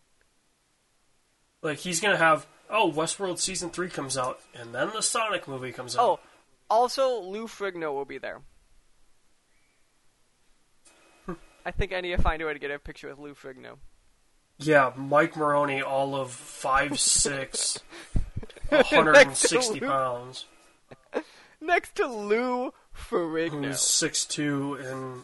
Like 1.61 1.79
he's 1.79 1.99
gonna 1.99 2.17
have 2.17 2.45
oh 2.69 2.91
Westworld 2.91 3.39
season 3.39 3.69
three 3.71 3.89
comes 3.89 4.17
out 4.17 4.39
and 4.53 4.73
then 4.73 4.91
the 4.93 5.01
Sonic 5.01 5.47
movie 5.47 5.71
comes 5.71 5.95
out. 5.95 6.01
Oh, 6.03 6.19
also 6.69 7.21
Lou 7.21 7.47
Ferrigno 7.47 7.93
will 7.93 8.05
be 8.05 8.19
there. 8.19 8.41
I 11.65 11.71
think 11.71 11.93
I 11.93 12.01
need 12.01 12.15
to 12.15 12.21
find 12.21 12.41
a 12.43 12.45
way 12.45 12.53
to 12.53 12.59
get 12.59 12.69
a 12.69 12.77
picture 12.77 13.09
with 13.09 13.17
Lou 13.17 13.33
Ferrigno. 13.33 13.77
Yeah, 14.57 14.93
Mike 14.95 15.35
Morrone, 15.35 15.81
all 15.83 16.15
of 16.15 16.31
five 16.31 16.97
six, 16.99 17.79
160 18.69 19.79
Lou- 19.81 19.87
pounds. 19.87 20.45
Next 21.61 21.95
to 21.95 22.07
Lou 22.07 22.73
Ferrigno. 22.95 23.65
who's 23.65 23.81
six 23.81 24.25
two 24.25 24.75
and 24.75 25.23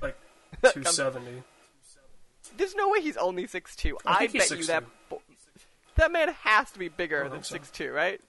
like 0.00 0.16
two 0.72 0.84
seventy. 0.84 1.42
There's 2.56 2.74
no 2.76 2.88
way 2.90 3.00
he's 3.00 3.16
only 3.16 3.46
six 3.46 3.74
two. 3.74 3.98
I 4.06 4.24
I, 4.24 4.26
bet 4.28 4.50
you 4.50 4.64
that 4.64 4.84
bo- 5.08 5.22
that 5.96 6.12
man 6.12 6.28
has 6.42 6.70
to 6.72 6.78
be 6.78 6.88
bigger 6.88 7.28
than 7.28 7.42
so. 7.42 7.54
six 7.54 7.70
two, 7.70 7.90
right? 7.90 8.20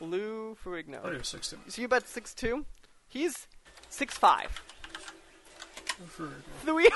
Lou 0.00 0.56
I 0.64 0.68
Ferrigno. 0.68 1.18
was 1.18 1.28
six 1.28 1.50
two. 1.50 1.58
So 1.68 1.82
you 1.82 1.88
bet 1.88 2.06
six 2.08 2.32
two? 2.32 2.64
He's 3.08 3.46
six 3.90 4.16
five. 4.16 4.62
Three 6.64 6.88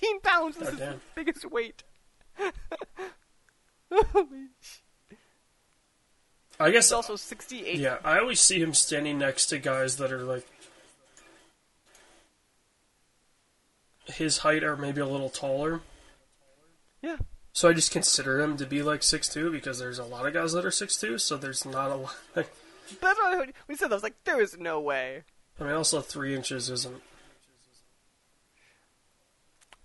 fifteen 0.00 0.20
pounds 0.20 0.56
is 0.56 0.68
his 0.68 0.78
damn. 0.78 1.00
biggest 1.14 1.50
weight. 1.50 1.82
Holy 3.92 4.46
I 6.58 6.70
guess 6.70 6.86
He's 6.86 6.92
also 6.92 7.16
sixty 7.16 7.66
eight. 7.66 7.78
Yeah, 7.78 7.98
I 8.04 8.18
always 8.18 8.40
see 8.40 8.60
him 8.60 8.74
standing 8.74 9.18
next 9.18 9.46
to 9.46 9.58
guys 9.58 9.96
that 9.96 10.12
are 10.12 10.22
like 10.22 10.46
his 14.06 14.38
height 14.38 14.62
or 14.62 14.76
maybe 14.76 15.00
a 15.00 15.06
little 15.06 15.30
taller. 15.30 15.80
Yeah. 17.02 17.16
So 17.52 17.68
I 17.68 17.72
just 17.72 17.90
consider 17.90 18.40
him 18.40 18.56
to 18.58 18.66
be 18.66 18.82
like 18.82 19.02
six 19.02 19.28
two 19.28 19.50
because 19.50 19.78
there's 19.78 19.98
a 19.98 20.04
lot 20.04 20.26
of 20.26 20.34
guys 20.34 20.52
that 20.52 20.64
are 20.64 20.70
six 20.70 20.96
two, 20.96 21.18
so 21.18 21.36
there's 21.36 21.64
not 21.64 21.90
a 21.90 21.96
lot. 21.96 22.16
Like, 22.36 22.50
That's 23.00 23.18
uh, 23.18 23.36
what. 23.36 23.38
When 23.38 23.54
you 23.68 23.76
said 23.76 23.88
that, 23.88 23.94
I 23.94 23.96
was 23.96 24.02
like, 24.02 24.24
there 24.24 24.40
is 24.40 24.58
no 24.58 24.80
way. 24.80 25.22
I 25.58 25.64
mean, 25.64 25.72
also 25.72 26.00
three 26.00 26.34
inches 26.34 26.70
isn't. 26.70 27.02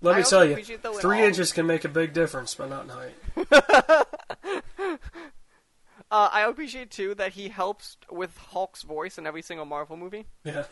Let 0.06 0.18
me 0.18 0.24
tell 0.24 0.46
you, 0.46 0.52
appreciate, 0.52 0.84
though, 0.84 0.94
in 0.94 1.00
three 1.00 1.24
inches 1.24 1.52
can 1.52 1.66
make 1.66 1.84
a 1.86 1.90
big 1.90 2.14
difference, 2.14 2.56
but 2.56 2.70
not 2.70 2.84
in 2.86 2.90
height. 2.90 4.08
Uh, 6.12 6.30
I 6.32 6.42
appreciate 6.42 6.92
too 6.92 7.16
that 7.16 7.34
he 7.34 7.50
helps 7.50 7.98
with 8.12 8.38
Hulk's 8.38 8.84
voice 8.84 9.18
in 9.18 9.26
every 9.26 9.42
single 9.42 9.66
Marvel 9.66 9.98
movie, 9.98 10.28
Yeah, 10.44 10.66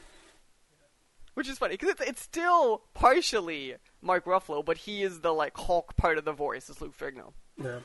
which 1.34 1.50
is 1.50 1.58
funny 1.58 1.74
because 1.74 1.90
it's, 1.90 2.02
it's 2.02 2.22
still 2.22 2.84
partially 2.94 3.76
Mark 4.02 4.26
Ruffalo, 4.26 4.64
but 4.64 4.78
he 4.78 5.02
is 5.02 5.22
the 5.22 5.34
like 5.34 5.58
Hulk 5.58 5.98
part 5.98 6.20
of 6.20 6.24
the 6.24 6.34
voice 6.34 6.70
is 6.70 6.80
Lou 6.82 6.90
Ferrigno. 6.90 7.34
yeah. 7.62 7.80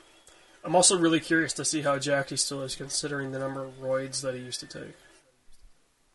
I'm 0.63 0.75
also 0.75 0.97
really 0.97 1.19
curious 1.19 1.53
to 1.53 1.65
see 1.65 1.81
how 1.81 1.97
Jackie 1.97 2.37
still 2.37 2.61
is, 2.61 2.75
considering 2.75 3.31
the 3.31 3.39
number 3.39 3.63
of 3.63 3.79
roids 3.81 4.21
that 4.21 4.35
he 4.35 4.41
used 4.41 4.59
to 4.59 4.67
take. 4.67 4.95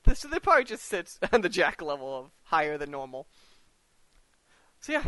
This 0.04 0.20
so 0.20 0.28
they 0.28 0.38
probably 0.38 0.64
just 0.64 0.84
sits 0.84 1.18
on 1.32 1.40
the 1.40 1.48
Jack 1.48 1.82
level 1.82 2.16
of 2.16 2.30
higher 2.44 2.78
than 2.78 2.90
normal. 2.90 3.26
So 4.84 4.92
yeah, 4.92 5.02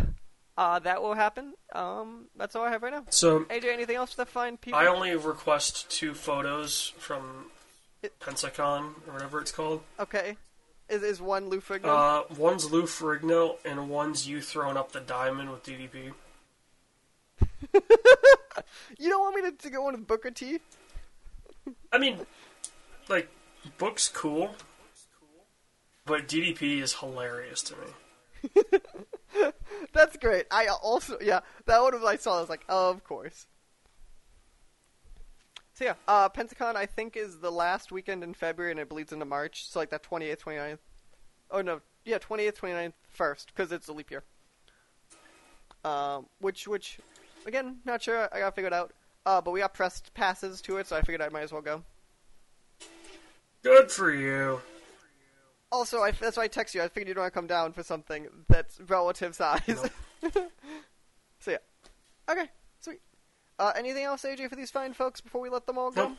uh, 0.57 0.79
that 0.79 1.03
will 1.03 1.13
happen. 1.13 1.53
Um, 1.75 2.29
that's 2.35 2.57
all 2.57 2.65
I 2.65 2.71
have 2.71 2.83
right 2.83 2.95
now. 2.95 3.05
So 3.11 3.41
AJ, 3.41 3.75
anything 3.75 3.97
else 3.97 4.15
to 4.15 4.25
find 4.25 4.59
people? 4.59 4.79
I 4.79 4.87
only 4.87 5.15
request 5.15 5.91
two 5.91 6.15
photos 6.15 6.95
from 6.97 7.51
It- 8.03 8.19
Pensacon 8.19 8.95
or 9.07 9.13
whatever 9.13 9.39
it's 9.39 9.53
called. 9.53 9.83
Okay, 10.01 10.39
is 10.89 11.03
is 11.03 11.21
one 11.21 11.51
Lou 11.51 11.61
Ferrigno? 11.61 11.89
Uh, 11.89 12.35
one's 12.39 12.73
Lou 12.73 12.85
Ferrigno 12.85 13.59
and 13.67 13.91
one's 13.91 14.27
you 14.27 14.41
throwing 14.41 14.79
up 14.79 14.93
the 14.93 15.01
diamond 15.01 15.51
with 15.51 15.63
DDP. 15.63 16.15
you 18.99 19.11
don't 19.11 19.21
want 19.21 19.37
me 19.37 19.43
to, 19.51 19.57
to 19.59 19.69
go 19.69 19.89
on 19.89 19.93
with 19.93 20.07
Booker 20.07 20.31
T? 20.31 20.59
I 21.93 21.99
mean, 21.99 22.21
like, 23.11 23.29
book's 23.77 24.09
cool, 24.09 24.55
but 26.07 26.27
DDP 26.27 26.81
is 26.81 26.95
hilarious 26.95 27.61
to 27.65 27.75
me. 27.75 28.63
That's 29.93 30.17
great. 30.17 30.47
I 30.51 30.67
also 30.67 31.19
yeah, 31.21 31.41
that 31.67 31.83
one 31.83 31.95
I 32.07 32.17
saw. 32.17 32.39
I 32.39 32.41
was 32.41 32.49
like, 32.49 32.65
oh, 32.69 32.91
of 32.91 33.05
course. 33.05 33.47
So 35.75 35.85
yeah, 35.85 35.95
uh, 36.09 36.29
Pensacon 36.31 36.75
I 36.75 36.87
think 36.87 37.17
is 37.17 37.39
the 37.39 37.53
last 37.53 37.93
weekend 37.93 38.25
in 38.25 38.33
February 38.33 38.71
and 38.71 38.81
it 38.81 38.89
bleeds 38.89 39.13
into 39.13 39.27
March. 39.27 39.69
So 39.69 39.79
like 39.79 39.91
that 39.91 40.03
28th, 40.03 40.41
29th. 40.41 40.79
Oh 41.51 41.61
no, 41.61 41.81
yeah, 42.05 42.19
28th, 42.19 42.55
29th, 42.55 42.93
first 43.09 43.53
because 43.55 43.73
it's 43.73 43.89
a 43.89 43.93
leap 43.93 44.11
year. 44.11 44.25
Um, 45.85 46.27
which 46.41 46.67
which, 46.67 46.99
again, 47.47 47.79
not 47.85 48.03
sure. 48.03 48.29
I 48.33 48.41
got 48.41 48.51
to 48.51 48.53
figure 48.53 48.69
it 48.69 48.73
out. 48.73 48.93
Uh, 49.25 49.41
but 49.41 49.51
we 49.51 49.61
got 49.61 49.75
pressed 49.75 50.15
passes 50.15 50.61
to 50.63 50.79
it, 50.79 50.87
so 50.87 50.97
I 50.97 51.01
figured 51.01 51.21
I 51.21 51.29
might 51.29 51.43
as 51.43 51.53
well 51.53 51.63
go. 51.63 51.83
Good 53.63 53.91
for 53.91 54.13
you. 54.13 54.61
Also, 55.77 56.01
I, 56.01 56.11
that's 56.11 56.39
why 56.39 56.45
I 56.45 56.49
text 56.49 56.75
you. 56.75 56.81
I 56.81 56.89
figured 56.89 57.09
you'd 57.09 57.19
want 57.19 57.31
to 57.31 57.39
come 57.39 57.47
down 57.47 57.75
for 57.75 57.83
something 57.83 58.29
that's 58.49 58.81
relative 58.89 59.35
size. 59.35 59.91
so 60.33 61.51
yeah. 61.51 61.59
Okay, 62.31 62.47
sweet. 62.81 63.01
Uh, 63.59 63.73
anything 63.77 64.05
else, 64.05 64.23
AJ, 64.23 64.49
for 64.49 64.57
these 64.57 64.71
fine 64.71 64.95
folks 64.95 65.21
before 65.21 65.43
we 65.43 65.51
let 65.51 65.67
them 65.67 65.77
all 65.77 65.91
go? 65.91 66.09
Nope. 66.09 66.17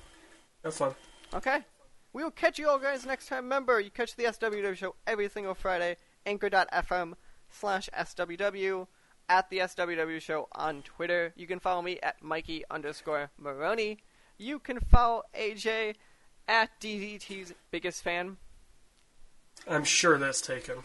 Have 0.64 0.74
fun. 0.76 0.96
Okay. 1.34 1.62
We 2.14 2.24
will 2.24 2.30
catch 2.30 2.60
you 2.60 2.70
all 2.70 2.78
guys 2.78 3.04
next 3.04 3.30
time. 3.30 3.46
Remember, 3.46 3.80
you 3.80 3.90
catch 3.90 4.16
the 4.16 4.26
SWW 4.26 4.76
show 4.76 4.94
every 5.08 5.28
single 5.28 5.56
Friday. 5.56 5.98
Anchor.fm 6.28 7.14
slash 7.50 7.90
SWW 7.98 8.86
at 9.28 9.50
the 9.50 9.58
SWW 9.58 10.22
show 10.22 10.50
on 10.52 10.84
Twitter. 10.84 11.34
You 11.36 11.48
can 11.48 11.60
follow 11.60 11.82
me 11.82 11.98
at 12.04 12.22
Mikey 12.22 12.64
underscore 12.70 13.32
Morrone. 13.42 13.98
You 14.38 14.60
can 14.60 14.80
follow 14.80 15.24
AJ 15.36 15.96
at 16.48 16.80
DDT's 16.80 17.56
biggest 17.72 18.04
fan. 18.04 18.38
I'm 19.68 19.84
sure 19.84 20.18
that's 20.18 20.42
taken. 20.42 20.78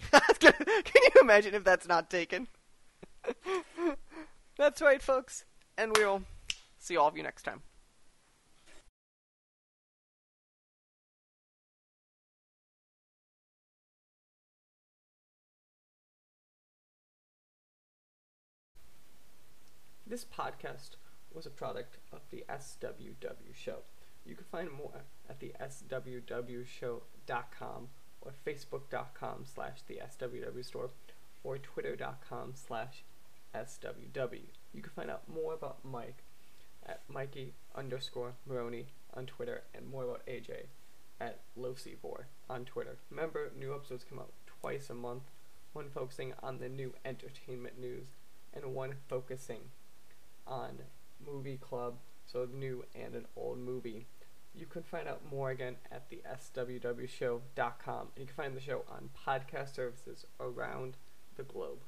Can 0.40 0.54
you 0.94 1.20
imagine 1.20 1.54
if 1.54 1.64
that's 1.64 1.86
not 1.86 2.10
taken? 2.10 2.48
that's 4.56 4.80
right, 4.82 5.02
folks. 5.02 5.44
And 5.76 5.96
we'll 5.96 6.22
see 6.78 6.96
all 6.96 7.08
of 7.08 7.16
you 7.16 7.22
next 7.22 7.42
time. 7.42 7.62
This 20.10 20.24
podcast 20.24 20.96
was 21.32 21.46
a 21.46 21.50
product 21.50 21.98
of 22.12 22.22
the 22.30 22.44
SWW 22.50 23.54
Show. 23.54 23.84
You 24.24 24.34
can 24.34 24.46
find 24.50 24.70
more 24.70 25.02
at 25.28 25.40
the 25.40 25.52
SWWshow.com 25.60 27.88
or 28.20 28.32
Facebook.com 28.46 29.44
slash 29.44 29.82
the 29.86 29.96
SWW 29.96 30.64
store 30.64 30.90
or 31.42 31.58
Twitter.com 31.58 32.52
slash 32.54 33.02
SWW. 33.54 34.44
You 34.72 34.82
can 34.82 34.92
find 34.94 35.10
out 35.10 35.28
more 35.28 35.54
about 35.54 35.84
Mike 35.84 36.22
at 36.86 37.02
Mikey 37.08 37.54
underscore 37.74 38.34
Morrone 38.48 38.86
on 39.14 39.26
Twitter 39.26 39.64
and 39.74 39.88
more 39.88 40.04
about 40.04 40.24
AJ 40.26 40.66
at 41.20 41.40
LoseyBoy 41.58 42.22
on 42.48 42.64
Twitter. 42.64 42.96
Remember, 43.10 43.50
new 43.58 43.74
episodes 43.74 44.04
come 44.08 44.18
out 44.18 44.32
twice 44.60 44.90
a 44.90 44.94
month, 44.94 45.24
one 45.72 45.88
focusing 45.92 46.32
on 46.42 46.58
the 46.58 46.68
new 46.68 46.94
entertainment 47.04 47.78
news 47.78 48.06
and 48.52 48.74
one 48.74 48.94
focusing 49.08 49.60
on 50.46 50.78
movie 51.24 51.58
club, 51.58 51.96
so 52.30 52.42
a 52.42 52.56
new 52.56 52.84
and 52.94 53.14
an 53.14 53.26
old 53.36 53.58
movie. 53.58 54.06
You 54.54 54.66
can 54.66 54.82
find 54.82 55.08
out 55.08 55.22
more 55.30 55.50
again 55.50 55.76
at 55.90 56.08
the 56.10 56.22
SWWshow.com. 56.28 58.08
And 58.14 58.18
you 58.18 58.26
can 58.26 58.34
find 58.34 58.56
the 58.56 58.60
show 58.60 58.84
on 58.88 59.10
podcast 59.26 59.74
services 59.74 60.26
around 60.40 60.96
the 61.36 61.44
globe. 61.44 61.78